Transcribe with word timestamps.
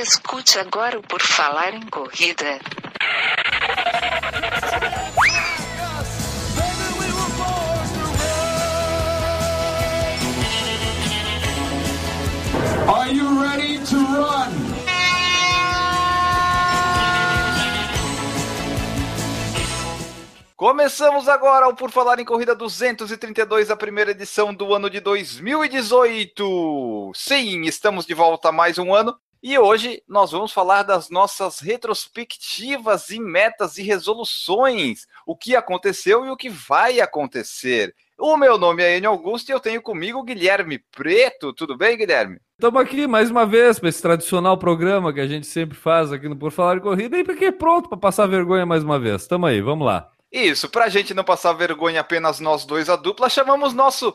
Escute 0.00 0.60
agora 0.60 0.96
o 0.96 1.02
Por 1.02 1.20
Falar 1.20 1.74
em 1.74 1.84
Corrida. 1.88 2.60
Are 12.86 13.12
you 13.12 13.42
ready 13.42 13.80
to 13.86 13.96
run? 13.96 14.52
Começamos 20.54 21.28
agora 21.28 21.66
o 21.66 21.74
Por 21.74 21.90
Falar 21.90 22.20
em 22.20 22.24
Corrida 22.24 22.54
232, 22.54 23.68
a 23.68 23.76
primeira 23.76 24.12
edição 24.12 24.54
do 24.54 24.72
ano 24.72 24.88
de 24.88 25.00
2018. 25.00 27.10
Sim, 27.16 27.62
estamos 27.62 28.06
de 28.06 28.14
volta 28.14 28.52
mais 28.52 28.78
um 28.78 28.94
ano 28.94 29.18
e 29.42 29.58
hoje 29.58 30.02
nós 30.08 30.32
vamos 30.32 30.52
falar 30.52 30.82
das 30.82 31.10
nossas 31.10 31.60
retrospectivas 31.60 33.10
e 33.10 33.20
metas 33.20 33.78
e 33.78 33.82
resoluções, 33.82 35.06
o 35.26 35.36
que 35.36 35.54
aconteceu 35.54 36.26
e 36.26 36.30
o 36.30 36.36
que 36.36 36.48
vai 36.48 37.00
acontecer. 37.00 37.94
O 38.18 38.36
meu 38.36 38.58
nome 38.58 38.82
é 38.82 38.96
Enio 38.96 39.10
Augusto 39.10 39.48
e 39.48 39.52
eu 39.52 39.60
tenho 39.60 39.80
comigo 39.80 40.18
o 40.18 40.24
Guilherme 40.24 40.80
Preto. 40.90 41.52
Tudo 41.52 41.76
bem, 41.76 41.96
Guilherme? 41.96 42.40
Estamos 42.54 42.82
aqui 42.82 43.06
mais 43.06 43.30
uma 43.30 43.46
vez 43.46 43.78
para 43.78 43.88
esse 43.88 44.02
tradicional 44.02 44.58
programa 44.58 45.12
que 45.12 45.20
a 45.20 45.26
gente 45.28 45.46
sempre 45.46 45.78
faz 45.78 46.10
aqui 46.10 46.28
no 46.28 46.36
Por 46.36 46.50
Falar 46.50 46.78
em 46.78 46.80
Corrida 46.80 47.16
e 47.16 47.22
porque 47.22 47.52
pronto 47.52 47.88
para 47.88 47.96
passar 47.96 48.26
vergonha 48.26 48.66
mais 48.66 48.82
uma 48.82 48.98
vez. 48.98 49.22
Estamos 49.22 49.48
aí, 49.48 49.60
vamos 49.60 49.86
lá. 49.86 50.10
Isso, 50.32 50.68
para 50.68 50.86
a 50.86 50.88
gente 50.88 51.14
não 51.14 51.22
passar 51.22 51.52
vergonha 51.52 52.00
apenas 52.00 52.40
nós 52.40 52.64
dois 52.64 52.90
a 52.90 52.96
dupla, 52.96 53.30
chamamos 53.30 53.72
nosso 53.72 54.14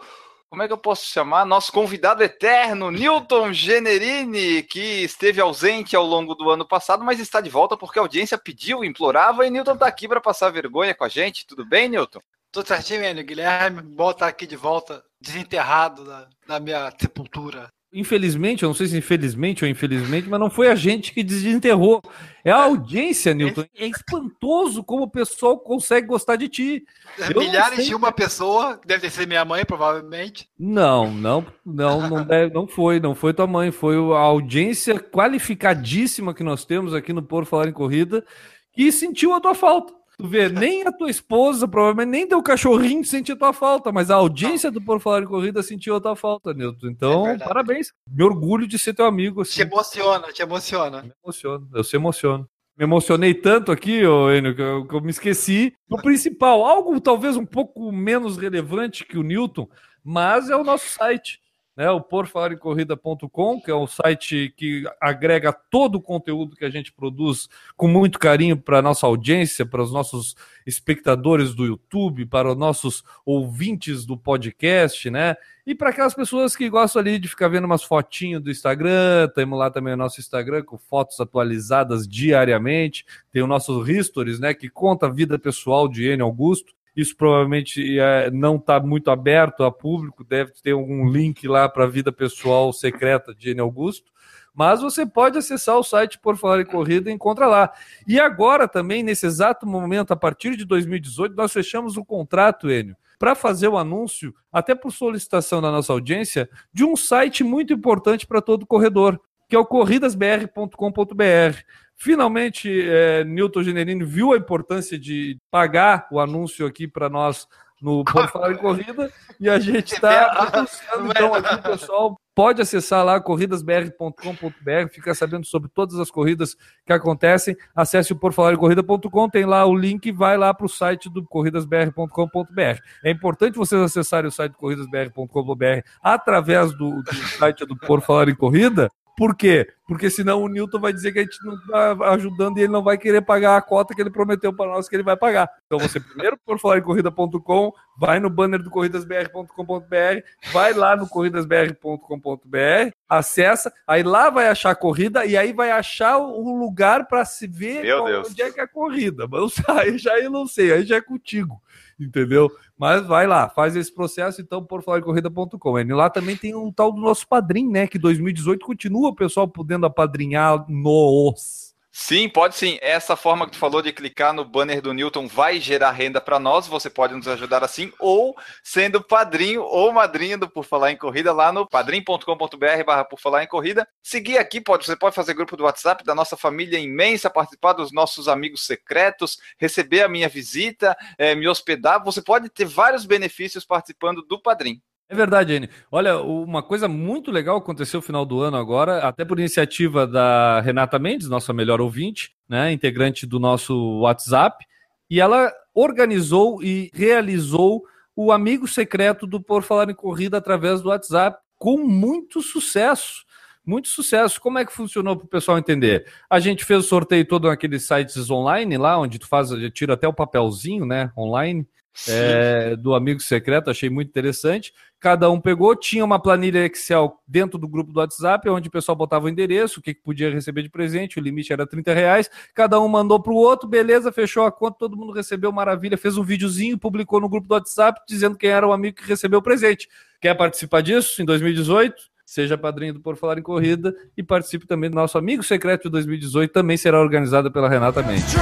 como 0.54 0.62
é 0.62 0.68
que 0.68 0.74
eu 0.74 0.78
posso 0.78 1.08
chamar? 1.08 1.48
Nosso 1.48 1.72
convidado 1.72 2.22
eterno, 2.22 2.92
Newton 2.92 3.52
Generini, 3.52 4.62
que 4.62 5.04
esteve 5.04 5.42
ausente 5.42 5.96
ao 5.96 6.06
longo 6.06 6.36
do 6.36 6.48
ano 6.48 6.64
passado, 6.64 7.04
mas 7.04 7.20
está 7.20 7.42
de 7.42 7.50
volta 7.50 7.76
porque 7.76 7.98
a 7.98 8.04
audiência 8.04 8.38
pediu, 8.38 8.86
implorava, 8.86 9.48
e 9.48 9.50
Newton 9.50 9.74
está 9.74 9.88
aqui 9.88 10.08
para 10.08 10.22
passar 10.22 10.52
vergonha 10.52 10.94
com 10.94 11.04
a 11.04 11.10
gente. 11.10 11.48
Tudo 11.48 11.66
bem, 11.66 11.90
Newton? 11.90 12.20
Tudo 12.52 12.68
certinho. 12.68 13.02
Guilherme, 13.24 13.82
bom 13.82 14.12
estar 14.12 14.28
aqui 14.28 14.46
de 14.46 14.56
volta, 14.56 15.04
desenterrado 15.20 16.06
da, 16.06 16.28
da 16.46 16.60
minha 16.60 16.94
sepultura 17.02 17.68
infelizmente, 17.94 18.64
eu 18.64 18.70
não 18.70 18.74
sei 18.74 18.88
se 18.88 18.98
infelizmente 18.98 19.64
ou 19.64 19.70
infelizmente, 19.70 20.28
mas 20.28 20.40
não 20.40 20.50
foi 20.50 20.68
a 20.68 20.76
gente 20.76 21.14
que 21.14 21.24
desenterrou. 21.24 22.02
É 22.44 22.52
a 22.52 22.64
audiência, 22.64 23.34
Newton. 23.34 23.64
É 23.76 23.86
espantoso 23.86 24.84
como 24.84 25.04
o 25.04 25.10
pessoal 25.10 25.58
consegue 25.58 26.08
gostar 26.08 26.36
de 26.36 26.50
ti. 26.50 26.86
Eu 27.18 27.40
Milhares 27.40 27.86
de 27.86 27.94
uma 27.94 28.12
pessoa, 28.12 28.82
deve 28.86 29.10
ser 29.10 29.28
minha 29.28 29.46
mãe, 29.46 29.64
provavelmente. 29.64 30.50
Não, 30.60 31.12
não, 31.12 31.46
não, 31.66 32.10
não, 32.10 32.24
deve, 32.26 32.54
não 32.54 32.68
foi, 32.68 33.00
não 33.00 33.14
foi 33.14 33.34
tua 33.34 33.48
mãe, 33.48 33.72
foi 33.72 33.96
a 33.96 34.20
audiência 34.20 35.00
qualificadíssima 35.00 36.34
que 36.34 36.44
nós 36.44 36.66
temos 36.66 36.94
aqui 36.94 37.14
no 37.14 37.22
Por 37.22 37.46
Falar 37.46 37.68
em 37.68 37.74
Corrida 37.74 38.26
que 38.74 38.92
sentiu 38.92 39.34
a 39.34 39.40
tua 39.40 39.54
falta. 39.54 39.94
Tu 40.18 40.28
vê, 40.28 40.48
nem 40.48 40.86
a 40.86 40.92
tua 40.92 41.10
esposa, 41.10 41.68
provavelmente 41.68 42.10
nem 42.10 42.28
teu 42.28 42.42
cachorrinho 42.42 43.04
sentiu 43.04 43.38
tua 43.38 43.52
falta, 43.52 43.92
mas 43.92 44.12
a 44.12 44.16
audiência 44.16 44.70
do 44.70 44.82
Por 44.82 45.00
Falar 45.00 45.24
em 45.24 45.26
Corrida 45.26 45.64
sentiu 45.64 45.96
a 45.96 46.02
tua 46.02 46.16
falta, 46.16 46.54
Nilton. 46.54 46.88
Então, 46.88 47.28
é 47.28 47.38
parabéns. 47.38 47.92
Me 48.08 48.24
orgulho 48.24 48.68
de 48.68 48.78
ser 48.78 48.94
teu 48.94 49.06
amigo. 49.06 49.42
Assim. 49.42 49.54
Te 49.54 49.62
emociona, 49.62 50.32
te 50.32 50.42
emociona. 50.42 51.02
Me 51.02 51.14
emociono, 51.24 51.68
eu 51.74 51.84
se 51.84 51.96
emociono. 51.96 52.48
Me 52.78 52.86
emocionei 52.86 53.34
tanto 53.34 53.72
aqui, 53.72 54.04
ô 54.06 54.32
Enio, 54.32 54.56
que 54.56 54.62
eu, 54.62 54.88
que 54.88 54.96
eu 54.96 55.02
me 55.02 55.12
esqueci 55.12 55.74
do 55.88 55.98
principal. 55.98 56.64
Algo 56.66 57.00
talvez 57.00 57.36
um 57.36 57.46
pouco 57.46 57.92
menos 57.92 58.38
relevante 58.38 59.06
que 59.06 59.18
o 59.18 59.24
Newton, 59.24 59.68
mas 60.04 60.50
é 60.50 60.56
o 60.56 60.64
nosso 60.64 60.90
site 60.90 61.43
né, 61.76 61.90
o 61.90 62.00
porfalarincorrida.com, 62.00 63.60
que 63.60 63.72
é 63.72 63.76
um 63.76 63.88
site 63.88 64.54
que 64.56 64.84
agrega 65.02 65.52
todo 65.52 65.96
o 65.96 66.02
conteúdo 66.02 66.56
que 66.56 66.66
a 66.66 66.70
gente 66.70 66.92
produz 66.92 67.50
com 67.76 67.88
muito 67.88 68.20
carinho 68.20 68.56
para 68.56 68.80
a 68.80 68.82
nossa 68.82 69.08
audiência, 69.08 69.66
para 69.66 69.82
os 69.82 69.92
nossos 69.92 70.36
espectadores 70.66 71.56
do 71.56 71.66
YouTube, 71.66 72.26
para 72.28 72.52
os 72.52 72.58
nossos 72.58 73.04
ouvintes 73.26 74.06
do 74.06 74.16
podcast, 74.16 75.10
né? 75.10 75.36
E 75.66 75.74
para 75.74 75.90
aquelas 75.90 76.14
pessoas 76.14 76.56
que 76.56 76.70
gostam 76.70 77.02
ali 77.02 77.18
de 77.18 77.28
ficar 77.28 77.48
vendo 77.48 77.64
umas 77.64 77.84
fotinhas 77.84 78.42
do 78.42 78.52
Instagram, 78.52 79.30
temos 79.34 79.58
lá 79.58 79.72
também 79.72 79.94
o 79.94 79.98
nosso 79.98 80.20
Instagram 80.20 80.62
com 80.64 80.78
fotos 80.78 81.20
atualizadas 81.20 82.08
diariamente, 82.08 83.06
tem 83.32 83.42
o 83.42 83.48
nosso 83.48 83.84
Histories, 83.90 84.40
né, 84.40 84.54
que 84.54 84.70
conta 84.70 85.08
a 85.08 85.10
vida 85.10 85.40
pessoal 85.40 85.88
de 85.88 86.06
N 86.06 86.22
Augusto. 86.22 86.74
Isso 86.96 87.16
provavelmente 87.16 88.00
é, 88.00 88.30
não 88.30 88.58
está 88.58 88.80
muito 88.80 89.10
aberto 89.10 89.64
a 89.64 89.72
público, 89.72 90.24
deve 90.24 90.52
ter 90.62 90.72
algum 90.72 91.10
link 91.10 91.48
lá 91.48 91.68
para 91.68 91.86
a 91.86 91.88
vida 91.88 92.12
pessoal 92.12 92.72
secreta 92.72 93.34
de 93.34 93.52
N. 93.52 93.62
Augusto. 93.62 94.12
Mas 94.54 94.82
você 94.82 95.04
pode 95.04 95.38
acessar 95.38 95.78
o 95.78 95.84
site 95.84 96.20
Por 96.20 96.38
Falar 96.38 96.62
em 96.62 96.66
Corrida 96.66 97.10
e 97.10 97.14
encontra 97.14 97.48
lá. 97.48 97.74
E 98.08 98.20
agora 98.20 98.68
também, 98.68 99.02
nesse 99.02 99.26
exato 99.26 99.66
momento, 99.66 100.12
a 100.12 100.16
partir 100.16 100.56
de 100.56 100.64
2018, 100.64 101.36
nós 101.36 101.52
fechamos 101.52 101.98
um 101.98 102.06
contrato, 102.06 102.70
Enio, 102.70 102.96
para 103.18 103.34
fazer 103.34 103.68
o 103.68 103.78
anúncio, 103.78 104.36
até 104.52 104.76
por 104.76 104.92
solicitação 104.92 105.60
da 105.60 105.72
nossa 105.72 105.92
audiência, 105.92 106.48
de 106.72 106.84
um 106.84 106.96
site 106.96 107.44
muito 107.44 107.74
importante 107.74 108.28
para 108.28 108.42
todo 108.42 108.68
corredor, 108.68 109.20
que 109.50 109.56
é 109.56 109.60
o 109.60 109.66
corridasbr.com.br. 109.66 111.64
Finalmente, 111.96 112.70
é, 112.70 113.24
Newton 113.24 113.64
Generini 113.64 114.04
viu 114.04 114.34
a 114.34 114.38
importância 114.38 115.00
de 115.00 115.38
pagar 115.50 116.08
o 116.12 116.20
anúncio 116.20 116.66
aqui 116.66 116.88
para 116.88 117.10
nós 117.10 117.48
no 117.84 118.04
Por 118.06 118.30
Falar 118.30 118.54
em 118.54 118.58
Corrida 118.58 119.12
e 119.40 119.50
a 119.50 119.60
gente 119.60 119.94
está 119.96 120.54
anunciando 120.54 121.12
então 121.12 121.34
aqui, 121.34 121.62
pessoal. 121.70 122.18
Pode 122.36 122.64
acessar 122.64 123.06
lá 123.06 123.22
corridasbr.com.br, 123.22 124.90
fica 124.92 125.14
sabendo 125.14 125.46
sobre 125.46 125.70
todas 125.70 126.00
as 126.00 126.10
corridas 126.10 126.56
que 126.84 126.92
acontecem. 126.92 127.56
Acesse 127.76 128.12
o 128.12 128.16
porfalarecorrida.com, 128.16 129.30
tem 129.30 129.46
lá 129.46 129.64
o 129.68 129.76
link, 129.76 130.12
vai 130.12 130.36
lá 130.36 130.52
para 130.52 130.66
o 130.66 130.70
site 130.70 131.12
do 131.12 131.24
corridasbr.com.br. 131.24 132.80
É 133.04 133.12
importante 133.12 133.56
vocês 133.56 133.80
acessarem 133.80 134.30
o 134.30 134.32
site 134.32 134.54
corridasbr.com.br 134.54 135.86
através 136.02 136.76
do, 136.76 137.04
do 137.04 137.14
site 137.14 137.68
do 137.68 137.78
Por 137.78 138.02
Falar 138.02 138.30
em 138.30 138.36
Corrida, 138.36 138.90
por 139.16 139.36
quê? 139.36 139.68
Porque 139.88 140.10
senão 140.10 140.42
o 140.42 140.48
Newton 140.48 140.80
vai 140.80 140.92
dizer 140.92 141.12
que 141.12 141.20
a 141.20 141.24
gente 141.24 141.38
não 141.46 141.56
está 141.56 142.12
ajudando 142.14 142.58
e 142.58 142.62
ele 142.62 142.72
não 142.72 142.82
vai 142.82 142.98
querer 142.98 143.22
pagar 143.22 143.58
a 143.58 143.62
cota 143.62 143.94
que 143.94 144.02
ele 144.02 144.10
prometeu 144.10 144.52
para 144.52 144.72
nós 144.72 144.90
que 144.90 144.96
ele 144.96 145.04
vai 145.04 145.16
pagar. 145.16 145.50
Então 145.66 145.78
você 145.78 146.00
primeiro 146.00 146.38
por 146.44 146.60
falar 146.60 146.80
em 146.80 146.82
corrida.com, 146.82 147.72
vai 147.98 148.20
no 148.20 148.30
banner 148.30 148.64
do 148.64 148.72
corridasbr.com.br, 148.72 150.24
vai 150.52 150.74
lá 150.74 150.96
no 150.96 151.08
corridasbr.com.br, 151.08 152.92
acessa, 153.08 153.72
aí 153.86 154.02
lá 154.02 154.30
vai 154.30 154.48
achar 154.48 154.72
a 154.72 154.76
corrida 154.76 155.26
e 155.26 155.38
aí 155.38 155.54
vai 155.54 155.70
achar 155.70 156.18
o 156.18 156.58
lugar 156.58 157.08
para 157.08 157.24
se 157.24 157.46
ver 157.46 157.84
Meu 157.84 158.04
onde 158.04 158.12
Deus. 158.12 158.40
é 158.40 158.52
que 158.52 158.60
é 158.60 158.64
a 158.64 158.68
corrida. 158.68 159.28
Mas 159.28 159.54
aí 159.70 159.98
já 159.98 160.18
eu 160.20 160.32
não 160.32 160.48
sei, 160.48 160.74
aí 160.74 160.84
já 160.86 160.96
é 160.96 161.02
contigo 161.02 161.62
entendeu? 162.04 162.52
Mas 162.78 163.06
vai 163.06 163.26
lá, 163.26 163.50
faz 163.50 163.76
esse 163.76 163.94
processo, 163.94 164.42
então, 164.42 164.64
por 164.64 164.84
falar 164.84 165.00
em 165.00 165.04
corrida.com. 165.04 165.80
E 165.80 165.94
lá 165.94 166.10
também 166.10 166.36
tem 166.36 166.56
um 166.56 166.72
tal 166.72 166.92
do 166.92 167.00
nosso 167.00 167.28
padrinho, 167.28 167.72
né? 167.72 167.88
Que 167.88 167.98
2018 167.98 168.66
continua 168.66 169.10
o 169.10 169.16
pessoal 169.16 169.48
podendo 169.48 169.86
apadrinhar 169.86 170.66
nos 170.70 171.63
Sim, 171.96 172.28
pode 172.28 172.56
sim. 172.56 172.80
Essa 172.82 173.16
forma 173.16 173.46
que 173.46 173.52
tu 173.52 173.60
falou 173.60 173.80
de 173.80 173.94
clicar 173.94 174.34
no 174.34 174.44
banner 174.44 174.82
do 174.82 174.96
Newton 174.96 175.28
vai 175.28 175.60
gerar 175.60 175.92
renda 175.92 176.20
para 176.20 176.40
nós. 176.40 176.66
Você 176.68 176.90
pode 176.90 177.14
nos 177.14 177.28
ajudar 177.28 177.64
assim, 177.64 177.94
ou 178.00 178.36
sendo 178.64 179.00
padrinho 179.00 179.62
ou 179.62 179.94
madrinha 179.94 180.36
do 180.36 180.50
Por 180.50 180.66
Falar 180.66 180.92
em 180.92 180.98
Corrida 180.98 181.32
lá 181.32 181.52
no 181.52 181.70
padrim.com.br 181.70 182.84
barra 182.84 183.06
Por 183.06 183.20
Falar 183.20 183.44
em 183.44 183.48
Corrida. 183.48 183.88
Seguir 184.02 184.40
aqui, 184.40 184.60
pode, 184.60 184.88
você 184.88 184.96
pode 184.96 185.14
fazer 185.14 185.36
grupo 185.36 185.56
do 185.56 185.66
WhatsApp 185.66 186.04
da 186.04 186.16
nossa 186.16 186.36
família 186.36 186.80
imensa, 186.80 187.30
participar 187.30 187.74
dos 187.74 187.92
nossos 187.92 188.28
amigos 188.28 188.66
secretos, 188.66 189.38
receber 189.60 190.02
a 190.02 190.10
minha 190.10 190.28
visita, 190.28 190.98
é, 191.16 191.36
me 191.36 191.48
hospedar. 191.48 192.04
Você 192.04 192.24
pode 192.24 192.50
ter 192.50 192.66
vários 192.66 193.06
benefícios 193.06 193.66
participando 193.66 194.24
do 194.24 194.42
Padrim. 194.42 194.82
É 195.10 195.16
verdade, 195.16 195.56
Anne. 195.56 195.70
Olha, 195.92 196.18
uma 196.22 196.64
coisa 196.64 196.88
muito 196.88 197.30
legal 197.30 197.58
aconteceu 197.58 198.00
no 198.00 198.06
final 198.06 198.26
do 198.26 198.42
ano 198.42 198.58
agora, 198.58 199.00
até 199.00 199.24
por 199.24 199.38
iniciativa 199.38 200.08
da 200.08 200.62
Renata 200.62 200.98
Mendes, 200.98 201.30
nossa 201.30 201.54
melhor 201.54 201.82
ouvinte, 201.82 202.34
né, 202.48 202.72
integrante 202.72 203.28
do 203.28 203.40
nosso 203.40 204.00
WhatsApp, 204.00 204.66
e 205.10 205.20
ela 205.20 205.52
organizou 205.74 206.64
e 206.64 206.90
realizou 206.94 207.84
o 208.16 208.32
amigo 208.32 208.68
secreto 208.68 209.28
do 209.28 209.42
Por 209.42 209.62
Falar 209.62 209.90
em 209.90 209.96
Corrida 209.96 210.38
através 210.38 210.82
do 210.82 210.90
WhatsApp, 210.90 211.38
com 211.58 211.78
muito 211.78 212.42
sucesso. 212.42 213.24
Muito 213.66 213.88
sucesso. 213.88 214.42
Como 214.42 214.60
é 214.60 214.66
que 214.66 214.74
funcionou 214.74 215.16
para 215.16 215.26
o 215.26 215.30
pessoal 215.30 215.58
entender? 215.58 216.06
A 216.30 216.40
gente 216.40 216.66
fez 216.66 216.84
o 216.84 216.88
sorteio 216.88 217.26
todo 217.26 217.48
naqueles 217.48 217.88
sites 217.88 218.30
online 218.30 218.78
lá, 218.78 219.00
onde 219.00 219.18
tu 219.18 219.28
faz, 219.28 219.50
tira 219.74 219.94
até 219.94 220.08
o 220.08 220.14
papelzinho, 220.14 220.86
né, 220.86 221.12
online 221.18 221.66
é, 222.08 222.76
do 222.76 222.94
amigo 222.94 223.20
secreto, 223.20 223.70
achei 223.70 223.90
muito 223.90 224.10
interessante. 224.10 224.74
Cada 225.00 225.30
um 225.30 225.40
pegou, 225.40 225.76
tinha 225.76 226.04
uma 226.04 226.20
planilha 226.20 226.66
Excel 226.66 227.20
dentro 227.28 227.60
do 227.60 227.68
grupo 227.68 227.92
do 227.92 228.00
WhatsApp, 228.00 228.50
onde 228.50 228.70
o 228.70 228.72
pessoal 228.72 228.96
botava 228.96 229.26
o 229.26 229.30
endereço, 229.30 229.80
o 229.80 229.84
que, 229.84 229.94
podia 229.94 230.32
receber 230.32 230.64
de 230.64 230.70
presente, 230.70 231.20
o 231.20 231.22
limite 231.22 231.52
era 231.52 231.68
30 231.68 231.94
reais. 231.94 232.30
Cada 232.54 232.80
um 232.80 232.88
mandou 232.88 233.22
para 233.22 233.34
o 233.34 233.36
outro, 233.36 233.68
beleza, 233.68 234.12
fechou 234.12 234.46
a 234.46 234.52
conta, 234.52 234.78
todo 234.80 234.98
mundo 234.98 235.12
recebeu, 235.12 235.52
maravilha. 235.52 235.98
Fez 235.98 236.18
um 236.18 236.24
videozinho, 236.24 236.78
publicou 236.78 237.20
no 237.20 237.30
grupo 237.30 237.48
do 237.48 237.54
WhatsApp, 237.54 238.02
dizendo 238.08 238.38
quem 238.38 238.50
era 238.50 238.68
o 238.68 238.72
amigo 238.72 238.98
que 238.98 239.08
recebeu 239.08 239.40
o 239.40 239.44
presente. 239.44 239.90
Quer 240.22 240.36
participar 240.36 240.82
disso 240.82 241.22
em 241.22 241.26
2018? 241.26 242.14
seja 242.26 242.58
padrinho 242.58 242.96
do 242.96 243.00
Por 243.00 243.16
Falar 243.16 243.38
em 243.38 243.44
Corrida 243.44 243.94
e 244.18 244.24
participe 244.24 244.66
também 244.66 244.90
do 244.90 244.96
nosso 244.96 245.20
Amigo 245.20 245.44
Secreto 245.44 245.84
de 245.84 245.90
2018, 245.92 246.52
também 246.52 246.78
será 246.78 247.00
organizada 247.00 247.52
pela 247.52 247.70
Renata 247.70 248.02
Mendes. 248.02 248.34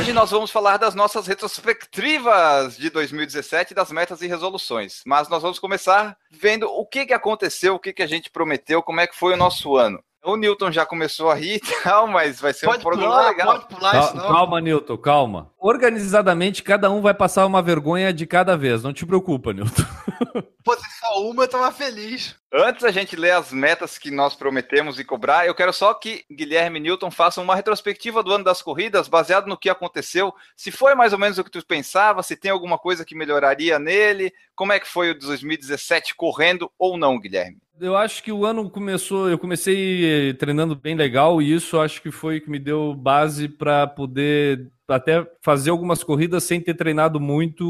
Hoje 0.00 0.14
nós 0.14 0.30
vamos 0.30 0.50
falar 0.50 0.78
das 0.78 0.94
nossas 0.94 1.26
retrospectivas 1.26 2.74
de 2.78 2.88
2017, 2.88 3.74
das 3.74 3.92
metas 3.92 4.22
e 4.22 4.26
resoluções. 4.26 5.02
Mas 5.04 5.28
nós 5.28 5.42
vamos 5.42 5.58
começar 5.58 6.16
vendo 6.30 6.66
o 6.70 6.86
que, 6.86 7.04
que 7.04 7.12
aconteceu, 7.12 7.74
o 7.74 7.78
que, 7.78 7.92
que 7.92 8.02
a 8.02 8.06
gente 8.06 8.30
prometeu, 8.30 8.82
como 8.82 8.98
é 8.98 9.06
que 9.06 9.14
foi 9.14 9.34
o 9.34 9.36
nosso 9.36 9.76
ano. 9.76 10.02
O 10.22 10.36
Newton 10.36 10.70
já 10.70 10.84
começou 10.84 11.30
a 11.30 11.34
rir 11.34 11.56
e 11.56 11.60
tal, 11.82 12.06
mas 12.06 12.40
vai 12.40 12.52
ser 12.52 12.66
Pode 12.66 12.80
um 12.80 12.82
programa 12.82 13.14
pular, 13.14 13.28
legal. 13.30 13.46
pode 13.52 13.68
pular 13.68 13.90
isso 13.98 14.08
Calma, 14.12 14.22
não. 14.22 14.28
calma, 14.34 14.60
Newton, 14.60 14.98
calma. 14.98 15.50
Organizadamente, 15.58 16.62
cada 16.62 16.90
um 16.90 17.00
vai 17.00 17.14
passar 17.14 17.46
uma 17.46 17.62
vergonha 17.62 18.12
de 18.12 18.26
cada 18.26 18.56
vez. 18.56 18.82
Não 18.82 18.92
te 18.92 19.06
preocupa, 19.06 19.52
Newton. 19.52 19.82
Fosse 20.62 20.84
só 21.00 21.22
uma, 21.22 21.44
eu 21.44 21.48
tava 21.48 21.72
feliz. 21.72 22.36
Antes 22.52 22.82
da 22.82 22.90
gente 22.90 23.16
ler 23.16 23.30
as 23.30 23.50
metas 23.50 23.96
que 23.96 24.10
nós 24.10 24.34
prometemos 24.34 24.98
e 24.98 25.04
cobrar, 25.04 25.46
eu 25.46 25.54
quero 25.54 25.72
só 25.72 25.94
que 25.94 26.24
Guilherme 26.30 26.78
e 26.78 26.82
Newton 26.82 27.10
façam 27.10 27.42
uma 27.42 27.54
retrospectiva 27.56 28.22
do 28.22 28.32
ano 28.32 28.44
das 28.44 28.60
corridas, 28.60 29.08
baseado 29.08 29.46
no 29.46 29.56
que 29.56 29.70
aconteceu. 29.70 30.34
Se 30.54 30.70
foi 30.70 30.94
mais 30.94 31.14
ou 31.14 31.18
menos 31.18 31.38
o 31.38 31.44
que 31.44 31.50
tu 31.50 31.64
pensava, 31.64 32.22
se 32.22 32.36
tem 32.36 32.50
alguma 32.50 32.76
coisa 32.78 33.04
que 33.06 33.14
melhoraria 33.14 33.78
nele, 33.78 34.32
como 34.54 34.72
é 34.72 34.78
que 34.78 34.86
foi 34.86 35.10
o 35.10 35.18
de 35.18 35.26
2017 35.26 36.14
correndo 36.14 36.70
ou 36.78 36.98
não, 36.98 37.18
Guilherme? 37.18 37.56
Eu 37.80 37.96
acho 37.96 38.22
que 38.22 38.30
o 38.30 38.44
ano 38.44 38.68
começou, 38.68 39.30
eu 39.30 39.38
comecei 39.38 40.34
treinando 40.34 40.76
bem 40.76 40.94
legal 40.94 41.40
e 41.40 41.50
isso 41.50 41.80
acho 41.80 42.02
que 42.02 42.10
foi 42.10 42.36
o 42.36 42.40
que 42.42 42.50
me 42.50 42.58
deu 42.58 42.92
base 42.94 43.48
para 43.48 43.86
poder 43.86 44.70
até 44.86 45.26
fazer 45.40 45.70
algumas 45.70 46.04
corridas 46.04 46.44
sem 46.44 46.60
ter 46.60 46.74
treinado 46.74 47.18
muito 47.18 47.64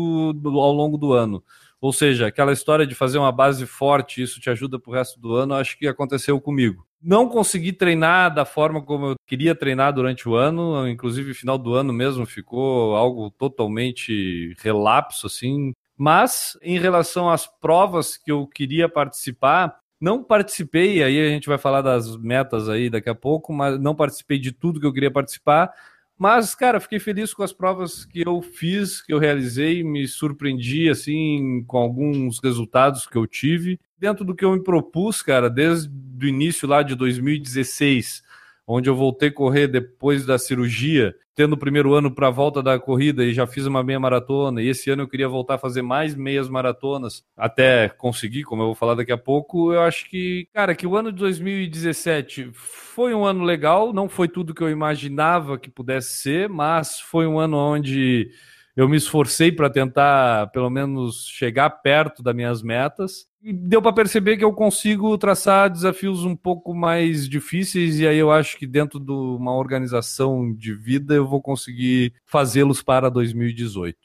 ao 0.44 0.72
longo 0.72 0.98
do 0.98 1.12
ano. 1.12 1.44
Ou 1.80 1.92
seja, 1.92 2.26
aquela 2.26 2.52
história 2.52 2.84
de 2.84 2.94
fazer 2.94 3.18
uma 3.18 3.30
base 3.30 3.64
forte, 3.66 4.20
isso 4.20 4.40
te 4.40 4.50
ajuda 4.50 4.80
pro 4.80 4.90
resto 4.90 5.20
do 5.20 5.32
ano, 5.32 5.54
acho 5.54 5.78
que 5.78 5.86
aconteceu 5.86 6.40
comigo. 6.40 6.84
Não 7.00 7.28
consegui 7.28 7.72
treinar 7.72 8.34
da 8.34 8.44
forma 8.44 8.82
como 8.82 9.10
eu 9.10 9.14
queria 9.24 9.54
treinar 9.54 9.92
durante 9.94 10.28
o 10.28 10.34
ano, 10.34 10.88
inclusive 10.88 11.34
final 11.34 11.56
do 11.56 11.72
ano 11.72 11.92
mesmo 11.92 12.26
ficou 12.26 12.96
algo 12.96 13.30
totalmente 13.30 14.56
relapso 14.58 15.28
assim. 15.28 15.72
Mas 15.96 16.58
em 16.62 16.80
relação 16.80 17.30
às 17.30 17.46
provas 17.46 18.16
que 18.16 18.32
eu 18.32 18.46
queria 18.46 18.88
participar, 18.88 19.78
não 20.00 20.24
participei, 20.24 21.02
aí 21.02 21.20
a 21.20 21.28
gente 21.28 21.46
vai 21.46 21.58
falar 21.58 21.82
das 21.82 22.16
metas 22.16 22.68
aí 22.68 22.88
daqui 22.88 23.10
a 23.10 23.14
pouco, 23.14 23.52
mas 23.52 23.78
não 23.78 23.94
participei 23.94 24.38
de 24.38 24.50
tudo 24.50 24.80
que 24.80 24.86
eu 24.86 24.92
queria 24.92 25.10
participar. 25.10 25.72
Mas, 26.16 26.54
cara, 26.54 26.80
fiquei 26.80 26.98
feliz 26.98 27.32
com 27.32 27.42
as 27.42 27.52
provas 27.52 28.04
que 28.04 28.22
eu 28.26 28.42
fiz, 28.42 29.00
que 29.00 29.12
eu 29.12 29.18
realizei, 29.18 29.82
me 29.82 30.06
surpreendi, 30.06 30.88
assim, 30.88 31.64
com 31.66 31.78
alguns 31.78 32.38
resultados 32.40 33.06
que 33.06 33.16
eu 33.16 33.26
tive. 33.26 33.80
Dentro 33.98 34.24
do 34.24 34.34
que 34.34 34.44
eu 34.44 34.52
me 34.52 34.62
propus, 34.62 35.22
cara, 35.22 35.48
desde 35.48 35.90
o 35.90 36.26
início 36.26 36.68
lá 36.68 36.82
de 36.82 36.94
2016, 36.94 38.22
onde 38.72 38.88
eu 38.88 38.94
voltei 38.94 39.30
a 39.30 39.32
correr 39.32 39.66
depois 39.66 40.24
da 40.24 40.38
cirurgia, 40.38 41.12
tendo 41.34 41.54
o 41.54 41.58
primeiro 41.58 41.92
ano 41.92 42.08
para 42.08 42.28
a 42.28 42.30
volta 42.30 42.62
da 42.62 42.78
corrida 42.78 43.24
e 43.24 43.32
já 43.32 43.44
fiz 43.44 43.66
uma 43.66 43.82
meia 43.82 43.98
maratona, 43.98 44.62
e 44.62 44.68
esse 44.68 44.90
ano 44.90 45.02
eu 45.02 45.08
queria 45.08 45.28
voltar 45.28 45.54
a 45.54 45.58
fazer 45.58 45.82
mais 45.82 46.14
meias 46.14 46.48
maratonas, 46.48 47.24
até 47.36 47.88
conseguir, 47.88 48.44
como 48.44 48.62
eu 48.62 48.66
vou 48.66 48.74
falar 48.76 48.94
daqui 48.94 49.10
a 49.10 49.18
pouco, 49.18 49.72
eu 49.72 49.80
acho 49.82 50.08
que, 50.08 50.46
cara, 50.54 50.72
que 50.72 50.86
o 50.86 50.96
ano 50.96 51.10
de 51.10 51.18
2017 51.18 52.50
foi 52.52 53.12
um 53.12 53.24
ano 53.24 53.42
legal, 53.42 53.92
não 53.92 54.08
foi 54.08 54.28
tudo 54.28 54.54
que 54.54 54.62
eu 54.62 54.70
imaginava 54.70 55.58
que 55.58 55.68
pudesse 55.68 56.18
ser, 56.18 56.48
mas 56.48 57.00
foi 57.00 57.26
um 57.26 57.40
ano 57.40 57.56
onde 57.56 58.30
eu 58.76 58.88
me 58.88 58.96
esforcei 58.96 59.50
para 59.52 59.70
tentar, 59.70 60.48
pelo 60.48 60.70
menos, 60.70 61.26
chegar 61.26 61.70
perto 61.70 62.22
das 62.22 62.34
minhas 62.34 62.62
metas. 62.62 63.28
E 63.42 63.52
deu 63.52 63.80
para 63.80 63.92
perceber 63.92 64.36
que 64.36 64.44
eu 64.44 64.52
consigo 64.52 65.16
traçar 65.16 65.70
desafios 65.70 66.24
um 66.24 66.36
pouco 66.36 66.74
mais 66.74 67.28
difíceis, 67.28 67.98
e 67.98 68.06
aí 68.06 68.18
eu 68.18 68.30
acho 68.30 68.58
que 68.58 68.66
dentro 68.66 69.00
de 69.00 69.12
uma 69.12 69.54
organização 69.54 70.54
de 70.54 70.74
vida 70.74 71.14
eu 71.14 71.26
vou 71.26 71.40
conseguir 71.40 72.12
fazê-los 72.26 72.82
para 72.82 73.10
2018. 73.10 73.98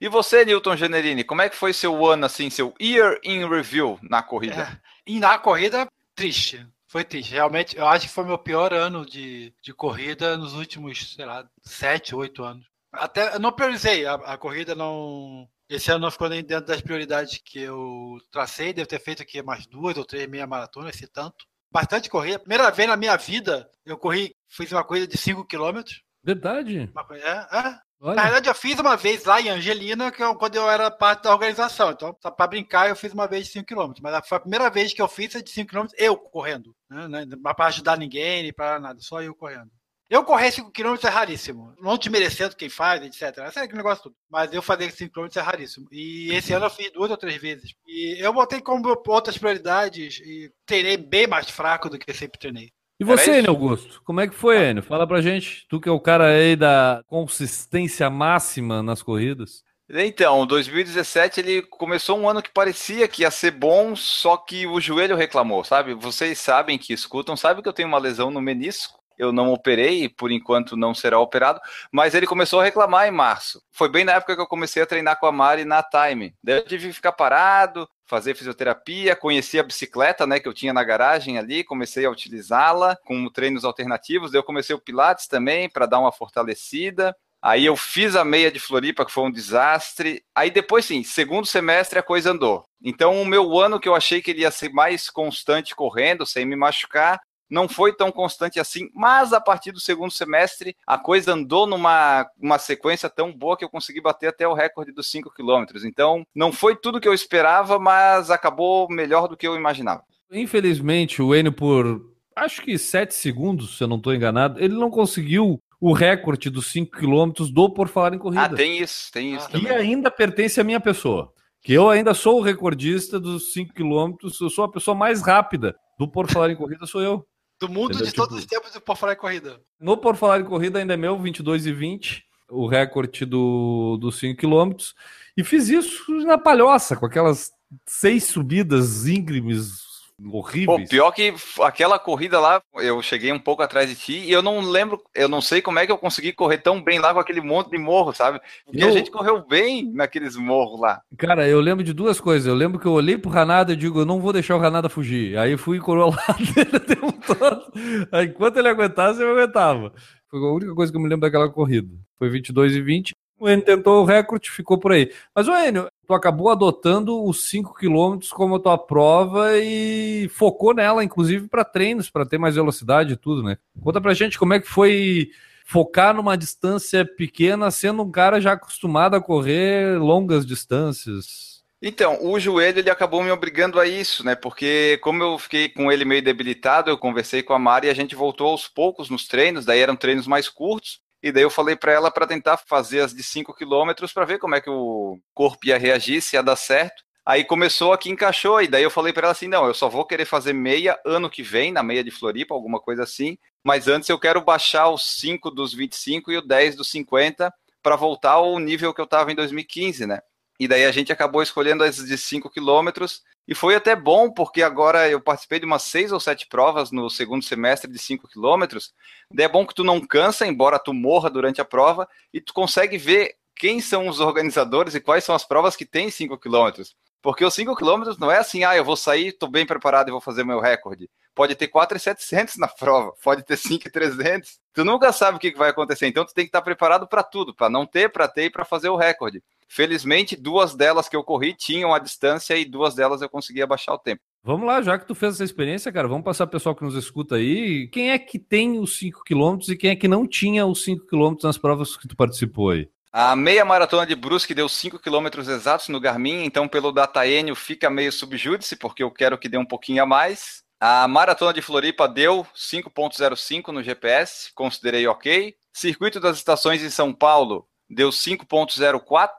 E 0.00 0.08
você, 0.08 0.44
Newton 0.44 0.76
Generini, 0.76 1.24
como 1.24 1.42
é 1.42 1.48
que 1.48 1.56
foi 1.56 1.72
seu 1.72 2.06
ano, 2.06 2.24
assim, 2.24 2.48
seu 2.48 2.72
year 2.80 3.18
in 3.24 3.48
review 3.48 3.98
na 4.00 4.22
corrida? 4.22 4.62
É. 4.62 4.88
E 5.06 5.18
na 5.18 5.36
corrida, 5.38 5.88
triste. 6.14 6.64
Foi 6.86 7.04
triste. 7.04 7.32
Realmente, 7.32 7.76
eu 7.76 7.86
acho 7.86 8.06
que 8.06 8.14
foi 8.14 8.24
meu 8.24 8.38
pior 8.38 8.72
ano 8.72 9.04
de, 9.04 9.52
de 9.62 9.74
corrida 9.74 10.36
nos 10.36 10.54
últimos, 10.54 11.14
sei 11.14 11.26
lá, 11.26 11.46
sete, 11.62 12.14
oito 12.14 12.44
anos. 12.44 12.64
Até 12.92 13.34
eu 13.34 13.40
não 13.40 13.52
priorizei. 13.52 14.06
A, 14.06 14.14
a 14.14 14.38
corrida 14.38 14.74
não. 14.74 15.48
Esse 15.68 15.90
ano 15.90 16.00
não 16.00 16.10
ficou 16.10 16.28
nem 16.28 16.42
dentro 16.42 16.66
das 16.66 16.80
prioridades 16.80 17.40
que 17.44 17.60
eu 17.60 18.18
tracei. 18.30 18.72
Devo 18.72 18.88
ter 18.88 19.00
feito 19.00 19.22
aqui 19.22 19.42
mais 19.42 19.66
duas 19.66 19.96
ou 19.96 20.04
três 20.04 20.26
meia 20.28 20.46
maratonas, 20.46 20.96
se 20.96 21.06
tanto. 21.06 21.44
Bastante 21.70 22.08
corrida. 22.08 22.38
Primeira 22.38 22.70
vez 22.70 22.88
na 22.88 22.96
minha 22.96 23.16
vida, 23.16 23.70
eu 23.84 23.98
corri, 23.98 24.34
fiz 24.48 24.72
uma 24.72 24.82
corrida 24.82 25.06
de 25.06 25.18
5 25.18 25.44
km. 25.44 25.82
Verdade. 26.24 26.90
Uma 26.92 27.06
É, 27.16 27.58
é. 27.58 27.88
Na 28.00 28.10
Olha, 28.10 28.22
verdade, 28.22 28.48
eu 28.48 28.54
fiz 28.54 28.78
uma 28.78 28.96
vez 28.96 29.24
lá 29.24 29.40
em 29.40 29.48
Angelina, 29.48 30.12
que 30.12 30.22
eu, 30.22 30.32
quando 30.36 30.54
eu 30.54 30.70
era 30.70 30.88
parte 30.88 31.24
da 31.24 31.32
organização. 31.32 31.90
Então, 31.90 32.16
só 32.22 32.30
para 32.30 32.46
brincar, 32.46 32.88
eu 32.88 32.94
fiz 32.94 33.12
uma 33.12 33.26
vez 33.26 33.46
de 33.46 33.52
5 33.52 33.66
km. 33.66 33.92
Mas 34.00 34.28
foi 34.28 34.38
a 34.38 34.40
primeira 34.40 34.70
vez 34.70 34.94
que 34.94 35.02
eu 35.02 35.08
fiz 35.08 35.30
de 35.30 35.50
5 35.50 35.68
km, 35.68 35.86
eu 35.96 36.16
correndo. 36.16 36.74
Né? 36.88 37.26
Não 37.26 37.54
para 37.54 37.66
ajudar 37.66 37.98
ninguém, 37.98 38.44
nem 38.44 38.52
para 38.52 38.78
nada, 38.78 39.00
só 39.00 39.20
eu 39.20 39.34
correndo. 39.34 39.70
Eu 40.10 40.24
correr 40.24 40.50
5 40.50 40.72
km 40.72 40.96
é 41.04 41.08
raríssimo. 41.08 41.74
Não 41.80 41.98
te 41.98 42.08
merecendo 42.08 42.56
quem 42.56 42.70
faz, 42.70 43.02
etc. 43.02 43.44
Esse 43.46 43.58
é 43.58 43.62
aquele 43.62 43.76
negócio 43.76 44.04
tudo. 44.04 44.16
Mas 44.30 44.52
eu 44.52 44.62
fazer 44.62 44.90
5 44.90 45.12
km 45.12 45.28
é 45.36 45.40
raríssimo. 45.40 45.86
E 45.92 46.32
esse 46.32 46.52
ano 46.52 46.66
eu 46.66 46.70
fiz 46.70 46.90
duas 46.90 47.10
ou 47.10 47.16
três 47.16 47.40
vezes. 47.40 47.74
E 47.86 48.16
eu 48.18 48.32
botei 48.32 48.60
como 48.60 48.88
outras 49.06 49.36
prioridades 49.36 50.18
e 50.20 50.50
treinei 50.64 50.96
bem 50.96 51.26
mais 51.26 51.50
fraco 51.50 51.90
do 51.90 51.98
que 51.98 52.12
sempre 52.14 52.38
treinei. 52.38 52.70
E 53.00 53.04
você, 53.04 53.38
Enio 53.38 53.50
Augusto? 53.50 54.02
Como 54.02 54.20
é 54.20 54.26
que 54.26 54.34
foi, 54.34 54.70
Enio? 54.70 54.82
Fala 54.82 55.06
pra 55.06 55.20
gente. 55.20 55.66
Tu 55.68 55.78
que 55.78 55.88
é 55.88 55.92
o 55.92 56.00
cara 56.00 56.28
aí 56.28 56.56
da 56.56 57.02
consistência 57.06 58.08
máxima 58.08 58.82
nas 58.82 59.02
corridas. 59.02 59.62
Então, 59.90 60.46
2017 60.46 61.40
ele 61.40 61.62
começou 61.62 62.18
um 62.18 62.28
ano 62.28 62.42
que 62.42 62.50
parecia 62.50 63.08
que 63.08 63.22
ia 63.22 63.30
ser 63.30 63.52
bom, 63.52 63.96
só 63.96 64.36
que 64.36 64.66
o 64.66 64.78
joelho 64.80 65.16
reclamou, 65.16 65.64
sabe? 65.64 65.94
Vocês 65.94 66.38
sabem 66.38 66.76
que 66.76 66.92
escutam, 66.92 67.36
sabem 67.36 67.62
que 67.62 67.68
eu 67.68 67.72
tenho 67.72 67.88
uma 67.88 67.98
lesão 67.98 68.30
no 68.30 68.40
menisco. 68.40 68.97
Eu 69.18 69.32
não 69.32 69.52
operei, 69.52 70.04
e 70.04 70.08
por 70.08 70.30
enquanto 70.30 70.76
não 70.76 70.94
será 70.94 71.18
operado, 71.18 71.60
mas 71.92 72.14
ele 72.14 72.26
começou 72.26 72.60
a 72.60 72.64
reclamar 72.64 73.08
em 73.08 73.10
março. 73.10 73.60
Foi 73.72 73.88
bem 73.88 74.04
na 74.04 74.12
época 74.12 74.36
que 74.36 74.40
eu 74.40 74.46
comecei 74.46 74.82
a 74.82 74.86
treinar 74.86 75.18
com 75.18 75.26
a 75.26 75.32
Mari 75.32 75.64
na 75.64 75.82
Time. 75.82 76.34
Daí 76.42 76.58
eu 76.58 76.64
tive 76.64 76.88
que 76.88 76.94
ficar 76.94 77.12
parado, 77.12 77.88
fazer 78.06 78.34
fisioterapia, 78.34 79.14
conheci 79.14 79.58
a 79.58 79.62
bicicleta, 79.62 80.26
né, 80.26 80.40
que 80.40 80.48
eu 80.48 80.54
tinha 80.54 80.72
na 80.72 80.82
garagem 80.82 81.36
ali, 81.36 81.62
comecei 81.62 82.06
a 82.06 82.10
utilizá-la 82.10 82.96
com 83.04 83.28
treinos 83.30 83.64
alternativos. 83.64 84.30
Daí 84.30 84.38
eu 84.38 84.44
comecei 84.44 84.74
o 84.74 84.80
Pilates 84.80 85.26
também 85.26 85.68
para 85.68 85.86
dar 85.86 85.98
uma 85.98 86.12
fortalecida. 86.12 87.14
Aí 87.40 87.64
eu 87.66 87.76
fiz 87.76 88.16
a 88.16 88.24
meia 88.24 88.50
de 88.50 88.58
Floripa, 88.58 89.04
que 89.04 89.12
foi 89.12 89.24
um 89.24 89.30
desastre. 89.30 90.24
Aí 90.34 90.50
depois, 90.50 90.84
sim, 90.86 91.04
segundo 91.04 91.46
semestre 91.46 91.98
a 91.98 92.02
coisa 92.02 92.32
andou. 92.32 92.64
Então 92.82 93.20
o 93.20 93.26
meu 93.26 93.58
ano 93.58 93.78
que 93.78 93.88
eu 93.88 93.94
achei 93.94 94.20
que 94.20 94.32
ele 94.32 94.40
ia 94.40 94.50
ser 94.50 94.70
mais 94.70 95.08
constante 95.08 95.74
correndo, 95.74 96.26
sem 96.26 96.44
me 96.44 96.56
machucar, 96.56 97.20
não 97.50 97.68
foi 97.68 97.92
tão 97.94 98.10
constante 98.12 98.58
assim, 98.60 98.88
mas 98.94 99.32
a 99.32 99.40
partir 99.40 99.72
do 99.72 99.80
segundo 99.80 100.10
semestre 100.10 100.76
a 100.86 100.98
coisa 100.98 101.32
andou 101.32 101.66
numa 101.66 102.26
uma 102.40 102.58
sequência 102.58 103.08
tão 103.08 103.32
boa 103.32 103.56
que 103.56 103.64
eu 103.64 103.68
consegui 103.70 104.00
bater 104.00 104.28
até 104.28 104.46
o 104.46 104.54
recorde 104.54 104.92
dos 104.92 105.10
5 105.10 105.32
quilômetros. 105.34 105.84
Então 105.84 106.24
não 106.34 106.52
foi 106.52 106.76
tudo 106.76 107.00
que 107.00 107.08
eu 107.08 107.14
esperava, 107.14 107.78
mas 107.78 108.30
acabou 108.30 108.88
melhor 108.90 109.28
do 109.28 109.36
que 109.36 109.46
eu 109.46 109.56
imaginava. 109.56 110.02
Infelizmente, 110.30 111.20
o 111.22 111.34
Enio, 111.34 111.52
por 111.52 112.00
acho 112.36 112.62
que 112.62 112.78
7 112.78 113.12
segundos, 113.14 113.76
se 113.76 113.84
eu 113.84 113.88
não 113.88 113.96
estou 113.96 114.14
enganado, 114.14 114.58
ele 114.62 114.74
não 114.74 114.90
conseguiu 114.90 115.60
o 115.80 115.92
recorde 115.92 116.50
dos 116.50 116.66
5 116.72 116.96
quilômetros 116.98 117.50
do 117.50 117.70
Por 117.72 117.88
Falar 117.88 118.14
em 118.14 118.18
Corrida. 118.18 118.44
Ah, 118.44 118.48
tem 118.48 118.78
isso, 118.78 119.10
tem 119.12 119.34
isso 119.34 119.46
Ah, 119.46 119.50
também. 119.50 119.72
ainda 119.72 120.10
pertence 120.10 120.60
à 120.60 120.64
minha 120.64 120.80
pessoa. 120.80 121.32
Que 121.62 121.72
eu 121.72 121.88
ainda 121.90 122.14
sou 122.14 122.38
o 122.38 122.42
recordista 122.42 123.18
dos 123.18 123.52
5 123.52 123.74
quilômetros, 123.74 124.40
eu 124.40 124.48
sou 124.50 124.64
a 124.64 124.70
pessoa 124.70 124.94
mais 124.94 125.22
rápida 125.22 125.74
do 125.98 126.08
Por 126.08 126.30
Falar 126.30 126.50
em 126.50 126.56
Corrida, 126.56 126.86
sou 126.86 127.02
eu. 127.02 127.24
Do 127.60 127.68
mundo 127.68 127.90
Entendeu? 127.92 128.06
de 128.06 128.12
todos 128.14 128.40
Tipo- 128.40 128.40
os 128.40 128.46
tempos 128.46 128.72
do 128.72 128.80
Por 128.80 128.96
Falar 128.96 129.14
em 129.14 129.16
Corrida. 129.16 129.60
No 129.80 129.96
Por 129.96 130.14
Falar 130.16 130.40
em 130.40 130.44
Corrida 130.44 130.78
ainda 130.78 130.94
é 130.94 130.96
meu, 130.96 131.18
22 131.18 131.66
e 131.66 131.72
20, 131.72 132.24
o 132.48 132.66
recorde 132.68 133.24
do, 133.24 133.96
dos 134.00 134.18
5 134.18 134.38
quilômetros. 134.38 134.94
E 135.36 135.42
fiz 135.42 135.68
isso 135.68 136.10
na 136.24 136.38
palhoça, 136.38 136.96
com 136.96 137.06
aquelas 137.06 137.50
seis 137.86 138.24
subidas 138.24 139.06
íngremes, 139.06 139.82
Pô, 140.20 140.38
horríveis. 140.38 140.88
pior 140.88 141.12
que 141.12 141.32
aquela 141.62 141.96
corrida 141.98 142.40
lá, 142.40 142.60
eu 142.76 143.00
cheguei 143.00 143.32
um 143.32 143.38
pouco 143.38 143.62
atrás 143.62 143.88
de 143.88 143.94
ti 143.94 144.18
e 144.18 144.32
eu 144.32 144.42
não 144.42 144.60
lembro, 144.60 145.00
eu 145.14 145.28
não 145.28 145.40
sei 145.40 145.62
como 145.62 145.78
é 145.78 145.86
que 145.86 145.92
eu 145.92 145.98
consegui 145.98 146.32
correr 146.32 146.58
tão 146.58 146.82
bem 146.82 146.98
lá 146.98 147.14
com 147.14 147.20
aquele 147.20 147.40
monte 147.40 147.70
de 147.70 147.78
morro, 147.78 148.12
sabe? 148.12 148.40
Porque 148.66 148.82
Eu- 148.82 148.88
a 148.88 148.90
gente 148.90 149.10
correu 149.12 149.46
bem 149.46 149.88
naqueles 149.92 150.34
morros 150.34 150.80
lá. 150.80 151.00
Cara, 151.16 151.46
eu 151.46 151.60
lembro 151.60 151.84
de 151.84 151.92
duas 151.92 152.20
coisas. 152.20 152.48
Eu 152.48 152.54
lembro 152.54 152.80
que 152.80 152.86
eu 152.86 152.92
olhei 152.92 153.16
pro 153.16 153.30
Ranada 153.30 153.72
e 153.72 153.76
digo, 153.76 154.00
eu 154.00 154.04
não 154.06 154.20
vou 154.20 154.32
deixar 154.32 154.56
o 154.56 154.60
Ranada 154.60 154.88
fugir. 154.88 155.38
Aí 155.38 155.56
fui 155.56 155.78
coroado 155.78 156.16
dele 156.54 156.76
o 156.76 156.80
tempo 156.80 157.12
todo. 157.34 157.72
Aí, 158.10 158.26
enquanto 158.26 158.56
ele 158.56 158.68
aguentasse, 158.68 159.22
eu 159.22 159.30
aguentava. 159.30 159.92
Foi 160.28 160.40
a 160.40 160.52
única 160.52 160.74
coisa 160.74 160.90
que 160.92 160.98
eu 160.98 161.02
me 161.02 161.08
lembro 161.08 161.22
daquela 161.28 161.48
corrida. 161.48 161.88
Foi 162.18 162.28
22 162.28 162.74
e 162.74 162.82
20. 162.82 163.14
O 163.40 163.48
Enio 163.48 163.64
tentou 163.64 164.02
o 164.02 164.04
recorde, 164.04 164.50
ficou 164.50 164.78
por 164.78 164.90
aí. 164.90 165.12
Mas, 165.32 165.46
o 165.46 165.54
Enio, 165.54 165.86
tu 166.08 166.14
acabou 166.14 166.48
adotando 166.48 167.22
os 167.22 167.50
5 167.50 167.74
km 167.74 168.18
como 168.30 168.56
a 168.56 168.58
tua 168.58 168.78
prova 168.78 169.58
e 169.58 170.26
focou 170.30 170.72
nela, 170.72 171.04
inclusive, 171.04 171.48
para 171.48 171.66
treinos, 171.66 172.08
para 172.08 172.24
ter 172.24 172.38
mais 172.38 172.54
velocidade 172.54 173.12
e 173.12 173.16
tudo, 173.16 173.42
né? 173.42 173.58
Conta 173.82 174.00
pra 174.00 174.14
gente 174.14 174.38
como 174.38 174.54
é 174.54 174.60
que 174.60 174.66
foi 174.66 175.30
focar 175.66 176.14
numa 176.14 176.34
distância 176.34 177.04
pequena, 177.04 177.70
sendo 177.70 178.02
um 178.02 178.10
cara 178.10 178.40
já 178.40 178.52
acostumado 178.52 179.16
a 179.16 179.20
correr 179.20 180.00
longas 180.00 180.46
distâncias. 180.46 181.62
Então, 181.80 182.24
o 182.24 182.40
joelho 182.40 182.78
ele 182.78 182.88
acabou 182.88 183.22
me 183.22 183.30
obrigando 183.30 183.78
a 183.78 183.86
isso, 183.86 184.24
né? 184.24 184.34
Porque 184.34 184.98
como 185.02 185.22
eu 185.22 185.38
fiquei 185.38 185.68
com 185.68 185.92
ele 185.92 186.06
meio 186.06 186.22
debilitado, 186.22 186.88
eu 186.88 186.96
conversei 186.96 187.42
com 187.42 187.52
a 187.52 187.58
Mari 187.58 187.86
e 187.86 187.90
a 187.90 187.94
gente 187.94 188.16
voltou 188.16 188.48
aos 188.48 188.66
poucos 188.66 189.10
nos 189.10 189.28
treinos, 189.28 189.66
daí 189.66 189.80
eram 189.80 189.94
treinos 189.94 190.26
mais 190.26 190.48
curtos. 190.48 191.00
E 191.28 191.32
daí 191.32 191.42
eu 191.42 191.50
falei 191.50 191.76
para 191.76 191.92
ela 191.92 192.10
para 192.10 192.26
tentar 192.26 192.56
fazer 192.56 193.00
as 193.00 193.14
de 193.14 193.22
5 193.22 193.54
quilômetros 193.54 194.12
para 194.12 194.24
ver 194.24 194.38
como 194.38 194.54
é 194.54 194.60
que 194.60 194.70
o 194.70 195.18
corpo 195.34 195.66
ia 195.66 195.78
reagir, 195.78 196.20
se 196.20 196.36
ia 196.36 196.42
dar 196.42 196.56
certo. 196.56 197.02
Aí 197.24 197.44
começou 197.44 197.92
aqui, 197.92 198.10
encaixou, 198.10 198.62
e 198.62 198.66
daí 198.66 198.82
eu 198.82 198.90
falei 198.90 199.12
para 199.12 199.26
ela 199.26 199.32
assim: 199.32 199.48
não, 199.48 199.66
eu 199.66 199.74
só 199.74 199.88
vou 199.88 200.06
querer 200.06 200.24
fazer 200.24 200.54
meia 200.54 200.98
ano 201.04 201.28
que 201.28 201.42
vem, 201.42 201.70
na 201.70 201.82
meia 201.82 202.02
de 202.02 202.10
Floripa, 202.10 202.54
alguma 202.54 202.80
coisa 202.80 203.02
assim. 203.02 203.36
Mas 203.62 203.86
antes 203.86 204.08
eu 204.08 204.18
quero 204.18 204.40
baixar 204.40 204.88
os 204.88 205.18
5 205.20 205.50
dos 205.50 205.74
25 205.74 206.32
e 206.32 206.38
o 206.38 206.42
10 206.42 206.76
dos 206.76 206.90
50 206.90 207.52
para 207.82 207.96
voltar 207.96 208.32
ao 208.32 208.58
nível 208.58 208.94
que 208.94 209.00
eu 209.00 209.04
estava 209.04 209.30
em 209.30 209.34
2015, 209.34 210.06
né? 210.06 210.20
E 210.58 210.66
daí 210.66 210.84
a 210.84 210.90
gente 210.90 211.12
acabou 211.12 211.42
escolhendo 211.42 211.84
as 211.84 211.96
de 211.96 212.18
5 212.18 212.50
quilômetros. 212.50 213.22
E 213.46 213.54
foi 213.54 213.74
até 213.74 213.94
bom, 213.94 214.30
porque 214.30 214.62
agora 214.62 215.08
eu 215.08 215.20
participei 215.20 215.60
de 215.60 215.66
umas 215.66 215.82
seis 215.82 216.12
ou 216.12 216.18
sete 216.18 216.46
provas 216.46 216.90
no 216.90 217.08
segundo 217.08 217.44
semestre 217.44 217.90
de 217.90 217.98
5 217.98 218.28
quilômetros. 218.28 218.92
Daí 219.32 219.46
é 219.46 219.48
bom 219.48 219.66
que 219.66 219.74
tu 219.74 219.84
não 219.84 220.04
cansa, 220.04 220.46
embora 220.46 220.78
tu 220.78 220.92
morra 220.92 221.30
durante 221.30 221.60
a 221.60 221.64
prova, 221.64 222.08
e 222.32 222.40
tu 222.40 222.52
consegue 222.52 222.98
ver 222.98 223.36
quem 223.56 223.80
são 223.80 224.08
os 224.08 224.20
organizadores 224.20 224.94
e 224.94 225.00
quais 225.00 225.24
são 225.24 225.34
as 225.34 225.44
provas 225.44 225.76
que 225.76 225.86
tem 225.86 226.10
5 226.10 226.36
quilômetros. 226.38 226.94
Porque 227.28 227.44
os 227.44 227.52
5 227.52 227.76
quilômetros 227.76 228.16
não 228.16 228.32
é 228.32 228.38
assim, 228.38 228.64
ah, 228.64 228.74
eu 228.74 228.82
vou 228.82 228.96
sair, 228.96 229.32
tô 229.32 229.46
bem 229.46 229.66
preparado 229.66 230.08
e 230.08 230.10
vou 230.10 230.18
fazer 230.18 230.44
meu 230.44 230.60
recorde. 230.60 231.10
Pode 231.34 231.54
ter 231.54 231.68
4,700 231.68 232.56
na 232.56 232.66
prova, 232.66 233.12
pode 233.22 233.44
ter 233.44 233.58
5,300. 233.58 234.58
Tu 234.72 234.82
nunca 234.82 235.12
sabe 235.12 235.36
o 235.36 235.38
que 235.38 235.54
vai 235.54 235.68
acontecer, 235.68 236.06
então 236.06 236.24
tu 236.24 236.32
tem 236.32 236.46
que 236.46 236.48
estar 236.48 236.62
preparado 236.62 237.06
para 237.06 237.22
tudo, 237.22 237.54
para 237.54 237.68
não 237.68 237.84
ter, 237.84 238.10
para 238.10 238.26
ter 238.28 238.44
e 238.44 238.50
para 238.50 238.64
fazer 238.64 238.88
o 238.88 238.96
recorde. 238.96 239.42
Felizmente, 239.68 240.34
duas 240.36 240.74
delas 240.74 241.06
que 241.06 241.14
eu 241.14 241.22
corri 241.22 241.52
tinham 241.52 241.92
a 241.92 241.98
distância 241.98 242.56
e 242.56 242.64
duas 242.64 242.94
delas 242.94 243.20
eu 243.20 243.28
conseguia 243.28 243.66
baixar 243.66 243.92
o 243.92 243.98
tempo. 243.98 244.22
Vamos 244.42 244.66
lá, 244.66 244.80
já 244.80 244.98
que 244.98 245.06
tu 245.06 245.14
fez 245.14 245.34
essa 245.34 245.44
experiência, 245.44 245.92
cara, 245.92 246.08
vamos 246.08 246.24
passar 246.24 246.46
pro 246.46 246.58
pessoal 246.58 246.74
que 246.74 246.82
nos 246.82 246.94
escuta 246.94 247.34
aí. 247.34 247.88
Quem 247.88 248.10
é 248.10 248.18
que 248.18 248.38
tem 248.38 248.78
os 248.78 248.98
5 248.98 249.22
km 249.22 249.58
e 249.68 249.76
quem 249.76 249.90
é 249.90 249.96
que 249.96 250.08
não 250.08 250.26
tinha 250.26 250.64
os 250.64 250.82
5 250.82 251.04
km 251.04 251.34
nas 251.42 251.58
provas 251.58 251.94
que 251.94 252.08
tu 252.08 252.16
participou 252.16 252.70
aí? 252.70 252.88
A 253.10 253.34
meia 253.34 253.64
maratona 253.64 254.06
de 254.06 254.14
Brusque 254.14 254.54
deu 254.54 254.68
5 254.68 254.98
km 254.98 255.38
exatos 255.38 255.88
no 255.88 255.98
Garmin, 255.98 256.44
então 256.44 256.68
pelo 256.68 256.92
Dataenio 256.92 257.54
fica 257.54 257.88
meio 257.88 258.12
subjúdice, 258.12 258.76
porque 258.76 259.02
eu 259.02 259.10
quero 259.10 259.38
que 259.38 259.48
dê 259.48 259.56
um 259.56 259.64
pouquinho 259.64 260.02
a 260.02 260.06
mais. 260.06 260.62
A 260.78 261.08
maratona 261.08 261.52
de 261.52 261.62
Floripa 261.62 262.06
deu 262.06 262.46
5.05 262.54 263.68
no 263.68 263.82
GPS, 263.82 264.52
considerei 264.54 265.06
ok. 265.06 265.56
Circuito 265.72 266.20
das 266.20 266.36
estações 266.36 266.82
em 266.82 266.90
São 266.90 267.12
Paulo 267.12 267.66
deu 267.88 268.10
5.04. 268.10 269.30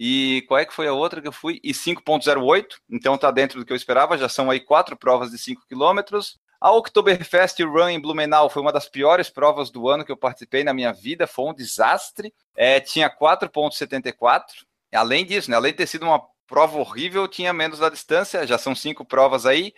E 0.00 0.42
qual 0.48 0.58
é 0.58 0.64
que 0.64 0.74
foi 0.74 0.88
a 0.88 0.92
outra 0.92 1.20
que 1.20 1.28
eu 1.28 1.32
fui? 1.32 1.60
E 1.62 1.72
5.08, 1.72 2.66
então 2.90 3.16
tá 3.16 3.30
dentro 3.30 3.60
do 3.60 3.64
que 3.64 3.72
eu 3.72 3.76
esperava, 3.76 4.18
já 4.18 4.28
são 4.28 4.50
aí 4.50 4.58
quatro 4.58 4.96
provas 4.96 5.30
de 5.30 5.38
5 5.38 5.62
quilômetros. 5.68 6.40
A 6.62 6.70
Oktoberfest 6.70 7.60
Run 7.64 7.88
em 7.88 8.00
Blumenau 8.00 8.48
foi 8.48 8.62
uma 8.62 8.70
das 8.70 8.88
piores 8.88 9.28
provas 9.28 9.68
do 9.68 9.88
ano 9.88 10.04
que 10.04 10.12
eu 10.12 10.16
participei 10.16 10.62
na 10.62 10.72
minha 10.72 10.92
vida, 10.92 11.26
foi 11.26 11.46
um 11.46 11.52
desastre. 11.52 12.32
É, 12.56 12.78
tinha 12.78 13.10
4,74. 13.10 14.44
Além 14.94 15.26
disso, 15.26 15.50
né, 15.50 15.56
além 15.56 15.72
de 15.72 15.78
ter 15.78 15.88
sido 15.88 16.04
uma 16.04 16.22
prova 16.46 16.78
horrível, 16.78 17.26
tinha 17.26 17.52
menos 17.52 17.80
da 17.80 17.88
distância, 17.88 18.46
já 18.46 18.56
são 18.58 18.76
cinco 18.76 19.04
provas 19.04 19.44
aí. 19.44 19.74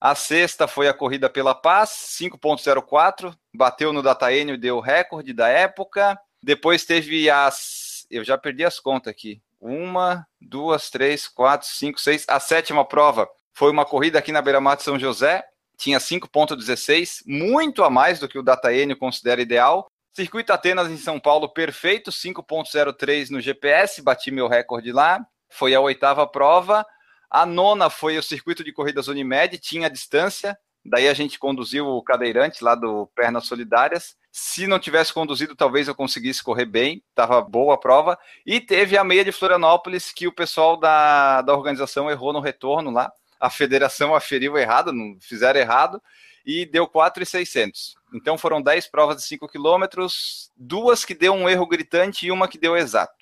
A 0.00 0.14
sexta 0.14 0.66
foi 0.66 0.88
a 0.88 0.94
corrida 0.94 1.28
pela 1.28 1.54
paz, 1.54 1.90
5,04, 2.18 3.36
bateu 3.54 3.92
no 3.92 4.02
Dataenio 4.02 4.54
e 4.54 4.58
deu 4.58 4.78
o 4.78 4.80
recorde 4.80 5.34
da 5.34 5.48
época. 5.48 6.18
Depois 6.42 6.86
teve 6.86 7.28
as. 7.28 8.06
Eu 8.10 8.24
já 8.24 8.38
perdi 8.38 8.64
as 8.64 8.80
contas 8.80 9.10
aqui. 9.10 9.42
Uma, 9.60 10.26
duas, 10.40 10.88
três, 10.88 11.28
quatro, 11.28 11.68
cinco, 11.68 12.00
seis. 12.00 12.24
A 12.26 12.40
sétima 12.40 12.86
prova 12.86 13.28
foi 13.52 13.70
uma 13.70 13.84
corrida 13.84 14.18
aqui 14.18 14.32
na 14.32 14.40
Beira-Mar 14.40 14.78
de 14.78 14.82
São 14.82 14.98
José, 14.98 15.44
tinha 15.82 15.98
5,16, 15.98 17.22
muito 17.26 17.82
a 17.82 17.90
mais 17.90 18.20
do 18.20 18.28
que 18.28 18.38
o 18.38 18.42
Dataenio 18.42 18.96
considera 18.96 19.42
ideal. 19.42 19.90
Circuito 20.14 20.52
Atenas 20.52 20.88
em 20.88 20.96
São 20.96 21.18
Paulo, 21.18 21.48
perfeito, 21.48 22.12
5,03 22.12 23.30
no 23.30 23.40
GPS, 23.40 24.00
bati 24.00 24.30
meu 24.30 24.46
recorde 24.46 24.92
lá. 24.92 25.26
Foi 25.50 25.74
a 25.74 25.80
oitava 25.80 26.24
prova. 26.24 26.86
A 27.28 27.44
nona 27.44 27.90
foi 27.90 28.16
o 28.16 28.22
circuito 28.22 28.62
de 28.62 28.72
corridas 28.72 29.08
Unimed, 29.08 29.58
tinha 29.58 29.90
distância, 29.90 30.56
daí 30.84 31.08
a 31.08 31.14
gente 31.14 31.36
conduziu 31.36 31.88
o 31.88 32.02
cadeirante 32.02 32.62
lá 32.62 32.76
do 32.76 33.08
Pernas 33.16 33.46
Solidárias. 33.46 34.14
Se 34.30 34.68
não 34.68 34.78
tivesse 34.78 35.12
conduzido, 35.12 35.56
talvez 35.56 35.88
eu 35.88 35.96
conseguisse 35.96 36.44
correr 36.44 36.66
bem, 36.66 37.02
estava 37.08 37.40
boa 37.40 37.74
a 37.74 37.78
prova. 37.78 38.16
E 38.46 38.60
teve 38.60 38.96
a 38.96 39.02
meia 39.02 39.24
de 39.24 39.32
Florianópolis, 39.32 40.12
que 40.12 40.28
o 40.28 40.32
pessoal 40.32 40.76
da, 40.76 41.42
da 41.42 41.54
organização 41.54 42.08
errou 42.08 42.32
no 42.32 42.40
retorno 42.40 42.90
lá. 42.90 43.10
A 43.42 43.50
federação 43.50 44.14
aferiu 44.14 44.56
errado, 44.56 44.92
não 44.92 45.16
fizeram 45.20 45.58
errado, 45.58 46.00
e 46.46 46.64
deu 46.64 46.86
4,600. 46.86 47.94
Então 48.14 48.38
foram 48.38 48.62
10 48.62 48.88
provas 48.88 49.16
de 49.16 49.22
5 49.24 49.48
quilômetros, 49.48 50.50
duas 50.56 51.04
que 51.04 51.14
deu 51.14 51.32
um 51.34 51.48
erro 51.48 51.66
gritante 51.66 52.26
e 52.26 52.30
uma 52.30 52.46
que 52.46 52.58
deu 52.58 52.76
exato. 52.76 53.12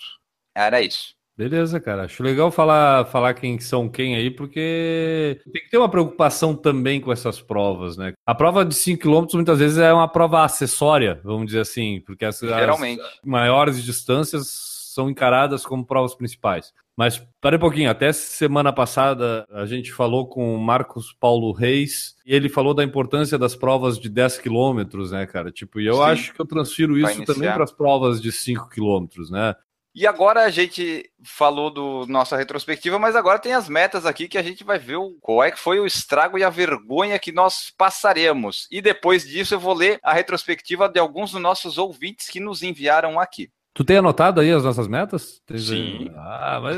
Era 0.54 0.82
isso. 0.82 1.14
Beleza, 1.40 1.80
cara. 1.80 2.04
Acho 2.04 2.22
legal 2.22 2.50
falar, 2.50 3.06
falar 3.06 3.32
quem 3.32 3.58
são 3.58 3.88
quem 3.88 4.14
aí, 4.14 4.30
porque 4.30 5.40
tem 5.50 5.62
que 5.62 5.70
ter 5.70 5.78
uma 5.78 5.88
preocupação 5.88 6.54
também 6.54 7.00
com 7.00 7.10
essas 7.10 7.40
provas, 7.40 7.96
né? 7.96 8.12
A 8.26 8.34
prova 8.34 8.62
de 8.62 8.74
5 8.74 9.00
km 9.00 9.26
muitas 9.32 9.58
vezes 9.58 9.78
é 9.78 9.90
uma 9.90 10.06
prova 10.06 10.44
acessória, 10.44 11.18
vamos 11.24 11.46
dizer 11.46 11.60
assim, 11.60 12.02
porque 12.04 12.26
as, 12.26 12.42
as 12.42 12.78
maiores 13.24 13.82
distâncias 13.82 14.48
são 14.92 15.08
encaradas 15.08 15.64
como 15.64 15.86
provas 15.86 16.14
principais. 16.14 16.74
Mas 17.00 17.18
para 17.40 17.56
um 17.56 17.58
pouquinho, 17.58 17.88
até 17.88 18.12
semana 18.12 18.74
passada 18.74 19.46
a 19.50 19.64
gente 19.64 19.90
falou 19.90 20.28
com 20.28 20.54
o 20.54 20.58
Marcos 20.58 21.14
Paulo 21.18 21.50
Reis 21.50 22.14
e 22.26 22.34
ele 22.34 22.50
falou 22.50 22.74
da 22.74 22.84
importância 22.84 23.38
das 23.38 23.56
provas 23.56 23.98
de 23.98 24.10
10 24.10 24.36
quilômetros, 24.36 25.10
né, 25.10 25.24
cara? 25.24 25.50
Tipo, 25.50 25.80
e 25.80 25.86
eu 25.86 25.94
Sim. 25.94 26.02
acho 26.02 26.34
que 26.34 26.40
eu 26.42 26.44
transfiro 26.44 26.98
isso 26.98 27.24
também 27.24 27.50
para 27.50 27.64
as 27.64 27.72
provas 27.72 28.20
de 28.20 28.30
5 28.30 28.68
quilômetros, 28.68 29.30
né? 29.30 29.56
E 29.94 30.06
agora 30.06 30.42
a 30.42 30.50
gente 30.50 31.10
falou 31.24 31.70
do 31.70 32.04
nossa 32.06 32.36
retrospectiva, 32.36 32.98
mas 32.98 33.16
agora 33.16 33.38
tem 33.38 33.54
as 33.54 33.66
metas 33.66 34.04
aqui 34.04 34.28
que 34.28 34.36
a 34.36 34.42
gente 34.42 34.62
vai 34.62 34.78
ver 34.78 34.98
qual 35.22 35.42
é 35.42 35.50
que 35.50 35.58
foi 35.58 35.80
o 35.80 35.86
estrago 35.86 36.36
e 36.36 36.44
a 36.44 36.50
vergonha 36.50 37.18
que 37.18 37.32
nós 37.32 37.72
passaremos. 37.78 38.68
E 38.70 38.82
depois 38.82 39.26
disso 39.26 39.54
eu 39.54 39.58
vou 39.58 39.72
ler 39.72 39.98
a 40.02 40.12
retrospectiva 40.12 40.86
de 40.86 41.00
alguns 41.00 41.32
dos 41.32 41.40
nossos 41.40 41.78
ouvintes 41.78 42.28
que 42.28 42.40
nos 42.40 42.62
enviaram 42.62 43.18
aqui. 43.18 43.50
Tu 43.80 43.84
tem 43.84 43.96
anotado 43.96 44.42
aí 44.42 44.52
as 44.52 44.62
nossas 44.62 44.86
metas? 44.86 45.40
Sim. 45.56 46.10
Ah, 46.14 46.60
mas 46.62 46.76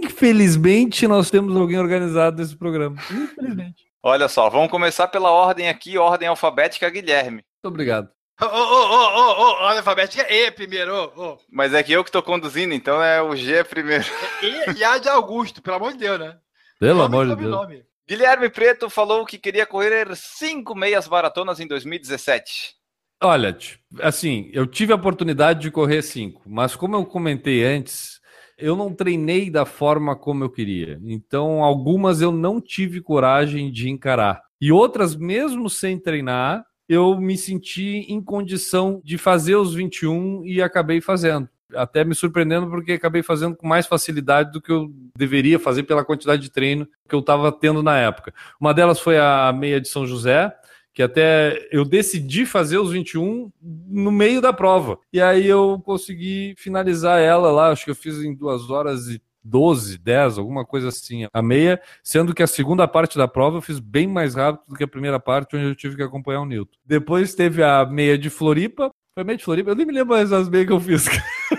infelizmente 0.00 1.06
nós 1.06 1.30
temos 1.30 1.54
alguém 1.54 1.78
organizado 1.78 2.40
nesse 2.40 2.56
programa. 2.56 2.96
Infelizmente. 3.10 3.84
Olha 4.02 4.26
só, 4.26 4.48
vamos 4.48 4.70
começar 4.70 5.08
pela 5.08 5.30
ordem 5.30 5.68
aqui, 5.68 5.98
ordem 5.98 6.26
alfabética 6.26 6.88
Guilherme. 6.88 7.44
Muito 7.62 7.66
obrigado. 7.66 8.08
Ô, 8.40 8.46
ô, 8.46 8.48
ô, 8.48 9.42
ô, 9.42 9.64
ordem 9.64 9.78
alfabética 9.80 10.26
E 10.32 10.50
primeiro, 10.50 10.94
ô, 10.94 11.32
ô. 11.32 11.38
Mas 11.52 11.74
é 11.74 11.82
que 11.82 11.92
eu 11.92 12.02
que 12.02 12.08
estou 12.08 12.22
conduzindo, 12.22 12.72
então 12.72 13.02
é 13.02 13.20
o 13.20 13.36
G 13.36 13.62
primeiro. 13.62 14.06
E, 14.40 14.78
e 14.78 14.82
a 14.82 14.96
de 14.96 15.10
Augusto, 15.10 15.60
pelo 15.60 15.76
amor 15.76 15.92
de 15.92 15.98
Deus, 15.98 16.18
né? 16.18 16.38
Pelo 16.80 17.00
Nome 17.00 17.14
amor 17.16 17.36
de 17.36 17.36
Deus. 17.36 17.50
nome. 17.50 17.84
Guilherme 18.08 18.48
Preto 18.48 18.88
falou 18.88 19.26
que 19.26 19.36
queria 19.36 19.66
correr 19.66 20.16
cinco 20.16 20.74
meias 20.74 21.06
maratonas 21.06 21.60
em 21.60 21.66
2017. 21.66 22.82
Olha, 23.24 23.56
assim, 24.02 24.50
eu 24.52 24.66
tive 24.66 24.92
a 24.92 24.96
oportunidade 24.96 25.60
de 25.60 25.70
correr 25.70 26.02
cinco, 26.02 26.42
mas 26.46 26.76
como 26.76 26.94
eu 26.94 27.06
comentei 27.06 27.64
antes, 27.64 28.20
eu 28.58 28.76
não 28.76 28.92
treinei 28.92 29.48
da 29.48 29.64
forma 29.64 30.14
como 30.14 30.44
eu 30.44 30.50
queria. 30.50 31.00
Então, 31.02 31.64
algumas 31.64 32.20
eu 32.20 32.30
não 32.30 32.60
tive 32.60 33.00
coragem 33.00 33.72
de 33.72 33.88
encarar. 33.88 34.42
E 34.60 34.70
outras, 34.70 35.16
mesmo 35.16 35.70
sem 35.70 35.98
treinar, 35.98 36.66
eu 36.86 37.18
me 37.18 37.38
senti 37.38 38.04
em 38.08 38.22
condição 38.22 39.00
de 39.02 39.16
fazer 39.16 39.56
os 39.56 39.72
21 39.74 40.44
e 40.44 40.60
acabei 40.60 41.00
fazendo. 41.00 41.48
até 41.74 42.04
me 42.04 42.14
surpreendendo 42.14 42.68
porque 42.68 42.92
acabei 42.92 43.22
fazendo 43.22 43.56
com 43.56 43.66
mais 43.66 43.86
facilidade 43.86 44.52
do 44.52 44.60
que 44.60 44.70
eu 44.70 44.92
deveria 45.16 45.58
fazer 45.58 45.82
pela 45.84 46.04
quantidade 46.04 46.42
de 46.42 46.50
treino 46.50 46.86
que 47.08 47.14
eu 47.14 47.20
estava 47.20 47.50
tendo 47.50 47.82
na 47.82 47.98
época. 47.98 48.34
Uma 48.60 48.74
delas 48.74 49.00
foi 49.00 49.18
a 49.18 49.50
meia 49.50 49.80
de 49.80 49.88
São 49.88 50.06
José, 50.06 50.54
que 50.94 51.02
até 51.02 51.68
eu 51.72 51.84
decidi 51.84 52.46
fazer 52.46 52.78
os 52.78 52.92
21 52.92 53.50
no 53.60 54.12
meio 54.12 54.40
da 54.40 54.52
prova. 54.52 54.98
E 55.12 55.20
aí 55.20 55.46
eu 55.46 55.82
consegui 55.84 56.54
finalizar 56.56 57.20
ela 57.20 57.50
lá, 57.50 57.70
acho 57.70 57.84
que 57.84 57.90
eu 57.90 57.96
fiz 57.96 58.22
em 58.22 58.32
duas 58.32 58.70
horas 58.70 59.08
e 59.08 59.20
12, 59.42 59.98
10, 59.98 60.38
alguma 60.38 60.64
coisa 60.64 60.88
assim, 60.88 61.28
a 61.30 61.42
meia, 61.42 61.82
sendo 62.02 62.32
que 62.32 62.42
a 62.42 62.46
segunda 62.46 62.88
parte 62.88 63.18
da 63.18 63.28
prova 63.28 63.58
eu 63.58 63.62
fiz 63.62 63.78
bem 63.78 64.06
mais 64.06 64.34
rápido 64.34 64.62
do 64.68 64.76
que 64.76 64.84
a 64.84 64.88
primeira 64.88 65.20
parte, 65.20 65.54
onde 65.54 65.66
eu 65.66 65.74
tive 65.74 65.96
que 65.96 66.02
acompanhar 66.02 66.40
o 66.40 66.46
Newton. 66.46 66.78
Depois 66.86 67.34
teve 67.34 67.62
a 67.62 67.84
meia 67.84 68.16
de 68.16 68.30
Floripa, 68.30 68.90
foi 69.14 69.24
meia 69.24 69.36
de 69.36 69.44
Floripa, 69.44 69.70
eu 69.70 69.74
nem 69.74 69.84
me 69.84 69.92
lembro 69.92 70.14
mais 70.14 70.30
das 70.30 70.48
meias 70.48 70.66
que 70.66 70.72
eu 70.72 70.80
fiz. 70.80 71.06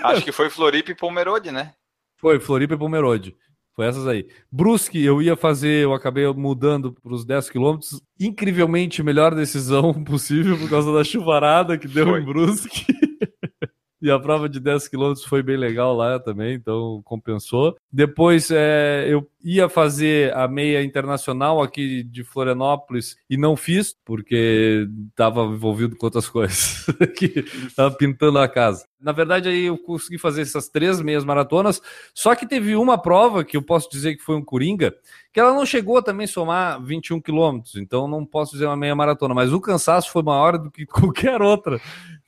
Acho 0.01 0.23
que 0.23 0.31
foi 0.31 0.49
Floripa 0.49 0.91
e 0.91 0.95
Pomerode, 0.95 1.51
né? 1.51 1.73
Foi, 2.17 2.39
Floripa 2.39 2.73
e 2.73 2.77
Pomerode. 2.77 3.35
Foi 3.75 3.85
essas 3.85 4.07
aí. 4.07 4.25
Brusque, 4.49 5.03
eu 5.03 5.21
ia 5.21 5.35
fazer, 5.35 5.83
eu 5.83 5.93
acabei 5.93 6.25
mudando 6.33 6.93
para 6.93 7.13
os 7.13 7.25
10 7.25 7.49
quilômetros. 7.49 8.01
Incrivelmente 8.17 9.03
melhor 9.03 9.35
decisão 9.35 9.93
possível 10.03 10.57
por 10.57 10.69
causa 10.69 10.93
da 10.93 11.03
chuvarada 11.03 11.77
que 11.77 11.87
deu 11.87 12.07
Foi. 12.07 12.21
em 12.21 12.25
Brusque. 12.25 12.85
E 14.01 14.11
a 14.11 14.19
prova 14.19 14.47
de 14.47 14.59
10 14.59 14.87
km 14.87 15.15
foi 15.27 15.41
bem 15.41 15.57
legal 15.57 15.95
lá 15.95 16.19
também, 16.19 16.53
então 16.53 17.01
compensou. 17.03 17.75
Depois 17.91 18.51
é, 18.51 19.07
eu 19.09 19.27
ia 19.45 19.69
fazer 19.69 20.35
a 20.35 20.47
meia 20.47 20.83
internacional 20.83 21.61
aqui 21.61 22.01
de 22.01 22.23
Florianópolis 22.23 23.15
e 23.29 23.37
não 23.37 23.55
fiz, 23.55 23.95
porque 24.03 24.87
estava 25.09 25.43
envolvido 25.43 25.95
com 25.95 26.07
outras 26.07 26.27
coisas, 26.27 26.83
que 27.15 27.45
estava 27.67 27.93
pintando 27.95 28.39
a 28.39 28.47
casa. 28.47 28.87
Na 28.99 29.11
verdade, 29.11 29.47
aí 29.47 29.65
eu 29.65 29.77
consegui 29.77 30.17
fazer 30.17 30.41
essas 30.41 30.67
três 30.67 30.99
meias 30.99 31.23
maratonas, 31.23 31.79
só 32.11 32.33
que 32.33 32.47
teve 32.47 32.75
uma 32.75 32.97
prova 32.97 33.43
que 33.43 33.55
eu 33.55 33.61
posso 33.61 33.87
dizer 33.87 34.15
que 34.15 34.23
foi 34.23 34.35
um 34.35 34.43
coringa, 34.43 34.95
que 35.31 35.39
ela 35.39 35.53
não 35.53 35.63
chegou 35.63 35.97
a 35.97 36.01
também 36.01 36.25
somar 36.25 36.81
21 36.83 37.21
quilômetros, 37.21 37.75
então 37.75 38.07
não 38.07 38.25
posso 38.25 38.53
dizer 38.53 38.65
uma 38.65 38.75
meia 38.75 38.95
maratona, 38.95 39.35
mas 39.35 39.53
o 39.53 39.61
cansaço 39.61 40.09
foi 40.09 40.23
maior 40.23 40.57
do 40.57 40.71
que 40.71 40.87
qualquer 40.89 41.39
outra 41.39 41.79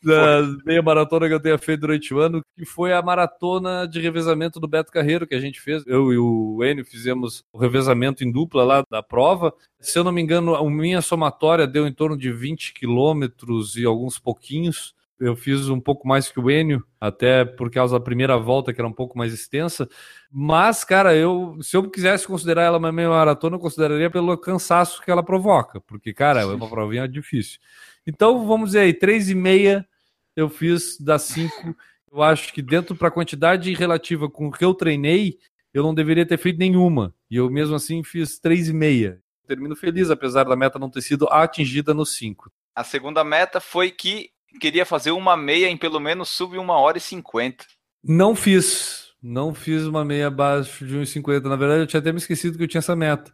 da 0.04 0.44
meia 0.66 0.82
maratona 0.82 1.28
que 1.28 1.34
eu 1.34 1.40
tenha 1.40 1.58
feito 1.58 1.82
durante 1.82 2.14
o 2.14 2.20
ano, 2.20 2.44
que 2.56 2.66
foi 2.66 2.94
a 2.94 3.02
maratona 3.02 3.88
de 3.88 4.00
revezamento 4.00 4.60
do 4.60 4.68
Beto 4.68 4.92
Carreiro 4.92 5.28
que 5.28 5.36
a 5.36 5.40
gente 5.40 5.60
fez. 5.60 5.84
Eu 5.86 6.14
e 6.14 6.18
o 6.18 6.64
Enio 6.64 6.86
fizemos 6.86 7.07
o 7.14 7.58
revezamento 7.58 8.24
em 8.24 8.32
dupla 8.32 8.64
lá 8.64 8.86
da 8.90 9.04
prova. 9.04 9.54
Se 9.80 9.98
eu 9.98 10.04
não 10.04 10.12
me 10.12 10.22
engano, 10.22 10.56
a 10.56 10.70
minha 10.70 11.02
somatória 11.02 11.68
deu 11.68 11.88
em 11.88 11.94
torno 11.94 12.18
de 12.18 12.32
20 12.32 12.74
quilômetros 12.74 13.76
e 13.76 13.86
alguns 13.86 14.18
pouquinhos. 14.20 14.96
Eu 15.20 15.36
fiz 15.36 15.68
um 15.68 15.80
pouco 15.80 16.08
mais 16.08 16.32
que 16.32 16.40
o 16.40 16.50
Enio, 16.50 16.84
até 17.02 17.44
por 17.44 17.72
causa 17.72 17.98
da 17.98 18.04
primeira 18.04 18.38
volta, 18.38 18.72
que 18.72 18.80
era 18.80 18.88
um 18.88 18.94
pouco 18.94 19.18
mais 19.18 19.34
extensa. 19.34 19.90
Mas, 20.32 20.84
cara, 20.84 21.16
eu, 21.16 21.58
se 21.62 21.76
eu 21.76 21.90
quisesse 21.90 22.28
considerar 22.28 22.64
ela 22.64 22.78
uma 22.78 22.92
meia 22.92 23.10
maratona, 23.10 23.56
eu 23.56 23.60
consideraria 23.60 24.12
pelo 24.12 24.38
cansaço 24.38 25.02
que 25.02 25.10
ela 25.10 25.24
provoca, 25.24 25.82
porque, 25.82 26.14
cara, 26.14 26.42
é 26.42 26.46
uma 26.46 26.70
provinha 26.70 27.08
difícil. 27.08 27.60
Então, 28.06 28.46
vamos 28.46 28.70
dizer 28.70 28.82
aí, 28.82 28.94
três 28.94 29.30
e 29.30 29.36
meia 29.36 29.88
eu 30.36 30.48
fiz 30.48 31.00
das 31.00 31.24
cinco. 31.24 31.76
Eu 32.12 32.22
acho 32.22 32.54
que 32.54 32.62
dentro 32.62 32.96
para 32.96 33.08
a 33.08 33.12
quantidade 33.12 33.74
relativa 33.74 34.30
com 34.30 34.48
o 34.48 34.52
que 34.52 34.64
eu 34.64 34.74
treinei, 34.74 35.40
eu 35.77 35.84
não 35.84 35.93
deveria 35.93 36.25
ter 36.25 36.38
feito 36.38 36.57
nenhuma. 36.57 37.13
E 37.29 37.36
eu 37.36 37.50
mesmo 37.50 37.75
assim 37.75 38.03
fiz 38.03 38.39
três 38.39 38.67
e 38.67 38.74
meia. 38.74 39.22
Termino 39.48 39.75
feliz, 39.75 40.10
apesar 40.10 40.43
da 40.43 40.55
meta 40.55 40.79
não 40.79 40.89
ter 40.89 41.01
sido 41.01 41.27
atingida 41.29 41.93
nos 41.93 42.15
cinco. 42.15 42.51
A 42.75 42.84
segunda 42.84 43.24
meta 43.24 43.60
foi 43.60 43.91
que 43.91 44.31
queria 44.60 44.86
fazer 44.86 45.12
uma 45.12 45.38
meia 45.38 45.69
em 45.69 45.77
pelo 45.77 46.00
menos 46.00 46.29
sub 46.29 46.57
1 46.57 46.69
hora 46.69 46.98
e 46.98 47.01
50. 47.01 47.65
Não 48.03 48.36
fiz. 48.36 49.07
Não 49.22 49.53
fiz 49.53 49.84
uma 49.86 50.03
meia 50.03 50.27
abaixo 50.27 50.86
de 50.86 50.98
1,50. 50.98 51.43
Na 51.43 51.55
verdade, 51.55 51.81
eu 51.81 51.88
tinha 51.88 52.00
até 52.00 52.12
me 52.12 52.17
esquecido 52.17 52.57
que 52.57 52.63
eu 52.63 52.67
tinha 52.67 52.79
essa 52.79 52.96
meta. 52.96 53.31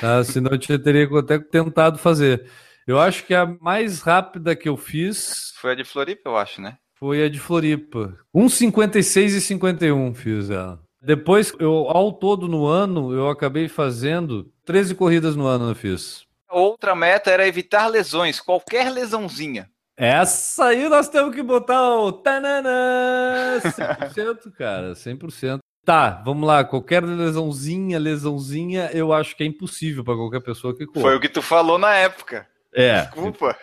Tá? 0.00 0.22
Senão 0.24 0.52
eu 0.52 0.58
tinha, 0.58 0.78
teria 0.78 1.08
até 1.18 1.38
tentado 1.38 1.98
fazer. 1.98 2.48
Eu 2.86 2.98
acho 3.00 3.24
que 3.24 3.34
a 3.34 3.46
mais 3.46 4.00
rápida 4.00 4.54
que 4.54 4.68
eu 4.68 4.76
fiz. 4.76 5.52
Foi 5.60 5.72
a 5.72 5.74
de 5.74 5.84
Floripa, 5.84 6.28
eu 6.28 6.36
acho, 6.36 6.60
né? 6.60 6.78
Foi 6.94 7.24
a 7.24 7.28
de 7.28 7.38
Floripa. 7.38 8.16
1,56 8.34 9.36
e 9.36 9.40
51 9.40 10.14
fiz 10.14 10.50
ela. 10.50 10.80
Depois, 11.02 11.52
eu, 11.58 11.86
ao 11.88 12.12
todo 12.12 12.46
no 12.46 12.66
ano, 12.66 13.12
eu 13.12 13.28
acabei 13.28 13.68
fazendo 13.68 14.52
13 14.64 14.94
corridas 14.94 15.34
no 15.34 15.46
ano 15.46 15.70
eu 15.70 15.74
fiz. 15.74 16.26
Outra 16.50 16.94
meta 16.94 17.30
era 17.30 17.46
evitar 17.46 17.86
lesões, 17.86 18.40
qualquer 18.40 18.90
lesãozinha. 18.90 19.70
Essa 19.96 20.66
aí 20.66 20.88
nós 20.88 21.08
temos 21.08 21.34
que 21.34 21.42
botar 21.42 21.96
o 21.96 22.10
tananã, 22.12 23.60
100%, 23.60 24.50
cara, 24.56 24.92
100%. 24.92 25.58
Tá, 25.84 26.22
vamos 26.24 26.46
lá. 26.46 26.64
Qualquer 26.64 27.02
lesãozinha, 27.02 27.98
lesãozinha, 27.98 28.90
eu 28.92 29.12
acho 29.12 29.36
que 29.36 29.42
é 29.42 29.46
impossível 29.46 30.04
para 30.04 30.16
qualquer 30.16 30.40
pessoa 30.40 30.76
que 30.76 30.86
corra. 30.86 31.02
Foi 31.02 31.16
o 31.16 31.20
que 31.20 31.28
tu 31.28 31.42
falou 31.42 31.78
na 31.78 31.94
época. 31.94 32.46
É. 32.74 33.02
Desculpa. 33.02 33.56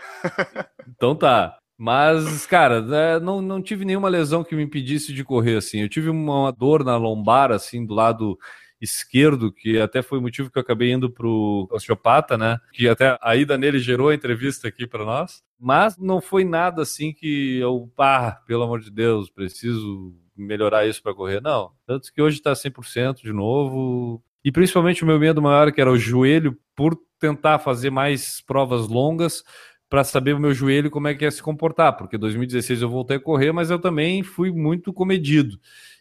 Então 0.87 1.15
tá. 1.15 1.57
Mas, 1.77 2.47
cara, 2.47 2.81
né, 2.81 3.19
não, 3.19 3.41
não 3.41 3.61
tive 3.61 3.85
nenhuma 3.85 4.09
lesão 4.09 4.43
que 4.43 4.55
me 4.55 4.63
impedisse 4.63 5.13
de 5.13 5.23
correr 5.23 5.57
assim. 5.57 5.81
Eu 5.81 5.89
tive 5.89 6.09
uma 6.09 6.51
dor 6.51 6.83
na 6.83 6.97
lombar, 6.97 7.51
assim, 7.51 7.85
do 7.85 7.93
lado 7.93 8.37
esquerdo, 8.81 9.51
que 9.51 9.79
até 9.79 10.01
foi 10.01 10.17
o 10.17 10.21
motivo 10.21 10.49
que 10.49 10.57
eu 10.57 10.61
acabei 10.61 10.91
indo 10.91 11.09
pro 11.09 11.67
osteopata, 11.71 12.37
né? 12.37 12.59
Que 12.73 12.87
até 12.87 13.17
a 13.21 13.35
ida 13.35 13.57
nele 13.57 13.79
gerou 13.79 14.09
a 14.09 14.15
entrevista 14.15 14.67
aqui 14.67 14.87
para 14.87 15.05
nós. 15.05 15.43
Mas 15.59 15.97
não 15.97 16.21
foi 16.21 16.43
nada 16.43 16.81
assim 16.81 17.13
que 17.13 17.59
eu, 17.59 17.91
pá, 17.95 18.31
pelo 18.47 18.63
amor 18.63 18.79
de 18.79 18.91
Deus, 18.91 19.29
preciso 19.29 20.13
melhorar 20.35 20.87
isso 20.87 21.01
para 21.01 21.13
correr. 21.15 21.41
Não. 21.41 21.71
Tanto 21.85 22.11
que 22.13 22.21
hoje 22.21 22.41
tá 22.41 22.53
100% 22.53 23.21
de 23.21 23.33
novo. 23.33 24.21
E 24.43 24.51
principalmente 24.51 25.03
o 25.03 25.07
meu 25.07 25.19
medo 25.19 25.41
maior, 25.41 25.71
que 25.71 25.81
era 25.81 25.91
o 25.91 25.97
joelho, 25.97 26.57
por 26.75 26.97
tentar 27.19 27.59
fazer 27.59 27.89
mais 27.89 28.41
provas 28.41 28.87
longas 28.87 29.43
para 29.89 30.03
saber 30.03 30.33
o 30.33 30.39
meu 30.39 30.53
joelho 30.53 30.91
como 30.91 31.07
é 31.07 31.15
que 31.15 31.23
ia 31.23 31.31
se 31.31 31.41
comportar, 31.41 31.95
porque 31.95 32.17
2016 32.17 32.81
eu 32.81 32.89
voltei 32.89 33.17
a 33.17 33.19
correr, 33.19 33.51
mas 33.51 33.69
eu 33.69 33.79
também 33.79 34.23
fui 34.23 34.51
muito 34.51 34.91
comedido. 34.91 35.59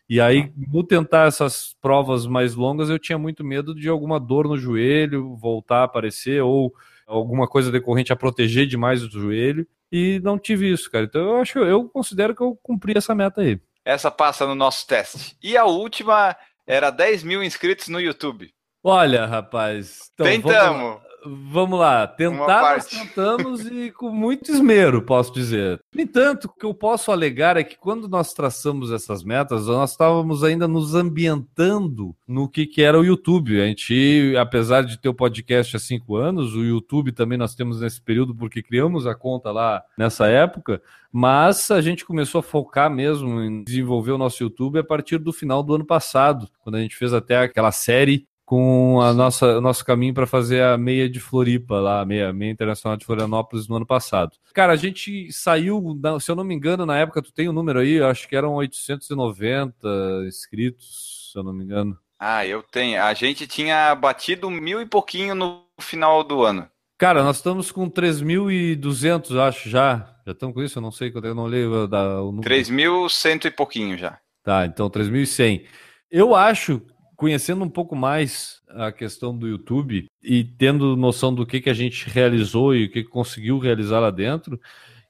E 0.09 0.21
aí, 0.21 0.53
no 0.57 0.85
tentar 0.85 1.27
essas 1.27 1.75
provas 1.81 2.27
mais 2.27 2.55
longas, 2.55 2.89
eu 2.89 2.99
tinha 2.99 3.19
muito 3.19 3.43
medo 3.43 3.75
de 3.75 3.89
alguma 3.89 4.21
dor 4.21 4.47
no 4.47 4.57
joelho 4.57 5.35
voltar 5.37 5.79
a 5.81 5.85
aparecer 5.85 6.43
ou 6.43 6.73
alguma 7.07 7.49
coisa 7.49 7.73
decorrente 7.73 8.13
a 8.13 8.17
proteger 8.17 8.67
demais 8.67 9.03
o 9.03 9.11
joelho. 9.11 9.67
E 9.91 10.21
não 10.23 10.39
tive 10.39 10.71
isso, 10.71 10.91
cara. 10.91 11.05
Então 11.05 11.21
eu 11.21 11.37
acho, 11.39 11.59
eu 11.59 11.89
considero 11.89 12.35
que 12.35 12.43
eu 12.43 12.57
cumpri 12.63 12.97
essa 12.97 13.15
meta 13.15 13.41
aí. 13.41 13.61
Essa 13.85 14.11
passa 14.11 14.47
no 14.47 14.55
nosso 14.55 14.87
teste. 14.87 15.37
E 15.43 15.57
a 15.57 15.65
última 15.65 16.37
era 16.67 16.91
10 16.91 17.23
mil 17.23 17.43
inscritos 17.43 17.89
no 17.89 18.01
YouTube. 18.01 18.53
Olha, 18.83 19.27
rapaz. 19.27 20.11
Então, 20.15 20.27
Tentamos. 20.27 20.81
Vamos, 20.81 21.03
vamos 21.25 21.79
lá. 21.79 22.07
Tentar, 22.07 22.77
nós 22.77 22.87
tentamos 22.87 23.67
e 23.67 23.91
com 23.91 24.11
muito 24.11 24.51
esmero, 24.51 25.03
posso 25.03 25.33
dizer. 25.33 25.81
No 25.95 26.01
entanto, 26.01 26.47
o 26.47 26.49
que 26.49 26.65
eu 26.65 26.75
posso 26.75 27.11
alegar 27.11 27.57
é 27.57 27.65
que 27.65 27.77
quando 27.77 28.09
nós 28.09 28.33
traçamos 28.33 28.93
essas 28.93 29.23
metas, 29.23 29.67
nós 29.67 29.93
estávamos 29.93 30.45
ainda 30.45 30.69
nos 30.69 30.95
ambientando 30.95 32.15
no 32.27 32.49
que, 32.49 32.67
que 32.67 32.83
era 32.83 32.99
o 32.99 33.05
YouTube. 33.05 33.61
A 33.61 33.67
gente, 33.67 34.35
apesar 34.39 34.83
de 34.83 34.99
ter 34.99 35.09
o 35.09 35.15
podcast 35.15 35.77
há 35.77 35.79
cinco 35.79 36.17
anos, 36.17 36.55
o 36.55 36.65
YouTube 36.65 37.13
também 37.13 37.39
nós 37.39 37.55
temos 37.55 37.81
nesse 37.81 38.01
período, 38.01 38.35
porque 38.35 38.63
criamos 38.63 39.07
a 39.07 39.15
conta 39.15 39.51
lá 39.51 39.83
nessa 39.97 40.27
época, 40.27 40.81
mas 41.13 41.71
a 41.71 41.81
gente 41.81 42.05
começou 42.05 42.41
a 42.41 42.43
focar 42.43 42.91
mesmo 42.91 43.41
em 43.41 43.65
desenvolver 43.65 44.13
o 44.13 44.19
nosso 44.19 44.43
YouTube 44.43 44.79
a 44.79 44.85
partir 44.85 45.19
do 45.19 45.33
final 45.33 45.63
do 45.63 45.75
ano 45.75 45.85
passado, 45.85 46.49
quando 46.63 46.77
a 46.77 46.81
gente 46.81 46.97
fez 46.97 47.13
até 47.13 47.39
aquela 47.39 47.73
série 47.73 48.27
com 48.47 49.01
a 49.01 49.13
nossa, 49.13 49.59
o 49.59 49.61
nosso 49.61 49.85
caminho 49.85 50.15
para 50.15 50.27
fazer 50.27 50.63
a 50.63 50.79
meia 50.79 51.11
de 51.11 51.19
Floripa, 51.19 51.81
lá, 51.81 52.01
a 52.01 52.05
meia, 52.07 52.33
meia 52.33 52.53
internacional 52.53 52.97
de 52.97 53.05
Florianópolis 53.05 53.67
no 53.67 53.75
ano 53.75 53.87
passado. 53.87 54.37
Cara, 54.55 54.73
a 54.73 54.77
gente 54.77 55.33
saiu, 55.33 56.01
se 56.21 56.31
eu 56.31 56.37
não 56.37 56.45
me 56.45 56.55
engano, 56.55 56.87
na 56.87 56.97
época, 56.97 57.21
tu 57.21 57.33
tem 57.33 57.49
o 57.49 57.51
um 57.51 57.55
número 57.55 57.81
aí, 57.81 58.01
acho 58.01 58.29
que 58.29 58.37
eram 58.37 58.55
890 58.55 59.89
inscritos, 60.29 61.31
se 61.33 61.39
eu 61.39 61.43
não 61.43 61.53
me 61.53 61.65
engano. 61.65 61.99
Ah, 62.19 62.47
eu 62.47 62.63
tenho. 62.63 63.03
A 63.03 63.13
gente 63.15 63.49
tinha 63.49 63.93
batido 63.97 64.49
mil 64.49 64.81
e 64.81 64.87
pouquinho 64.87 65.35
no 65.35 65.65
final 65.81 66.23
do 66.23 66.45
ano. 66.45 66.69
Cara, 66.97 67.25
nós 67.25 67.37
estamos 67.37 67.73
com 67.73 67.91
3.200, 67.91 69.39
acho, 69.41 69.69
já. 69.69 70.17
Já 70.25 70.33
estamos 70.33 70.55
com 70.55 70.63
isso? 70.63 70.79
Eu 70.79 70.83
não 70.83 70.93
sei, 70.93 71.13
eu 71.13 71.35
não 71.35 71.47
leio 71.47 71.89
da, 71.89 72.23
o 72.23 72.31
número. 72.31 72.49
3.100 72.49 73.47
e 73.47 73.51
pouquinho 73.51 73.99
já. 73.99 74.19
Tá, 74.45 74.65
então 74.65 74.89
3.100. 74.89 75.67
Eu 76.09 76.35
acho 76.35 76.81
conhecendo 77.17 77.65
um 77.65 77.69
pouco 77.69 77.97
mais 77.97 78.61
a 78.69 78.93
questão 78.93 79.37
do 79.37 79.49
YouTube 79.49 80.07
e 80.23 80.45
tendo 80.45 80.97
noção 80.97 81.35
do 81.35 81.47
que, 81.47 81.61
que 81.61 81.71
a 81.71 81.75
gente 81.75 82.09
realizou 82.09 82.75
e 82.75 82.85
o 82.85 82.91
que, 82.91 83.03
que 83.03 83.11
conseguiu 83.11 83.59
realizar 83.59 84.01
lá 84.01 84.11
dentro, 84.11 84.61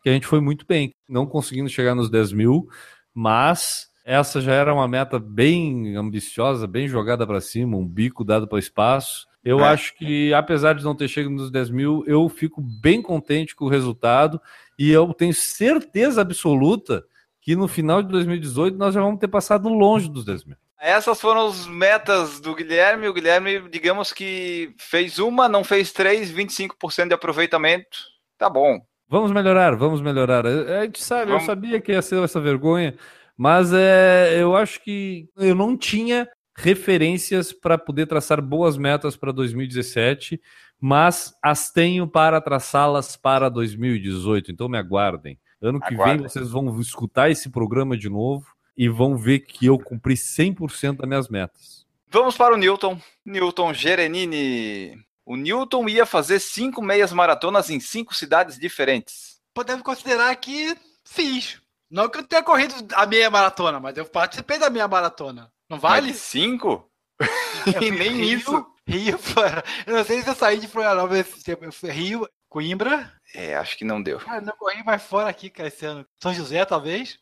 que 0.03 0.09
a 0.09 0.13
gente 0.13 0.27
foi 0.27 0.41
muito 0.41 0.65
bem, 0.67 0.93
não 1.09 1.27
conseguindo 1.27 1.69
chegar 1.69 1.95
nos 1.95 2.09
10 2.09 2.33
mil, 2.33 2.69
mas 3.13 3.89
essa 4.05 4.41
já 4.41 4.53
era 4.53 4.73
uma 4.73 4.87
meta 4.87 5.19
bem 5.19 5.97
ambiciosa, 5.97 6.67
bem 6.67 6.87
jogada 6.87 7.27
para 7.27 7.41
cima, 7.41 7.77
um 7.77 7.87
bico 7.87 8.25
dado 8.25 8.47
para 8.47 8.57
o 8.57 8.61
espaço. 8.61 9.27
Eu 9.45 9.61
é. 9.61 9.65
acho 9.65 9.97
que, 9.97 10.33
apesar 10.33 10.75
de 10.75 10.85
não 10.85 10.95
ter 10.95 11.09
chegado 11.09 11.33
nos 11.33 11.51
10 11.51 11.71
mil, 11.71 12.05
eu 12.07 12.29
fico 12.29 12.61
bem 12.61 13.03
contente 13.03 13.57
com 13.57 13.65
o 13.65 13.69
resultado 13.69 14.41
e 14.79 14.91
eu 14.91 15.13
tenho 15.13 15.35
certeza 15.35 16.21
absoluta 16.21 17.05
que 17.41 17.57
no 17.57 17.67
final 17.67 18.03
de 18.03 18.09
2018 18.11 18.77
nós 18.77 18.95
já 18.95 19.01
vamos 19.01 19.19
ter 19.19 19.29
passado 19.29 19.69
longe 19.69 20.09
dos 20.09 20.25
10 20.25 20.45
mil. 20.45 20.57
Essas 20.81 21.21
foram 21.21 21.49
as 21.49 21.67
metas 21.67 22.39
do 22.41 22.55
Guilherme. 22.55 23.09
O 23.09 23.13
Guilherme, 23.13 23.69
digamos 23.71 24.13
que 24.13 24.75
fez 24.79 25.19
uma, 25.19 25.49
não 25.49 25.65
fez 25.65 25.93
três, 25.93 26.31
25% 26.31 27.09
de 27.09 27.15
aproveitamento. 27.15 27.97
Tá 28.39 28.51
bom. 28.51 28.79
Vamos 29.09 29.31
melhorar, 29.31 29.77
vamos 29.77 30.01
melhorar. 30.01 30.47
A 30.47 30.85
gente 30.85 31.03
sabe, 31.03 31.27
Vamos. 31.31 31.43
eu 31.43 31.47
sabia 31.47 31.81
que 31.81 31.93
ia 31.93 32.03
ser 32.03 32.23
essa 32.23 32.41
vergonha, 32.41 32.97
mas 33.37 33.73
é, 33.73 34.37
eu 34.37 34.57
acho 34.57 34.83
que 34.83 35.29
eu 35.37 35.55
não 35.55 35.77
tinha 35.77 36.29
referências 36.57 37.53
para 37.53 37.79
poder 37.79 38.07
traçar 38.07 38.43
boas 38.43 38.77
metas 38.77 39.17
para 39.17 39.31
2017, 39.31 40.41
mas 40.81 41.33
as 41.43 41.71
tenho 41.71 42.09
para 42.09 42.41
traçá-las 42.41 43.17
para 43.17 43.49
2018. 43.49 44.51
Então 44.51 44.69
me 44.69 44.77
aguardem. 44.79 45.39
Ano 45.63 45.81
que 45.81 45.95
vem 45.95 46.19
vocês 46.19 46.51
vão 46.51 46.79
escutar 46.81 47.31
esse 47.31 47.49
programa 47.49 47.97
de 47.97 48.11
novo 48.11 48.56
e 48.77 48.89
vão 48.89 49.17
ver 49.17 49.41
que 49.41 49.67
eu 49.67 49.79
cumpri 49.79 50.15
100% 50.15 50.97
das 50.97 51.09
minhas 51.09 51.29
metas. 51.29 51.87
Vamos 52.09 52.37
para 52.37 52.55
o 52.55 52.57
Newton. 52.57 53.01
Newton 53.25 53.73
Gerenini. 53.73 54.99
O 55.25 55.37
Newton 55.37 55.89
ia 55.89 56.07
fazer 56.07 56.39
cinco 56.39 56.81
meias 56.83 57.13
maratonas 57.13 57.71
em 57.71 57.81
cinco 57.81 58.15
cidades 58.15 58.59
diferentes. 58.59 59.41
Podemos 59.53 59.83
considerar 59.83 60.35
que 60.37 60.77
fiz. 61.05 61.61
Não 61.91 62.09
que 62.09 62.19
eu 62.19 62.23
tenha 62.23 62.43
corrido 62.43 62.75
a 62.95 63.07
meia 63.07 63.31
maratona, 63.31 63.81
mas 63.81 63.97
eu 63.97 64.05
participei 64.05 64.59
da 64.59 64.71
meia 64.71 64.87
maratona. 64.87 65.51
Não 65.69 65.79
vale? 65.79 66.09
Mas 66.09 66.19
cinco? 66.19 66.89
E 67.83 67.91
nem 67.91 68.11
Rio, 68.13 68.39
isso. 68.39 68.67
Rio, 68.87 69.19
fora. 69.19 69.65
Eu 69.87 69.97
não 69.97 70.05
sei 70.05 70.23
se 70.23 70.29
eu 70.29 70.35
saí 70.35 70.61
de 70.61 70.69
Florianópolis 70.69 71.27
esse 71.27 71.43
tempo. 71.43 71.65
Eu 71.65 71.73
fui 71.73 71.91
Rio, 71.91 72.29
Coimbra. 72.49 73.13
É, 73.35 73.57
acho 73.57 73.77
que 73.77 73.85
não 73.85 74.01
deu. 74.01 74.19
Cara, 74.21 74.41
não 74.41 74.53
corri 74.57 74.85
mais 74.85 75.03
fora 75.03 75.29
aqui, 75.29 75.51
cara, 75.51 75.69
esse 75.69 75.85
ano. 75.85 76.07
São 76.23 76.33
José, 76.33 76.65
talvez. 76.65 77.19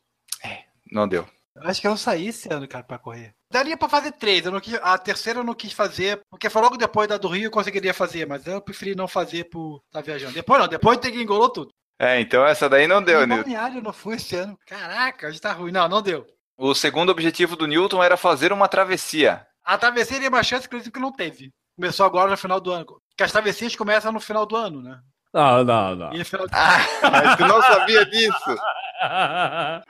Não 0.90 1.09
deu. 1.09 1.27
Eu 1.57 1.69
acho 1.69 1.81
que 1.81 1.87
eu 1.87 1.90
não 1.90 1.97
saí 1.97 2.29
esse 2.29 2.53
ano, 2.53 2.67
cara, 2.67 2.85
pra 2.85 2.99
correr. 2.99 3.33
Daria 3.51 3.77
pra 3.77 3.88
fazer 3.88 4.12
três. 4.12 4.45
Eu 4.45 4.53
não 4.53 4.61
quis, 4.61 4.75
a 4.75 4.99
terceira 4.99 5.38
eu 5.38 5.45
não 5.45 5.55
quis 5.55 5.73
fazer, 5.73 6.21
porque 6.29 6.51
foi 6.51 6.61
logo 6.61 6.77
depois 6.77 7.09
da 7.09 7.17
do 7.17 7.29
Rio 7.29 7.45
eu 7.47 7.51
conseguiria 7.51 7.95
fazer, 7.95 8.27
mas 8.27 8.47
eu 8.47 8.61
preferi 8.61 8.95
não 8.95 9.07
fazer 9.07 9.45
por 9.45 9.81
estar 9.87 10.01
viajando. 10.01 10.35
Depois 10.35 10.61
não, 10.61 10.69
depois 10.69 10.99
tem 10.99 11.12
que 11.12 11.23
engolou 11.23 11.49
tudo. 11.49 11.71
É, 11.99 12.21
então 12.21 12.45
essa 12.45 12.69
daí 12.69 12.88
não 12.88 13.01
deu, 13.01 13.25
balneário 13.27 13.79
eu 13.79 13.83
não 13.83 13.93
fui 13.93 14.17
esse 14.17 14.35
ano. 14.35 14.59
Caraca, 14.67 15.29
hoje 15.29 15.40
tá 15.40 15.53
ruim. 15.53 15.71
Não, 15.71 15.88
não 15.88 16.03
deu. 16.03 16.27
O 16.57 16.75
segundo 16.75 17.11
objetivo 17.11 17.57
do 17.57 17.67
Newton 17.67 18.03
era 18.03 18.17
fazer 18.17 18.53
uma 18.53 18.69
travessia. 18.69 19.47
A 19.64 19.79
travessia 19.79 20.14
teria 20.14 20.29
uma 20.29 20.43
chance, 20.43 20.67
inclusive, 20.67 20.90
que 20.90 21.01
não 21.01 21.12
teve. 21.12 21.51
Começou 21.77 22.05
agora 22.05 22.31
no 22.31 22.37
final 22.37 22.61
do 22.61 22.71
ano. 22.71 22.85
Porque 22.85 23.23
as 23.23 23.33
travessias 23.33 23.75
começam 23.75 24.12
no 24.12 24.21
final 24.21 24.45
do 24.47 24.55
ano, 24.57 24.83
né? 24.83 25.01
Não, 25.35 25.64
não, 25.64 25.97
não. 25.97 26.12
E. 26.14 26.23
Ah, 26.53 27.11
mas 27.11 27.37
tu 27.37 27.44
não 27.47 27.61
sabia 27.61 28.07
disso. 28.07 28.57
Ah, 29.07 29.83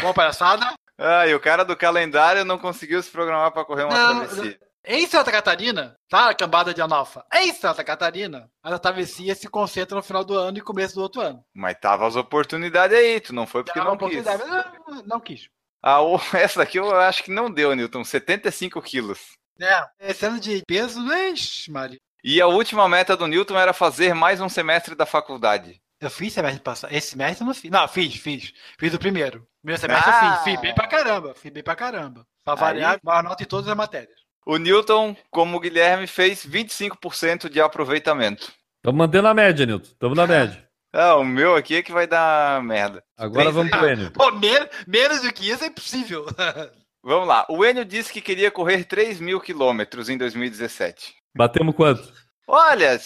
Bom, 0.00 0.12
palhaçada. 0.14 0.72
ah, 0.96 1.26
e 1.26 1.34
o 1.34 1.40
cara 1.40 1.64
do 1.64 1.76
calendário 1.76 2.44
não 2.44 2.56
conseguiu 2.56 3.02
se 3.02 3.10
programar 3.10 3.50
para 3.50 3.64
correr 3.64 3.82
uma 3.84 3.92
Não, 3.98 4.26
travessia. 4.26 4.60
Em 4.84 5.06
Santa 5.08 5.32
Catarina, 5.32 5.96
tá? 6.08 6.28
A 6.30 6.34
cambada 6.34 6.72
de 6.72 6.80
analfa. 6.80 7.24
Em 7.34 7.52
Santa 7.52 7.82
Catarina, 7.82 8.48
a 8.62 8.78
travessia 8.78 9.34
se 9.34 9.48
concentra 9.48 9.96
no 9.96 10.02
final 10.02 10.24
do 10.24 10.38
ano 10.38 10.56
e 10.56 10.62
começo 10.62 10.94
do 10.94 11.02
outro 11.02 11.20
ano. 11.20 11.44
Mas 11.52 11.76
tava 11.80 12.06
as 12.06 12.14
oportunidades 12.14 12.96
aí, 12.96 13.20
tu 13.20 13.34
não 13.34 13.46
foi 13.46 13.64
porque 13.64 13.80
Dava 13.80 13.90
não 13.90 14.08
quis. 14.08 14.24
Não, 14.24 15.02
não 15.04 15.20
quis. 15.20 15.48
Ah, 15.82 15.98
essa 16.38 16.60
daqui 16.60 16.78
eu 16.78 16.94
acho 16.94 17.24
que 17.24 17.30
não 17.32 17.50
deu, 17.50 17.74
Newton. 17.74 18.04
75 18.04 18.80
quilos. 18.82 19.18
É, 19.60 19.84
esse 19.98 20.24
ano 20.24 20.38
de 20.38 20.62
peso, 20.66 21.00
ixi, 21.12 21.70
Maria. 21.72 21.98
E 22.24 22.40
a 22.40 22.46
última 22.46 22.88
meta 22.88 23.16
do 23.16 23.26
Newton 23.26 23.58
era 23.58 23.72
fazer 23.72 24.14
mais 24.14 24.40
um 24.40 24.48
semestre 24.48 24.94
da 24.94 25.06
faculdade. 25.06 25.80
Eu 26.00 26.10
fiz 26.10 26.32
semestre 26.32 26.60
passado. 26.62 26.92
Esse 26.94 27.10
semestre 27.10 27.42
eu 27.42 27.46
não 27.46 27.54
fiz. 27.54 27.70
Não, 27.70 27.88
fiz, 27.88 28.14
fiz. 28.16 28.52
Fiz 28.78 28.94
o 28.94 28.98
primeiro. 28.98 29.46
Primeiro 29.62 29.80
semestre 29.80 30.10
Ah! 30.12 30.16
eu 30.16 30.34
fiz. 30.34 30.44
Fiz 30.52 30.60
bem 30.60 30.74
pra 30.74 30.86
caramba. 30.86 31.34
Fiz 31.34 31.52
bem 31.52 31.62
pra 31.62 31.74
caramba. 31.76 32.24
Pra 32.44 32.54
Aí- 32.54 32.60
variar, 32.60 33.00
maior 33.02 33.22
nota 33.22 33.42
em 33.42 33.46
todas 33.46 33.68
as 33.68 33.76
matérias. 33.76 34.16
O 34.46 34.56
Newton, 34.56 35.16
como 35.30 35.56
o 35.56 35.60
Guilherme, 35.60 36.06
fez 36.06 36.44
25% 36.46 37.48
de 37.50 37.60
aproveitamento. 37.60 38.52
Estamos 38.78 38.98
mantendo 38.98 39.28
a 39.28 39.34
média, 39.34 39.66
Nilton. 39.66 39.88
Estamos 39.88 40.16
na 40.16 40.26
média. 40.26 40.66
Ah, 40.92 41.16
o 41.16 41.24
meu 41.24 41.54
aqui 41.54 41.76
é 41.76 41.82
que 41.82 41.92
vai 41.92 42.06
dar 42.06 42.62
merda. 42.62 43.02
Agora 43.16 43.50
vamos 43.50 43.70
pro 43.70 43.86
Enio. 43.88 44.10
Pô, 44.12 44.30
men- 44.32 44.68
menos 44.86 45.20
do 45.20 45.32
que 45.32 45.50
isso 45.50 45.62
é 45.64 45.66
impossível. 45.66 46.24
Vamos 47.04 47.28
lá. 47.28 47.46
O 47.48 47.64
Enio 47.64 47.84
disse 47.84 48.12
que 48.12 48.20
queria 48.20 48.50
correr 48.50 48.84
3 48.84 49.20
mil 49.20 49.40
quilômetros 49.40 50.08
em 50.08 50.18
2017. 50.18 51.14
Batemos 51.38 51.72
quanto? 51.76 52.12
Olha, 52.48 52.98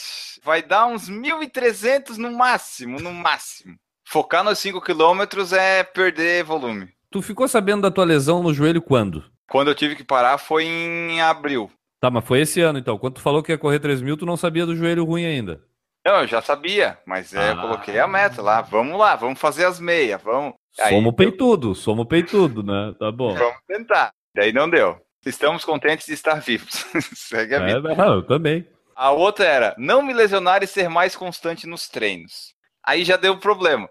vai 0.42 0.62
dar 0.62 0.86
uns 0.86 1.10
1.300 1.10 2.16
no 2.16 2.32
máximo, 2.32 2.98
no 2.98 3.12
máximo. 3.12 3.76
Focar 4.08 4.42
nos 4.42 4.58
5 4.58 4.80
quilômetros 4.80 5.52
é 5.52 5.84
perder 5.84 6.42
volume. 6.42 6.88
Tu 7.10 7.20
ficou 7.20 7.46
sabendo 7.46 7.82
da 7.82 7.90
tua 7.90 8.04
lesão 8.06 8.42
no 8.42 8.54
joelho 8.54 8.80
quando? 8.80 9.22
Quando 9.50 9.68
eu 9.68 9.74
tive 9.74 9.94
que 9.94 10.02
parar 10.02 10.38
foi 10.38 10.64
em 10.64 11.20
abril. 11.20 11.70
Tá, 12.00 12.10
mas 12.10 12.24
foi 12.24 12.40
esse 12.40 12.58
ano 12.62 12.78
então. 12.78 12.96
Quando 12.96 13.16
tu 13.16 13.20
falou 13.20 13.42
que 13.42 13.52
ia 13.52 13.58
correr 13.58 13.80
3 13.80 14.00
mil, 14.00 14.16
tu 14.16 14.24
não 14.24 14.36
sabia 14.38 14.64
do 14.64 14.74
joelho 14.74 15.04
ruim 15.04 15.26
ainda. 15.26 15.60
Não, 16.04 16.20
eu 16.22 16.26
já 16.26 16.40
sabia, 16.40 16.98
mas 17.06 17.34
é, 17.34 17.50
eu 17.50 17.58
Ah. 17.58 17.60
coloquei 17.60 17.98
a 17.98 18.08
meta 18.08 18.40
lá. 18.40 18.62
Vamos 18.62 18.98
lá, 18.98 19.14
vamos 19.14 19.38
fazer 19.38 19.66
as 19.66 19.78
meias, 19.78 20.20
vamos. 20.22 20.54
Aí, 20.80 20.94
Somos 20.94 21.14
peitudo, 21.14 21.74
somos 21.74 22.06
peitudo, 22.06 22.62
né? 22.62 22.94
Tá 22.98 23.12
bom. 23.12 23.34
Vamos 23.34 23.58
tentar. 23.68 24.10
Daí 24.34 24.52
não 24.54 24.70
deu. 24.70 24.98
Estamos 25.24 25.64
contentes 25.64 26.06
de 26.06 26.14
estar 26.14 26.40
vivos. 26.40 26.84
Segue 27.14 27.54
a 27.54 27.64
vida. 27.64 27.92
É, 27.92 27.96
não, 27.96 28.14
eu 28.14 28.22
também. 28.22 28.66
A 28.94 29.10
outra 29.10 29.44
era 29.44 29.74
não 29.78 30.02
me 30.02 30.12
lesionar 30.12 30.62
e 30.62 30.66
ser 30.66 30.88
mais 30.88 31.16
constante 31.16 31.66
nos 31.66 31.88
treinos. 31.88 32.54
Aí 32.84 33.04
já 33.04 33.16
deu 33.16 33.34
um 33.34 33.38
problema. 33.38 33.88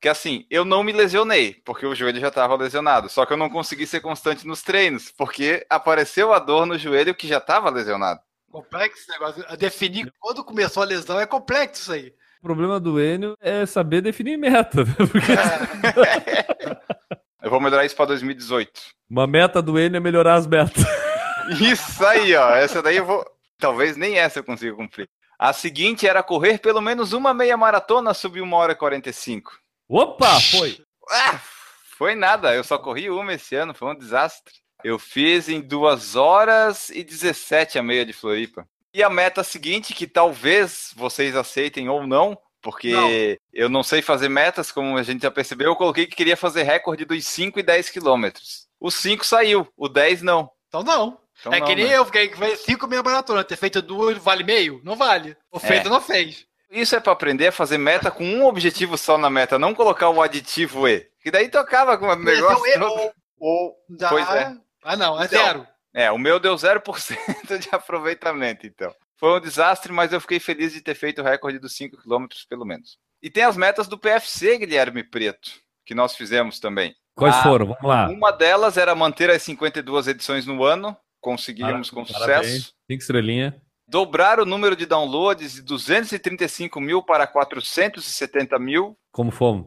Que 0.00 0.08
assim, 0.08 0.44
eu 0.50 0.64
não 0.64 0.82
me 0.82 0.90
lesionei, 0.90 1.54
porque 1.64 1.86
o 1.86 1.94
joelho 1.94 2.20
já 2.20 2.28
estava 2.28 2.56
lesionado. 2.56 3.08
Só 3.08 3.24
que 3.24 3.32
eu 3.32 3.36
não 3.36 3.48
consegui 3.48 3.86
ser 3.86 4.00
constante 4.00 4.46
nos 4.46 4.60
treinos, 4.60 5.12
porque 5.16 5.64
apareceu 5.70 6.32
a 6.32 6.40
dor 6.40 6.66
no 6.66 6.76
joelho 6.76 7.14
que 7.14 7.28
já 7.28 7.38
estava 7.38 7.70
lesionado. 7.70 8.20
complexo 8.50 9.02
esse 9.02 9.10
negócio. 9.12 9.56
Definir 9.56 10.12
quando 10.18 10.44
começou 10.44 10.82
a 10.82 10.86
lesão 10.86 11.20
é 11.20 11.26
complexo 11.26 11.82
isso 11.82 11.92
aí. 11.92 12.12
O 12.40 12.42
problema 12.42 12.80
do 12.80 13.00
Enio 13.00 13.36
é 13.40 13.64
saber 13.64 14.00
definir 14.00 14.36
meta. 14.36 14.84
né? 14.84 14.94
Porque 14.98 15.32
Eu 17.42 17.50
vou 17.50 17.60
melhorar 17.60 17.84
isso 17.84 17.96
para 17.96 18.06
2018. 18.06 18.70
uma 19.10 19.26
meta 19.26 19.60
do 19.60 19.78
Enio 19.78 19.96
é 19.96 20.00
melhorar 20.00 20.34
as 20.34 20.46
metas. 20.46 20.84
Isso 21.60 22.06
aí, 22.06 22.34
ó. 22.36 22.54
Essa 22.54 22.80
daí 22.80 22.96
eu 22.96 23.04
vou. 23.04 23.24
Talvez 23.58 23.96
nem 23.96 24.16
essa 24.16 24.38
eu 24.38 24.44
consiga 24.44 24.76
cumprir. 24.76 25.08
A 25.36 25.52
seguinte 25.52 26.06
era 26.06 26.22
correr 26.22 26.58
pelo 26.58 26.80
menos 26.80 27.12
uma 27.12 27.34
meia 27.34 27.56
maratona 27.56 28.14
sub 28.14 28.40
1 28.40 28.52
hora 28.52 28.72
e 28.72 28.76
45. 28.76 29.52
Opa, 29.88 30.40
foi. 30.40 30.78
Ah, 31.10 31.40
foi 31.98 32.14
nada, 32.14 32.54
eu 32.54 32.62
só 32.62 32.78
corri 32.78 33.10
uma 33.10 33.34
esse 33.34 33.56
ano, 33.56 33.74
foi 33.74 33.88
um 33.88 33.98
desastre. 33.98 34.54
Eu 34.84 34.98
fiz 35.00 35.48
em 35.48 35.60
2 35.60 36.14
horas 36.14 36.90
e 36.90 37.02
17 37.02 37.76
a 37.78 37.82
meia 37.82 38.06
de 38.06 38.12
Floripa. 38.12 38.66
E 38.94 39.02
a 39.02 39.10
meta 39.10 39.42
seguinte, 39.42 39.94
que 39.94 40.06
talvez 40.06 40.92
vocês 40.94 41.34
aceitem 41.34 41.88
ou 41.88 42.06
não, 42.06 42.38
porque 42.62 42.90
Não. 42.92 43.10
eu 43.52 43.68
não 43.68 43.82
sei 43.82 44.00
fazer 44.00 44.28
metas, 44.28 44.70
como 44.72 44.96
a 44.96 45.02
gente 45.02 45.22
já 45.22 45.30
percebeu, 45.30 45.68
eu 45.68 45.76
coloquei 45.76 46.06
que 46.06 46.16
queria 46.16 46.36
fazer 46.36 46.62
recorde 46.62 47.04
dos 47.04 47.24
5 47.26 47.58
e 47.58 47.62
10 47.62 47.90
quilômetros. 47.90 48.66
O 48.80 48.90
5 48.90 49.26
saiu, 49.26 49.66
o 49.76 49.88
10 49.88 50.22
não. 50.22 50.50
Então 50.68 50.82
não. 50.82 51.18
Então 51.40 51.52
é 51.52 51.58
não, 51.60 51.66
que 51.66 51.74
nem 51.74 51.88
né? 51.88 51.96
eu, 51.98 52.06
que 52.06 52.36
fez 52.36 52.60
cinco 52.60 52.86
meia 52.86 53.02
maratona. 53.02 53.42
Ter 53.42 53.56
feito 53.56 53.82
duas 53.82 54.16
vale 54.18 54.44
meio? 54.44 54.80
Não 54.84 54.94
vale. 54.94 55.36
O 55.50 55.58
feito 55.58 55.88
É. 55.88 55.90
não 55.90 56.00
fez. 56.00 56.46
Isso 56.70 56.94
é 56.96 57.00
para 57.00 57.12
aprender 57.12 57.48
a 57.48 57.52
fazer 57.52 57.78
meta 57.78 58.10
com 58.10 58.24
um 58.24 58.46
objetivo 58.46 58.96
só 58.96 59.18
na 59.18 59.28
meta, 59.28 59.58
não 59.58 59.74
colocar 59.74 60.08
o 60.08 60.22
aditivo 60.22 60.88
E. 60.88 61.06
Que 61.22 61.30
daí 61.30 61.48
tocava 61.48 61.98
com 61.98 62.06
o 62.06 62.14
negócio 62.16 62.66
é 62.66 62.78
o 62.78 62.80
todo. 62.80 63.00
E, 63.00 63.12
Ou, 63.38 63.76
Dá- 63.88 64.08
pois 64.08 64.28
é. 64.30 64.56
Ah, 64.84 64.96
não, 64.96 65.20
é 65.20 65.24
Então, 65.26 65.44
zero. 65.44 65.66
É, 65.92 66.10
o 66.12 66.16
meu 66.18 66.38
deu 66.40 66.54
0% 66.54 67.18
de 67.58 67.68
aproveitamento, 67.72 68.66
então. 68.66 68.94
Foi 69.22 69.38
um 69.38 69.40
desastre, 69.40 69.92
mas 69.92 70.12
eu 70.12 70.20
fiquei 70.20 70.40
feliz 70.40 70.72
de 70.72 70.80
ter 70.80 70.96
feito 70.96 71.20
o 71.20 71.24
recorde 71.24 71.60
dos 71.60 71.76
5 71.76 71.96
km, 71.98 72.26
pelo 72.48 72.64
menos. 72.64 72.98
E 73.22 73.30
tem 73.30 73.44
as 73.44 73.56
metas 73.56 73.86
do 73.86 73.96
PFC, 73.96 74.58
Guilherme 74.58 75.04
Preto, 75.04 75.48
que 75.86 75.94
nós 75.94 76.16
fizemos 76.16 76.58
também. 76.58 76.92
Quais 77.14 77.36
Ah, 77.36 77.42
foram? 77.44 77.66
Vamos 77.66 77.84
lá. 77.84 78.08
Uma 78.08 78.32
delas 78.32 78.76
era 78.76 78.96
manter 78.96 79.30
as 79.30 79.40
52 79.44 80.08
edições 80.08 80.44
no 80.44 80.64
ano, 80.64 80.96
conseguimos 81.20 81.88
com 81.88 82.04
Parabéns. 82.04 82.46
sucesso. 82.48 82.74
Cinco 82.90 83.00
estrelinhas. 83.00 83.54
Dobrar 83.86 84.40
o 84.40 84.44
número 84.44 84.74
de 84.74 84.86
downloads 84.86 85.52
de 85.54 85.62
235 85.62 86.80
mil 86.80 87.00
para 87.00 87.24
470 87.24 88.58
mil. 88.58 88.98
Como 89.12 89.30
fomos? 89.30 89.66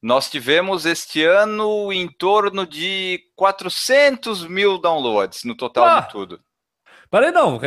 Nós 0.00 0.30
tivemos 0.30 0.86
este 0.86 1.24
ano 1.24 1.92
em 1.92 2.06
torno 2.08 2.64
de 2.64 3.20
400 3.34 4.46
mil 4.46 4.78
downloads 4.78 5.42
no 5.42 5.56
total 5.56 5.84
Ah! 5.86 6.00
de 6.02 6.08
tudo. 6.10 6.40
Peraí, 7.12 7.30
não. 7.30 7.60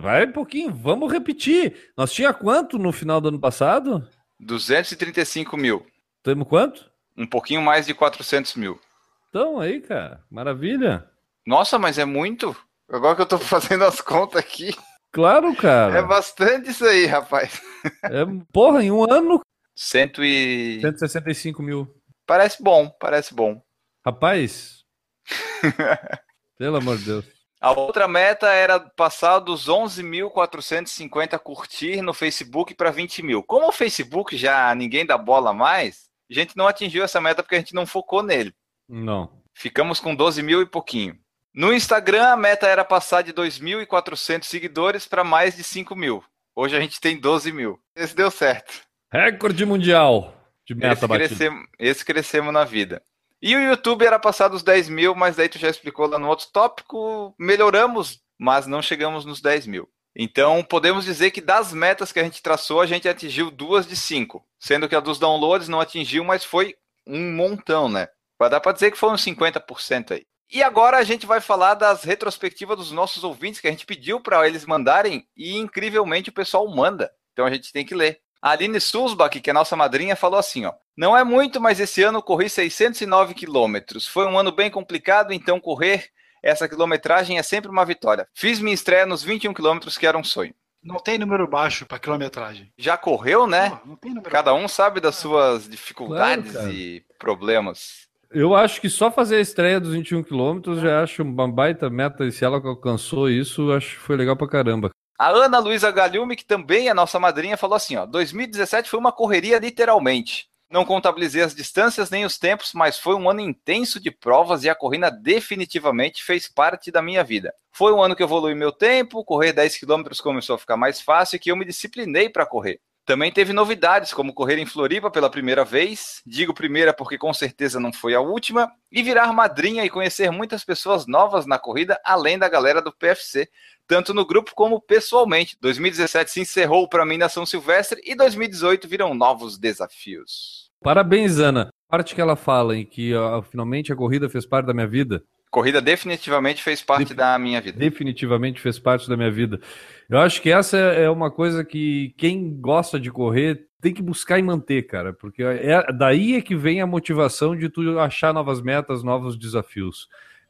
Vai 0.00 0.24
um 0.24 0.32
pouquinho. 0.32 0.74
Vamos 0.74 1.12
repetir. 1.12 1.92
Nós 1.94 2.10
tinha 2.10 2.32
quanto 2.32 2.78
no 2.78 2.90
final 2.90 3.20
do 3.20 3.28
ano 3.28 3.38
passado? 3.38 4.08
235 4.40 5.58
mil. 5.58 5.86
Temos 6.22 6.48
quanto? 6.48 6.90
Um 7.14 7.26
pouquinho 7.26 7.60
mais 7.60 7.84
de 7.84 7.92
400 7.92 8.54
mil. 8.54 8.80
Então, 9.28 9.60
aí, 9.60 9.82
cara. 9.82 10.24
Maravilha. 10.30 11.06
Nossa, 11.46 11.78
mas 11.78 11.98
é 11.98 12.06
muito? 12.06 12.56
Agora 12.90 13.14
que 13.14 13.20
eu 13.20 13.26
tô 13.26 13.36
fazendo 13.38 13.84
as 13.84 14.00
contas 14.00 14.40
aqui, 14.40 14.74
Claro, 15.12 15.48
é 15.48 15.56
cara. 15.56 16.02
bastante 16.02 16.70
isso 16.70 16.84
aí, 16.86 17.04
rapaz. 17.04 17.60
É, 18.04 18.24
porra, 18.52 18.82
em 18.82 18.90
um 18.90 19.04
ano, 19.10 19.40
100 19.76 20.12
e... 20.18 20.78
165 20.80 21.62
mil. 21.62 21.88
Parece 22.26 22.60
bom, 22.62 22.90
parece 23.00 23.32
bom. 23.32 23.62
Rapaz, 24.04 24.82
pelo 26.58 26.76
amor 26.76 26.98
de 26.98 27.04
Deus. 27.04 27.37
A 27.60 27.72
outra 27.72 28.06
meta 28.06 28.48
era 28.52 28.78
passar 28.78 29.40
dos 29.40 29.68
11.450 29.68 31.38
curtir 31.40 32.00
no 32.02 32.14
Facebook 32.14 32.74
para 32.74 32.90
20 32.90 33.22
mil. 33.22 33.42
Como 33.42 33.68
o 33.68 33.72
Facebook 33.72 34.36
já 34.36 34.72
ninguém 34.74 35.04
dá 35.04 35.18
bola 35.18 35.52
mais, 35.52 36.08
a 36.30 36.34
gente 36.34 36.56
não 36.56 36.68
atingiu 36.68 37.02
essa 37.02 37.20
meta 37.20 37.42
porque 37.42 37.56
a 37.56 37.58
gente 37.58 37.74
não 37.74 37.84
focou 37.84 38.22
nele. 38.22 38.54
Não. 38.88 39.30
Ficamos 39.54 39.98
com 39.98 40.14
12 40.14 40.42
mil 40.42 40.62
e 40.62 40.66
pouquinho. 40.66 41.18
No 41.52 41.72
Instagram, 41.72 42.28
a 42.28 42.36
meta 42.36 42.68
era 42.68 42.84
passar 42.84 43.22
de 43.22 43.32
2.400 43.32 44.44
seguidores 44.44 45.06
para 45.06 45.24
mais 45.24 45.56
de 45.56 45.64
5 45.64 45.96
mil. 45.96 46.22
Hoje 46.54 46.76
a 46.76 46.80
gente 46.80 47.00
tem 47.00 47.18
12 47.18 47.50
mil. 47.50 47.80
Esse 47.96 48.14
deu 48.14 48.30
certo. 48.30 48.82
Recorde 49.12 49.66
mundial 49.66 50.34
de 50.64 50.74
meta 50.74 50.92
Esse 50.92 51.06
batida. 51.06 51.28
crescemos, 51.28 51.66
esse 51.78 52.04
crescemos 52.04 52.52
na 52.52 52.64
vida. 52.64 53.02
E 53.40 53.54
o 53.54 53.60
YouTube 53.60 54.04
era 54.04 54.18
passar 54.18 54.48
dos 54.48 54.62
10 54.62 54.88
mil, 54.88 55.14
mas 55.14 55.36
daí 55.36 55.48
tu 55.48 55.58
já 55.58 55.68
explicou 55.68 56.06
lá 56.06 56.18
no 56.18 56.28
outro 56.28 56.48
tópico. 56.52 57.34
Melhoramos, 57.38 58.20
mas 58.38 58.66
não 58.66 58.82
chegamos 58.82 59.24
nos 59.24 59.40
10 59.40 59.66
mil. 59.66 59.88
Então, 60.16 60.64
podemos 60.64 61.04
dizer 61.04 61.30
que 61.30 61.40
das 61.40 61.72
metas 61.72 62.10
que 62.10 62.18
a 62.18 62.24
gente 62.24 62.42
traçou, 62.42 62.80
a 62.80 62.86
gente 62.86 63.08
atingiu 63.08 63.50
duas 63.50 63.86
de 63.86 63.96
cinco. 63.96 64.44
Sendo 64.58 64.88
que 64.88 64.96
a 64.96 65.00
dos 65.00 65.18
downloads 65.18 65.68
não 65.68 65.80
atingiu, 65.80 66.24
mas 66.24 66.42
foi 66.44 66.74
um 67.06 67.32
montão, 67.32 67.88
né? 67.88 68.08
Vai 68.36 68.50
dar 68.50 68.60
para 68.60 68.72
dizer 68.72 68.90
que 68.90 68.98
foi 68.98 69.10
uns 69.10 69.24
50% 69.24 70.12
aí. 70.12 70.26
E 70.50 70.62
agora 70.62 70.96
a 70.96 71.04
gente 71.04 71.26
vai 71.26 71.40
falar 71.40 71.74
das 71.74 72.02
retrospectivas 72.04 72.76
dos 72.76 72.90
nossos 72.90 73.22
ouvintes, 73.22 73.60
que 73.60 73.68
a 73.68 73.70
gente 73.70 73.86
pediu 73.86 74.20
para 74.20 74.46
eles 74.48 74.64
mandarem 74.64 75.26
e 75.36 75.56
incrivelmente 75.56 76.30
o 76.30 76.32
pessoal 76.32 76.66
manda. 76.68 77.12
Então 77.32 77.46
a 77.46 77.50
gente 77.52 77.72
tem 77.72 77.84
que 77.84 77.94
ler. 77.94 78.20
A 78.40 78.50
Aline 78.50 78.80
Sulzbach, 78.80 79.40
que 79.40 79.50
é 79.50 79.52
nossa 79.52 79.76
madrinha, 79.76 80.16
falou 80.16 80.38
assim, 80.38 80.64
ó. 80.64 80.72
Não 80.98 81.16
é 81.16 81.22
muito, 81.22 81.60
mas 81.60 81.78
esse 81.78 82.02
ano 82.02 82.20
corri 82.20 82.50
609 82.50 83.32
quilômetros. 83.32 84.04
Foi 84.04 84.26
um 84.26 84.36
ano 84.36 84.50
bem 84.50 84.68
complicado, 84.68 85.32
então 85.32 85.60
correr 85.60 86.08
essa 86.42 86.68
quilometragem 86.68 87.38
é 87.38 87.42
sempre 87.44 87.70
uma 87.70 87.84
vitória. 87.84 88.26
Fiz 88.34 88.58
minha 88.58 88.74
estreia 88.74 89.06
nos 89.06 89.22
21 89.22 89.54
quilômetros, 89.54 89.96
que 89.96 90.08
era 90.08 90.18
um 90.18 90.24
sonho. 90.24 90.52
Não 90.82 90.96
tem 90.96 91.16
número 91.16 91.46
baixo 91.46 91.86
para 91.86 92.00
quilometragem. 92.00 92.72
Já 92.76 92.96
correu, 92.96 93.46
né? 93.46 93.68
Não, 93.68 93.90
não 93.90 93.96
tem 93.96 94.12
número 94.12 94.28
Cada 94.28 94.52
um 94.52 94.66
sabe 94.66 94.98
das 94.98 95.14
suas 95.14 95.68
dificuldades 95.68 96.50
Claro, 96.50 96.72
e 96.72 97.04
problemas. 97.16 98.08
Eu 98.28 98.56
acho 98.56 98.80
que 98.80 98.90
só 98.90 99.08
fazer 99.08 99.36
a 99.36 99.40
estreia 99.40 99.78
dos 99.78 99.92
21 99.92 100.24
quilômetros 100.24 100.80
já 100.80 101.04
acho 101.04 101.22
uma 101.22 101.46
baita 101.46 101.88
meta. 101.88 102.24
E 102.24 102.32
se 102.32 102.44
ela 102.44 102.56
alcançou 102.56 103.30
isso, 103.30 103.70
acho 103.70 103.90
que 103.90 104.02
foi 104.02 104.16
legal 104.16 104.36
pra 104.36 104.48
caramba. 104.48 104.90
A 105.16 105.28
Ana 105.28 105.60
Luísa 105.60 105.92
Galhume, 105.92 106.34
que 106.34 106.44
também 106.44 106.88
é 106.88 106.94
nossa 106.94 107.20
madrinha, 107.20 107.56
falou 107.56 107.76
assim: 107.76 107.94
ó, 107.94 108.04
2017 108.04 108.90
foi 108.90 108.98
uma 108.98 109.12
correria 109.12 109.60
literalmente. 109.60 110.48
Não 110.70 110.84
contabilizei 110.84 111.42
as 111.42 111.54
distâncias 111.54 112.10
nem 112.10 112.26
os 112.26 112.36
tempos, 112.36 112.74
mas 112.74 112.98
foi 112.98 113.14
um 113.14 113.30
ano 113.30 113.40
intenso 113.40 113.98
de 113.98 114.10
provas 114.10 114.64
e 114.64 114.68
a 114.68 114.74
corrida 114.74 115.10
definitivamente 115.10 116.22
fez 116.22 116.46
parte 116.46 116.90
da 116.90 117.00
minha 117.00 117.24
vida. 117.24 117.54
Foi 117.72 117.92
um 117.92 118.02
ano 118.02 118.14
que 118.14 118.22
evolui 118.22 118.54
meu 118.54 118.70
tempo, 118.70 119.24
correr 119.24 119.52
10 119.54 119.78
km 119.78 120.02
começou 120.22 120.56
a 120.56 120.58
ficar 120.58 120.76
mais 120.76 121.00
fácil 121.00 121.36
e 121.36 121.38
que 121.38 121.50
eu 121.50 121.56
me 121.56 121.64
disciplinei 121.64 122.28
para 122.28 122.44
correr. 122.44 122.80
Também 123.08 123.32
teve 123.32 123.54
novidades, 123.54 124.12
como 124.12 124.34
correr 124.34 124.58
em 124.58 124.66
Floripa 124.66 125.10
pela 125.10 125.30
primeira 125.30 125.64
vez, 125.64 126.20
digo 126.26 126.52
primeira 126.52 126.92
porque 126.92 127.16
com 127.16 127.32
certeza 127.32 127.80
não 127.80 127.90
foi 127.90 128.14
a 128.14 128.20
última, 128.20 128.70
e 128.92 129.02
virar 129.02 129.32
madrinha 129.32 129.82
e 129.82 129.88
conhecer 129.88 130.30
muitas 130.30 130.62
pessoas 130.62 131.06
novas 131.06 131.46
na 131.46 131.58
corrida, 131.58 131.98
além 132.04 132.38
da 132.38 132.50
galera 132.50 132.82
do 132.82 132.92
PFC, 132.92 133.48
tanto 133.86 134.12
no 134.12 134.26
grupo 134.26 134.52
como 134.54 134.78
pessoalmente. 134.78 135.56
2017 135.58 136.30
se 136.30 136.40
encerrou 136.42 136.86
para 136.86 137.06
mim 137.06 137.16
na 137.16 137.30
São 137.30 137.46
Silvestre 137.46 137.98
e 138.04 138.14
2018 138.14 138.86
virão 138.86 139.14
novos 139.14 139.56
desafios. 139.56 140.70
Parabéns, 140.82 141.38
Ana. 141.38 141.70
A 141.88 141.96
parte 141.96 142.14
que 142.14 142.20
ela 142.20 142.36
fala 142.36 142.76
em 142.76 142.84
que 142.84 143.14
ó, 143.14 143.40
finalmente 143.40 143.90
a 143.90 143.96
corrida 143.96 144.28
fez 144.28 144.44
parte 144.44 144.66
da 144.66 144.74
minha 144.74 144.86
vida, 144.86 145.24
Corrida 145.50 145.80
definitivamente 145.80 146.62
fez 146.62 146.82
parte 146.82 147.14
da 147.14 147.38
minha 147.38 147.60
vida. 147.60 147.78
definitivamente 147.78 148.60
fez 148.60 148.78
parte 148.78 149.08
da 149.08 149.16
minha 149.16 149.30
vida. 149.30 149.60
Eu 150.08 150.18
acho 150.18 150.42
que 150.42 150.50
essa 150.50 150.76
é 150.76 151.08
uma 151.08 151.30
coisa 151.30 151.64
que 151.64 152.14
quem 152.16 152.60
gosta 152.60 152.98
de 153.00 153.10
correr 153.10 153.66
tem 153.80 153.94
que 153.94 154.02
buscar 154.02 154.38
e 154.38 154.42
manter, 154.42 154.82
cara, 154.86 155.12
porque 155.12 155.42
é 155.42 155.92
daí 155.92 156.34
é 156.34 156.42
que 156.42 156.56
vem 156.56 156.80
a 156.80 156.86
motivação 156.86 157.56
de 157.56 157.68
tu 157.68 157.98
achar 157.98 158.34
novas 158.34 158.60
metas, 158.60 159.02
novos 159.02 159.38
desafios. 159.38 160.08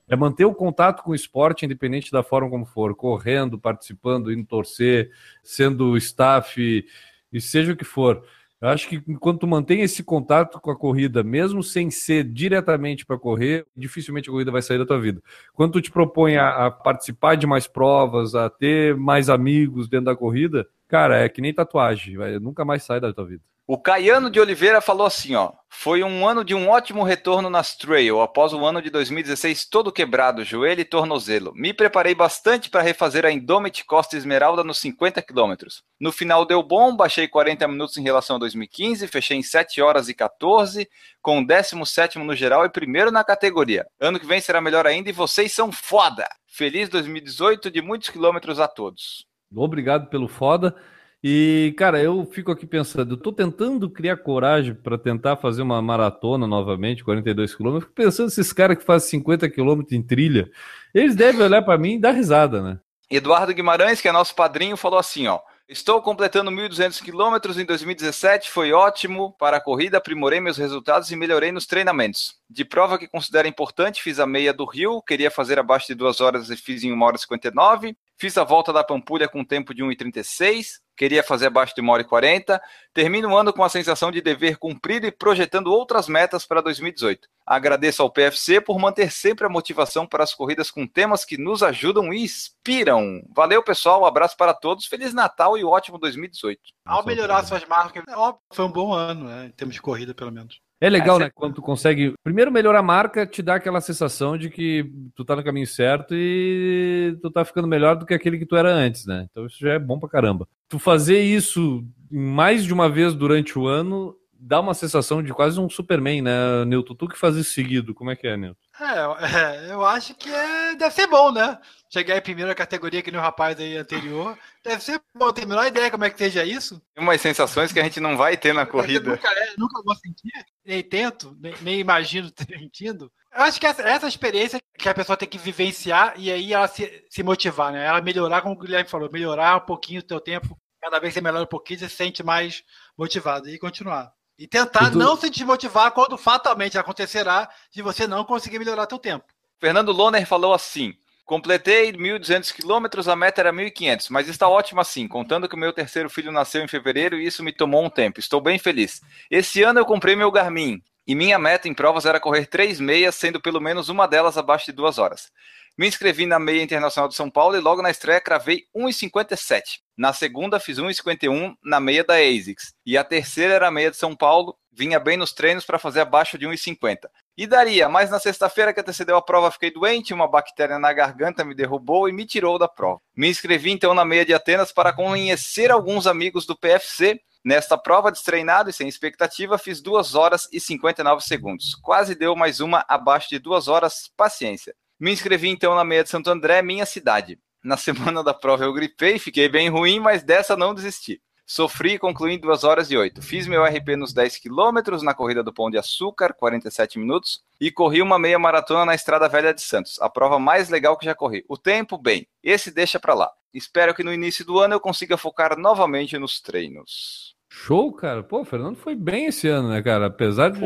É 0.09 0.17
manter 0.17 0.47
o 0.47 0.55
contato 0.55 1.03
com 1.03 1.11
o 1.11 1.15
esporte, 1.15 1.67
independente 1.67 2.11
da 2.11 2.23
forma 2.23 2.49
como 2.49 2.65
for, 2.65 2.95
correndo, 2.95 3.59
participando, 3.59 4.33
indo 4.33 4.47
torcer, 4.47 5.11
sendo 5.43 5.97
staff, 5.99 6.85
e 7.31 7.41
seja 7.41 7.73
o 7.73 7.77
que 7.77 7.85
for. 7.85 8.25
Eu 8.61 8.69
acho 8.71 8.89
que 8.89 9.01
enquanto 9.07 9.47
mantém 9.47 9.83
esse 9.83 10.03
contato 10.03 10.61
com 10.61 10.71
a 10.71 10.77
corrida, 10.77 11.23
mesmo 11.23 11.63
sem 11.63 11.91
ser 11.91 12.25
diretamente 12.25 13.07
para 13.07 13.17
correr, 13.17 13.65
dificilmente 13.77 14.29
a 14.29 14.33
corrida 14.33 14.51
vai 14.51 14.63
sair 14.63 14.79
da 14.79 14.87
tua 14.87 15.01
vida. 15.01 15.23
Quando 15.55 15.75
tu 15.75 15.81
te 15.81 15.93
propõe 15.93 16.37
a, 16.37 16.67
a 16.67 16.71
participar 16.71 17.37
de 17.37 17.47
mais 17.47 17.69
provas, 17.69 18.35
a 18.35 18.51
ter 18.51 18.97
mais 18.97 19.31
amigos 19.31 19.89
dentro 19.89 20.07
da 20.07 20.17
corrida, 20.17 20.67
cara, 20.89 21.19
é 21.19 21.29
que 21.29 21.41
nem 21.41 21.55
tatuagem, 21.55 22.17
vai, 22.17 22.39
nunca 22.39 22.65
mais 22.65 22.83
sai 22.83 23.01
da 23.01 23.13
tua 23.13 23.27
vida. 23.27 23.43
O 23.71 23.77
Caiano 23.77 24.31
de 24.31 24.41
Oliveira 24.41 24.81
falou 24.81 25.07
assim, 25.07 25.35
ó. 25.35 25.53
Foi 25.69 26.03
um 26.03 26.27
ano 26.27 26.43
de 26.43 26.55
um 26.55 26.71
ótimo 26.71 27.03
retorno 27.03 27.51
nas 27.51 27.77
trail, 27.77 28.23
após 28.23 28.55
o 28.55 28.65
ano 28.65 28.81
de 28.81 28.89
2016 28.89 29.67
todo 29.67 29.93
quebrado, 29.93 30.43
joelho 30.43 30.81
e 30.81 30.87
tornozelo. 30.87 31.53
Me 31.55 31.75
preparei 31.75 32.15
bastante 32.15 32.71
para 32.71 32.81
refazer 32.81 33.27
a 33.27 33.31
Indomit 33.31 33.85
Costa 33.85 34.17
Esmeralda 34.17 34.65
nos 34.65 34.79
50 34.79 35.21
quilômetros. 35.21 35.85
No 36.01 36.11
final 36.11 36.47
deu 36.47 36.63
bom, 36.63 36.97
baixei 36.97 37.29
40 37.29 37.69
minutos 37.69 37.99
em 37.99 38.03
relação 38.03 38.37
a 38.37 38.39
2015, 38.39 39.07
fechei 39.07 39.37
em 39.37 39.43
7 39.43 39.83
horas 39.83 40.09
e 40.09 40.15
14, 40.15 40.89
com 41.21 41.41
o 41.41 41.47
17 41.47 42.19
no 42.19 42.35
geral 42.35 42.65
e 42.65 42.71
primeiro 42.71 43.13
na 43.13 43.23
categoria. 43.23 43.87
Ano 44.01 44.19
que 44.19 44.27
vem 44.27 44.41
será 44.41 44.63
melhor 44.63 44.87
ainda 44.87 45.11
e 45.11 45.13
vocês 45.13 45.53
são 45.53 45.71
foda! 45.71 46.27
Feliz 46.47 46.89
2018 46.89 47.71
de 47.71 47.83
muitos 47.83 48.09
quilômetros 48.09 48.59
a 48.59 48.67
todos. 48.67 49.28
Obrigado 49.55 50.09
pelo 50.09 50.29
foda. 50.29 50.75
E, 51.23 51.75
cara, 51.77 52.01
eu 52.01 52.25
fico 52.25 52.53
aqui 52.53 52.65
pensando, 52.65 53.15
eu 53.15 53.17
tô 53.17 53.33
tentando 53.33 53.91
criar 53.91 54.19
coragem 54.19 54.73
para 54.73 54.97
tentar 54.97 55.37
fazer 55.37 55.63
uma 55.63 55.83
maratona 55.83 56.47
novamente, 56.47 57.03
42 57.03 57.57
quilômetros. 57.57 57.89
Fico 57.89 57.95
pensando 57.95 58.29
esses 58.29 58.53
caras 58.53 58.79
que 58.79 58.85
fazem 58.85 59.11
50 59.11 59.51
quilômetros 59.51 59.93
em 59.93 60.03
trilha, 60.03 60.49
eles 60.95 61.17
devem 61.17 61.43
olhar 61.43 61.63
para 61.63 61.77
mim 61.77 61.95
e 61.95 62.01
dar 62.01 62.13
risada, 62.13 62.63
né? 62.63 62.79
Eduardo 63.11 63.53
Guimarães, 63.53 64.01
que 64.01 64.09
é 64.09 64.13
nosso 64.13 64.35
padrinho, 64.35 64.77
falou 64.77 64.99
assim, 64.99 65.27
ó. 65.27 65.41
Estou 65.69 66.01
completando 66.01 66.51
1.200 66.51 67.03
quilômetros 67.03 67.59
em 67.59 67.65
2017, 67.65 68.49
foi 68.49 68.73
ótimo 68.73 69.35
para 69.39 69.59
a 69.59 69.61
corrida, 69.61 69.99
aprimorei 69.99 70.41
meus 70.41 70.57
resultados 70.57 71.11
e 71.11 71.17
melhorei 71.17 71.53
nos 71.53 71.67
treinamentos. 71.67 72.37
De 72.49 72.65
prova 72.65 72.97
que 72.97 73.09
considero 73.09 73.49
importante, 73.49 74.03
fiz 74.03 74.19
a 74.19 74.27
meia 74.27 74.53
do 74.53 74.65
Rio, 74.65 75.03
queria 75.03 75.31
fazer 75.31 75.59
abaixo 75.59 75.89
de 75.89 75.95
2 75.95 76.21
horas 76.21 76.49
e 76.49 76.57
fiz 76.57 76.85
em 76.85 76.93
1 76.93 77.03
hora 77.03 77.17
e 77.17 77.19
59. 77.19 77.97
Fiz 78.21 78.37
a 78.37 78.43
volta 78.43 78.73
da 78.73 78.83
Pampulha 78.83 79.29
com 79.29 79.45
tempo 79.45 79.73
de 79.73 79.85
1,36, 79.85 80.81
queria 80.97 81.23
fazer 81.23 81.47
abaixo 81.47 81.73
de 81.73 81.81
1 81.81 81.89
hora 81.89 82.03
e 82.03 82.05
40. 82.05 82.61
Termino 82.93 83.29
o 83.29 83.37
ano 83.37 83.53
com 83.53 83.63
a 83.63 83.69
sensação 83.69 84.11
de 84.11 84.21
dever 84.21 84.57
cumprido 84.57 85.07
e 85.07 85.13
projetando 85.13 85.69
outras 85.69 86.09
metas 86.09 86.45
para 86.45 86.61
2018. 86.61 87.29
Agradeço 87.47 88.03
ao 88.03 88.11
PFC 88.11 88.61
por 88.61 88.77
manter 88.77 89.13
sempre 89.13 89.47
a 89.47 89.49
motivação 89.49 90.05
para 90.05 90.25
as 90.25 90.35
corridas 90.35 90.69
com 90.69 90.85
temas 90.85 91.25
que 91.25 91.39
nos 91.39 91.63
ajudam 91.63 92.13
e 92.13 92.25
inspiram. 92.25 93.23
Valeu, 93.33 93.63
pessoal, 93.63 94.03
um 94.03 94.07
abraço 94.07 94.37
para 94.37 94.53
todos, 94.53 94.87
Feliz 94.87 95.15
Natal 95.15 95.57
e 95.57 95.65
ótimo 95.65 95.97
2018. 95.97 96.61
Ao 96.85 97.07
melhorar 97.07 97.45
suas 97.45 97.65
marcas, 97.67 98.03
é 98.03 98.35
foi 98.53 98.65
um 98.65 98.73
bom 98.73 98.93
ano, 98.93 99.29
né, 99.29 99.47
em 99.47 99.51
termos 99.53 99.77
de 99.77 99.81
corrida, 99.81 100.13
pelo 100.13 100.33
menos. 100.33 100.61
É 100.81 100.89
legal, 100.89 101.17
Essa- 101.17 101.25
né? 101.27 101.31
Quando 101.35 101.55
tu 101.55 101.63
consegue. 101.63 102.15
Primeiro, 102.23 102.53
melhorar 102.53 102.79
a 102.79 102.83
marca 102.83 103.27
te 103.27 103.43
dá 103.43 103.57
aquela 103.57 103.81
sensação 103.81 104.39
de 104.39 104.49
que 104.49 104.89
tu 105.15 105.25
tá 105.25 105.35
no 105.35 105.43
caminho 105.43 105.67
certo 105.67 106.15
e 106.15 107.17
tu 107.21 107.31
tá 107.31 107.45
ficando 107.45 107.67
melhor 107.67 107.97
do 107.97 108.07
que 108.07 108.15
aquele 108.15 108.39
que 108.39 108.47
tu 108.47 108.57
era 108.57 108.71
antes, 108.71 109.05
né? 109.05 109.27
Então 109.31 109.47
isso 109.47 109.59
já 109.59 109.73
é 109.73 109.79
bom 109.79 109.99
pra 109.99 110.09
caramba. 110.09 110.47
Tu 110.69 110.79
fazer 110.79 111.21
isso 111.21 111.85
mais 112.11 112.65
de 112.65 112.73
uma 112.73 112.89
vez 112.89 113.13
durante 113.15 113.59
o 113.59 113.67
ano 113.67 114.15
dá 114.39 114.61
uma 114.61 114.75
sensação 114.75 115.23
de 115.23 115.33
quase 115.33 115.59
um 115.59 115.69
Superman, 115.69 116.23
né, 116.23 116.65
Nilton? 116.65 116.95
Tu 116.95 117.09
que 117.09 117.19
faz 117.19 117.35
isso 117.37 117.53
seguido, 117.53 117.95
como 117.95 118.11
é 118.11 118.17
que 118.17 118.27
é, 118.27 118.37
Nilton? 118.37 118.61
É, 118.81 119.67
é, 119.67 119.73
eu 119.73 119.85
acho 119.85 120.15
que 120.15 120.33
é, 120.33 120.77
deve 120.77 120.95
ser 120.95 121.07
bom, 121.09 121.33
né? 121.33 121.59
Chegar 121.93 122.17
em 122.17 122.23
primeira 122.23 122.55
categoria 122.55 123.03
que 123.03 123.11
nem 123.11 123.19
o 123.19 123.23
rapaz 123.23 123.59
aí 123.59 123.77
anterior. 123.77 124.39
Deve 124.63 124.83
ser 124.83 125.01
bom. 125.15 125.33
Tem 125.33 125.45
a 125.45 125.47
menor 125.47 125.67
ideia 125.67 125.91
como 125.91 126.05
é 126.05 126.11
que 126.11 126.19
seja 126.19 126.45
isso. 126.45 126.81
Tem 126.95 127.03
umas 127.03 127.21
sensações 127.21 127.73
que 127.73 127.81
a 127.81 127.83
gente 127.83 127.99
não 127.99 128.17
vai 128.17 128.37
ter 128.37 128.55
na 128.55 128.65
corrida. 128.65 129.11
nunca, 129.11 129.29
é, 129.29 129.55
nunca 129.59 129.83
vou 129.83 129.97
sentir, 129.97 130.31
nem 130.65 130.83
tento, 130.83 131.37
nem, 131.41 131.55
nem 131.63 131.81
imagino 131.81 132.31
sentindo. 132.39 133.11
Eu 133.35 133.43
acho 133.43 133.61
que 133.61 133.67
essa, 133.67 133.83
essa 133.83 134.07
experiência 134.07 134.61
que 134.79 134.89
a 134.89 134.95
pessoa 134.95 135.17
tem 135.17 135.29
que 135.29 135.39
vivenciar 135.39 136.15
e 136.17 136.31
aí 136.31 136.53
ela 136.53 136.69
se, 136.69 137.05
se 137.11 137.23
motivar, 137.23 137.73
né? 137.73 137.85
Ela 137.85 138.01
melhorar, 138.01 138.43
como 138.43 138.55
o 138.55 138.59
Guilherme 138.59 138.89
falou, 138.89 139.11
melhorar 139.11 139.57
um 139.57 139.67
pouquinho 139.67 140.01
o 140.01 140.05
teu 140.05 140.21
tempo. 140.21 140.57
Cada 140.81 141.01
vez 141.01 141.13
você 141.13 141.21
melhora 141.21 141.43
um 141.43 141.49
pouquinho, 141.49 141.81
você 141.81 141.89
se 141.89 141.97
sente 141.97 142.23
mais 142.23 142.63
motivado 142.97 143.49
e 143.49 143.59
continuar. 143.59 144.13
E 144.39 144.47
tentar 144.47 144.91
tu- 144.91 144.99
não 144.99 145.17
se 145.17 145.29
desmotivar 145.31 145.93
quando 145.93 146.17
fatalmente 146.17 146.79
acontecerá 146.79 147.51
de 147.73 147.83
você 147.83 148.07
não 148.07 148.25
conseguir 148.25 148.59
melhorar 148.59 148.87
teu 148.87 148.99
tempo. 148.99 149.27
Fernando 149.61 149.93
Loner 149.93 150.27
falou 150.27 150.55
assim: 150.55 150.95
Completei 151.25 151.93
1.200 151.93 152.53
quilômetros, 152.53 153.09
a 153.09 153.17
meta 153.17 153.41
era 153.43 153.53
1.500, 153.53 154.09
mas 154.11 154.29
está 154.29 154.49
ótimo 154.49 154.81
assim, 154.81 155.07
contando 155.07 155.49
que 155.49 155.55
o 155.55 155.59
meu 155.59 155.73
terceiro 155.73 156.09
filho 156.09 156.33
nasceu 156.33 156.63
em 156.63 156.69
fevereiro 156.69 157.19
e 157.19 157.27
isso 157.27 157.43
me 157.43 157.53
tomou 157.53 157.85
um 157.85 157.91
tempo. 157.91 158.19
Estou 158.21 158.41
bem 158.41 158.59
feliz. 158.59 159.01
Esse 159.31 159.63
ano 159.63 159.81
eu 159.81 159.85
comprei 159.87 160.17
meu 160.17 160.31
Garmin 160.31 160.83
E 161.07 161.15
minha 161.15 161.39
meta 161.39 161.69
em 161.69 161.75
provas 161.75 162.07
era 162.07 162.21
correr 162.21 162.47
três 162.47 162.79
meias, 162.81 163.15
sendo 163.15 163.41
pelo 163.41 163.61
menos 163.61 163.89
uma 163.89 164.07
delas 164.07 164.39
abaixo 164.39 164.67
de 164.67 164.73
duas 164.73 164.99
horas. 164.99 165.31
Me 165.79 165.87
inscrevi 165.87 166.27
na 166.27 166.41
meia 166.41 166.61
internacional 166.61 167.09
de 167.09 167.15
São 167.15 167.31
Paulo 167.31 167.57
e 167.57 167.61
logo 167.61 167.81
na 167.81 167.89
estreia 167.89 168.21
cravei 168.21 168.65
1,57. 168.77 169.79
Na 169.97 170.13
segunda 170.13 170.59
fiz 170.59 170.77
1,51 170.77 171.55
na 171.63 171.79
meia 171.79 172.03
da 172.03 172.15
ASICS. 172.15 172.75
E 172.85 172.99
a 172.99 173.05
terceira 173.05 173.55
era 173.55 173.69
a 173.69 173.71
meia 173.71 173.89
de 173.89 173.97
São 173.97 174.17
Paulo, 174.17 174.57
vinha 174.73 174.99
bem 174.99 175.17
nos 175.17 175.33
treinos 175.33 175.65
para 175.65 175.79
fazer 175.79 176.01
abaixo 176.01 176.37
de 176.37 176.49
1,50. 176.49 177.09
E 177.37 177.47
daria, 177.47 177.89
mas 177.89 178.11
na 178.11 178.19
sexta-feira 178.19 178.75
que 178.75 178.81
antecedeu 178.81 179.17
a 179.17 179.23
prova 179.23 179.53
fiquei 179.53 179.71
doente, 179.71 180.13
uma 180.13 180.27
bactéria 180.27 180.81
na 180.81 180.93
garganta 180.93 181.45
me 181.45 181.55
derrubou 181.55 182.09
e 182.09 182.13
me 182.13 182.27
tirou 182.27 182.59
da 182.59 182.67
prova. 182.67 183.01
Me 183.17 183.29
inscrevi 183.29 183.71
então 183.71 183.95
na 183.95 184.05
meia 184.05 184.25
de 184.25 184.35
Atenas 184.35 184.73
para 184.73 184.93
conhecer 184.93 185.71
alguns 185.71 186.09
amigos 186.09 186.45
do 186.45 186.59
PFC. 186.59 187.21
Nesta 187.45 187.79
prova, 187.79 188.11
destreinado 188.11 188.69
e 188.69 188.73
sem 188.73 188.89
expectativa, 188.89 189.57
fiz 189.57 189.81
2 189.81 190.17
horas 190.17 190.49
e 190.53 190.59
59 190.59 191.23
segundos. 191.23 191.77
Quase 191.77 192.17
deu 192.17 192.35
mais 192.35 192.59
uma 192.59 192.85
abaixo 192.89 193.29
de 193.29 193.39
2 193.39 193.69
horas, 193.69 194.11
paciência. 194.17 194.75
Me 195.01 195.13
inscrevi 195.13 195.49
então 195.49 195.77
na 195.77 195.85
meia 195.85 196.03
de 196.03 196.11
Santo 196.11 196.29
André, 196.29 196.61
minha 196.61 196.85
cidade. 196.85 197.39
Na 197.63 197.77
semana 197.77 198.23
da 198.23 198.35
prova 198.35 198.65
eu 198.65 198.73
gripei, 198.73 199.19
fiquei 199.19 199.49
bem 199.49 199.69
ruim, 199.69 200.01
mas 200.01 200.25
dessa 200.25 200.57
não 200.57 200.75
desisti. 200.75 201.23
Sofri 201.47 201.93
e 201.93 201.99
concluí 201.99 202.35
em 202.35 202.39
2 202.39 202.65
horas 202.65 202.91
e 202.91 202.97
8. 202.97 203.23
Fiz 203.23 203.47
meu 203.47 203.65
RP 203.65 203.97
nos 203.97 204.13
10 204.13 204.39
quilômetros 204.39 205.03
na 205.03 205.15
corrida 205.15 205.43
do 205.43 205.53
Pão 205.53 205.71
de 205.71 205.79
Açúcar, 205.79 206.35
47 206.35 206.99
minutos, 206.99 207.41
e 207.61 207.71
corri 207.71 208.03
uma 208.03 208.19
meia 208.19 208.39
maratona 208.41 208.85
na 208.85 208.95
Estrada 208.95 209.29
Velha 209.29 209.55
de 209.55 209.63
Santos, 209.63 210.01
a 210.01 210.11
prova 210.11 210.39
mais 210.39 210.69
legal 210.69 210.99
que 210.99 211.07
já 211.07 211.15
corri. 211.15 211.45
O 211.49 211.57
tempo, 211.57 211.97
bem, 211.97 212.27
esse 212.43 212.71
deixa 212.71 212.99
pra 212.99 213.15
lá. 213.15 213.31
Espero 213.55 213.95
que 213.95 214.03
no 214.03 214.13
início 214.13 214.45
do 214.45 214.59
ano 214.59 214.75
eu 214.75 214.81
consiga 214.81 215.17
focar 215.17 215.57
novamente 215.57 216.19
nos 216.19 216.41
treinos. 216.41 217.38
Show, 217.65 217.93
cara. 217.93 218.23
Pô, 218.23 218.41
o 218.41 218.45
Fernando 218.45 218.77
foi 218.77 218.95
bem 218.95 219.27
esse 219.27 219.49
ano, 219.49 219.71
né, 219.71 219.83
cara? 219.83 220.07
Apesar 220.07 220.51
de, 220.51 220.61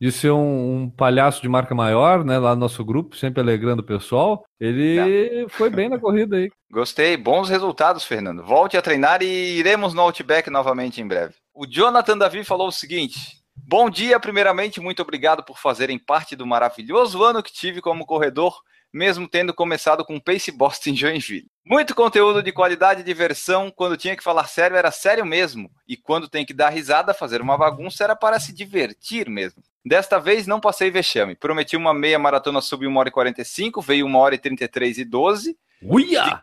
de 0.00 0.12
ser 0.12 0.32
um, 0.32 0.82
um, 0.82 0.90
palhaço 0.90 1.40
de 1.40 1.48
marca 1.48 1.72
maior, 1.72 2.24
né, 2.24 2.36
lá 2.36 2.54
no 2.54 2.60
nosso 2.60 2.84
grupo, 2.84 3.16
sempre 3.16 3.40
alegrando 3.40 3.80
o 3.80 3.86
pessoal, 3.86 4.44
ele 4.58 5.46
foi 5.48 5.70
bem 5.70 5.88
na 5.88 6.00
corrida 6.00 6.36
aí. 6.36 6.50
Gostei, 6.70 7.16
bons 7.16 7.48
resultados, 7.48 8.04
Fernando. 8.04 8.42
Volte 8.42 8.76
a 8.76 8.82
treinar 8.82 9.22
e 9.22 9.58
iremos 9.58 9.94
no 9.94 10.02
Outback 10.02 10.50
novamente 10.50 11.00
em 11.00 11.06
breve. 11.06 11.34
O 11.54 11.64
Jonathan 11.64 12.18
Davi 12.18 12.42
falou 12.42 12.68
o 12.68 12.72
seguinte: 12.72 13.18
Bom 13.54 13.88
dia, 13.88 14.18
primeiramente, 14.18 14.80
muito 14.80 15.00
obrigado 15.00 15.44
por 15.44 15.58
fazerem 15.58 15.98
parte 15.98 16.34
do 16.34 16.46
maravilhoso 16.46 17.22
ano 17.22 17.42
que 17.42 17.52
tive 17.52 17.80
como 17.80 18.04
corredor 18.04 18.52
mesmo 18.92 19.26
tendo 19.26 19.54
começado 19.54 20.04
com 20.04 20.20
Pace 20.20 20.52
Boston 20.52 20.90
em 20.90 20.96
Joinville. 20.96 21.50
Muito 21.64 21.94
conteúdo 21.94 22.42
de 22.42 22.52
qualidade 22.52 23.00
e 23.00 23.04
diversão, 23.04 23.70
quando 23.70 23.96
tinha 23.96 24.16
que 24.16 24.22
falar 24.22 24.46
sério 24.46 24.76
era 24.76 24.90
sério 24.90 25.24
mesmo, 25.24 25.70
e 25.88 25.96
quando 25.96 26.28
tem 26.28 26.44
que 26.44 26.52
dar 26.52 26.68
risada, 26.68 27.14
fazer 27.14 27.40
uma 27.40 27.56
bagunça 27.56 28.04
era 28.04 28.16
para 28.16 28.38
se 28.38 28.52
divertir 28.52 29.28
mesmo. 29.28 29.62
Desta 29.84 30.18
vez 30.18 30.46
não 30.46 30.60
passei 30.60 30.90
vexame, 30.90 31.34
prometi 31.34 31.76
uma 31.76 31.94
meia 31.94 32.18
maratona 32.18 32.60
sub 32.60 32.86
1 32.86 32.96
hora 32.96 33.08
e 33.08 33.12
45, 33.12 33.80
veio 33.80 34.06
1 34.06 34.16
hora 34.16 34.34
e 34.34 34.38
33 34.38 34.98
e 34.98 35.04
12. 35.04 35.56
Uia! 35.82 36.42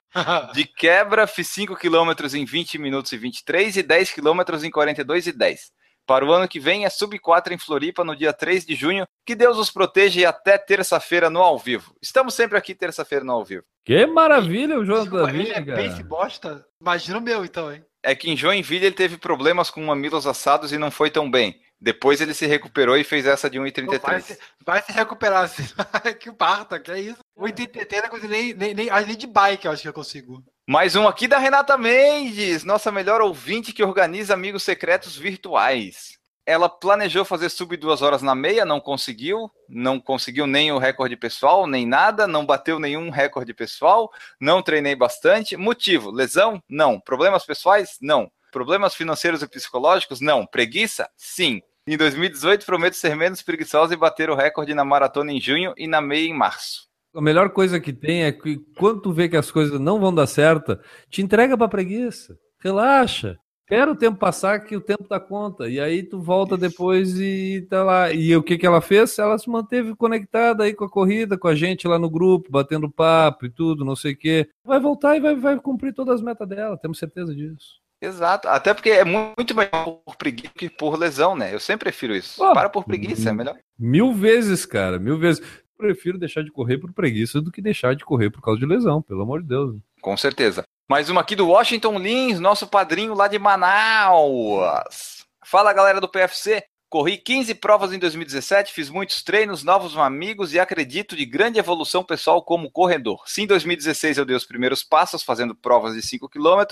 De, 0.54 0.64
de 0.64 0.66
quebra, 0.66 1.26
fiz 1.28 1.48
5 1.48 1.76
km 1.76 2.12
em 2.34 2.44
20 2.44 2.78
minutos 2.78 3.12
e 3.12 3.18
23 3.18 3.78
e 3.78 3.84
10 3.84 4.12
km 4.12 4.42
em 4.64 4.72
42 4.72 5.28
e 5.28 5.32
10. 5.32 5.72
Para 6.10 6.26
o 6.26 6.34
ano 6.34 6.48
que 6.48 6.60
vem 6.60 6.86
é 6.86 6.90
Sub 6.90 7.20
4 7.20 7.54
em 7.54 7.60
Floripa 7.60 8.04
no 8.04 8.16
dia 8.16 8.34
3 8.34 8.66
de 8.66 8.74
junho. 8.74 9.06
Que 9.24 9.36
Deus 9.36 9.60
os 9.60 9.70
proteja 9.70 10.20
e 10.20 10.26
até 10.26 10.58
terça-feira 10.58 11.30
no 11.30 11.40
ao 11.40 11.56
vivo. 11.60 11.94
Estamos 12.02 12.34
sempre 12.34 12.58
aqui 12.58 12.74
terça-feira 12.74 13.24
no 13.24 13.34
ao 13.34 13.46
vivo. 13.46 13.64
Que 13.86 14.08
maravilha 14.08 14.80
o 14.80 14.84
João 14.84 15.06
Davi, 15.06 15.52
é 15.52 15.64
cara. 15.64 16.04
bosta. 16.04 16.66
Imagina 16.82 17.20
o 17.20 17.22
meu 17.22 17.46
então, 17.46 17.72
hein? 17.72 17.86
É 18.02 18.16
que 18.16 18.28
em 18.28 18.36
Joinville 18.36 18.88
ele 18.88 18.96
teve 18.96 19.18
problemas 19.18 19.70
com 19.70 19.86
mamilos 19.86 20.26
assados 20.26 20.74
e 20.74 20.80
não 20.80 20.90
foi 20.90 21.12
tão 21.12 21.30
bem. 21.30 21.62
Depois 21.80 22.20
ele 22.20 22.34
se 22.34 22.48
recuperou 22.48 22.98
e 22.98 23.04
fez 23.04 23.28
essa 23.28 23.48
de 23.48 23.60
1,33. 23.60 24.02
Vai, 24.02 24.22
se, 24.22 24.40
vai 24.66 24.82
se 24.82 24.92
recuperar, 24.92 25.44
assim. 25.44 25.64
que 26.20 26.32
parta, 26.32 26.80
que 26.80 26.90
é 26.90 27.00
isso. 27.00 27.20
1,33 27.38 28.02
não 28.02 28.10
consigo 28.10 28.32
nem, 28.32 28.54
nem, 28.56 28.74
nem, 28.74 28.90
nem 28.90 29.16
de 29.16 29.28
bike, 29.28 29.66
eu 29.66 29.72
acho 29.72 29.84
que 29.84 29.88
eu 29.88 29.94
consigo. 29.94 30.44
Mais 30.72 30.96
um 30.96 31.08
aqui 31.08 31.28
da 31.28 31.40
Renata 31.40 31.76
Mendes, 31.76 32.64
nossa 32.64 32.92
melhor 32.92 33.22
ouvinte 33.22 33.74
que 33.74 33.84
organiza 33.84 34.36
amigos 34.36 34.62
secretos 34.62 35.18
virtuais. 35.18 36.20
Ela 36.46 36.70
planejou 36.70 37.26
fazer 37.26 37.50
sub 37.50 37.76
duas 37.76 38.04
horas 38.04 38.22
na 38.22 38.36
meia, 38.36 38.64
não 38.64 38.80
conseguiu, 38.80 39.50
não 39.68 40.00
conseguiu 40.00 40.46
nem 40.46 40.72
o 40.72 40.78
recorde 40.78 41.18
pessoal, 41.18 41.66
nem 41.66 41.88
nada, 41.88 42.28
não 42.28 42.46
bateu 42.46 42.80
nenhum 42.80 43.10
recorde 43.10 43.52
pessoal, 43.52 44.12
não 44.40 44.62
treinei 44.62 44.96
bastante. 44.96 45.58
Motivo: 45.58 46.12
lesão? 46.12 46.62
Não. 46.70 47.00
Problemas 47.00 47.44
pessoais? 47.44 47.98
Não. 48.00 48.32
Problemas 48.52 48.94
financeiros 48.94 49.42
e 49.42 49.48
psicológicos? 49.48 50.22
Não. 50.22 50.46
Preguiça? 50.46 51.10
Sim. 51.18 51.64
Em 51.88 51.98
2018, 51.98 52.64
prometo 52.64 52.94
ser 52.94 53.16
menos 53.16 53.42
preguiçosa 53.42 53.96
e 53.96 53.98
bater 53.98 54.30
o 54.30 54.36
recorde 54.36 54.76
na 54.76 54.86
maratona 54.86 55.32
em 55.32 55.42
junho 55.42 55.74
e 55.76 55.88
na 55.88 56.00
meia 56.00 56.30
em 56.30 56.34
março. 56.36 56.89
A 57.14 57.22
melhor 57.22 57.50
coisa 57.50 57.80
que 57.80 57.92
tem 57.92 58.24
é 58.24 58.32
que 58.32 58.58
quando 58.78 59.02
tu 59.02 59.12
vê 59.12 59.28
que 59.28 59.38
as 59.38 59.50
coisas 59.50 59.80
não 59.80 60.00
vão 60.00 60.14
dar 60.14 60.28
certo, 60.28 60.80
te 61.10 61.22
entrega 61.22 61.58
pra 61.58 61.68
preguiça. 61.68 62.38
Relaxa. 62.62 63.38
Espera 63.70 63.92
o 63.92 63.96
tempo 63.96 64.18
passar 64.18 64.62
que 64.62 64.76
o 64.76 64.82
tempo 64.82 65.06
dá 65.08 65.20
conta. 65.20 65.70
E 65.70 65.80
aí 65.80 66.02
tu 66.02 66.20
volta 66.20 66.56
Isso. 66.56 66.62
depois 66.62 67.20
e 67.20 67.68
tá 67.70 67.84
lá. 67.84 68.12
E 68.12 68.36
o 68.36 68.42
que 68.42 68.58
que 68.58 68.66
ela 68.66 68.82
fez? 68.82 69.20
Ela 69.20 69.38
se 69.38 69.48
manteve 69.48 69.96
conectada 69.96 70.64
aí 70.64 70.74
com 70.74 70.86
a 70.86 70.90
corrida, 70.90 71.38
com 71.38 71.48
a 71.48 71.54
gente 71.54 71.88
lá 71.88 72.00
no 72.00 72.10
grupo, 72.10 72.52
batendo 72.52 72.90
papo 72.90 73.46
e 73.46 73.50
tudo, 73.52 73.86
não 73.86 73.96
sei 73.96 74.14
o 74.14 74.18
quê. 74.18 74.50
Vai 74.66 74.80
voltar 74.80 75.16
e 75.16 75.20
vai, 75.20 75.36
vai 75.36 75.60
cumprir 75.60 75.94
todas 75.94 76.16
as 76.16 76.22
metas 76.22 76.48
dela, 76.48 76.78
temos 76.78 76.98
certeza 76.98 77.34
disso. 77.36 77.80
Exato, 78.02 78.48
até 78.48 78.74
porque 78.74 78.90
é 78.90 79.04
muito 79.04 79.54
melhor 79.54 80.02
por 80.06 80.16
preguiça 80.16 80.54
que 80.56 80.70
por 80.70 80.98
lesão, 80.98 81.36
né? 81.36 81.54
Eu 81.54 81.60
sempre 81.60 81.86
prefiro 81.92 82.16
isso. 82.16 82.44
Oh, 82.44 82.54
Para 82.54 82.70
por 82.70 82.86
preguiça, 82.86 83.30
é 83.30 83.34
melhor. 83.34 83.56
Mil 83.78 84.14
vezes, 84.14 84.66
cara, 84.66 84.98
mil 84.98 85.20
vezes 85.20 85.44
prefiro 85.80 86.20
deixar 86.20 86.44
de 86.44 86.52
correr 86.52 86.78
por 86.78 86.92
preguiça 86.92 87.42
do 87.42 87.52
que 87.52 87.62
deixar 87.62 87.96
de 87.96 88.04
correr 88.04 88.30
por 88.30 88.42
causa 88.42 88.60
de 88.60 88.66
lesão, 88.66 89.02
pelo 89.02 89.22
amor 89.22 89.42
de 89.42 89.48
Deus. 89.48 89.78
Com 90.02 90.16
certeza. 90.18 90.64
Mais 90.90 91.10
uma 91.10 91.22
aqui 91.22 91.36
do 91.36 91.48
Washington 91.48 91.98
Lins, 91.98 92.40
nosso 92.40 92.68
padrinho 92.68 93.14
lá 93.14 93.28
de 93.28 93.40
Manaus. 93.40 95.24
Fala 95.46 95.72
galera 95.72 96.02
do 96.02 96.10
PFC, 96.10 96.64
Corri 96.90 97.18
15 97.18 97.54
provas 97.54 97.94
em 97.94 98.00
2017, 98.00 98.74
fiz 98.74 98.90
muitos 98.90 99.22
treinos, 99.22 99.64
novos 99.64 99.96
amigos 99.96 100.56
e 100.56 100.60
acredito 100.60 101.16
de 101.16 101.24
grande 101.24 101.60
evolução 101.60 102.04
pessoal 102.04 102.44
como 102.44 102.72
corredor. 102.72 103.22
Sim, 103.28 103.44
em 103.44 103.46
2016 103.46 104.18
eu 104.18 104.26
dei 104.26 104.36
os 104.36 104.44
primeiros 104.44 104.84
passos 104.84 105.22
fazendo 105.22 105.54
provas 105.54 105.94
de 105.94 106.02
5 106.02 106.28
km. 106.28 106.64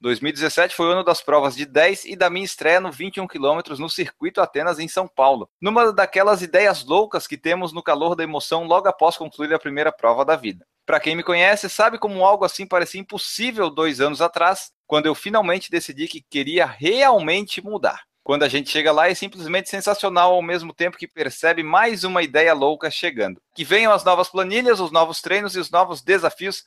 2017 0.00 0.74
foi 0.74 0.86
o 0.86 0.92
ano 0.92 1.04
das 1.04 1.20
provas 1.20 1.54
de 1.54 1.66
10 1.66 2.06
e 2.06 2.16
da 2.16 2.30
minha 2.30 2.46
estreia 2.46 2.80
no 2.80 2.90
21 2.90 3.26
km 3.26 3.60
no 3.78 3.90
circuito 3.90 4.40
Atenas 4.40 4.78
em 4.78 4.88
São 4.88 5.06
Paulo. 5.06 5.46
Numa 5.60 5.92
daquelas 5.92 6.40
ideias 6.40 6.82
loucas 6.82 7.26
que 7.26 7.36
temos 7.36 7.70
no 7.70 7.82
calor 7.82 8.16
da 8.16 8.24
emoção 8.24 8.64
logo 8.64 8.88
após 8.88 9.18
concluir 9.18 9.52
a 9.52 9.58
primeira 9.58 9.92
prova 9.92 10.24
da 10.24 10.36
vida. 10.36 10.66
Para 10.86 11.00
quem 11.00 11.14
me 11.14 11.22
conhece, 11.22 11.68
sabe 11.68 11.98
como 11.98 12.24
algo 12.24 12.46
assim 12.46 12.66
parecia 12.66 13.00
impossível 13.02 13.68
dois 13.68 14.00
anos 14.00 14.22
atrás, 14.22 14.70
quando 14.86 15.04
eu 15.04 15.14
finalmente 15.14 15.70
decidi 15.70 16.08
que 16.08 16.24
queria 16.30 16.64
realmente 16.64 17.62
mudar 17.62 18.05
quando 18.26 18.42
a 18.42 18.48
gente 18.48 18.68
chega 18.68 18.90
lá 18.90 19.08
é 19.08 19.14
simplesmente 19.14 19.68
sensacional 19.68 20.32
ao 20.34 20.42
mesmo 20.42 20.74
tempo 20.74 20.98
que 20.98 21.06
percebe 21.06 21.62
mais 21.62 22.02
uma 22.02 22.24
ideia 22.24 22.52
louca 22.52 22.90
chegando. 22.90 23.40
Que 23.54 23.62
venham 23.62 23.92
as 23.92 24.02
novas 24.02 24.28
planilhas, 24.28 24.80
os 24.80 24.90
novos 24.90 25.22
treinos 25.22 25.54
e 25.54 25.60
os 25.60 25.70
novos 25.70 26.02
desafios. 26.02 26.64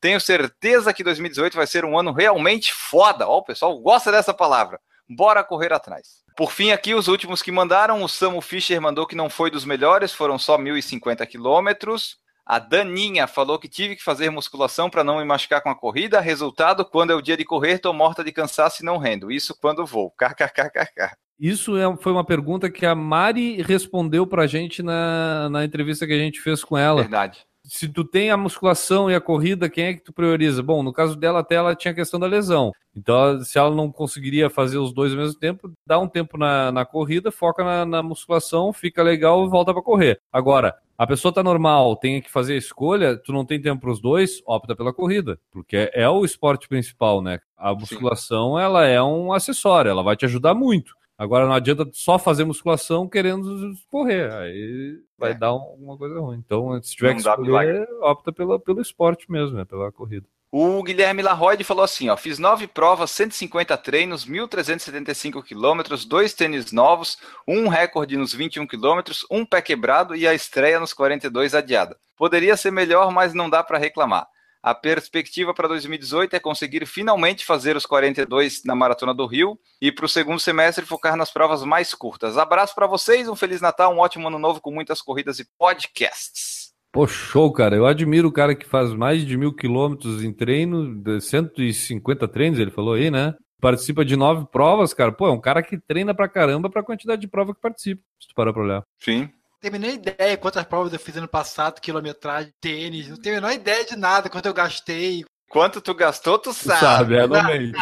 Tenho 0.00 0.20
certeza 0.20 0.94
que 0.94 1.02
2018 1.02 1.56
vai 1.56 1.66
ser 1.66 1.84
um 1.84 1.98
ano 1.98 2.12
realmente 2.12 2.72
foda. 2.72 3.26
Ó, 3.26 3.38
o 3.38 3.42
pessoal 3.42 3.76
gosta 3.80 4.12
dessa 4.12 4.32
palavra. 4.32 4.78
Bora 5.08 5.42
correr 5.42 5.72
atrás. 5.72 6.22
Por 6.36 6.52
fim, 6.52 6.70
aqui 6.70 6.94
os 6.94 7.08
últimos 7.08 7.42
que 7.42 7.50
mandaram, 7.50 8.04
o 8.04 8.08
Samu 8.08 8.40
Fischer 8.40 8.80
mandou 8.80 9.04
que 9.04 9.16
não 9.16 9.28
foi 9.28 9.50
dos 9.50 9.64
melhores, 9.64 10.12
foram 10.12 10.38
só 10.38 10.56
1.050 10.56 11.26
quilômetros. 11.26 12.19
A 12.44 12.58
Daninha 12.58 13.26
falou 13.26 13.58
que 13.58 13.68
tive 13.68 13.96
que 13.96 14.02
fazer 14.02 14.30
musculação 14.30 14.90
para 14.90 15.04
não 15.04 15.18
me 15.18 15.24
machucar 15.24 15.62
com 15.62 15.70
a 15.70 15.74
corrida. 15.74 16.20
Resultado, 16.20 16.84
quando 16.84 17.12
é 17.12 17.14
o 17.14 17.22
dia 17.22 17.36
de 17.36 17.44
correr, 17.44 17.74
estou 17.74 17.92
morta 17.92 18.24
de 18.24 18.32
cansaço 18.32 18.82
e 18.82 18.86
não 18.86 18.98
rendo. 18.98 19.30
Isso 19.30 19.56
quando 19.60 19.86
vou. 19.86 20.10
KKKKK. 20.18 21.16
Isso 21.38 21.76
é, 21.76 21.96
foi 21.96 22.12
uma 22.12 22.24
pergunta 22.24 22.70
que 22.70 22.84
a 22.84 22.94
Mari 22.94 23.62
respondeu 23.62 24.26
para 24.26 24.42
a 24.42 24.46
gente 24.46 24.82
na, 24.82 25.48
na 25.48 25.64
entrevista 25.64 26.06
que 26.06 26.12
a 26.12 26.18
gente 26.18 26.40
fez 26.40 26.62
com 26.62 26.76
ela. 26.76 27.00
Verdade. 27.00 27.46
Se 27.64 27.88
tu 27.88 28.04
tem 28.04 28.30
a 28.30 28.36
musculação 28.36 29.10
e 29.10 29.14
a 29.14 29.20
corrida, 29.20 29.68
quem 29.68 29.84
é 29.84 29.94
que 29.94 30.02
tu 30.02 30.12
prioriza? 30.12 30.62
Bom, 30.62 30.82
no 30.82 30.92
caso 30.92 31.14
dela, 31.14 31.40
até 31.40 31.56
ela 31.56 31.74
tinha 31.74 31.92
a 31.92 31.94
questão 31.94 32.18
da 32.18 32.26
lesão. 32.26 32.72
Então, 32.96 33.40
se 33.44 33.58
ela 33.58 33.74
não 33.74 33.92
conseguiria 33.92 34.50
fazer 34.50 34.78
os 34.78 34.92
dois 34.92 35.12
ao 35.12 35.18
mesmo 35.18 35.38
tempo, 35.38 35.70
dá 35.86 35.98
um 35.98 36.08
tempo 36.08 36.36
na, 36.36 36.72
na 36.72 36.84
corrida, 36.84 37.30
foca 37.30 37.62
na, 37.62 37.84
na 37.84 38.02
musculação, 38.02 38.72
fica 38.72 39.02
legal 39.02 39.44
e 39.44 39.48
volta 39.48 39.72
para 39.72 39.82
correr. 39.82 40.20
Agora, 40.32 40.74
a 41.00 41.06
pessoa 41.06 41.32
tá 41.32 41.42
normal, 41.42 41.96
tem 41.96 42.20
que 42.20 42.30
fazer 42.30 42.54
a 42.54 42.58
escolha, 42.58 43.16
tu 43.16 43.32
não 43.32 43.44
tem 43.44 43.58
tempo 43.58 43.80
para 43.80 43.90
os 43.90 44.00
dois, 44.02 44.42
opta 44.44 44.76
pela 44.76 44.92
corrida, 44.92 45.40
porque 45.50 45.90
é 45.94 46.06
o 46.08 46.24
esporte 46.26 46.68
principal, 46.68 47.22
né? 47.22 47.40
A 47.56 47.74
musculação, 47.74 48.56
Sim. 48.56 48.62
ela 48.62 48.84
é 48.84 49.02
um 49.02 49.32
acessório, 49.32 49.90
ela 49.90 50.02
vai 50.02 50.14
te 50.14 50.26
ajudar 50.26 50.52
muito. 50.52 50.94
Agora 51.20 51.44
não 51.44 51.52
adianta 51.52 51.86
só 51.92 52.18
fazer 52.18 52.44
musculação 52.44 53.06
querendo 53.06 53.74
correr, 53.90 54.32
aí 54.32 54.98
vai 55.18 55.32
é. 55.32 55.34
dar 55.34 55.52
uma 55.52 55.94
coisa 55.98 56.18
ruim. 56.18 56.38
Então, 56.38 56.82
se 56.82 56.96
tiver 56.96 57.08
não 57.08 57.16
que 57.16 57.28
escolher, 57.28 57.86
opta 58.00 58.32
pela, 58.32 58.58
pelo 58.58 58.80
esporte 58.80 59.30
mesmo, 59.30 59.54
né? 59.58 59.66
pela 59.66 59.92
corrida. 59.92 60.26
O 60.50 60.82
Guilherme 60.82 61.20
Larroide 61.20 61.62
falou 61.62 61.84
assim, 61.84 62.08
ó, 62.08 62.16
fiz 62.16 62.38
nove 62.38 62.66
provas, 62.66 63.10
150 63.10 63.76
treinos, 63.76 64.24
1.375 64.24 65.44
quilômetros, 65.44 66.06
dois 66.06 66.32
tênis 66.32 66.72
novos, 66.72 67.18
um 67.46 67.68
recorde 67.68 68.16
nos 68.16 68.32
21 68.32 68.66
quilômetros, 68.66 69.26
um 69.30 69.44
pé 69.44 69.60
quebrado 69.60 70.16
e 70.16 70.26
a 70.26 70.32
estreia 70.32 70.80
nos 70.80 70.94
42 70.94 71.54
adiada. 71.54 71.98
Poderia 72.16 72.56
ser 72.56 72.70
melhor, 72.70 73.12
mas 73.12 73.34
não 73.34 73.50
dá 73.50 73.62
para 73.62 73.76
reclamar. 73.76 74.26
A 74.62 74.74
perspectiva 74.74 75.54
para 75.54 75.68
2018 75.68 76.34
é 76.34 76.38
conseguir 76.38 76.84
finalmente 76.84 77.46
fazer 77.46 77.76
os 77.76 77.86
42 77.86 78.62
na 78.64 78.74
Maratona 78.74 79.14
do 79.14 79.24
Rio 79.24 79.58
e 79.80 79.90
para 79.90 80.04
o 80.04 80.08
segundo 80.08 80.38
semestre 80.38 80.84
focar 80.84 81.16
nas 81.16 81.30
provas 81.30 81.64
mais 81.64 81.94
curtas. 81.94 82.36
Abraço 82.36 82.74
para 82.74 82.86
vocês, 82.86 83.26
um 83.26 83.34
Feliz 83.34 83.62
Natal, 83.62 83.94
um 83.94 83.98
ótimo 83.98 84.28
ano 84.28 84.38
novo 84.38 84.60
com 84.60 84.70
muitas 84.70 85.00
corridas 85.00 85.38
e 85.38 85.48
podcasts. 85.58 86.72
Pô, 86.92 87.06
show, 87.06 87.50
cara. 87.52 87.74
Eu 87.74 87.86
admiro 87.86 88.28
o 88.28 88.32
cara 88.32 88.54
que 88.54 88.66
faz 88.66 88.92
mais 88.92 89.24
de 89.24 89.36
mil 89.36 89.54
quilômetros 89.54 90.22
em 90.22 90.32
treino, 90.32 91.02
150 91.20 92.28
treinos, 92.28 92.58
ele 92.58 92.70
falou 92.70 92.94
aí, 92.94 93.10
né? 93.10 93.34
Participa 93.62 94.04
de 94.04 94.16
nove 94.16 94.46
provas, 94.50 94.92
cara. 94.92 95.12
Pô, 95.12 95.26
é 95.26 95.30
um 95.30 95.40
cara 95.40 95.62
que 95.62 95.78
treina 95.78 96.14
pra 96.14 96.28
caramba 96.28 96.68
pra 96.68 96.82
quantidade 96.82 97.20
de 97.20 97.28
prova 97.28 97.54
que 97.54 97.60
participa, 97.60 98.02
se 98.20 98.28
tu 98.28 98.34
parar 98.34 98.52
pra 98.52 98.62
olhar. 98.62 98.82
Sim. 98.98 99.30
Tenho 99.60 99.76
a 99.76 99.78
menor 99.78 99.92
ideia 99.92 100.38
quantas 100.38 100.64
provas 100.64 100.92
eu 100.92 100.98
fiz 100.98 101.14
ano 101.16 101.28
passado, 101.28 101.80
quilometragem, 101.80 102.50
tênis. 102.60 103.08
Não 103.08 103.16
tenho 103.20 103.36
a 103.36 103.40
menor 103.42 103.52
ideia 103.52 103.84
de 103.84 103.94
nada, 103.94 104.30
quanto 104.30 104.46
eu 104.46 104.54
gastei. 104.54 105.22
Quanto 105.50 105.82
tu 105.82 105.92
gastou, 105.94 106.38
tu 106.38 106.54
sabe. 106.54 106.80
sabe, 106.80 107.16
é, 107.16 107.26
não 107.26 107.44
mente. 107.44 107.78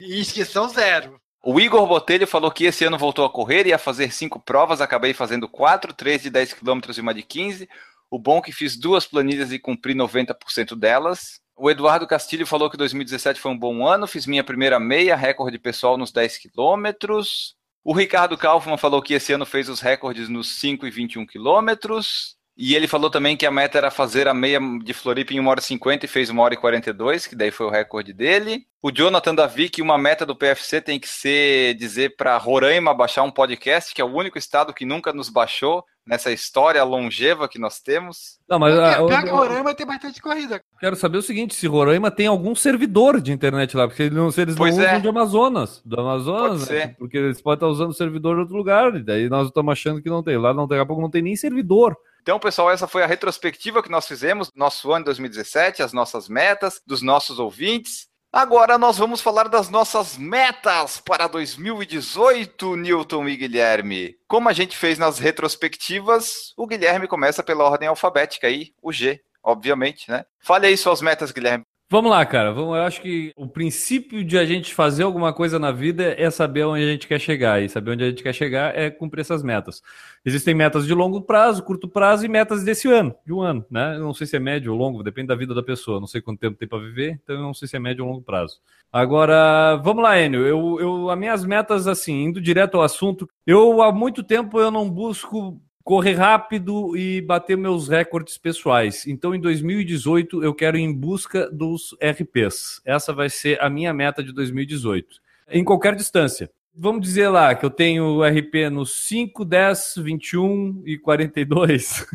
E 0.00 0.20
inscrição 0.20 0.68
zero. 0.68 1.20
O 1.44 1.60
Igor 1.60 1.86
Botelho 1.86 2.26
falou 2.26 2.50
que 2.52 2.64
esse 2.64 2.84
ano 2.84 2.98
voltou 2.98 3.24
a 3.24 3.30
correr 3.30 3.66
e 3.66 3.70
ia 3.70 3.78
fazer 3.78 4.12
cinco 4.12 4.38
provas, 4.38 4.80
acabei 4.80 5.12
fazendo 5.12 5.48
quatro, 5.48 5.92
três 5.92 6.22
de 6.22 6.30
10 6.30 6.52
km 6.54 6.80
e 6.96 7.00
uma 7.00 7.14
de 7.14 7.22
15. 7.22 7.68
O 8.08 8.18
bom 8.18 8.38
é 8.38 8.42
que 8.42 8.52
fiz 8.52 8.76
duas 8.76 9.06
planilhas 9.06 9.50
e 9.52 9.58
cumpri 9.58 9.94
90% 9.94 10.76
delas. 10.76 11.40
O 11.56 11.70
Eduardo 11.70 12.06
Castilho 12.06 12.46
falou 12.46 12.70
que 12.70 12.76
2017 12.76 13.40
foi 13.40 13.50
um 13.50 13.58
bom 13.58 13.86
ano, 13.86 14.06
fiz 14.06 14.26
minha 14.26 14.44
primeira 14.44 14.78
meia, 14.78 15.16
recorde 15.16 15.58
pessoal 15.58 15.96
nos 15.96 16.12
10 16.12 16.38
quilômetros. 16.38 17.56
O 17.84 17.92
Ricardo 17.92 18.38
Kaufmann 18.38 18.76
falou 18.76 19.02
que 19.02 19.14
esse 19.14 19.32
ano 19.32 19.44
fez 19.44 19.68
os 19.68 19.80
recordes 19.80 20.28
nos 20.28 20.60
5 20.60 20.86
e 20.86 20.90
21 20.90 21.26
quilômetros. 21.26 22.36
E 22.56 22.76
ele 22.76 22.86
falou 22.86 23.10
também 23.10 23.36
que 23.36 23.46
a 23.46 23.50
meta 23.50 23.78
era 23.78 23.90
fazer 23.90 24.28
a 24.28 24.34
meia 24.34 24.60
de 24.84 24.92
Floripa 24.92 25.32
em 25.32 25.40
1 25.40 25.46
hora 25.48 25.58
e 25.58 25.62
50 25.62 26.04
e 26.04 26.08
fez 26.08 26.28
1 26.28 26.38
hora 26.38 26.54
e 26.54 26.56
42, 26.56 27.26
que 27.26 27.34
daí 27.34 27.50
foi 27.50 27.66
o 27.66 27.70
recorde 27.70 28.12
dele. 28.12 28.66
O 28.80 28.92
Jonathan 28.92 29.34
Davi, 29.34 29.70
que 29.70 29.80
uma 29.80 29.96
meta 29.96 30.26
do 30.26 30.36
PFC 30.36 30.80
tem 30.80 31.00
que 31.00 31.08
ser 31.08 31.74
dizer 31.74 32.14
para 32.14 32.36
Roraima 32.36 32.92
baixar 32.94 33.22
um 33.22 33.30
podcast, 33.30 33.94
que 33.94 34.02
é 34.02 34.04
o 34.04 34.14
único 34.14 34.38
estado 34.38 34.74
que 34.74 34.84
nunca 34.84 35.12
nos 35.12 35.30
baixou 35.30 35.84
nessa 36.06 36.30
história 36.32 36.82
longeva 36.84 37.48
que 37.48 37.58
nós 37.58 37.80
temos. 37.80 38.38
Não, 38.48 38.58
mas 38.58 38.74
Pior 38.74 38.84
ah, 38.84 38.96
que- 38.96 39.06
pior 39.06 39.26
eu, 39.26 39.36
Roraima 39.36 39.74
tem 39.74 39.86
bastante 39.86 40.20
corrida. 40.20 40.62
quero 40.80 40.96
saber 40.96 41.18
o 41.18 41.22
seguinte: 41.22 41.54
se 41.54 41.66
Roraima 41.66 42.10
tem 42.10 42.26
algum 42.26 42.54
servidor 42.54 43.20
de 43.20 43.32
internet 43.32 43.76
lá, 43.76 43.86
porque 43.86 44.02
eles 44.04 44.14
não, 44.16 44.30
se 44.30 44.40
eles 44.40 44.54
Pois 44.56 44.76
não 44.76 44.84
é. 44.84 44.88
usam 44.88 45.00
de 45.00 45.08
Amazonas. 45.08 45.82
Do 45.84 46.00
Amazonas, 46.00 46.60
Pode 46.66 46.72
né? 46.72 46.80
ser. 46.86 46.96
porque 46.96 47.16
eles 47.18 47.40
podem 47.40 47.56
estar 47.56 47.68
usando 47.68 47.94
servidor 47.94 48.34
de 48.36 48.40
outro 48.42 48.56
lugar, 48.56 48.94
e 48.96 49.02
daí 49.02 49.28
nós 49.28 49.46
estamos 49.48 49.72
achando 49.72 50.02
que 50.02 50.10
não 50.10 50.22
tem. 50.22 50.36
Lá 50.36 50.52
não, 50.52 50.66
daqui 50.66 50.80
a 50.82 50.86
pouco 50.86 51.02
não 51.02 51.10
tem 51.10 51.22
nem 51.22 51.36
servidor. 51.36 51.96
Então, 52.20 52.38
pessoal, 52.38 52.70
essa 52.70 52.86
foi 52.86 53.02
a 53.02 53.06
retrospectiva 53.06 53.82
que 53.82 53.90
nós 53.90 54.06
fizemos 54.06 54.48
nosso 54.54 54.92
ano 54.92 55.04
2017, 55.06 55.82
as 55.82 55.92
nossas 55.92 56.28
metas, 56.28 56.80
dos 56.86 57.02
nossos 57.02 57.40
ouvintes. 57.40 58.06
Agora 58.34 58.78
nós 58.78 58.96
vamos 58.96 59.20
falar 59.20 59.46
das 59.46 59.68
nossas 59.68 60.16
metas 60.16 60.98
para 60.98 61.26
2018, 61.26 62.76
Newton 62.76 63.28
e 63.28 63.36
Guilherme. 63.36 64.16
Como 64.26 64.48
a 64.48 64.54
gente 64.54 64.74
fez 64.74 64.98
nas 64.98 65.18
retrospectivas, 65.18 66.54
o 66.56 66.66
Guilherme 66.66 67.06
começa 67.06 67.42
pela 67.42 67.64
ordem 67.64 67.88
alfabética 67.88 68.46
aí, 68.46 68.72
o 68.80 68.90
G, 68.90 69.20
obviamente, 69.44 70.10
né? 70.10 70.24
Fale 70.40 70.66
aí 70.66 70.78
suas 70.78 71.02
metas, 71.02 71.30
Guilherme. 71.30 71.66
Vamos 71.92 72.10
lá, 72.10 72.24
cara. 72.24 72.50
Vamos, 72.52 72.74
eu 72.74 72.82
acho 72.84 73.02
que 73.02 73.34
o 73.36 73.46
princípio 73.46 74.24
de 74.24 74.38
a 74.38 74.46
gente 74.46 74.74
fazer 74.74 75.02
alguma 75.02 75.30
coisa 75.30 75.58
na 75.58 75.70
vida 75.70 76.14
é 76.18 76.30
saber 76.30 76.64
onde 76.64 76.82
a 76.82 76.86
gente 76.86 77.06
quer 77.06 77.18
chegar. 77.20 77.62
E 77.62 77.68
saber 77.68 77.90
onde 77.90 78.02
a 78.02 78.08
gente 78.08 78.22
quer 78.22 78.32
chegar 78.32 78.74
é 78.74 78.88
cumprir 78.88 79.20
essas 79.20 79.42
metas. 79.42 79.82
Existem 80.24 80.54
metas 80.54 80.86
de 80.86 80.94
longo 80.94 81.20
prazo, 81.20 81.62
curto 81.62 81.86
prazo 81.86 82.24
e 82.24 82.30
metas 82.30 82.64
desse 82.64 82.88
ano, 82.88 83.14
de 83.26 83.34
um 83.34 83.42
ano, 83.42 83.66
né? 83.70 83.96
Eu 83.96 84.04
não 84.04 84.14
sei 84.14 84.26
se 84.26 84.34
é 84.34 84.38
médio 84.38 84.72
ou 84.72 84.78
longo, 84.78 85.02
depende 85.02 85.28
da 85.28 85.34
vida 85.34 85.54
da 85.54 85.62
pessoa. 85.62 86.00
Não 86.00 86.06
sei 86.06 86.22
quanto 86.22 86.40
tempo 86.40 86.56
tem 86.56 86.66
para 86.66 86.78
viver, 86.78 87.20
então 87.22 87.36
eu 87.36 87.42
não 87.42 87.52
sei 87.52 87.68
se 87.68 87.76
é 87.76 87.78
médio 87.78 88.06
ou 88.06 88.10
longo 88.10 88.24
prazo. 88.24 88.58
Agora, 88.90 89.76
vamos 89.84 90.02
lá, 90.02 90.18
Enio. 90.18 90.46
Eu, 90.46 90.80
eu, 90.80 91.10
as 91.10 91.18
minhas 91.18 91.44
metas, 91.44 91.86
assim, 91.86 92.24
indo 92.24 92.40
direto 92.40 92.78
ao 92.78 92.84
assunto, 92.84 93.28
eu 93.46 93.82
há 93.82 93.92
muito 93.92 94.22
tempo 94.22 94.58
eu 94.58 94.70
não 94.70 94.88
busco 94.88 95.60
correr 95.84 96.14
rápido 96.14 96.96
e 96.96 97.20
bater 97.20 97.56
meus 97.56 97.88
recordes 97.88 98.38
pessoais. 98.38 99.06
Então, 99.06 99.34
em 99.34 99.40
2018, 99.40 100.42
eu 100.42 100.54
quero 100.54 100.76
ir 100.76 100.82
em 100.82 100.92
busca 100.92 101.50
dos 101.50 101.96
RPs. 102.02 102.80
Essa 102.84 103.12
vai 103.12 103.28
ser 103.28 103.60
a 103.62 103.68
minha 103.68 103.92
meta 103.92 104.22
de 104.22 104.32
2018. 104.32 105.06
Em 105.50 105.64
qualquer 105.64 105.94
distância. 105.94 106.50
Vamos 106.74 107.02
dizer 107.02 107.28
lá 107.28 107.54
que 107.54 107.66
eu 107.66 107.70
tenho 107.70 108.22
RP 108.24 108.70
nos 108.70 108.94
5, 109.06 109.44
10, 109.44 109.94
21 109.98 110.82
e 110.86 110.96
42. 110.96 112.06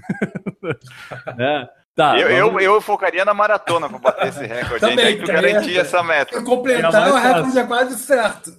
né? 1.37 1.67
Tá, 1.95 2.15
eu, 2.19 2.45
vamos- 2.45 2.61
eu, 2.63 2.75
eu 2.75 2.81
focaria 2.81 3.25
na 3.25 3.33
maratona 3.33 3.89
para 3.89 3.97
bater 3.97 4.27
esse 4.27 4.45
recorde. 4.45 4.79
Também, 4.79 5.17
que 5.17 5.23
eu 5.23 5.27
garantir 5.27 5.77
essa 5.79 6.03
meta. 6.03 6.31
Pra 6.31 6.43
completar, 6.43 7.07
É 7.07 7.11
o 7.11 7.15
recorde 7.15 7.57
é 7.57 7.63
quase 7.63 7.97
certo. 7.97 8.51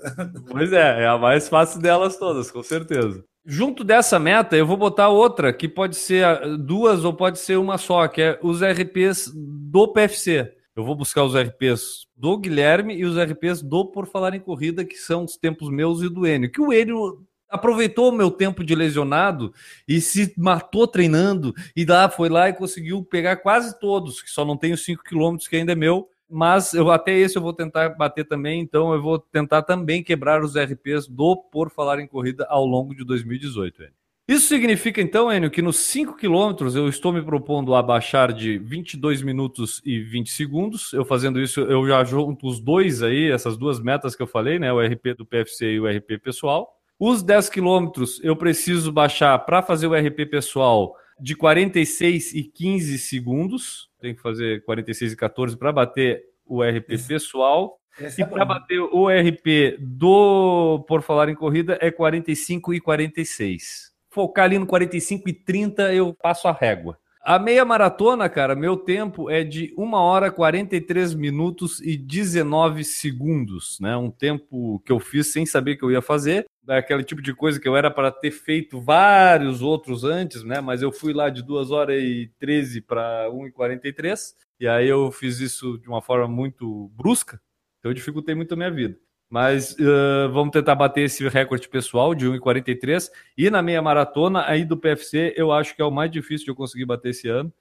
Pois 0.50 0.72
é, 0.72 1.02
é 1.04 1.06
a 1.06 1.16
mais 1.16 1.48
fácil 1.48 1.80
delas 1.80 2.16
todas, 2.16 2.50
com 2.50 2.62
certeza. 2.64 3.24
Junto 3.50 3.82
dessa 3.82 4.18
meta, 4.18 4.58
eu 4.58 4.66
vou 4.66 4.76
botar 4.76 5.08
outra, 5.08 5.54
que 5.54 5.66
pode 5.66 5.96
ser 5.96 6.22
ah, 6.22 6.54
duas 6.58 7.02
ou 7.02 7.14
pode 7.14 7.38
ser 7.38 7.56
uma 7.56 7.78
só, 7.78 8.06
que 8.06 8.20
é 8.20 8.38
os 8.42 8.60
RPs 8.60 9.32
do 9.34 9.88
PFC. 9.88 10.52
Eu 10.76 10.84
vou 10.84 10.94
buscar 10.94 11.24
os 11.24 11.34
RPs 11.34 12.06
do 12.14 12.36
Guilherme 12.36 12.94
e 12.94 13.06
os 13.06 13.16
RPs 13.16 13.62
do 13.62 13.86
Por 13.86 14.06
Falar 14.06 14.34
em 14.34 14.40
Corrida, 14.40 14.84
que 14.84 14.96
são 14.96 15.24
os 15.24 15.38
tempos 15.38 15.70
meus 15.70 16.02
e 16.02 16.10
do 16.10 16.26
Enio. 16.26 16.52
Que 16.52 16.60
o 16.60 16.70
Enio 16.74 17.26
aproveitou 17.48 18.10
o 18.10 18.14
meu 18.14 18.30
tempo 18.30 18.62
de 18.62 18.74
lesionado 18.74 19.50
e 19.88 19.98
se 19.98 20.30
matou 20.36 20.86
treinando, 20.86 21.54
e 21.74 21.86
lá 21.86 22.10
foi 22.10 22.28
lá 22.28 22.50
e 22.50 22.52
conseguiu 22.52 23.02
pegar 23.02 23.36
quase 23.36 23.80
todos, 23.80 24.20
que 24.20 24.28
só 24.28 24.44
não 24.44 24.58
tem 24.58 24.74
os 24.74 24.84
5 24.84 25.02
quilômetros 25.02 25.48
que 25.48 25.56
ainda 25.56 25.72
é 25.72 25.74
meu, 25.74 26.06
mas 26.28 26.74
eu 26.74 26.90
até 26.90 27.16
esse 27.16 27.36
eu 27.36 27.42
vou 27.42 27.52
tentar 27.52 27.90
bater 27.90 28.24
também, 28.24 28.60
então 28.60 28.92
eu 28.92 29.00
vou 29.00 29.18
tentar 29.18 29.62
também 29.62 30.02
quebrar 30.02 30.42
os 30.42 30.54
RPs 30.56 31.06
do 31.08 31.36
Por 31.36 31.70
Falar 31.70 32.00
em 32.00 32.06
Corrida 32.06 32.46
ao 32.48 32.64
longo 32.64 32.94
de 32.94 33.04
2018. 33.04 33.82
Enio. 33.82 33.92
Isso 34.28 34.46
significa 34.46 35.00
então, 35.00 35.32
Enio, 35.32 35.50
que 35.50 35.62
nos 35.62 35.78
5 35.78 36.14
quilômetros 36.14 36.76
eu 36.76 36.86
estou 36.86 37.10
me 37.14 37.22
propondo 37.22 37.74
a 37.74 37.82
baixar 37.82 38.30
de 38.30 38.58
22 38.58 39.22
minutos 39.22 39.80
e 39.86 40.00
20 40.00 40.30
segundos. 40.30 40.92
Eu 40.92 41.02
fazendo 41.02 41.40
isso, 41.40 41.60
eu 41.60 41.86
já 41.88 42.04
junto 42.04 42.46
os 42.46 42.60
dois 42.60 43.02
aí, 43.02 43.30
essas 43.30 43.56
duas 43.56 43.80
metas 43.80 44.14
que 44.14 44.22
eu 44.22 44.26
falei, 44.26 44.58
né? 44.58 44.70
O 44.70 44.80
RP 44.80 45.16
do 45.16 45.24
PFC 45.24 45.72
e 45.72 45.80
o 45.80 45.86
RP 45.86 46.18
pessoal. 46.22 46.78
Os 47.00 47.22
10 47.22 47.48
quilômetros 47.48 48.20
eu 48.22 48.36
preciso 48.36 48.92
baixar 48.92 49.38
para 49.38 49.62
fazer 49.62 49.86
o 49.86 49.94
RP 49.94 50.26
pessoal 50.30 50.94
de 51.18 51.34
46 51.34 52.34
e 52.34 52.42
15 52.42 52.98
segundos. 52.98 53.87
Tem 54.00 54.14
que 54.14 54.20
fazer 54.20 54.64
46 54.64 55.12
e 55.12 55.16
14 55.16 55.56
para 55.56 55.72
bater 55.72 56.24
o 56.46 56.62
RP 56.62 56.94
Isso. 56.94 57.08
pessoal. 57.08 57.78
Esse 58.00 58.20
E 58.20 58.24
é 58.24 58.26
para 58.26 58.44
bater 58.44 58.80
o 58.80 59.08
RP 59.08 59.76
do 59.78 60.84
Por 60.86 61.02
Falar 61.02 61.28
em 61.28 61.34
Corrida 61.34 61.76
é 61.80 61.90
45 61.90 62.74
e 62.74 62.80
46. 62.80 63.92
Focar 64.08 64.44
ali 64.44 64.58
no 64.58 64.66
45 64.66 65.28
e 65.28 65.32
30 65.32 65.92
eu 65.92 66.14
passo 66.14 66.48
a 66.48 66.52
régua. 66.52 66.98
A 67.20 67.38
meia 67.38 67.64
maratona, 67.64 68.28
cara, 68.28 68.54
meu 68.54 68.76
tempo 68.76 69.28
é 69.28 69.42
de 69.44 69.74
1 69.76 69.92
hora 69.94 70.30
43 70.30 71.14
minutos 71.14 71.80
e 71.80 71.96
19 71.96 72.84
segundos, 72.84 73.78
né? 73.80 73.96
Um 73.96 74.10
tempo 74.10 74.80
que 74.84 74.92
eu 74.92 75.00
fiz 75.00 75.32
sem 75.32 75.44
saber 75.44 75.76
que 75.76 75.84
eu 75.84 75.90
ia 75.90 76.00
fazer, 76.00 76.46
daquele 76.62 77.02
tipo 77.02 77.20
de 77.20 77.34
coisa 77.34 77.60
que 77.60 77.68
eu 77.68 77.76
era 77.76 77.90
para 77.90 78.10
ter 78.10 78.30
feito 78.30 78.80
vários 78.80 79.60
outros 79.62 80.04
antes, 80.04 80.42
né? 80.44 80.60
Mas 80.60 80.80
eu 80.80 80.92
fui 80.92 81.12
lá 81.12 81.28
de 81.28 81.42
2 81.42 81.70
horas 81.70 82.00
e 82.00 82.30
13 82.38 82.80
para 82.80 83.28
1 83.30 83.48
e 83.48 83.52
43, 83.52 84.34
e 84.60 84.68
aí 84.68 84.88
eu 84.88 85.10
fiz 85.10 85.40
isso 85.40 85.76
de 85.78 85.88
uma 85.88 86.00
forma 86.00 86.28
muito 86.28 86.90
brusca, 86.94 87.40
então 87.78 87.90
eu 87.90 87.94
dificultei 87.94 88.34
muito 88.34 88.54
a 88.54 88.56
minha 88.56 88.70
vida. 88.70 88.96
Mas 89.30 89.72
uh, 89.72 90.32
vamos 90.32 90.52
tentar 90.52 90.74
bater 90.74 91.02
esse 91.02 91.26
recorde 91.28 91.68
pessoal 91.68 92.14
de 92.14 92.26
1,43. 92.26 93.10
E 93.36 93.50
na 93.50 93.60
meia 93.60 93.82
maratona, 93.82 94.44
aí 94.46 94.64
do 94.64 94.76
PFC, 94.76 95.34
eu 95.36 95.52
acho 95.52 95.76
que 95.76 95.82
é 95.82 95.84
o 95.84 95.90
mais 95.90 96.10
difícil 96.10 96.46
de 96.46 96.50
eu 96.50 96.56
conseguir 96.56 96.86
bater 96.86 97.10
esse 97.10 97.28
ano. 97.28 97.52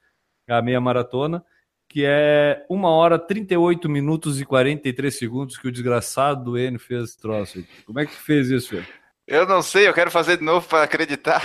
A 0.47 0.61
meia 0.61 0.79
maratona, 0.79 1.43
que 1.89 2.03
é 2.05 2.65
1 2.69 2.83
hora 2.85 3.19
38 3.19 3.89
minutos 3.89 4.39
e 4.39 4.45
43 4.45 5.13
segundos 5.13 5.57
que 5.57 5.67
o 5.67 5.71
desgraçado 5.71 6.43
do 6.43 6.57
Enio 6.57 6.79
fez 6.79 7.03
esse 7.03 7.19
troço. 7.19 7.63
Como 7.85 7.99
é 7.99 8.05
que 8.05 8.13
fez 8.13 8.49
isso? 8.49 8.81
Eu 9.27 9.45
não 9.45 9.61
sei, 9.61 9.89
eu 9.89 9.93
quero 9.93 10.09
fazer 10.09 10.37
de 10.37 10.43
novo 10.43 10.65
para 10.69 10.83
acreditar 10.83 11.41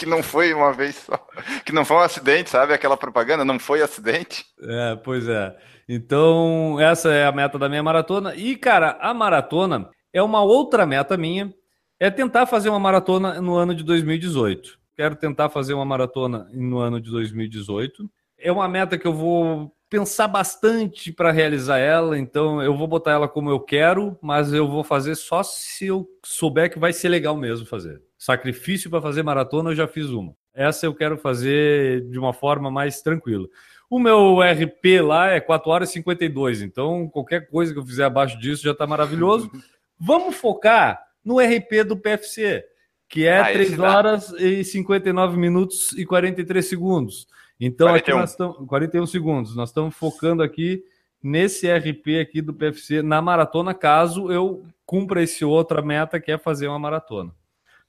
que 0.00 0.06
não 0.06 0.22
foi 0.22 0.54
uma 0.54 0.72
vez 0.72 0.96
só. 0.96 1.28
Que 1.62 1.72
não 1.72 1.84
foi 1.84 1.98
um 1.98 2.00
acidente, 2.00 2.48
sabe? 2.48 2.72
Aquela 2.72 2.96
propaganda, 2.96 3.44
não 3.44 3.58
foi 3.58 3.82
acidente. 3.82 4.46
É, 4.62 4.96
pois 4.96 5.28
é. 5.28 5.54
Então, 5.86 6.78
essa 6.80 7.12
é 7.12 7.26
a 7.26 7.32
meta 7.32 7.58
da 7.58 7.68
minha 7.68 7.82
maratona. 7.82 8.34
E, 8.34 8.56
cara, 8.56 8.96
a 8.98 9.12
maratona 9.12 9.90
é 10.10 10.22
uma 10.22 10.42
outra 10.42 10.86
meta 10.86 11.18
minha. 11.18 11.52
É 11.98 12.10
tentar 12.10 12.46
fazer 12.46 12.70
uma 12.70 12.80
maratona 12.80 13.42
no 13.42 13.56
ano 13.56 13.74
de 13.74 13.84
2018. 13.84 14.78
Quero 14.96 15.16
tentar 15.16 15.50
fazer 15.50 15.74
uma 15.74 15.84
maratona 15.84 16.48
no 16.50 16.78
ano 16.78 16.98
de 16.98 17.10
2018. 17.10 18.10
É 18.38 18.50
uma 18.50 18.66
meta 18.66 18.96
que 18.96 19.06
eu 19.06 19.12
vou 19.12 19.70
pensar 19.90 20.28
bastante 20.28 21.12
para 21.12 21.30
realizar 21.30 21.76
ela, 21.78 22.16
então 22.16 22.62
eu 22.62 22.74
vou 22.74 22.86
botar 22.86 23.10
ela 23.10 23.28
como 23.28 23.50
eu 23.50 23.60
quero, 23.60 24.16
mas 24.22 24.52
eu 24.52 24.66
vou 24.66 24.84
fazer 24.84 25.16
só 25.16 25.42
se 25.42 25.88
eu 25.88 26.08
souber 26.24 26.72
que 26.72 26.78
vai 26.78 26.92
ser 26.92 27.08
legal 27.08 27.36
mesmo 27.36 27.66
fazer. 27.66 28.00
Sacrifício 28.20 28.90
para 28.90 29.00
fazer 29.00 29.22
maratona 29.22 29.70
eu 29.70 29.74
já 29.74 29.88
fiz 29.88 30.10
uma. 30.10 30.34
Essa 30.52 30.84
eu 30.84 30.94
quero 30.94 31.16
fazer 31.16 32.02
de 32.10 32.18
uma 32.18 32.34
forma 32.34 32.70
mais 32.70 33.00
tranquila. 33.00 33.48
O 33.88 33.98
meu 33.98 34.40
RP 34.42 35.00
lá 35.02 35.28
é 35.30 35.40
4 35.40 35.70
horas 35.70 35.88
e 35.88 35.92
52, 35.94 36.60
então 36.60 37.08
qualquer 37.08 37.48
coisa 37.48 37.72
que 37.72 37.78
eu 37.78 37.86
fizer 37.86 38.04
abaixo 38.04 38.38
disso 38.38 38.62
já 38.62 38.72
está 38.72 38.86
maravilhoso. 38.86 39.50
Vamos 39.98 40.36
focar 40.36 41.02
no 41.24 41.38
RP 41.38 41.82
do 41.82 41.96
PFC, 41.96 42.62
que 43.08 43.24
é 43.26 43.40
Ah, 43.40 43.52
esse 43.54 43.70
3 43.74 43.78
dá. 43.78 43.96
horas 43.96 44.34
e 44.38 44.64
59 44.64 45.38
minutos 45.38 45.92
e 45.92 46.04
43 46.04 46.62
segundos. 46.68 47.26
Então, 47.58 47.86
41. 47.88 47.96
aqui 47.96 48.20
nós 48.20 48.30
estamos. 48.32 48.68
41 48.68 49.06
segundos. 49.06 49.56
Nós 49.56 49.70
estamos 49.70 49.94
focando 49.96 50.42
aqui 50.42 50.84
nesse 51.22 51.66
RP 51.72 52.20
aqui 52.20 52.42
do 52.42 52.52
PFC 52.52 53.00
na 53.00 53.22
maratona, 53.22 53.72
caso 53.72 54.30
eu 54.30 54.62
cumpra 54.84 55.22
esse 55.22 55.42
outra 55.42 55.80
meta 55.80 56.20
que 56.20 56.30
é 56.30 56.36
fazer 56.36 56.68
uma 56.68 56.78
maratona. 56.78 57.32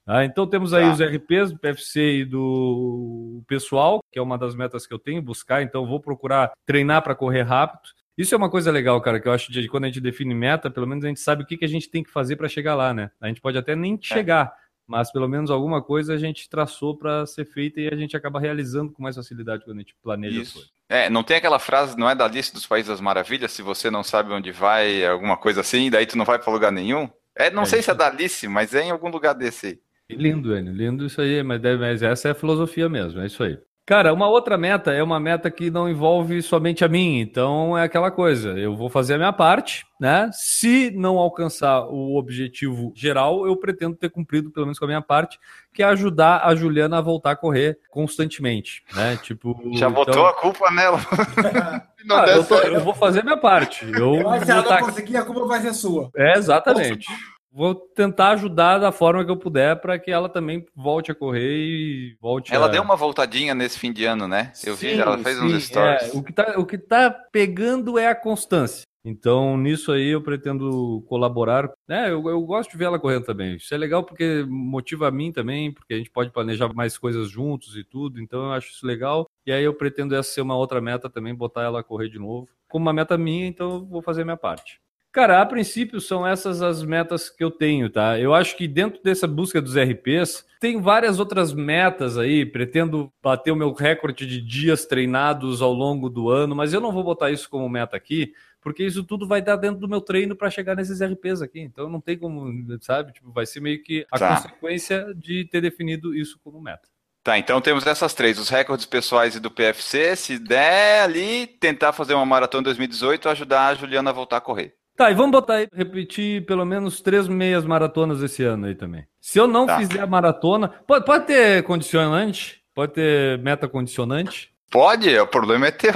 Tá? 0.04 0.24
Então 0.24 0.46
temos 0.46 0.72
aí 0.74 0.84
Tá. 0.84 0.92
os 0.92 1.00
RPs 1.00 1.52
do 1.52 1.58
PFC 1.58 2.00
e 2.20 2.24
do 2.24 3.42
pessoal, 3.46 4.02
que 4.10 4.18
é 4.18 4.22
uma 4.22 4.36
das 4.36 4.54
metas 4.54 4.86
que 4.86 4.92
eu 4.92 4.98
tenho, 4.98 5.22
buscar. 5.22 5.62
Então 5.62 5.86
vou 5.86 6.00
procurar 6.00 6.52
treinar 6.66 7.02
para 7.02 7.14
correr 7.14 7.42
rápido. 7.42 7.82
Isso 8.18 8.34
é 8.34 8.38
uma 8.38 8.50
coisa 8.50 8.70
legal, 8.70 9.00
cara, 9.00 9.18
que 9.20 9.26
eu 9.26 9.32
acho 9.32 9.50
de 9.50 9.66
quando 9.68 9.84
a 9.84 9.86
gente 9.86 10.00
define 10.00 10.34
meta, 10.34 10.70
pelo 10.70 10.86
menos 10.86 11.04
a 11.04 11.08
gente 11.08 11.20
sabe 11.20 11.42
o 11.42 11.46
que, 11.46 11.56
que 11.56 11.64
a 11.64 11.68
gente 11.68 11.88
tem 11.88 12.02
que 12.02 12.10
fazer 12.10 12.36
para 12.36 12.48
chegar 12.48 12.74
lá, 12.74 12.92
né? 12.92 13.10
A 13.20 13.28
gente 13.28 13.40
pode 13.40 13.56
até 13.56 13.74
nem 13.74 13.98
chegar, 14.02 14.52
mas 14.86 15.10
pelo 15.10 15.26
menos 15.28 15.50
alguma 15.50 15.80
coisa 15.82 16.12
a 16.14 16.18
gente 16.18 16.48
traçou 16.50 16.96
para 16.96 17.24
ser 17.24 17.46
feita 17.46 17.80
e 17.80 17.88
a 17.88 17.96
gente 17.96 18.14
acaba 18.16 18.38
realizando 18.38 18.92
com 18.92 19.02
mais 19.02 19.16
facilidade 19.16 19.64
quando 19.64 19.78
a 19.78 19.80
gente 19.80 19.94
planeja 20.02 20.42
as 20.42 20.52
coisas. 20.52 20.68
Isso. 20.68 20.72
É, 20.90 21.08
não 21.08 21.22
tem 21.22 21.38
aquela 21.38 21.58
frase, 21.58 21.96
não 21.96 22.10
é 22.10 22.14
da 22.14 22.28
lista 22.28 22.52
dos 22.52 22.66
países 22.66 22.90
das 22.90 23.00
maravilhas, 23.00 23.50
se 23.52 23.62
você 23.62 23.90
não 23.90 24.02
sabe 24.02 24.30
onde 24.32 24.52
vai, 24.52 25.06
alguma 25.06 25.38
coisa 25.38 25.62
assim, 25.62 25.88
daí 25.90 26.04
tu 26.04 26.18
não 26.18 26.24
vai 26.26 26.38
para 26.38 26.52
lugar 26.52 26.70
nenhum? 26.70 27.08
É, 27.34 27.50
não 27.50 27.62
É 27.62 27.64
sei 27.64 27.78
isso 27.78 27.86
se 27.86 27.90
é 27.92 27.94
da 27.94 28.08
Alice, 28.08 28.46
mas 28.46 28.74
é 28.74 28.82
em 28.82 28.90
algum 28.90 29.08
lugar 29.08 29.32
desse 29.32 29.66
aí. 29.68 29.80
Lindo, 30.16 30.56
Enio, 30.56 30.72
lindo 30.72 31.06
isso 31.06 31.20
aí, 31.20 31.42
mas, 31.42 31.60
deve- 31.60 31.78
mas 31.80 32.02
essa 32.02 32.28
é 32.28 32.30
a 32.30 32.34
filosofia 32.34 32.88
mesmo, 32.88 33.20
é 33.20 33.26
isso 33.26 33.42
aí. 33.42 33.58
Cara, 33.84 34.14
uma 34.14 34.28
outra 34.28 34.56
meta 34.56 34.92
é 34.92 35.02
uma 35.02 35.18
meta 35.18 35.50
que 35.50 35.68
não 35.68 35.88
envolve 35.88 36.40
somente 36.40 36.84
a 36.84 36.88
mim, 36.88 37.18
então 37.18 37.76
é 37.76 37.82
aquela 37.82 38.12
coisa, 38.12 38.50
eu 38.50 38.76
vou 38.76 38.88
fazer 38.88 39.14
a 39.14 39.18
minha 39.18 39.32
parte, 39.32 39.84
né? 40.00 40.30
Se 40.32 40.92
não 40.94 41.18
alcançar 41.18 41.86
o 41.88 42.16
objetivo 42.16 42.92
geral, 42.94 43.44
eu 43.44 43.56
pretendo 43.56 43.96
ter 43.96 44.08
cumprido 44.08 44.52
pelo 44.52 44.66
menos 44.66 44.78
com 44.78 44.84
a 44.84 44.88
minha 44.88 45.02
parte, 45.02 45.36
que 45.74 45.82
é 45.82 45.86
ajudar 45.86 46.42
a 46.44 46.54
Juliana 46.54 46.98
a 46.98 47.00
voltar 47.00 47.32
a 47.32 47.36
correr 47.36 47.76
constantemente, 47.90 48.84
né? 48.94 49.16
Tipo, 49.20 49.52
Já 49.74 49.88
então- 49.88 49.92
botou 49.92 50.26
a 50.26 50.32
culpa 50.34 50.70
nela. 50.70 51.00
Ah, 52.10 52.24
eu, 52.30 52.42
tô- 52.44 52.56
eu 52.58 52.80
vou 52.80 52.92
fazer 52.94 53.20
a 53.20 53.22
minha 53.22 53.36
parte. 53.36 53.84
Eu 53.96 54.24
Mas 54.24 54.40
se 54.40 54.46
vou 54.46 54.54
ela 54.56 54.62
tá- 54.64 54.80
não 54.80 54.86
conseguir, 54.88 55.16
a 55.16 55.24
culpa 55.24 55.46
vai 55.46 55.60
ser 55.60 55.72
sua. 55.72 56.10
É, 56.16 56.36
exatamente. 56.36 57.06
Vou 57.54 57.74
tentar 57.74 58.30
ajudar 58.30 58.78
da 58.78 58.90
forma 58.90 59.24
que 59.24 59.30
eu 59.30 59.36
puder 59.36 59.76
para 59.80 59.98
que 59.98 60.10
ela 60.10 60.28
também 60.28 60.64
volte 60.74 61.12
a 61.12 61.14
correr 61.14 61.54
e 61.54 62.16
volte 62.18 62.54
Ela 62.54 62.66
a... 62.66 62.68
deu 62.68 62.82
uma 62.82 62.96
voltadinha 62.96 63.54
nesse 63.54 63.78
fim 63.78 63.92
de 63.92 64.06
ano, 64.06 64.26
né? 64.26 64.52
Eu 64.64 64.74
vi, 64.74 64.92
Sim, 64.92 65.00
ela 65.00 65.18
fez 65.18 65.36
sim, 65.36 65.44
uns 65.44 65.64
stories. 65.64 66.14
é, 66.14 66.16
o, 66.16 66.22
que 66.22 66.32
tá, 66.32 66.54
o 66.56 66.64
que 66.64 66.78
tá 66.78 67.10
pegando 67.10 67.98
é 67.98 68.08
a 68.08 68.14
constância. 68.14 68.84
Então, 69.04 69.56
nisso 69.56 69.90
aí 69.90 70.08
eu 70.08 70.22
pretendo 70.22 71.04
colaborar. 71.08 71.70
É, 71.88 72.10
eu, 72.10 72.26
eu 72.28 72.40
gosto 72.42 72.70
de 72.70 72.76
ver 72.76 72.84
ela 72.84 73.00
correndo 73.00 73.24
também. 73.24 73.56
Isso 73.56 73.74
é 73.74 73.76
legal 73.76 74.04
porque 74.04 74.44
motiva 74.48 75.08
a 75.08 75.10
mim 75.10 75.32
também, 75.32 75.72
porque 75.72 75.92
a 75.92 75.98
gente 75.98 76.10
pode 76.10 76.30
planejar 76.30 76.72
mais 76.72 76.96
coisas 76.96 77.28
juntos 77.28 77.76
e 77.76 77.82
tudo. 77.82 78.20
Então, 78.20 78.44
eu 78.44 78.52
acho 78.52 78.70
isso 78.70 78.86
legal. 78.86 79.28
E 79.44 79.52
aí 79.52 79.64
eu 79.64 79.74
pretendo 79.74 80.14
essa 80.14 80.30
ser 80.30 80.40
uma 80.40 80.56
outra 80.56 80.80
meta 80.80 81.10
também, 81.10 81.34
botar 81.34 81.62
ela 81.62 81.80
a 81.80 81.84
correr 81.84 82.08
de 82.08 82.18
novo. 82.18 82.48
Como 82.68 82.86
uma 82.86 82.92
meta 82.92 83.18
minha, 83.18 83.46
então 83.46 83.72
eu 83.72 83.84
vou 83.84 84.00
fazer 84.00 84.22
a 84.22 84.24
minha 84.24 84.36
parte. 84.36 84.80
Cara, 85.12 85.42
a 85.42 85.46
princípio 85.46 86.00
são 86.00 86.26
essas 86.26 86.62
as 86.62 86.82
metas 86.82 87.28
que 87.28 87.44
eu 87.44 87.50
tenho, 87.50 87.90
tá? 87.90 88.18
Eu 88.18 88.32
acho 88.32 88.56
que 88.56 88.66
dentro 88.66 89.02
dessa 89.02 89.26
busca 89.26 89.60
dos 89.60 89.76
RPs, 89.76 90.46
tem 90.58 90.80
várias 90.80 91.20
outras 91.20 91.52
metas 91.52 92.16
aí. 92.16 92.46
Pretendo 92.46 93.12
bater 93.22 93.50
o 93.50 93.56
meu 93.56 93.72
recorde 93.74 94.26
de 94.26 94.40
dias 94.40 94.86
treinados 94.86 95.60
ao 95.60 95.72
longo 95.72 96.08
do 96.08 96.30
ano, 96.30 96.56
mas 96.56 96.72
eu 96.72 96.80
não 96.80 96.90
vou 96.90 97.04
botar 97.04 97.30
isso 97.30 97.50
como 97.50 97.68
meta 97.68 97.94
aqui, 97.94 98.32
porque 98.62 98.82
isso 98.84 99.04
tudo 99.04 99.28
vai 99.28 99.42
dar 99.42 99.56
dentro 99.56 99.78
do 99.80 99.88
meu 99.88 100.00
treino 100.00 100.34
para 100.34 100.48
chegar 100.48 100.74
nesses 100.74 101.02
RPs 101.02 101.42
aqui. 101.42 101.60
Então 101.60 101.90
não 101.90 102.00
tem 102.00 102.16
como, 102.16 102.50
sabe? 102.80 103.12
Tipo, 103.12 103.30
vai 103.32 103.44
ser 103.44 103.60
meio 103.60 103.82
que 103.82 104.06
a 104.10 104.18
Tá. 104.18 104.36
consequência 104.36 105.12
de 105.14 105.44
ter 105.44 105.60
definido 105.60 106.14
isso 106.16 106.40
como 106.42 106.58
meta. 106.58 106.88
Tá, 107.22 107.38
então 107.38 107.60
temos 107.60 107.86
essas 107.86 108.14
três, 108.14 108.38
os 108.38 108.48
recordes 108.48 108.86
pessoais 108.86 109.36
e 109.36 109.40
do 109.40 109.50
PFC. 109.50 110.16
Se 110.16 110.38
der 110.38 111.02
ali, 111.02 111.46
tentar 111.46 111.92
fazer 111.92 112.14
uma 112.14 112.24
maratona 112.26 112.64
2018, 112.64 113.28
ajudar 113.28 113.68
a 113.68 113.74
Juliana 113.74 114.08
a 114.10 114.12
voltar 114.12 114.38
a 114.38 114.40
correr. 114.40 114.74
Tá, 114.96 115.10
e 115.10 115.14
vamos 115.14 115.32
botar 115.32 115.54
aí, 115.54 115.68
repetir 115.72 116.44
pelo 116.44 116.64
menos 116.64 117.00
três 117.00 117.26
meias 117.26 117.64
maratonas 117.64 118.22
esse 118.22 118.42
ano 118.44 118.66
aí 118.66 118.74
também. 118.74 119.06
Se 119.20 119.38
eu 119.38 119.46
não 119.46 119.66
Tá. 119.66 119.78
fizer 119.78 120.00
a 120.00 120.06
maratona, 120.06 120.68
pode, 120.86 121.04
pode 121.06 121.26
ter 121.26 121.62
condicionante? 121.62 122.62
Pode 122.74 122.92
ter 122.92 123.38
meta 123.38 123.66
condicionante? 123.68 124.52
Pode, 124.70 125.18
o 125.18 125.26
problema 125.26 125.66
é 125.66 125.70
teu. 125.70 125.92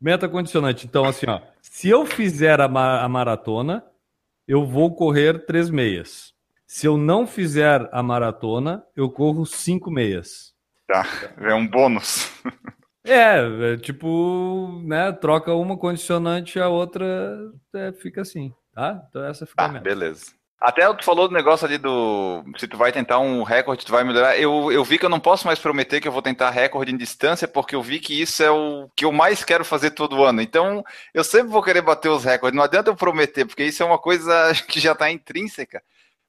Meta 0.00 0.28
condicionante. 0.28 0.86
Então, 0.86 1.04
assim, 1.06 1.26
ó. 1.28 1.40
Se 1.62 1.88
eu 1.88 2.04
fizer 2.06 2.60
a, 2.60 2.68
ma- 2.68 3.00
a 3.02 3.08
maratona, 3.08 3.84
eu 4.46 4.64
vou 4.64 4.94
correr 4.94 5.44
três 5.46 5.68
meias. 5.70 6.32
Se 6.66 6.86
eu 6.86 6.96
não 6.96 7.26
fizer 7.26 7.88
a 7.92 8.02
maratona, 8.02 8.82
eu 8.94 9.10
corro 9.10 9.44
cinco 9.46 9.90
meias. 9.90 10.54
É 11.40 11.54
um 11.54 11.66
bônus. 11.66 12.30
É, 13.06 13.74
é 13.74 13.76
tipo, 13.78 14.80
né? 14.84 15.12
Troca 15.12 15.54
uma 15.54 15.78
condicionante, 15.78 16.58
a 16.58 16.68
outra 16.68 17.06
é, 17.74 17.92
fica 17.92 18.22
assim, 18.22 18.52
tá? 18.74 19.04
Então 19.08 19.24
essa 19.24 19.46
fica 19.46 19.66
a 19.66 19.68
Tá, 19.68 19.72
meta. 19.72 19.84
beleza. 19.84 20.34
Até 20.60 20.92
tu 20.94 21.04
falou 21.04 21.28
do 21.28 21.34
negócio 21.34 21.66
ali 21.66 21.76
do. 21.78 22.42
Se 22.58 22.66
tu 22.66 22.78
vai 22.78 22.90
tentar 22.90 23.18
um 23.18 23.42
recorde, 23.42 23.84
tu 23.84 23.92
vai 23.92 24.02
melhorar. 24.04 24.38
Eu, 24.38 24.72
eu 24.72 24.82
vi 24.84 24.98
que 24.98 25.04
eu 25.04 25.08
não 25.10 25.20
posso 25.20 25.46
mais 25.46 25.58
prometer 25.58 26.00
que 26.00 26.08
eu 26.08 26.12
vou 26.12 26.22
tentar 26.22 26.50
recorde 26.50 26.92
em 26.92 26.96
distância, 26.96 27.46
porque 27.46 27.74
eu 27.76 27.82
vi 27.82 28.00
que 28.00 28.18
isso 28.20 28.42
é 28.42 28.50
o 28.50 28.88
que 28.96 29.04
eu 29.04 29.12
mais 29.12 29.44
quero 29.44 29.64
fazer 29.64 29.90
todo 29.90 30.24
ano. 30.24 30.40
Então, 30.40 30.82
eu 31.12 31.22
sempre 31.24 31.48
vou 31.52 31.62
querer 31.62 31.82
bater 31.82 32.08
os 32.08 32.24
recordes. 32.24 32.56
Não 32.56 32.64
adianta 32.64 32.90
eu 32.90 32.96
prometer, 32.96 33.44
porque 33.46 33.64
isso 33.64 33.82
é 33.82 33.86
uma 33.86 33.98
coisa 33.98 34.32
que 34.68 34.80
já 34.80 34.94
tá 34.94 35.10
intrínseca. 35.10 35.82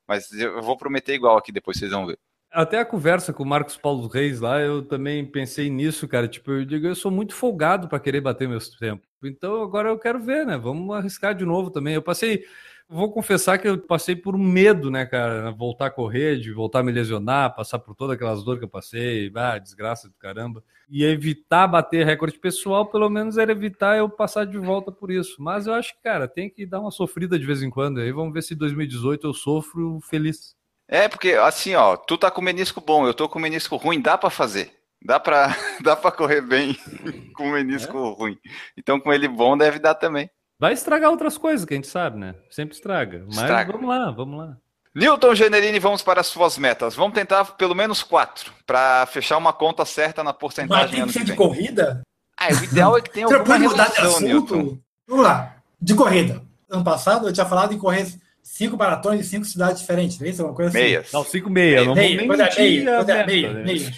Mas 0.08 0.32
eu 0.34 0.62
vou 0.62 0.78
prometer 0.78 1.14
igual 1.16 1.38
aqui, 1.38 1.52
depois 1.52 1.78
vocês 1.78 1.92
vão 1.92 2.06
ver. 2.06 2.20
Até 2.52 2.80
a 2.80 2.86
conversa 2.86 3.34
com 3.34 3.44
o 3.44 3.46
Marcos 3.46 3.78
Paulo 3.78 4.08
Reis 4.08 4.40
lá, 4.40 4.60
eu 4.62 4.82
também 4.82 5.26
pensei 5.26 5.70
nisso, 5.70 6.08
cara. 6.08 6.28
Tipo, 6.28 6.52
eu 6.52 6.66
digo, 6.66 6.88
eu 6.88 6.96
sou 6.96 7.12
muito 7.12 7.34
folgado 7.36 7.88
para 7.88 8.00
querer 8.00 8.22
bater 8.22 8.48
meus 8.48 8.70
tempos. 8.70 9.08
Então 9.24 9.62
agora 9.62 9.90
eu 9.90 10.00
quero 10.00 10.20
ver, 10.20 10.46
né? 10.46 10.58
Vamos 10.58 10.96
arriscar 10.96 11.36
de 11.36 11.46
novo 11.46 11.70
também. 11.70 11.94
Eu 11.94 12.02
passei, 12.02 12.46
vou 12.88 13.12
confessar 13.12 13.58
que 13.58 13.68
eu 13.68 13.78
passei 13.78 14.16
por 14.16 14.34
um 14.36 14.40
medo, 14.40 14.90
né, 14.90 15.06
cara? 15.06 15.52
Voltar 15.52 15.88
a 15.88 15.92
correr, 15.92 16.38
de 16.40 16.52
voltar 16.54 16.80
a 16.80 16.84
me 16.84 16.92
lesionar, 16.92 17.54
passar 17.54 17.80
por 17.80 17.94
todas 17.96 18.16
aquelas 18.16 18.44
dores 18.44 18.60
que 18.60 18.66
eu 18.66 18.70
passei, 18.70 19.32
ah, 19.36 19.58
desgraça 19.58 20.08
do 20.08 20.16
caramba. 20.16 20.64
E 20.90 21.04
evitar 21.04 21.68
bater 21.68 22.06
recorde 22.06 22.40
pessoal, 22.40 22.86
pelo 22.86 23.10
menos 23.10 23.38
era 23.38 23.52
evitar 23.52 23.98
eu 23.98 24.10
passar 24.10 24.46
de 24.46 24.58
volta 24.58 24.90
por 24.92 25.12
isso. 25.12 25.36
Mas 25.42 25.68
eu 25.68 25.74
acho 25.74 25.94
que, 25.96 26.02
cara, 26.02 26.28
tem 26.30 26.50
que 26.50 26.66
dar 26.66 26.80
uma 26.80 26.92
sofrida 26.92 27.38
de 27.38 27.46
vez 27.46 27.62
em 27.62 27.70
quando. 27.70 28.00
Aí 28.00 28.12
vamos 28.12 28.34
ver 28.34 28.42
se 28.42 28.54
em 28.54 28.58
2018 28.58 29.28
eu 29.28 29.34
sofro 29.34 30.00
feliz. 30.02 30.56
É, 30.88 31.08
porque 31.08 31.34
assim, 31.34 31.76
ó, 31.76 31.96
tu 31.98 32.18
tá 32.18 32.32
com 32.32 32.42
menisco 32.42 32.80
bom, 32.80 33.06
eu 33.06 33.14
tô 33.14 33.28
com 33.28 33.40
menisco 33.40 33.76
ruim, 33.76 34.00
dá 34.02 34.18
pra 34.18 34.30
fazer. 34.30 34.72
Dá 35.04 35.20
pra, 35.20 35.56
dá 35.84 35.96
pra 35.96 36.12
correr 36.12 36.42
bem 36.42 36.76
com 37.36 37.52
menisco 37.52 38.12
ruim. 38.14 38.38
Então, 38.78 39.00
com 39.00 39.14
ele 39.14 39.28
bom, 39.28 39.58
deve 39.58 39.80
dar 39.80 39.96
também. 39.96 40.30
Vai 40.60 40.74
estragar 40.74 41.12
outras 41.12 41.38
coisas 41.38 41.66
que 41.66 41.74
a 41.74 41.78
gente 41.78 41.88
sabe, 41.88 42.18
né? 42.18 42.34
Sempre 42.50 42.76
estraga. 42.76 43.24
Mas 43.28 43.38
Estraga. 43.38 43.74
vamos 43.74 43.88
lá, 43.90 44.10
vamos 44.12 44.40
lá. 44.40 44.58
Newton 44.96 45.36
Generini, 45.36 45.78
vamos 45.78 46.02
para 46.02 46.22
as 46.22 46.28
suas 46.28 46.58
metas. 46.58 46.96
Vamos 46.96 47.14
tentar 47.14 47.46
pelo 47.46 47.76
menos 47.76 48.02
quatro, 48.02 48.52
para 48.66 49.06
fechar 49.06 49.38
uma 49.38 49.54
conta 49.54 49.86
certa 49.86 50.24
na 50.24 50.32
Mas 50.32 50.40
porcentagem 50.40 50.90
tem 50.90 51.02
ano 51.02 51.12
que 51.12 51.20
ser 51.20 51.26
de 51.26 51.36
corrida? 51.36 52.02
Ah, 52.36 52.48
o 52.50 52.64
ideal 52.64 52.98
é 52.98 53.02
que 53.02 53.12
tenha 53.12 53.26
alguma 53.30 53.44
pode 53.46 53.64
mudar 53.68 53.90
de 53.90 53.98
relação, 53.98 54.20
Newton. 54.22 54.56
assunto? 54.56 54.84
Vamos 55.08 55.24
lá. 55.24 55.56
De 55.80 55.94
corrida. 55.94 56.42
Ano 56.68 56.84
passado 56.84 57.28
eu 57.28 57.34
tinha 57.34 57.46
falado 57.46 57.74
em 57.74 57.78
correr 57.78 58.08
cinco 58.48 58.78
maratonas 58.78 59.20
em 59.20 59.24
cinco 59.24 59.46
cidades 59.46 59.82
diferentes, 59.82 60.20
não 60.20 60.28
é 60.28 60.30
isso? 60.30 60.44
Uma 60.44 60.54
coisa 60.54 60.70
assim. 60.70 60.78
Meias. 60.80 61.12
Não, 61.12 61.24
5 61.24 61.50
meia. 61.50 61.78
Não 61.80 61.86
vou 61.88 61.96
Meia, 61.96 62.18
nem 62.18 62.28
pois 62.28 62.40
é, 62.40 62.44
mentir 62.44 62.84
meia, 62.86 62.94
a 63.00 63.04
pois 63.04 63.10
é, 63.10 63.14
meta, 63.18 63.26
meia, 63.32 63.54
né? 63.54 63.64
meia, 63.64 63.92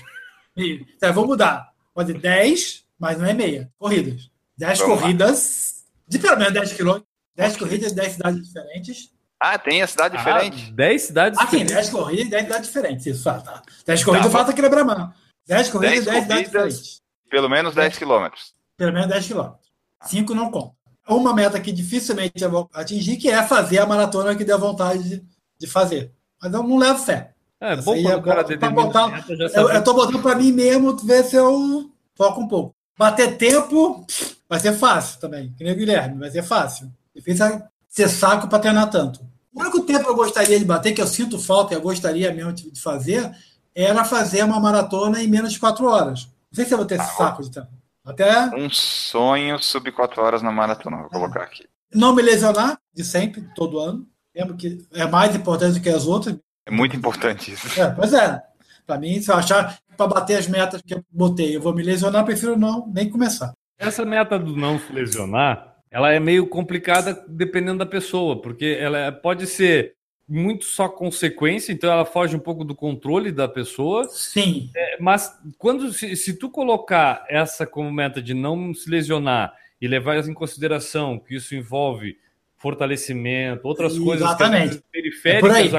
meia. 0.55 0.85
Então, 0.95 1.13
vamos 1.13 1.29
mudar. 1.29 1.69
Pode 1.93 2.13
10, 2.13 2.85
mas 2.99 3.17
não 3.17 3.25
é 3.25 3.33
meia. 3.33 3.69
Corridas. 3.77 4.29
10 4.57 4.79
Vamos 4.79 4.95
lá. 4.95 5.01
corridas, 5.01 5.83
de 6.07 6.19
pelo 6.19 6.37
menos 6.37 6.53
10 6.53 6.73
quilômetros. 6.73 7.09
10 7.35 7.57
corridas, 7.57 7.91
10 7.93 8.11
cidades 8.13 8.47
diferentes. 8.47 9.11
Ah, 9.41 9.57
tem 9.57 9.81
a 9.81 9.87
cidade 9.87 10.17
diferente. 10.17 10.67
Ah, 10.69 10.73
10 10.75 11.01
cidades 11.01 11.39
Ah, 11.39 11.45
diferentes. 11.45 11.73
10 11.73 11.89
corridas 11.89 12.25
e 12.25 12.29
10 12.29 12.43
cidades 12.43 12.67
diferentes. 12.67 13.05
Isso, 13.05 13.29
ah, 13.29 13.39
tá. 13.39 13.61
10 13.85 14.03
corridas 14.03 14.25
eu 14.25 14.31
bom. 14.31 14.37
faço 14.37 14.51
aqui 14.51 14.61
na 14.61 14.69
Bramão. 14.69 15.13
10 15.47 15.69
corridas 15.69 15.99
e 15.99 16.05
10 16.05 16.05
10 16.05 16.23
cidades 16.23 16.27
corridas. 16.51 16.73
diferentes. 16.73 17.01
Pelo 17.29 17.49
menos 17.49 17.73
10 17.75 17.97
quilômetros. 17.97 18.53
Pelo 18.75 18.91
menos 18.91 19.07
10 19.07 19.27
quilômetros. 19.27 19.69
5 20.03 20.33
não 20.35 20.51
conta. 20.51 20.73
Uma 21.09 21.33
meta 21.33 21.59
que 21.59 21.71
dificilmente 21.71 22.43
eu 22.43 22.49
vou 22.51 22.69
atingir, 22.73 23.17
que 23.17 23.29
é 23.29 23.41
fazer 23.43 23.79
a 23.79 23.85
maratona 23.85 24.35
que 24.35 24.43
deu 24.45 24.59
vontade 24.59 25.03
de, 25.03 25.23
de 25.59 25.67
fazer. 25.67 26.11
Mas 26.41 26.53
eu 26.53 26.61
não 26.63 26.77
levo 26.77 26.99
fé. 26.99 27.33
É 27.59 27.73
Essa 27.73 27.81
bom 27.81 27.93
aí 27.93 28.03
quando 28.03 28.13
é 28.13 28.17
o 28.17 28.21
cara 28.21 28.43
determina 28.43 28.83
botar- 28.83 29.03
a 29.03 29.07
meta, 29.09 29.35
já 29.35 29.43
Eu, 29.45 29.49
sabe. 29.49 29.75
eu 29.75 29.83
tô 29.83 29.93
botando 29.93 30.21
pra 30.21 30.35
mim 30.35 30.51
mesmo 30.51 30.95
ver 30.97 31.23
se 31.25 31.35
eu 31.35 31.89
foco 32.15 32.41
um 32.41 32.47
pouco. 32.47 32.73
Bater 32.97 33.37
tempo 33.37 34.05
vai 34.47 34.59
ser 34.59 34.73
fácil 34.73 35.19
também, 35.19 35.53
que 35.57 35.63
nem 35.63 35.73
o 35.73 35.75
Guilherme, 35.75 36.17
vai 36.19 36.29
ser 36.31 36.43
fácil. 36.43 36.89
Difícil 37.15 37.45
é 37.45 37.63
ser 37.87 38.07
saco 38.07 38.47
para 38.47 38.59
treinar 38.59 38.89
tanto. 38.89 39.19
O 39.53 39.61
único 39.61 39.81
tempo 39.81 40.03
que 40.05 40.09
eu 40.09 40.15
gostaria 40.15 40.57
de 40.59 40.63
bater, 40.65 40.93
que 40.93 41.01
eu 41.01 41.07
sinto 41.07 41.39
falta 41.39 41.73
e 41.73 41.77
eu 41.77 41.81
gostaria 41.81 42.31
mesmo 42.33 42.53
de 42.53 42.71
fazer, 42.79 43.29
era 43.75 44.05
fazer 44.05 44.43
uma 44.43 44.59
maratona 44.59 45.21
em 45.21 45.27
menos 45.27 45.51
de 45.53 45.59
quatro 45.59 45.85
horas. 45.87 46.25
Não 46.51 46.55
sei 46.55 46.65
se 46.65 46.73
eu 46.73 46.77
vou 46.77 46.85
ter 46.87 46.99
esse 46.99 47.15
saco 47.17 47.41
de 47.43 47.51
tempo. 47.51 47.67
Até 48.09 48.45
Um 48.55 48.69
sonho 48.69 49.59
sub 49.59 49.91
4 49.91 50.21
horas 50.21 50.41
na 50.41 50.51
maratona, 50.51 50.97
vou 50.97 51.09
colocar 51.09 51.43
aqui. 51.43 51.65
não 51.93 52.13
me 52.15 52.21
lesionar, 52.21 52.77
de 52.93 53.03
sempre, 53.03 53.41
todo 53.55 53.79
ano. 53.79 54.05
Lembro 54.35 54.55
que 54.55 54.77
é 54.93 55.05
mais 55.07 55.35
importante 55.35 55.73
do 55.79 55.81
que 55.81 55.89
as 55.89 56.05
outras. 56.05 56.37
É 56.65 56.71
muito 56.71 56.95
importante 56.95 57.51
isso. 57.51 57.79
É, 57.79 57.89
pois 57.91 58.13
é. 58.13 58.41
Para 58.85 58.97
mim, 58.99 59.21
se 59.21 59.31
eu 59.31 59.35
achar 59.35 59.75
que 59.89 59.95
para 59.97 60.07
bater 60.07 60.37
as 60.37 60.47
metas 60.47 60.81
que 60.81 60.93
eu 60.93 61.03
botei, 61.11 61.55
eu 61.55 61.61
vou 61.61 61.73
me 61.73 61.83
lesionar, 61.83 62.23
prefiro 62.25 62.57
não 62.57 62.87
nem 62.93 63.09
começar. 63.09 63.53
Essa 63.77 64.05
meta 64.05 64.37
do 64.37 64.55
não 64.55 64.79
se 64.79 64.91
lesionar, 64.91 65.75
ela 65.91 66.11
é 66.11 66.19
meio 66.19 66.47
complicada 66.47 67.23
dependendo 67.27 67.79
da 67.79 67.85
pessoa, 67.85 68.41
porque 68.41 68.77
ela 68.79 69.11
pode 69.11 69.45
ser 69.47 69.93
muito 70.29 70.65
só 70.65 70.87
consequência, 70.87 71.73
então 71.73 71.91
ela 71.91 72.05
foge 72.05 72.35
um 72.35 72.39
pouco 72.39 72.63
do 72.63 72.75
controle 72.75 73.31
da 73.31 73.47
pessoa. 73.47 74.07
Sim. 74.09 74.69
É, 74.75 74.97
mas 74.99 75.35
quando 75.57 75.91
se, 75.91 76.15
se 76.15 76.33
tu 76.33 76.49
colocar 76.51 77.25
essa 77.27 77.65
como 77.65 77.91
meta 77.91 78.21
de 78.21 78.35
não 78.35 78.71
se 78.73 78.87
lesionar 78.87 79.55
e 79.81 79.87
levar 79.87 80.17
em 80.17 80.33
consideração 80.33 81.17
que 81.17 81.35
isso 81.35 81.55
envolve 81.55 82.17
fortalecimento, 82.57 83.67
outras 83.67 83.97
coisas 83.97 84.27
Exatamente. 84.27 84.75
É 84.75 84.75
aí. 84.75 84.83
periféricas 84.91 85.71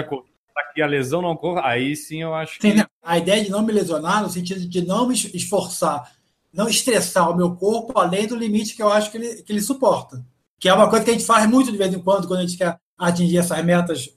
para 0.53 0.73
que 0.75 0.83
a 0.83 0.87
lesão 0.87 1.23
não 1.23 1.31
ocorra, 1.31 1.63
aí 1.65 1.95
sim 1.95 2.23
eu 2.23 2.35
acho 2.35 2.59
que? 2.59 2.75
A 3.03 3.19
ideia 3.19 3.45
de 3.45 3.51
não 3.51 3.63
me 3.63 3.73
lesionar, 3.73 4.23
no 4.23 4.29
sentido 4.29 4.61
de 4.61 4.85
não 4.85 5.07
me 5.07 5.15
esforçar, 5.15 6.11
não 6.53 6.69
estressar 6.69 7.31
o 7.31 7.37
meu 7.37 7.55
corpo 7.55 7.99
além 7.99 8.27
do 8.27 8.35
limite 8.35 8.75
que 8.75 8.83
eu 8.83 8.89
acho 8.89 9.13
que 9.13 9.17
ele, 9.17 9.43
que 9.43 9.53
ele 9.53 9.61
suporta. 9.61 10.25
Que 10.59 10.69
é 10.69 10.75
uma 10.75 10.91
coisa 10.91 11.05
que 11.05 11.11
a 11.11 11.15
gente 11.15 11.25
faz 11.25 11.49
muito 11.49 11.71
de 11.71 11.79
vez 11.79 11.95
em 11.95 12.01
quando, 12.01 12.27
quando 12.27 12.41
a 12.41 12.43
gente 12.43 12.59
quer 12.59 12.79
atingir 12.99 13.39
essas 13.39 13.65
metas. 13.65 14.11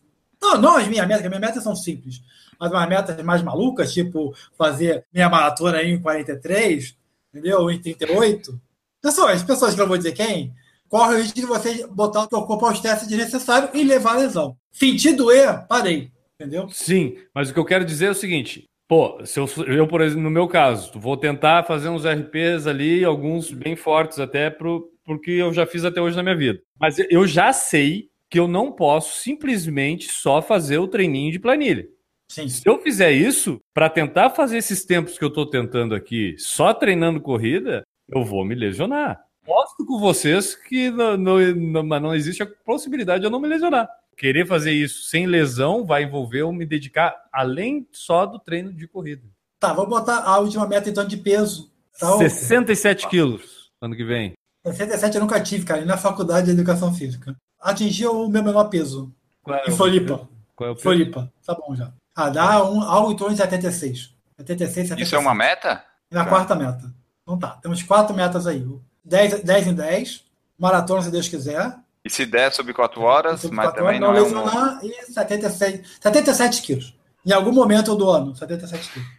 Não, 0.43 0.59
não 0.59 0.77
as 0.77 0.87
minhas 0.89 1.07
metas, 1.07 1.23
as 1.23 1.29
minhas 1.29 1.41
metas 1.41 1.63
são 1.63 1.73
simples. 1.73 2.21
Mas 2.59 2.69
umas 2.69 2.89
metas 2.89 3.23
mais 3.23 3.41
malucas, 3.41 3.93
tipo 3.93 4.35
fazer 4.57 5.05
minha 5.13 5.29
maratona 5.29 5.81
em 5.81 5.99
43, 6.01 6.97
entendeu? 7.33 7.71
Em 7.71 7.79
38. 7.79 8.59
Pessoas, 9.01 9.41
pessoas 9.41 9.73
que 9.73 9.79
eu 9.79 9.83
não 9.83 9.89
vou 9.89 9.97
dizer 9.97 10.11
quem, 10.11 10.53
corre 10.89 11.15
o 11.15 11.17
risco 11.17 11.35
de 11.35 11.45
você 11.45 11.87
botar 11.87 12.23
o 12.23 12.27
teu 12.27 12.41
corpo 12.43 12.65
ao 12.65 12.73
estresse 12.73 13.07
desnecessário 13.07 13.69
e 13.73 13.83
levar 13.85 14.15
a 14.15 14.19
lesão. 14.19 14.57
Senti 14.69 15.13
doer, 15.13 15.65
parei. 15.67 16.11
Entendeu? 16.39 16.67
Sim, 16.69 17.15
mas 17.33 17.49
o 17.49 17.53
que 17.53 17.59
eu 17.59 17.65
quero 17.65 17.85
dizer 17.85 18.07
é 18.07 18.11
o 18.11 18.15
seguinte: 18.15 18.65
pô, 18.87 19.25
se 19.25 19.39
eu, 19.39 19.49
eu, 19.67 19.87
por 19.87 20.01
exemplo, 20.01 20.23
no 20.23 20.29
meu 20.29 20.47
caso, 20.47 20.91
vou 20.99 21.15
tentar 21.15 21.63
fazer 21.63 21.87
uns 21.87 22.05
RPs 22.05 22.67
ali, 22.67 23.05
alguns 23.05 23.49
bem 23.49 23.77
fortes 23.77 24.19
até, 24.19 24.49
pro, 24.49 24.91
porque 25.05 25.31
eu 25.31 25.53
já 25.53 25.65
fiz 25.65 25.85
até 25.85 26.01
hoje 26.01 26.17
na 26.17 26.23
minha 26.23 26.35
vida. 26.35 26.59
Mas 26.77 26.97
eu 27.09 27.25
já 27.25 27.53
sei 27.53 28.09
que 28.33 28.39
eu 28.39 28.47
não 28.47 28.71
posso 28.71 29.21
simplesmente 29.21 30.11
só 30.11 30.41
fazer 30.41 30.79
o 30.79 30.87
treininho 30.87 31.31
de 31.31 31.37
planilha. 31.37 31.87
Sim. 32.27 32.49
Se 32.49 32.67
eu 32.67 32.79
fizer 32.79 33.11
isso, 33.11 33.61
para 33.71 33.91
tentar 33.91 34.31
fazer 34.31 34.57
esses 34.57 34.83
tempos 34.83 35.19
que 35.19 35.23
eu 35.23 35.27
estou 35.27 35.47
tentando 35.47 35.93
aqui, 35.93 36.33
só 36.39 36.73
treinando 36.73 37.21
corrida, 37.21 37.83
eu 38.09 38.25
vou 38.25 38.43
me 38.43 38.55
lesionar. 38.55 39.23
Mostro 39.47 39.85
com 39.85 39.99
vocês 39.99 40.55
que 40.55 40.89
não, 40.89 41.15
não, 41.15 41.53
não, 41.83 41.99
não 41.99 42.15
existe 42.15 42.41
a 42.41 42.47
possibilidade 42.65 43.19
de 43.19 43.27
eu 43.27 43.29
não 43.29 43.39
me 43.39 43.47
lesionar. 43.47 43.87
Querer 44.17 44.47
fazer 44.47 44.71
isso 44.71 45.03
sem 45.03 45.27
lesão 45.27 45.85
vai 45.85 46.01
envolver 46.01 46.41
eu 46.41 46.51
me 46.51 46.65
dedicar 46.65 47.15
além 47.31 47.87
só 47.91 48.25
do 48.25 48.39
treino 48.39 48.73
de 48.73 48.87
corrida. 48.87 49.21
Tá, 49.59 49.73
vou 49.73 49.85
botar 49.85 50.23
a 50.23 50.39
última 50.39 50.67
meta 50.67 50.89
então 50.89 51.05
de 51.05 51.17
peso. 51.17 51.71
Tá, 51.99 52.17
67 52.17 53.07
quilos 53.09 53.71
ano 53.79 53.95
que 53.95 54.03
vem. 54.03 54.33
67 54.65 55.17
eu 55.17 55.21
nunca 55.21 55.39
tive, 55.39 55.65
cara, 55.65 55.81
e 55.81 55.85
na 55.85 55.97
faculdade 55.97 56.47
de 56.47 56.53
educação 56.53 56.91
física. 56.91 57.35
Atingi 57.63 58.05
o 58.05 58.27
meu 58.27 58.43
menor 58.43 58.65
peso. 58.65 59.11
Qual 59.41 59.57
é 59.57 59.63
em 59.67 59.71
Floripa. 59.71 60.27
Qual 60.55 60.69
é 60.69 60.71
o 60.71 60.75
peso? 60.75 60.83
Floripa. 60.83 61.31
Tá 61.45 61.55
bom 61.55 61.73
já. 61.75 61.91
Ah, 62.15 62.29
dá 62.29 62.63
um, 62.63 62.81
algo 62.81 63.11
em 63.11 63.15
torno 63.15 63.33
de 63.33 63.41
76. 63.41 64.13
76, 64.37 64.89
77. 64.89 65.01
Isso 65.01 65.15
é 65.15 65.19
uma 65.19 65.33
meta? 65.33 65.83
E 66.11 66.15
na 66.15 66.25
quarta 66.25 66.55
meta. 66.55 66.93
Então 67.23 67.39
tá, 67.39 67.57
temos 67.61 67.81
quatro 67.81 68.15
metas 68.15 68.45
aí. 68.45 68.65
10, 69.03 69.43
10 69.43 69.67
em 69.67 69.73
10, 69.73 70.23
maratona 70.57 71.01
se 71.01 71.11
Deus 71.11 71.27
quiser. 71.27 71.75
E 72.05 72.09
se 72.09 72.25
der 72.25 72.51
sub 72.51 72.71
4 72.73 73.01
horas, 73.01 73.41
Sobre 73.41 73.55
mas 73.55 73.67
quatro 73.67 73.83
também 73.83 74.03
horas, 74.03 74.31
não, 74.31 74.45
não 74.45 74.51
é 74.51 74.79
um... 74.83 74.85
e 74.85 75.13
77, 75.13 75.87
77 76.01 76.61
quilos. 76.61 76.97
Em 77.25 77.31
algum 77.31 77.53
momento 77.53 77.95
do 77.95 78.09
ano, 78.09 78.35
77 78.35 78.91
quilos. 78.91 79.09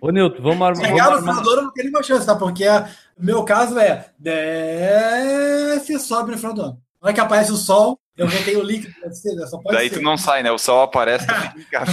Ô, 0.00 0.10
Nilton, 0.10 0.42
vamos 0.42 0.66
armar. 0.66 0.86
Chegar 0.86 1.10
no 1.10 1.18
final 1.18 1.36
armar... 1.36 1.42
do 1.42 1.50
ano 1.50 1.62
não 1.62 1.72
tem 1.72 1.84
nenhuma 1.84 2.02
chance, 2.02 2.26
tá? 2.26 2.34
Porque 2.34 2.66
o 2.66 3.22
meu 3.22 3.44
caso 3.44 3.78
é 3.78 4.10
desce 4.18 5.94
e 5.94 5.98
sobe 5.98 6.30
no 6.30 6.38
final 6.38 6.54
do 6.54 6.62
ano. 6.62 6.83
Na 7.04 7.08
hora 7.08 7.12
que 7.14 7.20
aparece 7.20 7.52
o 7.52 7.56
sol, 7.56 8.00
eu 8.16 8.26
retenho 8.26 8.60
o 8.60 8.62
líquido, 8.62 8.94
né? 8.98 9.46
só 9.46 9.58
pode 9.58 9.76
Daí 9.76 9.90
ser. 9.90 9.96
tu 9.96 10.00
não 10.02 10.16
sai, 10.16 10.42
né? 10.42 10.50
O 10.50 10.56
sol 10.56 10.80
aparece. 10.80 11.26
tu 11.26 11.34
fica 11.34 11.60
em 11.60 11.64
casa. 11.64 11.92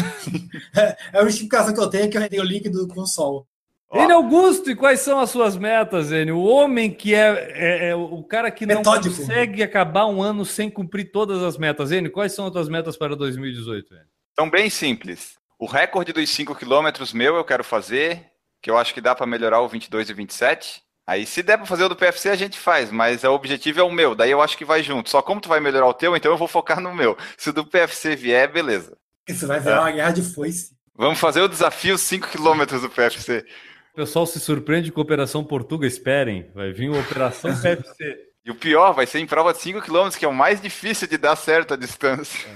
É 1.14 1.20
a 1.20 1.24
justificação 1.26 1.74
que 1.74 1.80
eu 1.82 1.90
tenho 1.90 2.06
é 2.06 2.08
que 2.08 2.16
eu 2.16 2.22
retenho 2.22 2.44
o 2.44 2.46
líquido 2.46 2.88
com 2.88 3.02
o 3.02 3.06
sol. 3.06 3.46
Enio 3.94 4.16
Augusto, 4.16 4.72
e 4.72 4.76
quais 4.76 5.02
são 5.02 5.20
as 5.20 5.30
suas 5.30 5.58
metas, 5.58 6.14
Enio? 6.14 6.38
O 6.38 6.46
homem 6.46 6.90
que 6.90 7.14
é, 7.14 7.28
é- 7.52 7.90
é 7.90 7.96
o 7.96 8.24
cara 8.24 8.50
que 8.50 8.66
não 8.66 8.78
Metódico. 8.78 9.14
consegue 9.14 9.62
acabar 9.62 10.06
um 10.06 10.22
ano 10.22 10.46
sem 10.46 10.70
cumprir 10.70 11.12
todas 11.12 11.44
as 11.44 11.58
metas. 11.58 11.92
Enio, 11.92 12.10
quais 12.10 12.32
são 12.32 12.46
as 12.46 12.54
tuas 12.54 12.70
metas 12.70 12.96
para 12.96 13.14
2018? 13.14 13.94
Enio? 13.94 14.06
São 14.40 14.50
bem 14.50 14.70
simples. 14.70 15.36
O 15.60 15.66
recorde 15.66 16.14
dos 16.14 16.30
5 16.30 16.56
quilômetros 16.56 17.12
meu 17.12 17.36
eu 17.36 17.44
quero 17.44 17.66
fazer, 17.66 18.28
que 18.62 18.72
eu 18.72 18.78
acho 18.78 18.94
que 18.94 19.02
dá 19.02 19.14
para 19.14 19.28
melhorar 19.28 19.60
o 19.60 19.68
22 19.68 20.10
e 20.10 20.14
27. 20.14 20.82
Aí 21.08 21.26
se 21.26 21.42
der 21.42 21.58
para 21.58 21.66
fazer 21.66 21.84
o 21.84 21.90
do 21.90 21.96
PFC 21.96 22.30
a 22.30 22.36
gente 22.36 22.58
faz, 22.58 22.92
mas 22.92 23.24
o 23.24 23.32
objetivo 23.32 23.80
é 23.80 23.84
o 23.84 23.92
meu, 23.92 24.16
daí 24.16 24.32
eu 24.32 24.42
acho 24.42 24.58
que 24.58 24.64
vai 24.64 24.84
junto. 24.84 25.10
Só 25.10 25.22
como 25.22 25.42
tu 25.42 25.50
vai 25.50 25.60
melhorar 25.60 25.88
o 25.88 25.94
teu, 25.94 26.16
então 26.16 26.32
eu 26.32 26.38
vou 26.38 26.48
focar 26.48 26.80
no 26.80 26.94
meu. 26.94 27.18
Se 27.38 27.50
o 27.50 27.54
do 27.54 27.66
PFC 27.66 28.16
vier, 28.16 28.52
beleza. 28.52 28.96
Isso 29.28 29.48
vai 29.48 29.60
virar 29.60 29.82
uma 29.82 29.92
guerra 29.92 30.12
de 30.12 30.22
foice. 30.22 30.76
Vamos 30.96 31.20
fazer 31.20 31.42
o 31.42 31.48
desafio 31.48 31.98
5 31.98 32.28
quilômetros 32.28 32.82
do 32.82 32.90
PFC. 32.90 33.46
O 33.94 33.96
pessoal 33.96 34.26
se 34.26 34.40
surpreende 34.40 34.92
com 34.92 35.02
a 35.02 35.04
Operação 35.04 35.44
Portuga, 35.44 35.88
esperem. 35.88 36.50
Vai 36.54 36.72
vir 36.72 36.96
a 36.96 37.00
Operação 37.00 37.52
PFC. 37.60 38.18
E 38.46 38.52
o 38.52 38.56
pior 38.56 38.94
vai 38.94 39.06
ser 39.06 39.20
em 39.20 39.28
prova 39.28 39.54
de 39.54 39.60
5 39.60 39.82
km, 39.82 40.10
que 40.18 40.26
é 40.26 40.28
o 40.28 40.34
mais 40.34 40.62
difícil 40.62 41.08
de 41.08 41.18
dar 41.18 41.36
certo 41.36 41.74
a 41.74 41.78
distância. 41.78 42.50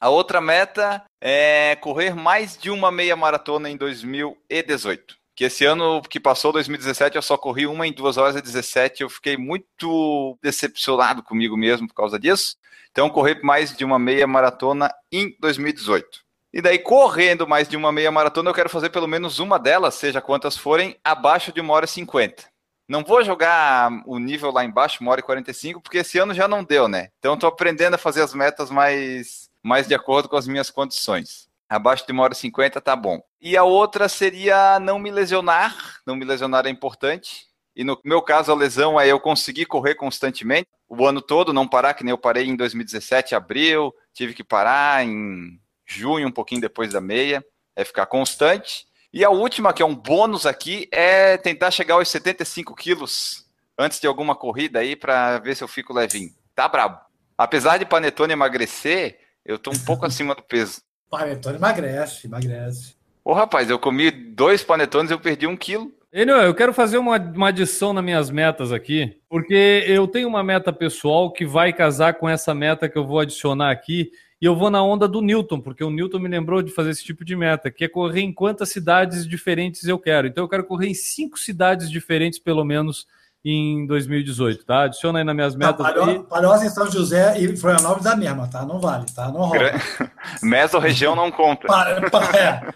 A 0.00 0.08
outra 0.08 0.40
meta 0.40 1.02
é 1.20 1.76
correr 1.76 2.14
mais 2.14 2.56
de 2.56 2.70
uma 2.70 2.90
meia 2.90 3.16
maratona 3.16 3.70
em 3.70 3.76
2018. 3.76 5.16
Que 5.34 5.44
esse 5.44 5.64
ano 5.64 6.02
que 6.02 6.20
passou, 6.20 6.52
2017, 6.52 7.16
eu 7.16 7.22
só 7.22 7.38
corri 7.38 7.66
uma 7.66 7.86
em 7.86 7.92
2 7.92 8.18
horas 8.18 8.36
e 8.36 8.42
17. 8.42 9.02
Eu 9.02 9.08
fiquei 9.08 9.36
muito 9.36 10.38
decepcionado 10.42 11.22
comigo 11.22 11.56
mesmo 11.56 11.88
por 11.88 11.94
causa 11.94 12.18
disso. 12.18 12.56
Então, 12.90 13.08
correr 13.08 13.40
mais 13.42 13.74
de 13.74 13.84
uma 13.84 13.98
meia 13.98 14.26
maratona 14.26 14.94
em 15.10 15.34
2018. 15.40 16.20
E 16.52 16.60
daí, 16.60 16.78
correndo 16.78 17.48
mais 17.48 17.66
de 17.66 17.78
uma 17.78 17.90
meia 17.90 18.10
maratona, 18.10 18.50
eu 18.50 18.54
quero 18.54 18.68
fazer 18.68 18.90
pelo 18.90 19.06
menos 19.06 19.38
uma 19.38 19.58
delas, 19.58 19.94
seja 19.94 20.20
quantas 20.20 20.54
forem, 20.54 20.98
abaixo 21.02 21.50
de 21.50 21.62
uma 21.62 21.72
hora 21.72 21.86
e 21.86 21.88
50. 21.88 22.44
Não 22.86 23.02
vou 23.02 23.24
jogar 23.24 23.90
o 24.04 24.18
nível 24.18 24.50
lá 24.50 24.62
embaixo, 24.62 24.98
uma 25.00 25.12
hora 25.12 25.20
e 25.20 25.24
45, 25.24 25.80
porque 25.80 25.98
esse 25.98 26.18
ano 26.18 26.34
já 26.34 26.46
não 26.46 26.62
deu, 26.62 26.88
né? 26.88 27.08
Então 27.18 27.32
estou 27.32 27.48
aprendendo 27.48 27.94
a 27.94 27.98
fazer 27.98 28.20
as 28.20 28.34
metas 28.34 28.70
mais, 28.70 29.48
mais 29.62 29.88
de 29.88 29.94
acordo 29.94 30.28
com 30.28 30.36
as 30.36 30.46
minhas 30.46 30.70
condições. 30.70 31.48
Abaixo 31.76 32.04
de 32.06 32.12
uma 32.12 32.22
hora 32.24 32.34
e 32.34 32.36
50 32.36 32.80
tá 32.80 32.94
bom. 32.94 33.22
E 33.40 33.56
a 33.56 33.64
outra 33.64 34.08
seria 34.08 34.78
não 34.78 34.98
me 34.98 35.10
lesionar. 35.10 35.74
Não 36.06 36.14
me 36.14 36.24
lesionar 36.24 36.66
é 36.66 36.70
importante. 36.70 37.46
E 37.74 37.82
no 37.82 37.98
meu 38.04 38.20
caso, 38.20 38.52
a 38.52 38.54
lesão 38.54 39.00
é 39.00 39.08
eu 39.08 39.18
conseguir 39.18 39.64
correr 39.64 39.94
constantemente 39.94 40.68
o 40.86 41.06
ano 41.06 41.22
todo, 41.22 41.54
não 41.54 41.66
parar, 41.66 41.94
que 41.94 42.04
nem 42.04 42.10
eu 42.10 42.18
parei 42.18 42.44
em 42.44 42.54
2017, 42.54 43.34
abril, 43.34 43.94
tive 44.12 44.34
que 44.34 44.44
parar 44.44 45.02
em 45.02 45.58
junho, 45.86 46.28
um 46.28 46.30
pouquinho 46.30 46.60
depois 46.60 46.92
da 46.92 47.00
meia, 47.00 47.42
é 47.74 47.82
ficar 47.82 48.04
constante. 48.04 48.86
E 49.10 49.24
a 49.24 49.30
última, 49.30 49.72
que 49.72 49.82
é 49.82 49.86
um 49.86 49.94
bônus 49.94 50.44
aqui, 50.44 50.86
é 50.92 51.38
tentar 51.38 51.70
chegar 51.70 51.94
aos 51.94 52.08
75 52.08 52.74
quilos 52.74 53.46
antes 53.78 53.98
de 53.98 54.06
alguma 54.06 54.36
corrida 54.36 54.80
aí 54.80 54.94
para 54.94 55.38
ver 55.38 55.56
se 55.56 55.64
eu 55.64 55.68
fico 55.68 55.94
levinho. 55.94 56.34
Tá 56.54 56.68
brabo. 56.68 57.00
Apesar 57.38 57.78
de 57.78 57.86
Panetone 57.86 58.34
emagrecer, 58.34 59.18
eu 59.42 59.58
tô 59.58 59.70
um 59.70 59.84
pouco 59.86 60.04
acima 60.06 60.34
do 60.34 60.42
peso. 60.42 60.82
Panetone 61.12 61.56
emagrece, 61.56 62.26
emagrece. 62.26 62.94
Ô 63.22 63.34
rapaz, 63.34 63.68
eu 63.68 63.78
comi 63.78 64.10
dois 64.10 64.64
panetones 64.64 65.10
e 65.10 65.14
eu 65.14 65.20
perdi 65.20 65.46
um 65.46 65.54
quilo. 65.54 65.92
Enio, 66.10 66.36
eu 66.36 66.54
quero 66.54 66.72
fazer 66.72 66.96
uma, 66.96 67.18
uma 67.18 67.48
adição 67.48 67.92
nas 67.92 68.02
minhas 68.02 68.30
metas 68.30 68.72
aqui, 68.72 69.18
porque 69.28 69.84
eu 69.86 70.08
tenho 70.08 70.26
uma 70.26 70.42
meta 70.42 70.72
pessoal 70.72 71.30
que 71.30 71.44
vai 71.44 71.70
casar 71.70 72.14
com 72.14 72.26
essa 72.26 72.54
meta 72.54 72.88
que 72.88 72.96
eu 72.96 73.06
vou 73.06 73.20
adicionar 73.20 73.70
aqui, 73.70 74.10
e 74.40 74.46
eu 74.46 74.56
vou 74.56 74.70
na 74.70 74.82
onda 74.82 75.06
do 75.06 75.20
Newton, 75.20 75.60
porque 75.60 75.84
o 75.84 75.90
Newton 75.90 76.18
me 76.18 76.28
lembrou 76.28 76.62
de 76.62 76.72
fazer 76.72 76.90
esse 76.90 77.04
tipo 77.04 77.26
de 77.26 77.36
meta, 77.36 77.70
que 77.70 77.84
é 77.84 77.88
correr 77.88 78.22
em 78.22 78.32
quantas 78.32 78.70
cidades 78.70 79.28
diferentes 79.28 79.84
eu 79.84 79.98
quero. 79.98 80.26
Então 80.26 80.42
eu 80.42 80.48
quero 80.48 80.64
correr 80.64 80.88
em 80.88 80.94
cinco 80.94 81.38
cidades 81.38 81.90
diferentes, 81.90 82.38
pelo 82.38 82.64
menos, 82.64 83.06
em 83.44 83.86
2018, 83.86 84.64
tá? 84.64 84.84
Adiciona 84.84 85.18
aí 85.18 85.24
nas 85.24 85.34
minhas 85.34 85.56
metas 85.56 85.84
aí. 85.84 85.92
Palhoça, 85.94 86.22
Palhoça 86.24 86.66
em 86.66 86.68
São 86.70 86.90
José 86.90 87.38
e 87.40 87.56
Florianópolis 87.56 88.04
dá 88.04 88.14
mesma, 88.16 88.46
tá? 88.48 88.64
Não 88.64 88.78
vale, 88.78 89.06
tá? 89.14 89.26
Não 89.32 89.40
rola. 89.40 89.72
Meso 90.42 90.78
região 90.78 91.16
não 91.16 91.30
conta. 91.30 91.66
Pa- 91.66 92.00
pa- 92.10 92.36
é. 92.38 92.70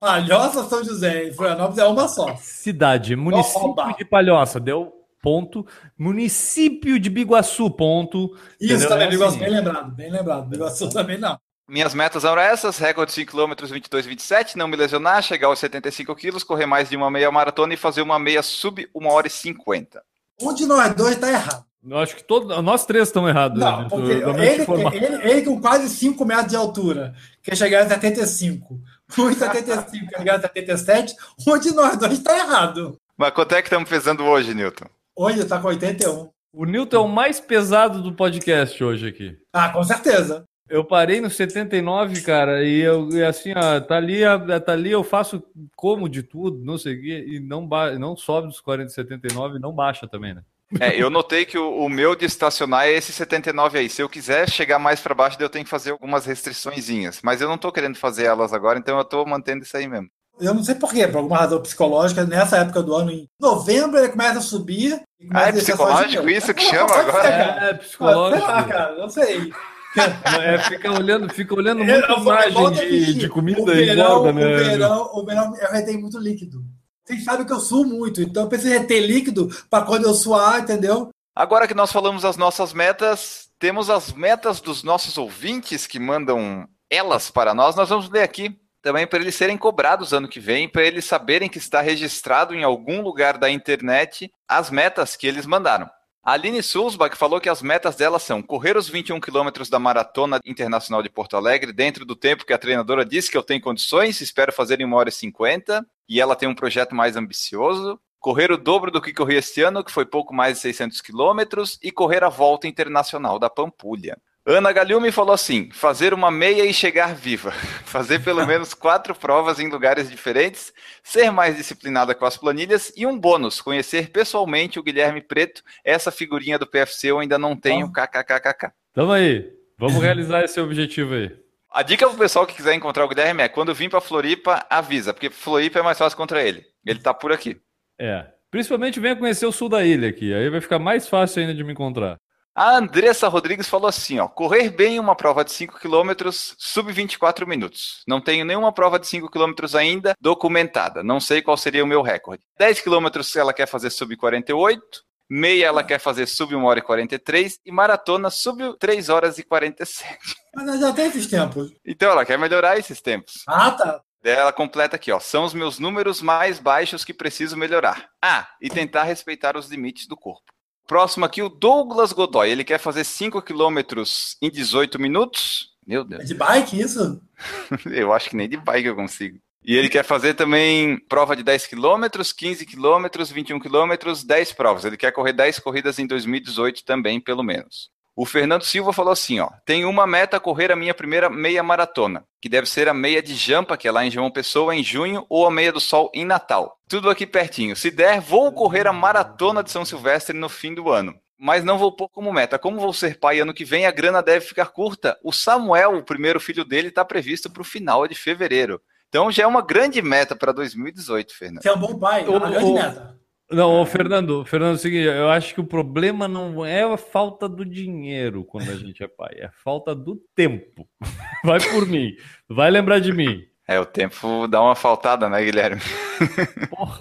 Palhoça 0.00 0.64
São 0.64 0.82
José 0.84 1.24
e 1.24 1.32
Florianópolis 1.34 1.78
é 1.78 1.84
uma 1.86 2.08
só. 2.08 2.34
Cidade, 2.36 3.14
município 3.16 3.74
de 3.98 4.04
Palhoça, 4.04 4.58
deu 4.58 4.92
ponto. 5.22 5.66
Município 5.98 6.98
de 6.98 7.10
Biguaçu, 7.10 7.70
ponto. 7.70 8.34
Isso 8.60 8.72
Entendeu? 8.74 8.88
também, 8.88 9.06
É 9.06 9.10
Biguaçu, 9.10 9.30
assim. 9.36 9.44
bem 9.44 9.50
lembrado, 9.50 9.90
bem 9.94 10.10
lembrado. 10.10 10.48
Biguaçu 10.48 10.88
também 10.88 11.18
não. 11.18 11.38
Minhas 11.68 11.92
metas 11.92 12.24
eram 12.24 12.40
essas: 12.40 12.78
recorde 12.78 13.12
5 13.12 13.30
km 13.30 13.52
22 13.66 14.06
27, 14.06 14.56
não 14.56 14.66
me 14.66 14.76
lesionar, 14.76 15.22
chegar 15.22 15.48
aos 15.48 15.58
75 15.58 16.16
quilos, 16.16 16.42
correr 16.42 16.64
mais 16.64 16.88
de 16.88 16.96
uma 16.96 17.10
meia 17.10 17.30
maratona 17.30 17.74
e 17.74 17.76
fazer 17.76 18.00
uma 18.00 18.18
meia 18.18 18.42
sub 18.42 18.88
1 18.94 19.06
hora 19.06 19.26
e 19.26 19.30
50. 19.30 20.02
Um 20.40 20.54
de 20.54 20.64
nós 20.64 20.94
dois 20.94 21.14
está 21.14 21.30
errado. 21.30 21.68
Eu 21.86 21.98
acho 21.98 22.16
que 22.16 22.24
todo, 22.24 22.60
nós 22.62 22.86
três 22.86 23.08
estamos 23.08 23.30
errados. 23.30 23.58
Não, 23.58 23.82
né? 23.82 23.88
porque 23.88 24.20
Da 24.20 24.32
mente 24.32 24.70
ele, 24.70 25.04
ele, 25.04 25.30
ele 25.30 25.42
com 25.42 25.60
quase 25.60 25.88
5 25.88 26.24
metros 26.24 26.48
de 26.48 26.56
altura, 26.56 27.14
quer 27.42 27.56
chegar 27.56 27.82
a 27.82 27.88
75. 27.88 28.80
1,75, 29.12 30.08
quer 30.08 30.18
chegar 30.18 30.36
a 30.36 30.40
77. 30.40 31.14
Um 31.46 31.58
de 31.58 31.72
nós 31.72 31.96
dois 31.96 32.14
está 32.14 32.36
errado. 32.36 32.98
Mas 33.16 33.30
quanto 33.32 33.54
é 33.54 33.62
que 33.62 33.68
estamos 33.68 33.88
pesando 33.88 34.24
hoje, 34.24 34.54
Newton? 34.54 34.86
Hoje 35.14 35.40
está 35.40 35.58
com 35.58 35.68
81. 35.68 36.30
O 36.52 36.64
Newton 36.64 36.96
é 36.96 37.00
o 37.00 37.08
mais 37.08 37.40
pesado 37.40 38.02
do 38.02 38.12
podcast 38.12 38.82
hoje 38.82 39.08
aqui. 39.08 39.36
Ah, 39.52 39.68
com 39.68 39.84
certeza. 39.84 40.47
Eu 40.68 40.84
parei 40.84 41.20
no 41.20 41.30
79, 41.30 42.20
cara, 42.22 42.62
e 42.62 42.80
eu 42.80 43.08
e 43.10 43.24
assim, 43.24 43.52
ó, 43.56 43.80
tá 43.80 43.96
ali, 43.96 44.20
tá 44.64 44.72
ali, 44.72 44.90
eu 44.90 45.02
faço 45.02 45.42
como 45.74 46.08
de 46.08 46.22
tudo, 46.22 46.62
não 46.64 46.76
sei 46.76 46.94
o 46.94 47.00
quê, 47.00 47.24
e 47.26 47.40
não, 47.40 47.66
ba- 47.66 47.92
não 47.98 48.16
sobe 48.16 48.48
dos 48.48 48.60
40 48.60 48.90
79 48.90 49.56
e 49.56 49.60
não 49.60 49.72
baixa 49.72 50.06
também, 50.06 50.34
né? 50.34 50.42
É, 50.78 51.00
eu 51.00 51.08
notei 51.08 51.46
que 51.46 51.56
o, 51.56 51.78
o 51.78 51.88
meu 51.88 52.14
de 52.14 52.26
estacionar 52.26 52.84
é 52.86 52.92
esse 52.92 53.10
79 53.10 53.78
aí. 53.78 53.88
Se 53.88 54.02
eu 54.02 54.08
quiser 54.08 54.50
chegar 54.50 54.78
mais 54.78 55.00
para 55.00 55.14
baixo, 55.14 55.38
daí 55.38 55.46
eu 55.46 55.50
tenho 55.50 55.64
que 55.64 55.70
fazer 55.70 55.92
algumas 55.92 56.26
restriçõezinhas. 56.26 57.20
Mas 57.24 57.40
eu 57.40 57.48
não 57.48 57.56
tô 57.56 57.72
querendo 57.72 57.96
fazer 57.96 58.24
elas 58.24 58.52
agora, 58.52 58.78
então 58.78 58.98
eu 58.98 59.04
tô 59.04 59.24
mantendo 59.24 59.62
isso 59.64 59.74
aí 59.74 59.88
mesmo. 59.88 60.08
Eu 60.38 60.52
não 60.52 60.62
sei 60.62 60.74
porquê, 60.74 61.08
por 61.08 61.16
alguma 61.16 61.38
razão 61.38 61.60
psicológica, 61.62 62.24
nessa 62.24 62.58
época 62.58 62.82
do 62.82 62.94
ano, 62.94 63.10
em 63.10 63.26
novembro, 63.40 63.98
ele 63.98 64.10
começa 64.10 64.38
a 64.38 64.42
subir. 64.42 65.00
começa 65.18 65.46
Ah, 65.46 65.48
é 65.48 65.52
psicológico 65.52 66.28
isso 66.28 66.52
que 66.54 66.62
chama 66.62 66.94
agora? 66.94 67.28
É, 67.28 67.70
Ah, 67.70 67.74
psicológico. 67.74 68.38
sei 68.46 68.54
lá, 68.54 68.64
cara, 68.64 68.96
não 68.98 69.08
sei. 69.08 69.52
É, 69.98 70.58
fica 70.58 70.92
olhando, 70.92 71.32
fica 71.32 71.54
olhando 71.54 71.82
eu 71.82 72.00
eu 72.00 72.18
imagem 72.18 72.72
de, 72.72 73.14
de 73.14 73.28
comida 73.28 73.60
o 73.60 73.70
e 73.70 73.86
verão, 73.86 74.20
engorda, 74.20 74.30
o 74.30 74.32
né? 74.32 74.56
verão, 74.56 75.10
o 75.12 75.24
verão, 75.24 75.56
eu 75.56 75.70
retei 75.70 75.96
muito 75.96 76.18
líquido. 76.18 76.64
Vocês 77.04 77.24
sabem 77.24 77.46
que 77.46 77.52
eu 77.52 77.60
suo 77.60 77.84
muito, 77.84 78.20
então 78.20 78.44
eu 78.44 78.48
preciso 78.48 78.72
reter 78.72 79.00
líquido 79.00 79.48
para 79.70 79.84
quando 79.84 80.04
eu 80.04 80.14
suar, 80.14 80.60
entendeu? 80.60 81.10
Agora 81.34 81.66
que 81.66 81.74
nós 81.74 81.90
falamos 81.90 82.24
as 82.24 82.36
nossas 82.36 82.72
metas, 82.72 83.48
temos 83.58 83.88
as 83.88 84.12
metas 84.12 84.60
dos 84.60 84.82
nossos 84.82 85.16
ouvintes 85.16 85.86
que 85.86 85.98
mandam 85.98 86.68
elas 86.90 87.30
para 87.30 87.54
nós. 87.54 87.76
Nós 87.76 87.88
vamos 87.88 88.10
ler 88.10 88.22
aqui 88.22 88.58
também 88.82 89.06
para 89.06 89.18
eles 89.18 89.34
serem 89.34 89.56
cobrados 89.56 90.12
ano 90.12 90.28
que 90.28 90.40
vem, 90.40 90.68
para 90.68 90.82
eles 90.82 91.04
saberem 91.04 91.48
que 91.48 91.58
está 91.58 91.80
registrado 91.80 92.54
em 92.54 92.64
algum 92.64 93.02
lugar 93.02 93.38
da 93.38 93.50
internet 93.50 94.30
as 94.46 94.70
metas 94.70 95.16
que 95.16 95.26
eles 95.26 95.46
mandaram. 95.46 95.88
A 96.28 96.32
Aline 96.32 96.62
Sulzbach 96.62 97.16
falou 97.16 97.40
que 97.40 97.48
as 97.48 97.62
metas 97.62 97.96
dela 97.96 98.18
são 98.18 98.42
correr 98.42 98.76
os 98.76 98.86
21 98.86 99.18
quilômetros 99.18 99.70
da 99.70 99.78
Maratona 99.78 100.38
Internacional 100.44 101.02
de 101.02 101.08
Porto 101.08 101.38
Alegre 101.38 101.72
dentro 101.72 102.04
do 102.04 102.14
tempo 102.14 102.44
que 102.44 102.52
a 102.52 102.58
treinadora 102.58 103.02
disse 103.02 103.30
que 103.30 103.36
eu 103.38 103.42
tenho 103.42 103.62
condições, 103.62 104.20
espero 104.20 104.52
fazer 104.52 104.78
em 104.78 104.84
1 104.84 104.92
hora 104.92 105.08
e 105.08 105.12
50, 105.12 105.86
e 106.06 106.20
ela 106.20 106.36
tem 106.36 106.46
um 106.46 106.54
projeto 106.54 106.94
mais 106.94 107.16
ambicioso. 107.16 107.98
Correr 108.20 108.52
o 108.52 108.58
dobro 108.58 108.90
do 108.90 109.00
que 109.00 109.14
corri 109.14 109.36
este 109.36 109.62
ano, 109.62 109.82
que 109.82 109.90
foi 109.90 110.04
pouco 110.04 110.34
mais 110.34 110.56
de 110.56 110.60
600 110.60 111.00
quilômetros, 111.00 111.78
e 111.82 111.90
correr 111.90 112.22
a 112.22 112.28
volta 112.28 112.68
internacional 112.68 113.38
da 113.38 113.48
Pampulha. 113.48 114.18
Ana 114.50 114.72
Galhume 114.72 115.12
falou 115.12 115.34
assim: 115.34 115.68
fazer 115.70 116.14
uma 116.14 116.30
meia 116.30 116.64
e 116.64 116.72
chegar 116.72 117.14
viva. 117.14 117.52
Fazer 117.84 118.24
pelo 118.24 118.44
menos 118.48 118.72
quatro 118.72 119.14
provas 119.14 119.60
em 119.60 119.68
lugares 119.68 120.08
diferentes, 120.10 120.72
ser 121.02 121.30
mais 121.30 121.54
disciplinada 121.54 122.14
com 122.14 122.24
as 122.24 122.38
planilhas 122.38 122.90
e 122.96 123.06
um 123.06 123.18
bônus: 123.18 123.60
conhecer 123.60 124.08
pessoalmente 124.08 124.78
o 124.78 124.82
Guilherme 124.82 125.20
Preto. 125.20 125.62
Essa 125.84 126.10
figurinha 126.10 126.58
do 126.58 126.66
PFC 126.66 127.10
eu 127.10 127.18
ainda 127.18 127.38
não 127.38 127.54
tenho. 127.54 127.92
KKKKK. 127.92 128.72
Tamo 128.94 129.12
aí. 129.12 129.52
Vamos 129.76 130.02
realizar 130.02 130.42
esse 130.42 130.58
objetivo 130.58 131.12
aí. 131.12 131.30
A 131.70 131.82
dica 131.82 132.08
pro 132.08 132.16
pessoal 132.16 132.46
que 132.46 132.54
quiser 132.54 132.72
encontrar 132.72 133.04
o 133.04 133.08
Guilherme 133.08 133.42
é: 133.42 133.50
quando 133.50 133.74
vir 133.74 133.90
pra 133.90 134.00
Floripa, 134.00 134.64
avisa, 134.70 135.12
porque 135.12 135.28
Floripa 135.28 135.80
é 135.80 135.82
mais 135.82 135.98
fácil 135.98 136.16
contra 136.16 136.42
ele. 136.42 136.64
Ele 136.86 137.00
tá 137.00 137.12
por 137.12 137.32
aqui. 137.32 137.60
É. 138.00 138.24
Principalmente 138.50 138.98
venha 138.98 139.14
conhecer 139.14 139.44
o 139.44 139.52
sul 139.52 139.68
da 139.68 139.84
ilha 139.84 140.08
aqui, 140.08 140.32
aí 140.32 140.48
vai 140.48 140.62
ficar 140.62 140.78
mais 140.78 141.06
fácil 141.06 141.42
ainda 141.42 141.54
de 141.54 141.62
me 141.62 141.72
encontrar. 141.72 142.18
A 142.58 142.76
Andressa 142.76 143.28
Rodrigues 143.28 143.68
falou 143.68 143.86
assim, 143.86 144.18
ó, 144.18 144.26
correr 144.26 144.70
bem 144.70 144.98
uma 144.98 145.14
prova 145.14 145.44
de 145.44 145.52
5 145.52 145.78
km 145.78 146.10
sub 146.32 146.92
24 146.92 147.46
minutos. 147.46 148.02
Não 148.04 148.20
tenho 148.20 148.44
nenhuma 148.44 148.72
prova 148.72 148.98
de 148.98 149.06
5 149.06 149.30
km 149.30 149.52
ainda 149.76 150.12
documentada. 150.20 151.04
Não 151.04 151.20
sei 151.20 151.40
qual 151.40 151.56
seria 151.56 151.84
o 151.84 151.86
meu 151.86 152.02
recorde. 152.02 152.42
10 152.58 152.80
km 152.80 153.06
ela 153.36 153.52
quer 153.52 153.66
fazer 153.66 153.90
sub 153.90 154.16
48, 154.16 154.82
meia 155.30 155.66
ela 155.66 155.84
quer 155.84 156.00
fazer 156.00 156.26
sub 156.26 156.52
1 156.56 156.64
hora 156.64 156.80
e 156.80 156.82
43 156.82 157.60
e 157.64 157.70
maratona 157.70 158.28
sub 158.28 158.76
3 158.76 159.08
horas 159.08 159.38
e 159.38 159.44
47. 159.44 160.18
Mas 160.52 160.80
já 160.80 160.92
tem 160.92 161.06
esses 161.06 161.28
tempos. 161.28 161.70
Então 161.86 162.10
ela 162.10 162.26
quer 162.26 162.40
melhorar 162.40 162.76
esses 162.76 163.00
tempos. 163.00 163.44
Ah, 163.46 163.70
tá. 163.70 164.00
Ela 164.24 164.52
completa 164.52 164.96
aqui, 164.96 165.12
ó, 165.12 165.20
são 165.20 165.44
os 165.44 165.54
meus 165.54 165.78
números 165.78 166.20
mais 166.20 166.58
baixos 166.58 167.04
que 167.04 167.14
preciso 167.14 167.56
melhorar. 167.56 168.08
Ah, 168.20 168.48
e 168.60 168.68
tentar 168.68 169.04
respeitar 169.04 169.56
os 169.56 169.68
limites 169.68 170.08
do 170.08 170.16
corpo. 170.16 170.57
Próximo 170.88 171.26
aqui, 171.26 171.42
o 171.42 171.50
Douglas 171.50 172.14
Godoy. 172.14 172.50
Ele 172.50 172.64
quer 172.64 172.78
fazer 172.78 173.04
5 173.04 173.42
quilômetros 173.42 174.38
em 174.40 174.50
18 174.50 174.98
minutos. 174.98 175.76
Meu 175.86 176.00
É 176.00 176.04
Deus, 176.04 176.26
de 176.26 176.34
bike 176.34 176.80
isso? 176.80 177.20
eu 177.92 178.10
acho 178.10 178.30
que 178.30 178.36
nem 178.36 178.48
de 178.48 178.56
bike 178.56 178.88
eu 178.88 178.96
consigo. 178.96 179.38
E 179.62 179.76
ele 179.76 179.90
quer 179.90 180.02
fazer 180.02 180.32
também 180.32 180.98
prova 181.06 181.36
de 181.36 181.42
10 181.42 181.66
quilômetros, 181.66 182.32
15 182.32 182.64
quilômetros, 182.64 183.30
21 183.30 183.60
quilômetros, 183.60 184.24
10 184.24 184.54
provas. 184.54 184.86
Ele 184.86 184.96
quer 184.96 185.12
correr 185.12 185.34
10 185.34 185.58
corridas 185.58 185.98
em 185.98 186.06
2018 186.06 186.82
também, 186.86 187.20
pelo 187.20 187.42
menos. 187.42 187.90
O 188.20 188.26
Fernando 188.26 188.64
Silva 188.64 188.92
falou 188.92 189.12
assim, 189.12 189.38
ó, 189.38 189.48
tem 189.64 189.84
uma 189.84 190.04
meta 190.04 190.40
correr 190.40 190.72
a 190.72 190.76
minha 190.76 190.92
primeira 190.92 191.30
meia 191.30 191.62
maratona, 191.62 192.24
que 192.42 192.48
deve 192.48 192.68
ser 192.68 192.88
a 192.88 192.92
meia 192.92 193.22
de 193.22 193.32
Jampa, 193.36 193.76
que 193.76 193.86
é 193.86 193.92
lá 193.92 194.04
em 194.04 194.10
João 194.10 194.28
Pessoa, 194.28 194.74
em 194.74 194.82
junho, 194.82 195.24
ou 195.28 195.46
a 195.46 195.50
meia 195.52 195.70
do 195.70 195.78
Sol 195.78 196.10
em 196.12 196.24
Natal. 196.24 196.76
Tudo 196.88 197.08
aqui 197.10 197.24
pertinho. 197.24 197.76
Se 197.76 197.92
der, 197.92 198.20
vou 198.20 198.50
correr 198.52 198.88
a 198.88 198.92
maratona 198.92 199.62
de 199.62 199.70
São 199.70 199.84
Silvestre 199.84 200.36
no 200.36 200.48
fim 200.48 200.74
do 200.74 200.90
ano. 200.90 201.14
Mas 201.38 201.62
não 201.62 201.78
vou 201.78 201.92
pôr 201.94 202.08
como 202.08 202.32
meta. 202.32 202.58
Como 202.58 202.80
vou 202.80 202.92
ser 202.92 203.20
pai 203.20 203.38
ano 203.38 203.54
que 203.54 203.64
vem, 203.64 203.86
a 203.86 203.92
grana 203.92 204.20
deve 204.20 204.44
ficar 204.44 204.66
curta. 204.66 205.16
O 205.22 205.32
Samuel, 205.32 205.94
o 205.98 206.02
primeiro 206.02 206.40
filho 206.40 206.64
dele, 206.64 206.88
está 206.88 207.04
previsto 207.04 207.48
para 207.48 207.62
o 207.62 207.64
final 207.64 208.08
de 208.08 208.16
fevereiro. 208.16 208.80
Então 209.08 209.30
já 209.30 209.44
é 209.44 209.46
uma 209.46 209.62
grande 209.62 210.02
meta 210.02 210.34
para 210.34 210.50
2018, 210.50 211.32
Fernando. 211.38 211.62
Você 211.62 211.68
é 211.68 211.72
um 211.72 211.78
bom 211.78 211.96
pai, 211.96 212.24
é 212.24 212.28
uma 212.28 212.36
O- 212.36 212.50
grande 212.50 212.64
o- 212.64 212.74
meta. 212.74 213.17
Não, 213.50 213.80
ô, 213.80 213.86
Fernando, 213.86 214.44
Fernando, 214.44 214.72
é 214.72 214.74
o 214.74 214.78
seguinte, 214.78 215.06
eu 215.06 215.30
acho 215.30 215.54
que 215.54 215.60
o 215.60 215.66
problema 215.66 216.28
não 216.28 216.66
é 216.66 216.82
a 216.82 216.98
falta 216.98 217.48
do 217.48 217.64
dinheiro 217.64 218.44
quando 218.44 218.70
a 218.70 218.74
gente 218.74 219.02
é 219.02 219.08
pai, 219.08 219.36
é 219.36 219.46
a 219.46 219.52
falta 219.52 219.94
do 219.94 220.16
tempo. 220.34 220.86
Vai 221.42 221.58
por 221.60 221.86
mim, 221.86 222.14
vai 222.48 222.70
lembrar 222.70 222.98
de 222.98 223.12
mim. 223.12 223.44
É, 223.66 223.78
o 223.78 223.86
tempo 223.86 224.46
dá 224.48 224.60
uma 224.60 224.74
faltada, 224.74 225.28
né, 225.28 225.42
Guilherme? 225.44 225.80
Porra. 226.68 227.00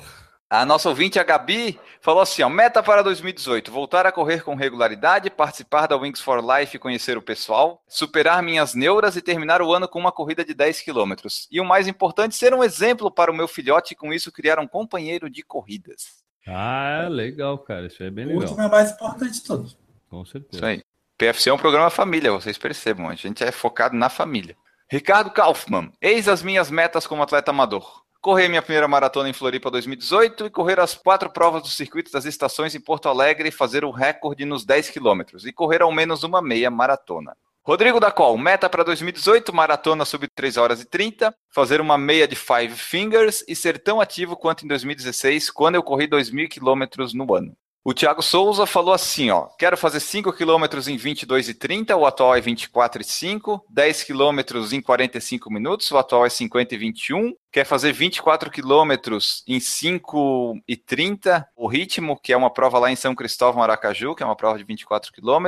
A 0.49 0.65
nossa 0.65 0.87
ouvinte, 0.87 1.19
a 1.19 1.23
Gabi, 1.23 1.77
falou 1.99 2.21
assim: 2.21 2.41
ó, 2.41 2.47
meta 2.47 2.81
para 2.81 3.01
2018: 3.01 3.69
voltar 3.69 4.05
a 4.05 4.11
correr 4.13 4.43
com 4.43 4.55
regularidade, 4.55 5.29
participar 5.29 5.87
da 5.87 5.97
Wings 5.97 6.21
for 6.21 6.41
Life 6.41 6.73
e 6.75 6.79
conhecer 6.79 7.17
o 7.17 7.21
pessoal, 7.21 7.83
superar 7.85 8.41
minhas 8.41 8.73
neuras 8.73 9.17
e 9.17 9.21
terminar 9.21 9.61
o 9.61 9.73
ano 9.73 9.89
com 9.89 9.99
uma 9.99 10.11
corrida 10.11 10.45
de 10.45 10.53
10 10.53 10.79
quilômetros. 10.81 11.49
E 11.51 11.59
o 11.59 11.65
mais 11.65 11.85
importante, 11.85 12.35
ser 12.35 12.53
um 12.53 12.63
exemplo 12.63 13.11
para 13.11 13.29
o 13.29 13.35
meu 13.35 13.47
filhote 13.47 13.93
e 13.93 13.97
com 13.97 14.13
isso 14.13 14.31
criar 14.31 14.57
um 14.57 14.67
companheiro 14.67 15.29
de 15.29 15.43
corridas. 15.43 16.26
Ah, 16.47 17.07
legal, 17.09 17.57
cara, 17.59 17.87
isso 17.87 18.01
é 18.01 18.09
bem 18.09 18.25
O 18.25 18.29
legal, 18.29 18.43
último 18.43 18.61
é 18.61 18.69
mais 18.69 18.91
importante 18.91 19.33
de 19.33 19.43
todos. 19.43 19.77
com 20.09 20.25
certeza. 20.25 20.55
Isso 20.55 20.65
aí. 20.65 20.83
PFC 21.17 21.49
é 21.49 21.53
um 21.53 21.57
programa 21.57 21.89
família, 21.89 22.31
vocês 22.31 22.57
percebam, 22.57 23.09
a 23.09 23.15
gente 23.15 23.43
é 23.43 23.51
focado 23.51 23.95
na 23.95 24.07
família. 24.07 24.55
Ricardo 24.89 25.31
Kaufmann, 25.31 25.91
eis 26.01 26.27
as 26.29 26.41
minhas 26.41 26.69
metas 26.71 27.05
como 27.07 27.23
atleta 27.23 27.51
amador. 27.51 28.03
Correr 28.21 28.47
minha 28.47 28.61
primeira 28.61 28.87
maratona 28.87 29.29
em 29.29 29.33
Floripa 29.33 29.69
2018 29.71 30.45
e 30.45 30.49
correr 30.49 30.79
as 30.79 30.95
quatro 30.95 31.29
provas 31.29 31.61
do 31.63 31.67
circuito 31.67 32.11
das 32.11 32.25
estações 32.25 32.73
em 32.75 32.79
Porto 32.79 33.09
Alegre 33.09 33.49
e 33.49 33.51
fazer 33.51 33.83
o 33.83 33.91
recorde 33.91 34.45
nos 34.45 34.65
10 34.65 34.89
quilômetros 34.89 35.45
e 35.45 35.51
correr 35.51 35.81
ao 35.81 35.91
menos 35.91 36.23
uma 36.23 36.41
meia 36.41 36.69
maratona. 36.69 37.35
Rodrigo 37.67 37.99
da 37.99 38.09
Col, 38.09 38.37
meta 38.37 38.69
para 38.69 38.81
2018, 38.81 39.53
maratona 39.53 40.05
sub 40.05 40.25
3 40.25 40.55
horas 40.55 40.79
e 40.79 40.85
30, 40.85 41.35
fazer 41.53 41.81
uma 41.81 41.97
meia 41.97 42.25
de 42.25 42.33
Five 42.33 42.73
Fingers 42.73 43.43
e 43.45 43.53
ser 43.57 43.77
tão 43.77 43.99
ativo 43.99 44.37
quanto 44.37 44.63
em 44.63 44.69
2016, 44.69 45.51
quando 45.51 45.75
eu 45.75 45.83
corri 45.83 46.07
2.000 46.07 46.47
quilômetros 46.47 47.13
no 47.13 47.35
ano. 47.35 47.53
O 47.87 47.93
Thiago 47.93 48.21
Souza 48.21 48.65
falou 48.65 48.93
assim, 48.93 49.29
ó, 49.29 49.43
quero 49.57 49.77
fazer 49.77 50.01
5 50.01 50.33
km 50.33 50.89
em 50.89 50.97
22 50.97 51.47
e 51.47 51.53
30, 51.53 51.95
o 51.95 52.05
atual 52.05 52.35
é 52.35 52.41
24 52.41 53.01
e 53.01 53.05
5, 53.05 53.63
10 53.69 54.03
km 54.03 54.73
em 54.73 54.81
45 54.81 55.49
minutos, 55.49 55.89
o 55.89 55.97
atual 55.97 56.25
é 56.25 56.29
50 56.29 56.75
e 56.75 56.77
21, 56.77 57.33
quer 57.49 57.63
fazer 57.63 57.93
24 57.93 58.51
km 58.51 58.91
em 59.47 59.57
5 59.61 60.59
e 60.67 60.75
30, 60.75 61.47
o 61.55 61.65
ritmo, 61.65 62.19
que 62.21 62.33
é 62.33 62.35
uma 62.35 62.49
prova 62.49 62.77
lá 62.77 62.91
em 62.91 62.95
São 62.97 63.15
Cristóvão, 63.15 63.63
Aracaju, 63.63 64.15
que 64.15 64.21
é 64.21 64.25
uma 64.25 64.35
prova 64.35 64.57
de 64.57 64.65
24 64.65 65.09
km, 65.13 65.47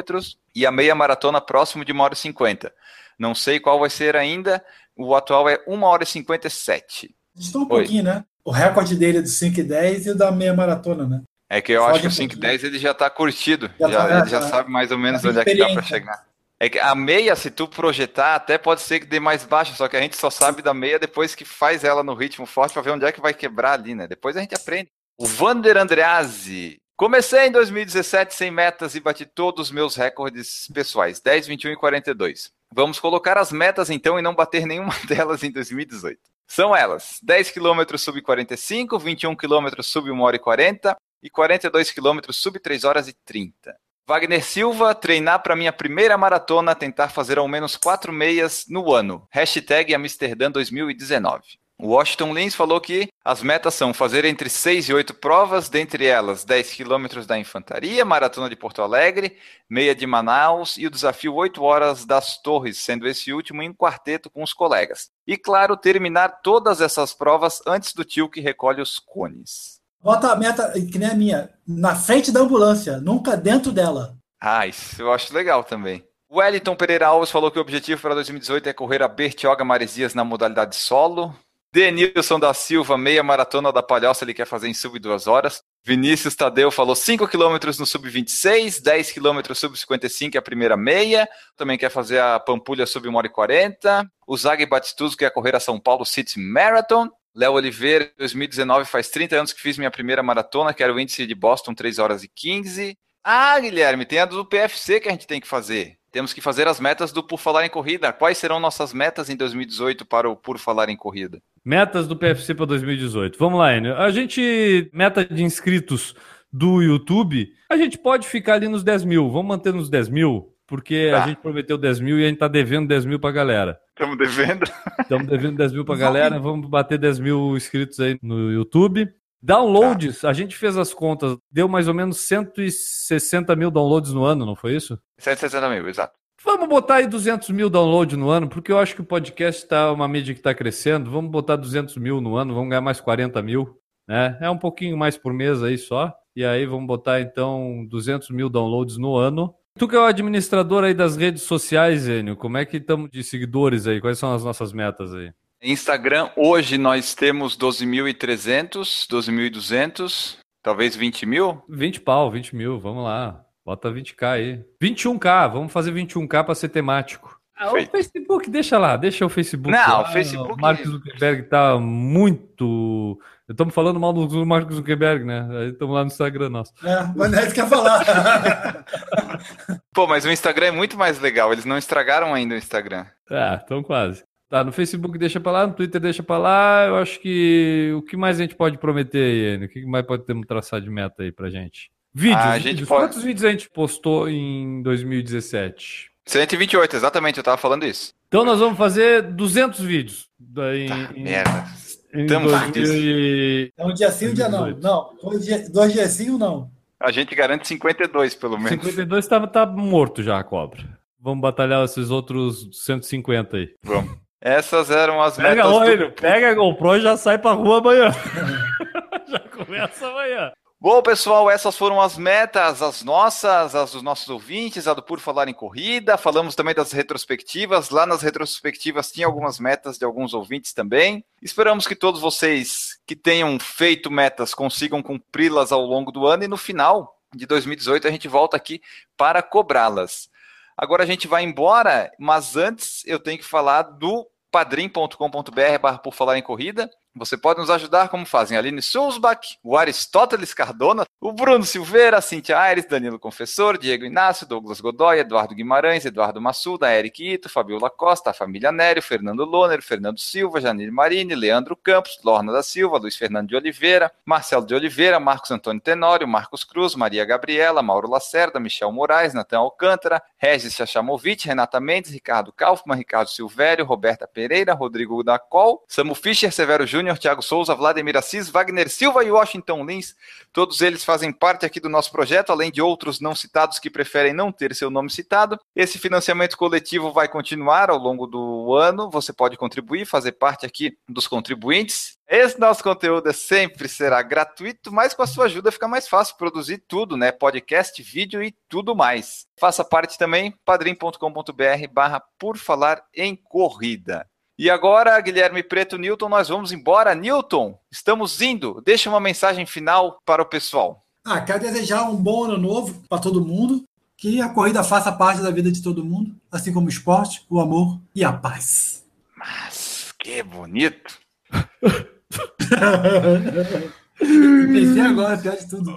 e 0.56 0.66
a 0.66 0.72
meia 0.72 0.96
maratona 0.96 1.42
próximo 1.42 1.84
de 1.84 1.92
1 1.92 2.00
hora 2.00 2.14
e 2.14 2.18
50. 2.18 2.74
Não 3.20 3.36
sei 3.36 3.60
qual 3.60 3.82
vai 3.82 3.90
ser 3.90 4.16
ainda, 4.16 4.64
o 4.96 5.14
atual 5.14 5.50
é 5.50 5.62
1 5.68 5.84
hora 5.84 6.04
e 6.04 6.08
57. 6.08 7.14
Estou 7.36 7.64
um 7.64 7.68
pouquinho, 7.68 8.04
né? 8.04 8.24
O 8.46 8.52
recorde 8.52 8.96
dele 8.96 9.18
é 9.18 9.22
do 9.22 9.28
5 9.28 9.60
e 9.60 9.64
10 9.64 10.06
e 10.06 10.10
o 10.12 10.18
da 10.18 10.32
meia 10.32 10.54
maratona, 10.54 11.06
né? 11.06 11.22
É 11.50 11.62
que 11.62 11.72
eu 11.72 11.82
Fode 11.82 11.92
acho 11.94 12.02
que 12.02 12.08
o 12.08 12.10
um 12.10 12.12
5 12.12 12.24
e 12.26 12.36
pouquinho. 12.36 12.52
10 12.52 12.64
ele 12.64 12.80
já 12.80 12.94
tá 12.94 13.10
curtido. 13.10 13.72
Já 13.80 13.90
Já, 13.90 14.08
tá, 14.08 14.20
ele 14.20 14.30
já 14.30 14.40
já. 14.42 14.48
sabe 14.48 14.70
mais 14.72 14.92
ou 14.92 14.98
menos 14.98 15.22
Tá 15.22 15.30
onde 15.30 15.40
é 15.40 15.44
que 15.44 15.50
dá 15.56 15.56
pra 15.66 15.66
experiência. 15.68 15.98
chegar. 15.98 16.26
É 16.60 16.70
que 16.70 16.78
a 16.78 16.94
meia, 16.94 17.36
se 17.36 17.50
tu 17.50 17.68
projetar, 17.68 18.36
até 18.36 18.58
pode 18.58 18.82
ser 18.82 19.00
que 19.00 19.06
dê 19.06 19.20
mais 19.20 19.46
baixa, 19.46 19.74
só 19.74 19.88
que 19.88 19.96
a 19.96 20.02
gente 20.02 20.18
só 20.18 20.30
sabe 20.30 20.62
da 20.62 20.74
meia 20.74 21.00
depois 21.00 21.34
que 21.34 21.46
faz 21.46 21.84
ela 21.86 22.04
no 22.04 22.14
ritmo 22.14 22.46
forte 22.46 22.74
pra 22.74 22.82
ver 22.82 22.92
onde 22.92 23.06
é 23.06 23.12
que 23.14 23.22
vai 23.22 23.34
quebrar 23.34 23.74
ali, 23.74 23.96
né? 23.96 24.08
Depois 24.08 24.36
a 24.36 24.42
gente 24.42 24.54
aprende. 24.54 24.90
O 25.18 25.26
Vander 25.26 25.78
Andreazzi. 25.78 26.80
Comecei 26.98 27.48
em 27.48 27.52
2017 27.52 28.36
sem 28.36 28.52
metas 28.52 28.94
e 28.94 29.00
bati 29.00 29.26
todos 29.26 29.68
os 29.68 29.72
meus 29.72 29.96
recordes 29.96 30.68
pessoais, 30.74 31.22
10, 31.22 31.48
21 31.48 31.72
e 31.72 31.76
42. 31.78 32.52
Vamos 32.74 33.00
colocar 33.00 33.38
as 33.38 33.52
metas 33.54 33.90
então 33.90 34.20
e 34.20 34.22
não 34.22 34.36
bater 34.36 34.66
nenhuma 34.66 34.94
delas 35.08 35.42
em 35.44 35.52
2018. 35.52 36.20
São 36.46 36.76
elas: 36.76 37.20
10 37.24 37.52
km 37.52 37.96
sub 37.98 38.22
45, 38.22 39.00
21 39.00 39.34
km 39.36 39.68
sub 39.82 40.12
1 40.12 40.22
hora 40.22 40.36
e 40.36 40.40
40 40.40 40.98
e 41.22 41.30
42 41.30 41.92
km 41.92 42.20
sub 42.32 42.60
3 42.60 42.84
horas 42.84 43.08
e 43.08 43.14
30. 43.26 43.76
Wagner 44.08 44.44
Silva, 44.44 44.96
treinar 44.96 45.44
para 45.44 45.56
minha 45.56 45.72
primeira 45.72 46.18
maratona, 46.18 46.74
tentar 46.74 47.10
fazer 47.10 47.38
ao 47.38 47.48
menos 47.48 47.78
quatro 47.78 48.12
meias 48.12 48.66
no 48.68 48.92
ano. 48.92 49.28
Hashtag 49.32 49.94
Amsterdã 49.94 50.50
2019. 50.50 51.44
O 51.82 51.90
Washington 51.90 52.34
Lins 52.34 52.56
falou 52.56 52.82
que 52.82 53.08
as 53.24 53.42
metas 53.42 53.74
são 53.74 53.94
fazer 53.94 54.26
entre 54.26 54.50
6 54.50 54.90
e 54.90 54.94
8 54.94 55.14
provas, 55.14 55.70
dentre 55.70 56.06
elas 56.06 56.44
10 56.44 56.74
quilômetros 56.74 57.26
da 57.26 57.40
Infantaria, 57.40 58.04
Maratona 58.04 58.50
de 58.50 58.56
Porto 58.58 58.82
Alegre, 58.82 59.38
meia 59.70 59.96
de 59.96 60.06
Manaus 60.06 60.76
e 60.78 60.86
o 60.86 60.90
desafio 60.90 61.36
8 61.36 61.64
horas 61.64 62.04
das 62.04 62.42
Torres, 62.42 62.80
sendo 62.80 63.08
esse 63.08 63.32
último 63.32 63.64
em 63.64 63.72
quarteto 63.72 64.30
com 64.30 64.44
os 64.44 64.52
colegas. 64.52 65.10
E 65.26 65.38
claro, 65.38 65.78
terminar 65.78 66.42
todas 66.42 66.82
essas 66.82 67.14
provas 67.14 67.62
antes 67.66 67.94
do 67.94 68.04
tio 68.04 68.28
que 68.28 68.42
recolhe 68.42 68.82
os 68.82 69.00
cones. 69.00 69.79
Bota 70.02 70.32
a 70.32 70.36
meta, 70.36 70.72
que 70.72 70.98
nem 70.98 71.10
a 71.10 71.14
minha, 71.14 71.50
na 71.68 71.96
frente 71.96 72.32
da 72.32 72.40
ambulância, 72.40 73.00
nunca 73.00 73.36
dentro 73.36 73.72
dela. 73.72 74.16
Ah, 74.42 74.66
isso 74.66 75.02
eu 75.02 75.12
acho 75.12 75.34
legal 75.34 75.64
também. 75.64 76.04
O 76.30 76.38
Wellington 76.38 76.76
Pereira 76.76 77.08
Alves 77.08 77.32
falou 77.32 77.52
que 77.52 77.58
o 77.58 77.62
objetivo 77.62 78.02
para 78.02 78.14
2018 78.16 78.70
é 78.70 78.74
correr 78.74 79.02
a 79.02 79.08
Bertioga 79.08 79.66
Maresias 79.66 80.14
na 80.14 80.24
modalidade 80.24 80.76
solo. 80.76 81.36
Denilson 81.72 82.40
da 82.40 82.52
Silva, 82.54 82.98
meia 82.98 83.22
maratona 83.22 83.72
da 83.72 83.84
Palhoça, 83.84 84.24
ele 84.24 84.34
quer 84.34 84.46
fazer 84.46 84.68
em 84.68 84.74
sub 84.74 84.98
2 84.98 85.28
horas. 85.28 85.62
Vinícius 85.86 86.36
Tadeu 86.36 86.72
falou 86.72 86.96
5 86.96 87.28
km 87.28 87.58
no 87.80 87.86
sub 87.86 88.10
26, 88.10 88.82
10 88.82 89.12
km 89.12 89.54
sub 89.54 89.78
55 89.78 90.36
é 90.36 90.40
a 90.40 90.42
primeira 90.42 90.76
meia. 90.76 91.28
Também 91.56 91.78
quer 91.78 91.90
fazer 91.90 92.20
a 92.20 92.40
Pampulha 92.40 92.86
sub 92.86 93.08
1 93.08 93.16
hora 93.16 93.28
e 93.28 93.30
40. 93.30 94.08
O 94.28 94.38
Zag 94.38 94.66
Batistuso 94.66 95.16
quer 95.16 95.32
correr 95.32 95.56
a 95.56 95.60
São 95.60 95.80
Paulo 95.80 96.06
City 96.06 96.40
Marathon. 96.40 97.10
Léo 97.40 97.54
Oliveira, 97.54 98.12
2019, 98.18 98.84
faz 98.84 99.08
30 99.10 99.38
anos 99.38 99.54
que 99.54 99.62
fiz 99.62 99.78
minha 99.78 99.90
primeira 99.90 100.22
maratona, 100.22 100.74
quero 100.74 100.94
o 100.94 101.00
índice 101.00 101.26
de 101.26 101.34
Boston 101.34 101.74
3 101.74 101.98
horas 101.98 102.22
e 102.22 102.28
15. 102.28 102.98
Ah, 103.24 103.58
Guilherme, 103.58 104.06
tem 104.06 104.20
a 104.20 104.26
do 104.26 104.44
PFC 104.44 105.00
que 105.00 105.08
a 105.08 105.12
gente 105.14 105.26
tem 105.26 105.40
que 105.40 105.48
fazer. 105.48 105.96
Temos 106.12 106.34
que 106.34 106.42
fazer 106.42 106.68
as 106.68 106.82
metas 106.82 107.14
do 107.14 107.24
Por 107.24 107.40
Falar 107.40 107.66
em 107.66 107.70
Corrida. 107.70 108.12
Quais 108.12 108.38
serão 108.38 108.60
nossas 108.60 108.94
metas 108.94 109.30
em 109.30 109.38
2018 109.38 110.06
para 110.06 110.30
o 110.30 110.36
Por 110.36 110.58
Falar 110.58 110.90
em 110.90 110.98
Corrida? 110.98 111.40
Metas 111.64 112.10
do 112.10 112.16
PFC 112.18 112.54
para 112.54 112.66
2018. 112.66 113.40
Vamos 113.40 113.58
lá, 113.58 113.74
Enio. 113.74 113.96
A 113.96 114.12
gente, 114.12 114.90
meta 114.94 115.24
de 115.24 115.42
inscritos 115.42 116.14
do 116.52 116.82
YouTube, 116.82 117.48
a 117.70 117.78
gente 117.78 117.98
pode 117.98 118.28
ficar 118.28 118.56
ali 118.56 118.68
nos 118.68 118.84
10 118.84 119.06
mil. 119.06 119.30
Vamos 119.30 119.48
manter 119.48 119.74
nos 119.74 119.90
10 119.90 120.10
mil, 120.10 120.54
porque 120.68 121.10
a 121.16 121.20
Tá. 121.22 121.28
gente 121.28 121.38
prometeu 121.38 121.78
10 121.78 122.02
mil 122.02 122.20
e 122.20 122.26
a 122.26 122.28
gente 122.28 122.40
tá 122.40 122.50
devendo 122.50 122.88
10 122.90 123.06
mil 123.06 123.18
pra 123.20 123.32
galera. 123.32 123.80
Estamos 124.00 124.18
devendo. 124.18 124.64
Estamos 124.98 125.28
devendo 125.28 125.58
10 125.58 125.74
mil 125.74 125.84
pra 125.84 125.98
galera, 125.98 126.40
vamos 126.40 126.70
bater 126.70 126.98
10 126.98 127.20
mil 127.20 127.58
inscritos 127.58 128.00
aí 128.00 128.18
no 128.24 128.50
YouTube. 128.50 129.14
Downloads, 129.42 130.24
a 130.24 130.32
gente 130.32 130.56
fez 130.56 130.78
as 130.78 130.94
contas, 130.94 131.38
deu 131.52 131.68
mais 131.68 131.90
ou 131.90 131.94
menos 131.94 132.18
160 132.22 133.54
mil 133.58 133.70
downloads 133.70 134.14
no 134.14 134.24
ano, 134.24 134.46
não 134.46 134.56
foi 134.56 134.74
isso? 134.74 134.98
160 135.18 135.70
mil, 135.70 135.90
exato. 135.90 136.14
Vamos 136.42 136.70
botar 136.70 136.96
aí 136.96 137.08
200 137.08 137.50
mil 137.50 137.70
downloads 137.70 138.18
no 138.18 138.30
ano, 138.30 138.48
porque 138.48 138.72
eu 138.72 138.80
acho 138.80 138.96
que 138.96 139.02
o 139.02 139.06
podcast 139.06 139.64
está 139.64 139.92
uma 139.92 140.08
mídia 140.08 140.34
que 140.34 140.40
está 140.40 140.56
crescendo. 140.56 141.12
Vamos 141.12 141.30
botar 141.30 141.58
200 141.58 141.98
mil 141.98 142.22
no 142.22 142.38
ano, 142.38 142.54
vamos 142.54 142.70
ganhar 142.70 142.80
mais 142.80 143.02
40 143.02 143.42
mil, 143.42 143.78
né? 144.08 144.38
É 144.40 144.50
um 144.50 144.58
pouquinho 144.58 144.98
mais 144.98 145.18
por 145.18 145.34
mês 145.34 145.62
aí 145.62 145.78
só. 145.78 146.16
E 146.34 146.46
aí 146.46 146.66
vamos 146.66 146.88
botar 146.88 147.20
então 147.20 147.86
200 147.90 148.30
mil 148.30 148.50
downloads 148.50 148.98
no 148.98 149.18
ano. 149.18 149.54
Tu 149.78 149.88
que 149.88 149.96
é 149.96 150.00
o 150.00 150.04
administrador 150.06 150.84
aí 150.84 150.94
das 150.94 151.16
redes 151.16 151.44
sociais, 151.44 152.08
Enio, 152.08 152.36
como 152.36 152.58
é 152.58 152.66
que 152.66 152.78
estamos 152.78 153.10
de 153.10 153.24
seguidores 153.24 153.88
aí? 153.88 154.02
Quais 154.02 154.18
são 154.20 154.34
as 154.34 154.44
nossas 154.44 154.74
metas 154.74 155.14
aí? 155.14 155.32
Instagram, 155.62 156.30
hoje 156.36 156.78
nós 156.78 157.14
temos 157.14 157.58
12.300, 157.58 159.08
12.200, 159.10 160.38
talvez 160.64 160.96
20 160.96 161.26
mil. 161.26 161.62
20 161.70 162.02
pau, 162.02 162.32
20 162.32 162.56
mil, 162.56 162.80
vamos 162.80 163.04
lá. 163.04 163.42
Bota 163.66 163.92
20k 163.92 164.24
aí. 164.24 164.66
21k, 164.82 165.52
vamos 165.52 165.72
fazer 165.72 165.94
21k 165.94 166.44
para 166.44 166.56
ser 166.56 166.70
temático. 166.70 167.38
Ah, 167.56 167.72
o. 167.74 167.86
Facebook, 167.88 168.50
deixa 168.50 168.78
lá, 168.78 168.96
deixa 168.96 169.26
o 169.26 169.30
Facebook. 169.30 169.70
Não, 169.72 170.02
lá. 170.02 170.10
o 170.10 170.14
Facebook- 170.14 170.54
O 170.54 170.58
Mark 170.62 170.82
Zuckerberg 170.84 171.44
tá 171.44 171.78
muito. 171.78 173.20
Estamos 173.50 173.74
falando 173.74 174.00
mal 174.00 174.14
do 174.14 174.46
Mark 174.46 174.72
Zuckerberg, 174.72 175.26
né? 175.26 175.48
Aí 175.52 175.70
estamos 175.70 175.96
lá 175.96 176.02
no 176.02 176.08
Instagram 176.08 176.50
nosso. 176.50 176.72
É, 176.84 177.04
mas 177.16 177.32
não 177.32 177.40
é 177.40 177.44
isso 177.46 177.54
que 177.54 177.60
eu 177.62 177.64
ia 177.66 177.70
falar. 177.70 178.86
Pô, 179.94 180.06
mas 180.08 180.24
o 180.26 180.32
Instagram 180.32 180.68
é 180.68 180.72
muito 180.72 180.98
mais 180.98 181.20
legal. 181.20 181.52
Eles 181.52 181.66
não 181.66 181.78
estragaram 181.78 182.34
ainda 182.34 182.56
o 182.56 182.58
Instagram. 182.58 183.06
Ah, 183.30 183.60
então 183.64 183.82
quase. 183.84 184.24
Tá, 184.50 184.64
no 184.64 184.72
Facebook 184.72 185.18
deixa 185.18 185.40
pra 185.40 185.52
lá, 185.52 185.68
no 185.68 185.74
Twitter 185.74 186.02
deixa 186.02 186.24
pra 186.24 186.38
lá. 186.38 186.86
Eu 186.88 186.98
acho 186.98 187.20
que 187.20 187.92
o 187.96 188.02
que 188.02 188.18
mais 188.18 188.40
a 188.40 188.42
gente 188.44 188.56
pode 188.56 188.78
prometer 188.78 189.18
aí, 189.20 189.54
Enio? 189.56 189.68
O 189.68 189.70
que 189.70 189.86
mais 189.86 190.06
pode 190.06 190.24
ter 190.26 190.40
traçar 190.46 190.82
de 190.82 190.90
meta 190.90 191.22
aí 191.24 191.32
pra 191.32 191.50
gente? 191.50 191.92
Vídeos. 192.14 192.40
Ah, 192.42 192.52
a 192.52 192.58
gente 192.60 192.72
vídeos. 192.72 192.90
pode- 192.90 193.02
Quantos 193.04 193.24
vídeos 193.24 193.46
a 193.46 193.52
gente 193.52 193.70
postou 193.70 194.28
em 194.30 194.82
2017? 194.82 196.10
128, 196.26 196.96
exatamente, 196.96 197.38
eu 197.38 197.44
tava 197.44 197.58
falando 197.58 197.86
isso. 197.86 198.14
Então 198.28 198.44
nós 198.46 198.60
vamos 198.60 198.78
fazer 198.78 199.22
200 199.24 199.80
vídeos. 199.82 200.28
Daí, 200.40 200.88
Tá, 200.88 200.96
em, 201.16 201.24
merda. 201.24 201.66
2000 202.14 202.86
e- 202.96 203.72
É 203.78 203.86
um 203.86 203.94
dia 203.94 204.12
sim, 204.12 204.30
um 204.30 204.34
dia 204.34 204.50
não. 204.50 204.64
18. 204.74 204.82
Não, 204.84 205.10
dois 205.22 205.46
dias, 205.46 205.70
dois 205.70 205.94
dias 205.94 206.10
sim 206.12 206.30
ou 206.32 206.38
não? 206.40 206.72
A 207.00 207.12
gente 207.12 207.34
garante 207.36 207.68
52, 207.68 208.36
pelo 208.36 208.58
menos. 208.58 208.72
52 208.86 209.28
tá, 209.28 209.46
tá 209.48 209.66
morto 209.66 210.22
já 210.22 210.38
a 210.40 210.44
cobra. 210.44 210.84
Vamos 211.22 211.42
batalhar 211.42 211.84
esses 211.86 212.10
outros 212.12 212.68
150 212.86 213.58
aí. 213.58 213.70
Vamos. 213.84 214.18
Essas 214.42 214.90
eram 214.90 215.22
as 215.22 215.36
Pega, 215.36 215.56
metas. 215.68 215.72
ó, 215.72 215.96
do- 215.96 216.12
pega 216.14 216.50
a 216.52 216.54
GoPro 216.54 216.96
e 216.96 217.02
já 217.02 217.18
sai 217.18 217.38
pra 217.38 217.52
rua 217.52 217.80
amanhã. 217.80 218.10
já 219.28 219.40
começa 219.40 220.08
amanhã. 220.08 220.52
Bom, 220.82 221.02
pessoal, 221.02 221.50
essas 221.50 221.78
foram 221.78 222.00
as 222.00 222.18
metas, 222.18 222.82
as 222.82 223.04
nossas, 223.04 223.76
as 223.76 223.92
dos 223.92 224.02
nossos 224.02 224.30
ouvintes, 224.30 224.88
a 224.88 224.94
do 224.94 225.04
Por 225.04 225.20
Falar 225.20 225.50
em 225.50 225.54
Corrida. 225.54 226.18
Falamos 226.18 226.56
também 226.56 226.74
das 226.74 226.94
retrospectivas. 226.94 227.90
Lá 227.90 228.06
nas 228.06 228.22
retrospectivas 228.22 229.12
tinha 229.12 229.28
algumas 229.28 229.60
metas 229.60 229.98
de 229.98 230.06
alguns 230.06 230.34
ouvintes 230.34 230.72
também. 230.72 231.22
Esperamos 231.42 231.86
que 231.86 231.98
todos 231.98 232.22
vocês 232.22 232.98
que 233.06 233.14
tenham 233.14 233.60
feito 233.60 234.10
metas 234.10 234.54
consigam 234.54 235.04
cumpri-las 235.04 235.74
ao 235.74 235.82
longo 235.82 236.14
do 236.14 236.26
ano 236.26 236.46
e 236.46 236.48
no 236.48 236.56
final 236.56 237.20
de 237.36 237.46
2018 237.46 238.08
a 238.08 238.12
gente 238.12 238.30
volta 238.30 238.56
aqui 238.56 238.82
para 239.18 239.44
cobrá-las. 239.44 240.30
Agora 240.78 241.04
a 241.04 241.06
gente 241.06 241.28
vai 241.28 241.44
embora, 241.44 242.10
mas 242.18 242.56
antes 242.56 243.04
eu 243.06 243.20
tenho 243.20 243.38
que 243.38 243.44
falar 243.44 243.82
do 243.82 244.26
padrim.com.br 244.50 245.80
barra 245.82 245.98
por 245.98 246.14
falar 246.14 246.38
em 246.38 246.42
corrida. 246.42 246.90
Você 247.20 247.36
pode 247.36 247.60
nos 247.60 247.70
ajudar 247.70 248.08
como 248.08 248.26
fazem 248.26 248.58
Aline 248.58 248.82
Sulzbach, 248.82 249.58
o 249.62 249.78
Aristóteles 249.78 250.54
Cardona, 250.54 251.06
o 251.20 251.34
Bruno 251.34 251.66
Silveira, 251.66 252.18
a 252.18 252.22
Cintia 252.22 252.58
Aires, 252.58 252.86
Danilo 252.86 253.20
Confessor, 253.20 253.78
Diego 253.78 254.06
Inácio, 254.06 254.48
Douglas 254.48 254.80
Godoy, 254.80 255.20
Eduardo 255.20 255.54
Guimarães, 255.54 256.06
Eduardo 256.06 256.40
Massuda, 256.40 256.90
Eric 256.94 257.34
Ito, 257.34 257.50
Fabiola 257.50 257.90
Costa, 257.90 258.30
a 258.30 258.34
família 258.34 258.72
Nério, 258.72 259.04
Fernando 259.04 259.44
Loner, 259.44 259.82
Fernando 259.82 260.18
Silva, 260.18 260.62
Janine 260.62 260.90
Marini, 260.92 261.36
Leandro 261.36 261.76
Campos, 261.76 262.18
Lorna 262.24 262.54
da 262.54 262.64
Silva, 262.64 262.98
Luiz 262.98 263.18
Fernando 263.18 263.50
de 263.50 263.58
Oliveira, 263.58 264.10
Marcelo 264.26 264.66
de 264.66 264.74
Oliveira, 264.74 265.20
Marcos 265.20 265.52
Antônio 265.52 265.82
Tenório, 265.82 266.26
Marcos 266.26 266.64
Cruz, 266.64 266.96
Maria 266.96 267.26
Gabriela, 267.26 267.84
Mauro 267.84 268.10
Lacerda, 268.10 268.62
Michel 268.62 268.94
Moraes, 268.94 269.34
Natan 269.34 269.60
Alcântara, 269.60 270.24
Regis 270.38 270.74
Chachamovic, 270.74 271.46
Renata 271.46 271.82
Mendes, 271.82 272.14
Ricardo 272.14 272.54
Kaufmann, 272.54 272.98
Ricardo 272.98 273.28
Silvério, 273.28 273.84
Roberta 273.84 274.26
Pereira, 274.26 274.74
Rodrigo 274.74 275.22
Dacol, 275.22 275.84
Samu 275.86 276.16
Fischer, 276.16 276.54
Severo 276.54 276.88
Júnior, 276.88 277.09
Thiago 277.18 277.42
Souza, 277.42 277.76
Vladimir 277.76 278.18
Assis, 278.18 278.50
Wagner 278.50 278.90
Silva 278.90 279.24
e 279.24 279.32
Washington 279.32 279.86
Lins. 279.86 280.16
Todos 280.52 280.82
eles 280.82 281.04
fazem 281.04 281.32
parte 281.32 281.66
aqui 281.66 281.80
do 281.80 281.90
nosso 281.90 282.12
projeto, 282.12 282.52
além 282.52 282.72
de 282.72 282.82
outros 282.82 283.20
não 283.20 283.36
citados 283.36 283.80
que 283.80 283.90
preferem 283.90 284.34
não 284.34 284.52
ter 284.52 284.74
seu 284.76 284.90
nome 284.90 285.10
citado. 285.10 285.60
Esse 285.76 285.98
financiamento 285.98 286.58
coletivo 286.58 287.12
vai 287.12 287.28
continuar 287.28 287.90
ao 287.90 287.98
longo 287.98 288.28
do 288.28 288.76
ano. 288.76 289.10
Você 289.10 289.32
pode 289.34 289.58
contribuir, 289.58 290.06
fazer 290.06 290.34
parte 290.34 290.66
aqui 290.66 290.98
dos 291.08 291.28
contribuintes. 291.28 292.20
Esse 292.28 292.60
nosso 292.60 292.84
conteúdo 292.84 293.28
é 293.28 293.34
sempre 293.34 293.88
será 293.88 294.22
gratuito, 294.22 294.92
mas 294.92 295.16
com 295.16 295.24
a 295.24 295.28
sua 295.28 295.46
ajuda 295.46 295.72
fica 295.72 295.88
mais 295.88 296.08
fácil 296.08 296.38
produzir 296.38 296.78
tudo, 296.88 297.18
né? 297.18 297.32
Podcast, 297.32 298.04
vídeo 298.04 298.44
e 298.44 298.56
tudo 298.70 298.96
mais. 298.96 299.48
Faça 299.60 299.84
parte 299.84 300.16
também, 300.16 300.54
padrim.com.br 300.64 301.88
barra 301.92 302.22
por 302.38 302.56
falar 302.58 303.04
em 303.16 303.36
corrida. 303.36 304.28
E 304.60 304.70
agora, 304.70 305.18
Guilherme 305.22 305.64
Preto, 305.64 305.98
Newton, 305.98 306.28
nós 306.28 306.50
vamos 306.50 306.74
embora. 306.74 307.16
Newton, 307.16 307.80
estamos 307.90 308.42
indo. 308.42 308.82
Deixa 308.86 309.10
uma 309.10 309.22
mensagem 309.22 309.66
final 309.66 310.20
para 310.26 310.42
o 310.42 310.46
pessoal. 310.46 311.06
Ah, 311.24 311.40
quero 311.40 311.62
desejar 311.62 312.04
um 312.10 312.18
bom 312.18 312.44
ano 312.44 312.58
novo 312.58 313.02
para 313.08 313.22
todo 313.22 313.46
mundo. 313.46 313.86
Que 314.18 314.42
a 314.42 314.50
corrida 314.50 314.84
faça 314.84 315.14
parte 315.14 315.42
da 315.42 315.50
vida 315.50 315.72
de 315.72 315.82
todo 315.82 316.04
mundo, 316.04 316.36
assim 316.52 316.74
como 316.74 316.88
o 316.88 316.90
esporte, 316.90 317.46
o 317.50 317.62
amor 317.62 317.98
e 318.14 318.22
a 318.22 318.34
paz. 318.34 319.06
Mas 319.34 320.14
que 320.20 320.44
bonito. 320.44 321.18
Pensei 324.20 325.02
agora, 325.02 325.38
pior 325.38 325.56
de 325.56 325.70
tudo. 325.70 325.94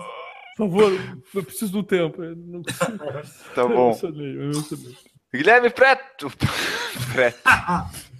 Por 0.57 0.71
favor, 0.71 0.93
eu 1.35 1.43
preciso 1.45 1.73
do 1.73 1.83
tempo. 1.83 2.23
eu 2.23 2.37
não. 2.37 2.63
Tá 2.63 3.63
Eu 3.63 3.69
bom. 3.71 3.87
emocionei, 3.89 4.37
eu 4.37 4.43
emocionei. 4.53 4.97
Guilherme 5.35 5.71
Preto. 5.71 6.33
Preto. 7.13 7.41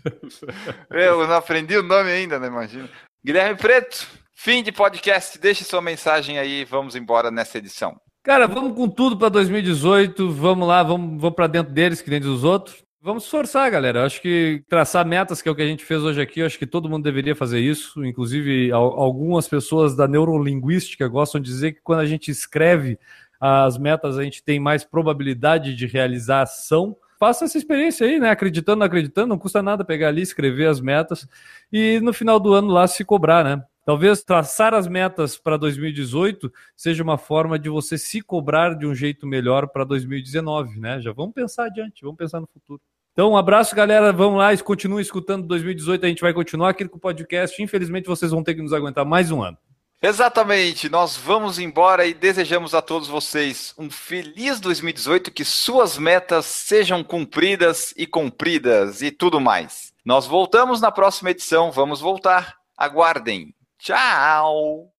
Eu 0.91 1.27
não 1.27 1.35
aprendi 1.35 1.77
o 1.77 1.83
nome 1.83 2.11
ainda, 2.11 2.39
né? 2.39 2.47
Imagina. 2.49 2.89
Guilherme 3.25 3.57
Preto, 3.57 4.07
fim 4.35 4.63
de 4.63 4.73
podcast. 4.73 5.39
Deixe 5.39 5.65
sua 5.65 5.81
mensagem 5.83 6.39
aí. 6.39 6.65
Vamos 6.65 6.97
embora 6.97 7.31
nessa 7.31 7.59
edição. 7.59 7.97
Cara, 8.25 8.47
vamos 8.47 8.77
com 8.77 8.89
tudo 8.89 9.17
para 9.17 9.29
2018. 9.29 10.31
Vamos 10.33 10.67
lá, 10.69 10.83
vamos, 10.83 11.21
vamos 11.21 11.35
para 11.37 11.47
dentro 11.47 11.73
deles, 11.73 12.01
que 12.01 12.11
nem 12.11 12.21
dos 12.21 12.45
outros. 12.45 12.83
Vamos 13.01 13.25
esforçar, 13.25 13.69
galera. 13.69 14.05
Acho 14.07 14.23
que 14.23 14.63
traçar 14.69 15.05
metas, 15.05 15.43
que 15.43 15.49
é 15.49 15.53
o 15.53 15.57
que 15.57 15.63
a 15.63 15.67
gente 15.67 15.85
fez 15.85 16.03
hoje 16.05 16.21
aqui, 16.21 16.41
acho 16.41 16.57
que 16.57 16.67
todo 16.67 16.89
mundo 16.89 17.03
deveria 17.03 17.35
fazer 17.35 17.59
isso. 17.59 18.05
Inclusive, 18.05 18.71
al- 18.71 18.93
algumas 19.01 19.49
pessoas 19.49 19.97
da 19.97 20.07
neurolinguística 20.07 21.09
gostam 21.09 21.41
de 21.41 21.51
dizer 21.51 21.73
que 21.73 21.81
quando 21.83 21.99
a 21.99 22.07
gente 22.07 22.31
escreve 22.31 22.97
as 23.41 23.77
metas, 23.77 24.17
a 24.17 24.23
gente 24.23 24.41
tem 24.45 24.61
mais 24.61 24.85
probabilidade 24.85 25.75
de 25.75 25.85
realizar 25.89 26.43
ação. 26.43 26.97
Faça 27.23 27.45
essa 27.45 27.57
experiência 27.57 28.05
aí, 28.05 28.19
né? 28.19 28.31
Acreditando, 28.31 28.83
acreditando, 28.83 29.29
não 29.29 29.39
custa 29.39 29.63
nada 29.63 29.85
pegar 29.85 30.09
ali, 30.09 30.23
escrever 30.23 30.67
as 30.67 30.81
metas 30.81 31.25
e 31.73 32.01
no 32.01 32.13
final 32.13 32.41
do 32.41 32.53
ano 32.53 32.67
lá 32.67 32.85
se 32.89 33.05
cobrar, 33.05 33.45
né? 33.45 33.63
Talvez 33.87 34.25
traçar 34.25 34.75
as 34.75 34.89
metas 34.89 35.39
para 35.39 35.57
2018 35.57 36.53
seja 36.77 37.01
uma 37.01 37.17
forma 37.17 37.61
de 37.61 37.69
você 37.69 37.97
se 37.97 38.21
cobrar 38.23 38.75
de 38.75 38.89
um 38.89 38.93
jeito 38.93 39.25
melhor 39.25 39.69
para 39.69 39.85
2019, 39.85 40.81
né? 40.81 41.01
Já 41.01 41.13
vamos 41.13 41.33
pensar 41.33 41.67
adiante, 41.67 42.03
vamos 42.03 42.17
pensar 42.17 42.41
no 42.41 42.49
futuro. 42.53 42.81
Então, 43.13 43.31
um 43.31 43.37
abraço, 43.37 43.77
galera. 43.77 44.13
Vamos 44.13 44.39
lá, 44.41 44.57
continuem 44.57 45.01
escutando 45.01 45.47
2018. 45.47 46.05
A 46.05 46.09
gente 46.09 46.23
vai 46.23 46.35
continuar 46.35 46.71
aqui 46.71 46.89
com 46.89 46.97
o 46.97 47.01
podcast. 47.01 47.63
Infelizmente, 47.63 48.09
vocês 48.09 48.33
vão 48.33 48.43
ter 48.43 48.57
que 48.57 48.63
nos 48.63 48.73
aguentar 48.73 49.05
mais 49.05 49.31
um 49.31 49.45
ano. 49.45 49.57
Exatamente, 50.05 50.89
nós 50.89 51.17
vamos 51.17 51.61
embora 51.61 52.05
e 52.05 52.13
desejamos 52.13 52.75
a 52.75 52.83
todos 52.83 53.07
vocês 53.07 53.73
um 53.79 53.89
feliz 53.89 54.59
2018, 54.59 55.31
que 55.31 55.45
suas 55.45 55.97
metas 55.97 56.45
sejam 56.45 57.05
cumpridas 57.05 57.95
e 57.97 58.05
cumpridas 58.05 59.01
e 59.01 59.13
tudo 59.13 59.41
mais. 59.41 59.93
Nós 60.05 60.27
voltamos 60.27 60.81
na 60.81 60.91
próxima 60.91 61.31
edição, 61.31 61.71
vamos 61.71 62.01
voltar. 62.01 62.57
Aguardem. 62.77 63.55
Tchau! 63.79 64.91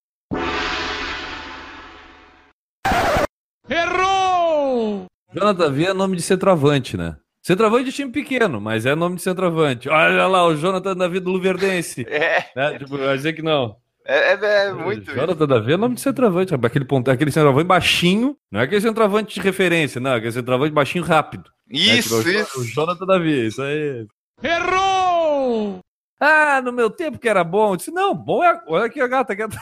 Jonathan 5.34 5.70
V 5.70 5.86
é 5.86 5.94
nome 5.94 6.16
de 6.16 6.22
centroavante, 6.22 6.96
né? 6.96 7.18
Centroavante 7.42 7.86
de 7.86 7.92
time 7.92 8.10
pequeno, 8.10 8.62
mas 8.62 8.86
é 8.86 8.96
nome 8.96 9.18
de 9.18 9.22
centroavante. 9.22 9.90
Olha 9.90 10.28
lá, 10.28 10.46
o 10.48 10.56
Jonathan 10.56 10.96
Davi 10.96 11.20
do 11.20 11.30
Luverdense. 11.30 12.06
É, 12.10 12.50
Né? 12.56 12.80
Tipo, 12.80 12.98
vai 12.98 13.18
dizer 13.18 13.34
que 13.34 13.42
não. 13.42 13.83
É, 14.06 14.34
é, 14.34 14.66
é 14.68 14.74
muito. 14.74 15.14
Jonathan 15.14 15.48
Davi 15.48 15.74
é 15.74 15.78
nome 15.78 15.96
de 15.96 16.02
centroavante. 16.02 16.52
rapaz. 16.52 16.72
Aquele, 16.72 16.86
ponto, 16.86 17.10
aquele 17.10 17.32
centroavante 17.32 17.68
baixinho, 17.68 18.36
não 18.52 18.60
é 18.62 18.64
aquele 18.64 18.82
centroavante 18.82 19.36
de 19.36 19.42
referência, 19.42 20.00
não. 20.02 20.12
é 20.12 20.16
Aquele 20.18 20.32
centroavante 20.34 20.74
baixinho 20.74 21.04
rápido. 21.04 21.50
É, 21.72 21.76
Isso, 21.78 22.18
tipo, 22.20 22.32
Jo- 22.32 22.40
isso. 22.42 22.60
O 22.62 22.64
Jonathan 22.66 23.06
Davi, 23.06 23.48
isso 23.48 23.62
aí. 23.62 24.06
Errou! 24.44 25.80
Ah, 26.20 26.62
no 26.62 26.72
meu 26.72 26.90
tempo 26.90 27.20
que 27.20 27.28
era 27.28 27.44
bom. 27.44 27.74
Eu 27.74 27.78
disse, 27.78 27.92
não, 27.92 28.14
bom 28.16 28.44
é. 28.44 28.62
Olha 28.68 28.86
aqui 28.86 29.02
a 29.02 29.08
gata. 29.08 29.34
A 29.34 29.36
gata. 29.36 29.58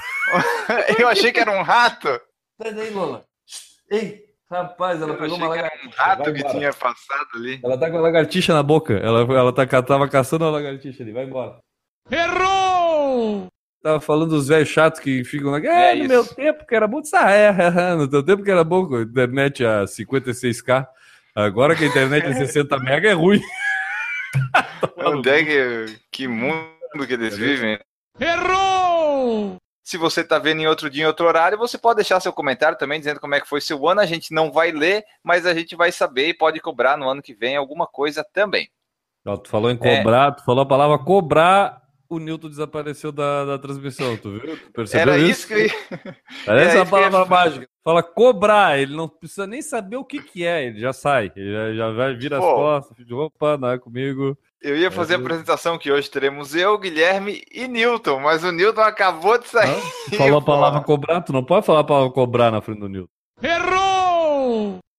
Eu 0.99 1.07
achei 1.07 1.31
que 1.31 1.39
era 1.39 1.51
um 1.57 1.63
rato. 1.63 2.07
Sai 2.61 2.73
daí, 2.73 2.89
Lola. 2.91 3.23
Ei, 3.89 4.23
rapaz, 4.49 5.01
ela 5.01 5.13
Eu 5.13 5.17
pegou 5.17 5.35
achei 5.35 5.47
uma 5.47 5.53
que 5.53 5.59
era 5.59 5.67
lagartixa. 5.69 5.87
um 5.87 6.05
rato 6.05 6.23
Vai 6.23 6.33
que 6.33 6.39
embora. 6.39 6.57
tinha 6.57 6.73
passado 6.73 7.27
ali. 7.35 7.59
Ela 7.63 7.77
tá 7.79 7.89
com 7.89 7.97
a 7.97 8.01
lagartixa 8.01 8.53
na 8.53 8.63
boca. 8.63 8.93
Ela, 8.93 9.21
ela 9.21 9.53
tá, 9.53 9.65
tava 9.81 10.07
caçando 10.07 10.45
a 10.45 10.49
lagartixa 10.51 11.01
ali. 11.03 11.11
Vai 11.11 11.25
embora. 11.25 11.57
Errou! 12.09 13.47
Tava 13.81 13.99
falando 13.99 14.29
dos 14.29 14.47
velhos 14.47 14.69
chatos 14.69 14.99
que 14.99 15.23
ficam 15.23 15.49
lá. 15.51 15.59
É, 15.59 15.91
É 15.91 15.95
no 15.95 16.01
isso. 16.03 16.09
meu 16.09 16.25
tempo 16.25 16.65
que 16.65 16.75
era 16.75 16.87
bom. 16.87 17.01
Ah, 17.13 17.31
é, 17.33 17.95
no 17.95 18.07
teu 18.07 18.23
tempo 18.23 18.43
que 18.43 18.51
era 18.51 18.63
bom. 18.63 18.87
com 18.87 18.95
a 18.95 19.01
Internet 19.01 19.65
a 19.65 19.83
56k. 19.85 20.87
Agora 21.33 21.75
que 21.75 21.85
a 21.85 21.87
internet 21.87 22.27
é 22.27 22.33
60 22.33 22.77
mega 22.79 23.09
é 23.09 23.13
ruim. 23.13 23.41
Onde 24.97 25.29
é 25.29 25.43
que, 25.43 25.99
que 26.11 26.27
mundo 26.27 27.07
que 27.07 27.13
eles 27.13 27.37
vivem? 27.37 27.79
Errou! 28.19 29.55
Se 29.83 29.97
você 29.97 30.23
tá 30.23 30.37
vendo 30.37 30.61
em 30.61 30.67
outro 30.67 30.89
dia, 30.89 31.03
em 31.03 31.07
outro 31.07 31.25
horário, 31.25 31.57
você 31.57 31.77
pode 31.77 31.95
deixar 31.97 32.19
seu 32.19 32.31
comentário 32.31 32.77
também 32.77 32.99
dizendo 32.99 33.19
como 33.19 33.33
é 33.33 33.41
que 33.41 33.47
foi 33.47 33.59
seu 33.59 33.87
ano. 33.87 34.01
A 34.01 34.05
gente 34.05 34.33
não 34.33 34.51
vai 34.51 34.71
ler, 34.71 35.03
mas 35.23 35.45
a 35.45 35.53
gente 35.53 35.75
vai 35.75 35.91
saber 35.91 36.27
e 36.27 36.33
pode 36.33 36.59
cobrar 36.59 36.97
no 36.97 37.09
ano 37.09 37.21
que 37.21 37.33
vem 37.33 37.55
alguma 37.55 37.87
coisa 37.87 38.25
também. 38.33 38.69
Tu 39.23 39.49
falou 39.49 39.69
em 39.71 39.77
cobrar, 39.77 40.31
tu 40.33 40.43
falou 40.43 40.63
a 40.63 40.67
palavra 40.67 40.97
cobrar. 40.99 41.80
O 42.11 42.19
Newton 42.19 42.49
desapareceu 42.49 43.09
da, 43.09 43.45
da 43.45 43.57
transmissão, 43.57 44.17
tu 44.17 44.31
viu? 44.31 44.57
Tu 44.57 44.71
percebeu 44.73 45.13
Era 45.13 45.17
isso 45.17 45.47
que 45.47 45.53
eu 45.53 45.65
ia... 45.65 45.73
Parece 46.45 46.47
Era 46.47 46.61
a 46.61 46.65
isso 46.65 46.71
que 46.71 46.75
eu 46.75 46.77
ia 46.77 46.85
palavra 47.09 47.25
mágica. 47.25 47.69
Fala 47.81 48.03
cobrar, 48.03 48.77
ele 48.77 48.93
não 48.93 49.07
precisa 49.07 49.47
nem 49.47 49.61
saber 49.61 49.95
o 49.95 50.03
que, 50.03 50.21
que 50.21 50.45
é, 50.45 50.65
ele 50.65 50.77
já 50.81 50.91
sai. 50.91 51.31
Ele 51.33 51.53
já, 51.53 51.73
já 51.73 51.91
vai 51.91 52.13
vir 52.13 52.33
as 52.33 52.43
costas, 52.43 53.05
de 53.05 53.13
opa, 53.13 53.57
não 53.57 53.71
é 53.71 53.79
comigo. 53.79 54.37
Eu 54.61 54.75
ia 54.75 54.91
fazer 54.91 55.15
a 55.15 55.17
apresentação 55.19 55.77
que 55.77 55.89
hoje 55.89 56.11
teremos 56.11 56.53
eu, 56.53 56.77
Guilherme 56.77 57.41
e 57.49 57.65
Newton, 57.65 58.19
mas 58.19 58.43
o 58.43 58.51
Newton 58.51 58.81
acabou 58.81 59.37
de 59.39 59.47
sair. 59.47 59.81
Tu 60.09 60.17
falou 60.17 60.39
a 60.39 60.41
palavra 60.41 60.81
cobrar, 60.81 61.21
tu 61.21 61.31
não 61.31 61.45
pode 61.45 61.65
falar 61.65 61.79
a 61.79 61.85
palavra 61.85 62.11
cobrar 62.11 62.51
na 62.51 62.61
frente 62.61 62.81
do 62.81 62.89
Newton. 62.89 63.09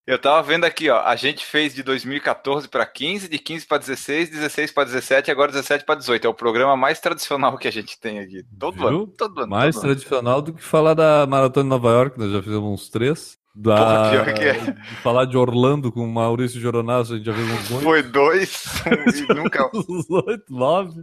Eu 0.04 0.18
tava 0.18 0.42
vendo 0.42 0.64
aqui, 0.64 0.90
ó. 0.90 1.00
A 1.00 1.14
gente 1.14 1.46
fez 1.46 1.74
de 1.74 1.82
2014 1.82 2.68
para 2.68 2.84
15, 2.84 3.28
de 3.28 3.38
15 3.38 3.66
para 3.66 3.78
16, 3.78 4.30
16 4.30 4.72
para 4.72 4.84
17 4.84 5.28
e 5.28 5.30
agora 5.30 5.52
17 5.52 5.84
para 5.84 5.94
18. 5.94 6.26
É 6.26 6.30
o 6.30 6.34
programa 6.34 6.76
mais 6.76 6.98
tradicional 6.98 7.56
que 7.56 7.68
a 7.68 7.70
gente 7.72 7.98
tem 8.00 8.18
aqui. 8.18 8.44
Todo 8.58 8.78
Viu? 8.78 8.88
ano. 8.88 9.06
Todo 9.06 9.40
ano. 9.42 9.50
Mais 9.50 9.76
todo 9.76 9.84
ano. 9.84 9.94
tradicional 9.94 10.42
do 10.42 10.54
que 10.54 10.62
falar 10.62 10.94
da 10.94 11.24
Maratona 11.26 11.64
de 11.64 11.70
Nova 11.70 11.88
York, 11.90 12.18
nós 12.18 12.32
já 12.32 12.42
fizemos 12.42 12.68
uns 12.68 12.88
três. 12.90 13.38
Da... 13.54 13.76
Porra, 13.76 14.10
pior 14.10 14.34
que 14.34 14.44
é. 14.44 14.76
falar 15.02 15.26
de 15.26 15.36
Orlando 15.36 15.92
com 15.92 16.04
Maurício 16.06 16.58
Joronasso, 16.58 17.12
a 17.12 17.16
gente 17.16 17.26
já 17.26 17.34
fez 17.34 17.48
uns 17.50 17.70
oito. 17.70 17.82
Foi 17.82 18.02
dois 18.02 18.64
e 19.30 19.34
nunca. 19.34 19.70
Uns 19.72 20.10
oito, 20.10 20.44
nove. 20.48 21.00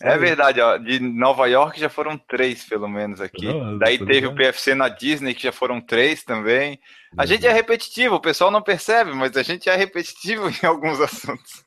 É 0.00 0.16
verdade, 0.18 0.60
ó. 0.60 0.76
De 0.78 0.98
Nova 1.00 1.46
York 1.46 1.78
já 1.78 1.88
foram 1.88 2.16
três, 2.16 2.64
pelo 2.64 2.88
menos, 2.88 3.20
aqui. 3.20 3.46
Não, 3.46 3.78
Daí 3.78 3.98
teve 3.98 4.26
o. 4.26 4.34
PFC 4.34 4.74
na 4.74 4.88
Disney, 4.88 5.34
que 5.34 5.42
já 5.44 5.52
foram 5.52 5.80
três 5.80 6.22
também. 6.24 6.78
A 7.16 7.26
gente 7.26 7.46
é 7.46 7.52
repetitivo, 7.52 8.14
o 8.16 8.20
pessoal 8.20 8.50
não 8.50 8.62
percebe, 8.62 9.12
mas 9.14 9.36
a 9.36 9.42
gente 9.42 9.68
é 9.68 9.76
repetitivo 9.76 10.48
em 10.62 10.66
alguns 10.66 11.00
assuntos. 11.00 11.64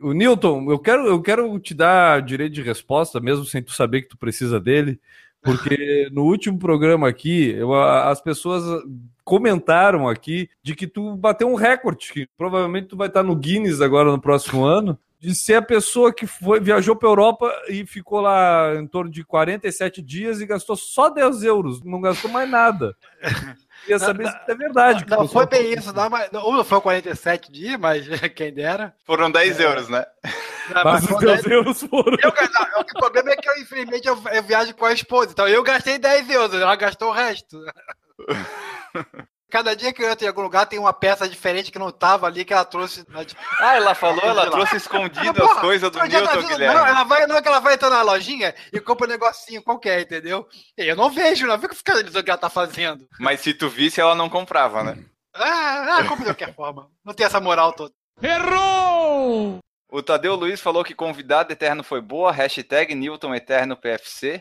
O 0.00 0.12
Newton, 0.14 0.70
eu 0.70 0.78
quero, 0.78 1.06
eu 1.06 1.20
quero 1.20 1.58
te 1.58 1.74
dar 1.74 2.22
direito 2.22 2.54
de 2.54 2.62
resposta, 2.62 3.20
mesmo 3.20 3.44
sem 3.44 3.62
tu 3.62 3.72
saber 3.72 4.02
que 4.02 4.08
tu 4.08 4.16
precisa 4.16 4.58
dele, 4.58 4.98
porque 5.42 6.08
no 6.12 6.24
último 6.24 6.58
programa 6.58 7.06
aqui, 7.08 7.50
eu- 7.50 7.74
as 7.74 8.20
pessoas 8.20 8.62
comentaram 9.24 10.08
aqui 10.08 10.48
de 10.62 10.74
que 10.74 10.86
tu 10.86 11.14
bateu 11.16 11.48
um 11.48 11.54
recorde, 11.54 12.12
que 12.12 12.26
provavelmente 12.38 12.88
tu 12.88 12.96
vai 12.96 13.08
estar 13.08 13.22
no 13.22 13.36
Guinness 13.36 13.80
agora 13.82 14.10
no 14.10 14.20
próximo 14.20 14.64
ano, 14.64 14.98
de 15.20 15.34
ser 15.34 15.54
a 15.56 15.62
pessoa 15.62 16.12
que 16.14 16.26
foi, 16.26 16.58
viajou 16.60 16.96
para 16.96 17.08
Europa 17.08 17.54
e 17.68 17.84
ficou 17.86 18.22
lá 18.22 18.74
em 18.76 18.86
torno 18.86 19.10
de 19.10 19.22
47 19.22 20.00
dias 20.00 20.40
e 20.40 20.46
gastou 20.46 20.74
só 20.74 21.10
10 21.10 21.42
euros, 21.44 21.82
não 21.84 22.00
gastou 22.00 22.30
mais 22.30 22.48
nada. 22.48 22.96
Queria 23.82 23.98
saber 23.98 24.28
se 24.28 24.36
isso 24.36 24.50
é 24.50 24.54
verdade. 24.54 25.06
Não 25.08 25.18
pessoal- 25.22 25.28
foi 25.28 25.46
bem 25.46 25.72
isso, 25.72 25.92
não, 25.92 26.08
mas, 26.10 26.30
não, 26.30 26.52
não 26.52 26.64
foi 26.64 26.80
47 26.80 27.52
dias, 27.52 27.78
mas 27.78 28.06
quem 28.34 28.52
dera. 28.52 28.94
Foram 29.04 29.30
10 29.30 29.60
euros, 29.60 29.88
né? 29.88 30.04
Não, 30.74 30.84
Mas 30.84 31.04
foi 31.04 31.16
os 31.16 31.20
10 31.20 31.42
10 31.42 31.46
euros 31.46 31.82
foram. 31.82 32.16
Eu, 32.22 32.32
não, 32.32 32.80
o 32.80 32.84
problema 32.98 33.30
é 33.32 33.36
que 33.36 33.48
eu, 33.48 33.58
infelizmente, 33.58 34.06
eu, 34.06 34.18
eu 34.32 34.42
viajo 34.42 34.74
com 34.74 34.84
a 34.84 34.92
esposa. 34.92 35.32
Então 35.32 35.48
eu 35.48 35.62
gastei 35.62 35.98
10 35.98 36.30
euros, 36.30 36.54
ela 36.54 36.76
gastou 36.76 37.08
o 37.08 37.12
resto. 37.12 37.58
Cada 39.50 39.74
dia 39.74 39.92
que 39.92 40.02
eu 40.02 40.08
entro 40.10 40.24
em 40.24 40.28
algum 40.28 40.42
lugar 40.42 40.66
tem 40.66 40.78
uma 40.78 40.92
peça 40.92 41.28
diferente 41.28 41.72
que 41.72 41.78
não 41.78 41.90
tava 41.90 42.26
ali, 42.26 42.44
que 42.44 42.52
ela 42.52 42.64
trouxe. 42.64 43.04
na- 43.08 43.20
Ah, 43.60 43.76
ela 43.76 43.94
falou, 43.94 44.24
ela 44.24 44.50
trouxe 44.50 44.76
escondido 44.76 45.34
Porra, 45.34 45.54
as 45.54 45.60
coisas 45.60 45.90
do 45.90 45.98
tá 45.98 46.06
Newton, 46.06 46.32
vendo- 46.32 46.48
Guilherme. 46.48 46.74
Não, 46.74 46.86
ela 46.86 47.04
vai, 47.04 47.26
não 47.26 47.36
é 47.36 47.42
que 47.42 47.48
ela 47.48 47.58
vai 47.60 47.74
entrar 47.74 47.90
na 47.90 48.02
lojinha 48.02 48.54
e 48.72 48.80
compra 48.80 49.06
um 49.06 49.10
negocinho 49.10 49.62
qualquer, 49.62 50.00
entendeu? 50.02 50.46
E 50.78 50.86
eu 50.86 50.96
não 50.96 51.10
vejo, 51.10 51.46
não 51.46 51.60
fico 51.60 51.74
ficando 51.74 52.02
dizendo 52.02 52.20
o 52.20 52.24
que 52.24 52.30
ela 52.30 52.38
tá 52.38 52.48
fazendo. 52.48 53.06
Mas 53.18 53.40
se 53.40 53.52
tu 53.52 53.68
visse, 53.68 54.00
ela 54.00 54.14
não 54.14 54.28
comprava, 54.28 54.84
né? 54.84 55.04
Ah, 55.34 55.98
ah 55.98 56.04
compra 56.04 56.24
de 56.24 56.30
qualquer 56.30 56.54
forma. 56.54 56.88
Não 57.04 57.12
tem 57.12 57.26
essa 57.26 57.40
moral 57.40 57.72
toda. 57.72 57.92
O 59.92 60.02
Tadeu 60.02 60.36
Luiz 60.36 60.60
falou 60.60 60.84
que 60.84 60.94
convidado 60.94 61.52
eterno 61.52 61.82
foi 61.82 62.00
boa, 62.00 62.30
hashtag 62.30 62.94
Newton 62.94 63.34
Eterno 63.34 63.76
PFC. 63.76 64.40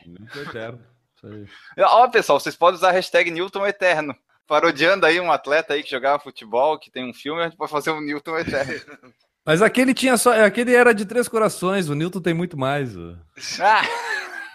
Isso 1.15 1.27
aí. 1.27 1.83
Ó, 1.83 2.07
pessoal, 2.07 2.39
vocês 2.39 2.55
podem 2.55 2.75
usar 2.77 2.89
a 2.89 2.93
hashtag 2.93 3.31
Newton 3.31 3.65
Eterno. 3.65 4.15
Parodiando 4.49 5.05
aí 5.05 5.19
um 5.19 5.31
atleta 5.31 5.75
aí 5.75 5.83
que 5.83 5.91
jogava 5.91 6.17
futebol, 6.17 6.79
que 6.79 6.89
tem 6.89 7.07
um 7.07 7.13
filme, 7.13 7.39
a 7.39 7.43
gente 7.43 7.55
pode 7.55 7.71
fazer 7.71 7.91
um 7.91 8.01
Newton 8.01 8.35
Eterno. 8.39 8.73
Mas 9.45 9.61
aquele 9.61 9.93
tinha 9.93 10.17
só. 10.17 10.43
Aquele 10.43 10.73
era 10.73 10.91
de 10.91 11.05
três 11.05 11.27
corações, 11.27 11.87
o 11.87 11.93
Newton 11.93 12.19
tem 12.19 12.33
muito 12.33 12.57
mais. 12.57 12.95
Ah! 13.61 13.83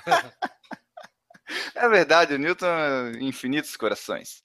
É 1.74 1.88
verdade, 1.88 2.34
o 2.34 2.38
Newton 2.38 2.66
é 2.66 3.12
infinitos 3.20 3.76
corações. 3.76 4.42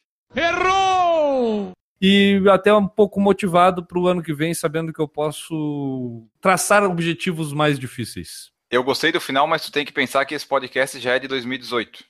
E 1.99 2.39
até 2.51 2.73
um 2.73 2.87
pouco 2.87 3.19
motivado 3.19 3.83
para 3.83 3.97
o 3.97 4.07
ano 4.07 4.21
que 4.21 4.33
vem, 4.33 4.53
sabendo 4.53 4.93
que 4.93 4.99
eu 4.99 5.07
posso 5.07 6.27
traçar 6.41 6.83
objetivos 6.83 7.53
mais 7.53 7.79
difíceis. 7.79 8.51
Eu 8.69 8.83
gostei 8.83 9.11
do 9.11 9.21
final, 9.21 9.47
mas 9.47 9.63
tu 9.63 9.71
tem 9.71 9.85
que 9.85 9.93
pensar 9.93 10.25
que 10.25 10.35
esse 10.35 10.45
podcast 10.45 10.99
já 10.99 11.15
é 11.15 11.19
de 11.19 11.27
2018. 11.27 12.03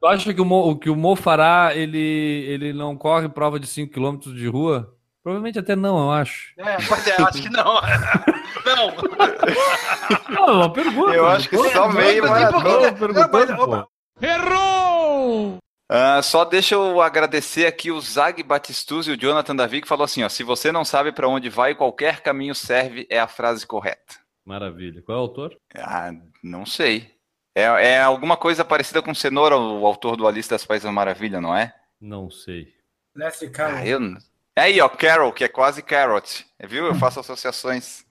Tu 0.00 0.06
acha 0.06 0.32
que 0.32 0.40
o 0.40 0.44
Mo, 0.44 0.78
que 0.78 0.88
o 0.88 0.96
Mo 0.96 1.14
Farah, 1.14 1.74
ele, 1.74 1.98
ele 2.48 2.72
não 2.72 2.96
corre 2.96 3.28
prova 3.28 3.60
de 3.60 3.66
5 3.66 3.92
km 3.92 4.16
de 4.34 4.46
rua? 4.48 4.96
Provavelmente 5.22 5.58
até 5.58 5.76
não, 5.76 5.98
eu 6.04 6.10
acho. 6.10 6.54
É, 6.56 6.76
pois 6.88 7.06
é, 7.06 7.22
acho 7.22 7.42
que 7.42 7.50
não. 7.50 7.74
não. 8.64 8.94
Não, 10.30 10.46
é 10.48 10.52
uma 10.52 10.72
pergunta. 10.72 11.12
Eu 11.12 11.26
acho 11.28 11.48
que 11.50 11.56
só 11.56 11.86
Não, 11.88 11.92
meio 11.92 12.26
maratona. 12.26 12.92
perguntando, 12.92 13.52
Não, 13.52 13.68
mas- 13.68 13.84
pô. 13.84 13.88
Ah, 15.92 16.22
só 16.22 16.44
deixa 16.44 16.76
eu 16.76 17.00
agradecer 17.02 17.66
aqui 17.66 17.90
o 17.90 18.00
Zag 18.00 18.42
Batistuzzi 18.44 19.10
e 19.10 19.14
o 19.14 19.20
Jonathan 19.20 19.56
Davi 19.56 19.82
que 19.82 19.88
falou 19.88 20.04
assim, 20.04 20.22
ó, 20.22 20.28
se 20.28 20.44
você 20.44 20.70
não 20.70 20.84
sabe 20.84 21.10
para 21.12 21.28
onde 21.28 21.48
vai, 21.50 21.74
qualquer 21.74 22.20
caminho 22.20 22.54
serve, 22.54 23.06
é 23.10 23.18
a 23.18 23.26
frase 23.26 23.66
correta. 23.66 24.14
Maravilha. 24.46 25.02
Qual 25.02 25.18
é 25.18 25.20
o 25.20 25.24
autor? 25.24 25.56
Ah, 25.76 26.12
não 26.44 26.64
sei. 26.64 27.10
É, 27.60 27.86
é 27.94 28.00
alguma 28.00 28.36
coisa 28.36 28.64
parecida 28.64 29.02
com 29.02 29.14
Cenoura, 29.14 29.56
o 29.56 29.86
autor 29.86 30.16
do 30.16 30.26
Alice 30.26 30.48
das 30.48 30.64
Paisas 30.64 30.90
Maravilha, 30.92 31.40
não 31.40 31.54
é? 31.54 31.74
Não 32.00 32.30
sei. 32.30 32.68
Leslie 33.14 33.50
Ah, 33.50 33.52
Carroll. 33.56 33.84
eu... 33.86 34.00
não- 34.00 34.18
É 34.56 34.62
aí, 34.62 34.80
ó, 34.80 34.88
Carol, 34.88 35.32
que 35.32 35.44
é 35.44 35.48
quase 35.48 35.82
Carrot. 35.82 36.44
Viu? 36.64 36.86
Eu 36.86 36.94
faço 36.94 37.20
associações. 37.20 38.04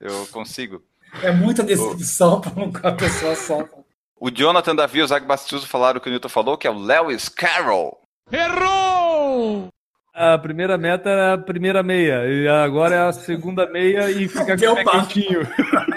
Eu 0.00 0.26
consigo. 0.28 0.82
É 1.22 1.30
muita 1.30 1.62
descrição 1.62 2.40
para 2.40 2.52
uma 2.52 2.92
pessoa 2.96 3.34
só. 3.36 3.68
O 4.18 4.30
Jonathan 4.30 4.74
Davi 4.74 4.98
e 4.98 5.02
o 5.02 5.06
Zag 5.06 5.24
Batistuzzi 5.26 5.66
falaram 5.66 5.98
o 5.98 6.00
que 6.00 6.08
o 6.08 6.10
Newton 6.10 6.28
falou, 6.28 6.56
que 6.58 6.66
é 6.66 6.70
o 6.70 6.78
Lewis 6.78 7.28
Carroll. 7.28 8.00
A 10.14 10.38
primeira 10.38 10.78
meta 10.78 11.10
era 11.10 11.34
a 11.34 11.38
primeira 11.38 11.82
meia, 11.82 12.24
e 12.26 12.46
agora 12.48 12.94
é 12.94 13.00
a 13.08 13.12
segunda 13.12 13.68
meia 13.68 14.08
e 14.10 14.26
fica 14.28 14.56
com 14.56 14.72
o 14.72 14.74
pé 14.76 14.84
papo. 14.84 15.08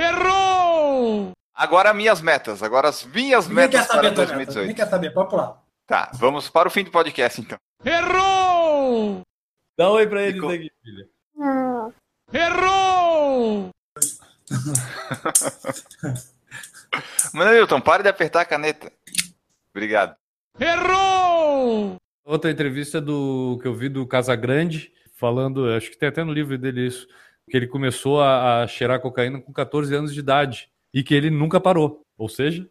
quentinho. 0.00 1.32
Agora 1.54 1.92
minhas 1.92 2.20
metas, 2.20 2.62
agora 2.62 2.88
as 2.88 3.04
minhas 3.04 3.48
metas 3.48 3.86
para 3.86 3.96
saber, 3.96 4.14
Toneta. 4.14 4.26
2018. 4.26 4.60
Ninguém 4.68 4.76
quer 4.76 4.88
saber. 4.90 5.10
Pode 5.10 5.30
pular. 5.30 5.60
Tá, 5.86 6.10
vamos 6.14 6.48
para 6.48 6.68
o 6.68 6.70
fim 6.70 6.84
do 6.84 6.90
podcast 6.90 7.40
então. 7.40 7.58
Dá 9.76 9.90
um 9.90 9.94
oi 9.94 10.06
pra 10.06 10.22
eles 10.22 10.34
Ficou- 10.34 10.50
aqui, 10.50 10.70
filha. 10.84 11.08
Mano, 17.34 17.50
Newton, 17.52 17.80
pare 17.80 18.02
de 18.02 18.08
apertar 18.08 18.40
a 18.40 18.44
caneta. 18.44 18.90
Obrigado. 19.70 20.16
Outra 22.24 22.50
entrevista 22.50 23.00
do 23.00 23.58
que 23.62 23.68
eu 23.68 23.74
vi 23.74 23.88
do 23.88 24.06
Casagrande, 24.06 24.92
falando, 25.14 25.72
acho 25.74 25.90
que 25.90 25.96
tem 25.98 26.08
até 26.08 26.24
no 26.24 26.32
livro 26.32 26.58
dele 26.58 26.86
isso, 26.86 27.06
que 27.48 27.56
ele 27.56 27.66
começou 27.66 28.20
a, 28.20 28.62
a 28.62 28.66
cheirar 28.66 29.00
cocaína 29.00 29.40
com 29.40 29.52
14 29.52 29.94
anos 29.94 30.14
de 30.14 30.20
idade 30.20 30.68
e 30.92 31.02
que 31.02 31.14
ele 31.14 31.30
nunca 31.30 31.60
parou. 31.60 32.02
Ou 32.16 32.28
seja, 32.28 32.68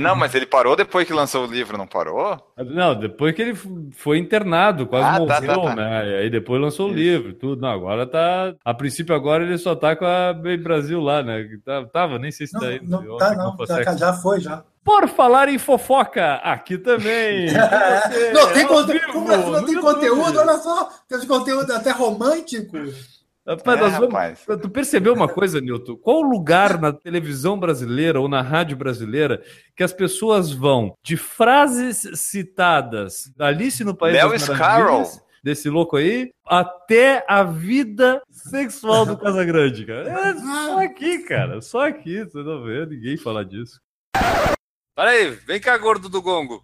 não, 0.00 0.14
mas 0.16 0.34
ele 0.34 0.46
parou 0.46 0.76
depois 0.76 1.06
que 1.06 1.12
lançou 1.12 1.46
o 1.46 1.50
livro, 1.50 1.76
não 1.76 1.86
parou? 1.86 2.36
não, 2.58 2.94
depois 2.94 3.34
que 3.34 3.42
ele 3.42 3.54
foi 3.92 4.18
internado, 4.18 4.86
quase 4.86 5.06
Ah, 5.06 5.26
tá, 5.26 5.40
morreu, 5.40 5.62
tá, 5.62 5.68
tá. 5.70 5.74
né? 5.76 6.08
E 6.10 6.14
aí 6.22 6.30
depois 6.30 6.60
lançou 6.60 6.86
o 6.86 6.90
Isso. 6.90 6.98
livro, 6.98 7.30
e 7.30 7.34
tudo. 7.34 7.60
Não, 7.62 7.68
agora 7.70 8.06
tá. 8.06 8.54
A 8.64 8.72
princípio, 8.74 9.14
agora 9.14 9.42
ele 9.44 9.58
só 9.58 9.74
tá 9.74 9.94
com 9.96 10.04
a 10.04 10.32
Bem 10.32 10.58
Brasil 10.58 11.00
lá, 11.00 11.22
né? 11.22 11.46
Tá- 11.64 11.84
Tava, 11.86 12.18
nem 12.18 12.30
sei 12.30 12.46
se 12.46 12.54
Não, 12.54 12.60
tá 12.60 12.66
aí. 12.68 12.80
não, 12.82 13.16
tá, 13.16 13.34
não. 13.34 13.48
o 13.54 13.66
Já, 13.66 13.76
Fosex. 13.76 13.98
já 13.98 14.12
foi, 14.14 14.40
já. 14.40 14.62
Por 14.82 15.08
falar 15.08 15.48
em 15.50 15.58
fofoca, 15.58 16.36
aqui 16.36 16.78
também. 16.78 17.48
Você, 17.52 18.32
não 18.32 18.52
tem, 18.52 18.62
ao 18.62 18.68
conte- 18.68 18.92
vivo, 18.92 19.12
como 19.12 19.30
assim 19.30 19.50
não 19.50 19.64
tem 19.66 19.80
conteúdo? 19.80 20.38
Olha 20.38 20.56
só. 20.58 20.88
Tem 21.08 21.26
conteúdo 21.26 21.70
até 21.72 21.90
romântico. 21.90 22.78
Rapaz, 23.50 23.78
É, 23.78 23.82
nós 23.82 23.92
vamos- 23.94 24.08
rapaz. 24.14 24.44
Tu 24.62 24.68
percebeu 24.70 25.12
uma 25.12 25.28
coisa, 25.28 25.60
Nilton? 25.60 25.96
Qual 25.96 26.22
lugar 26.22 26.80
na 26.80 26.92
televisão 26.92 27.58
brasileira 27.58 28.20
ou 28.20 28.28
na 28.28 28.42
rádio 28.42 28.76
brasileira 28.76 29.42
que 29.76 29.82
as 29.82 29.92
pessoas 29.92 30.52
vão 30.52 30.94
de 31.02 31.16
frases 31.16 32.08
citadas 32.14 33.30
da 33.36 33.46
Alice 33.46 33.82
no 33.82 33.94
País 33.94 34.14
Lewis 34.22 34.46
das 34.46 34.56
Maravilhas, 34.58 34.86
Carroll. 34.86 35.30
desse 35.42 35.68
louco 35.68 35.96
aí, 35.96 36.30
até 36.46 37.24
a 37.28 37.42
vida 37.42 38.22
sexual 38.30 39.04
do 39.04 39.16
Casagrande, 39.18 39.84
cara? 39.84 40.08
É 40.08 40.34
só 40.38 40.82
aqui, 40.84 41.18
cara. 41.20 41.60
Só 41.60 41.86
aqui. 41.88 42.22
Você 42.24 42.38
não 42.42 42.62
vê 42.62 42.86
ninguém 42.86 43.16
falar 43.16 43.44
disso. 43.44 43.80
Para 44.94 45.10
aí, 45.10 45.30
vem 45.46 45.58
cá, 45.60 45.76
gordo 45.78 46.08
do 46.08 46.20
gongo. 46.22 46.62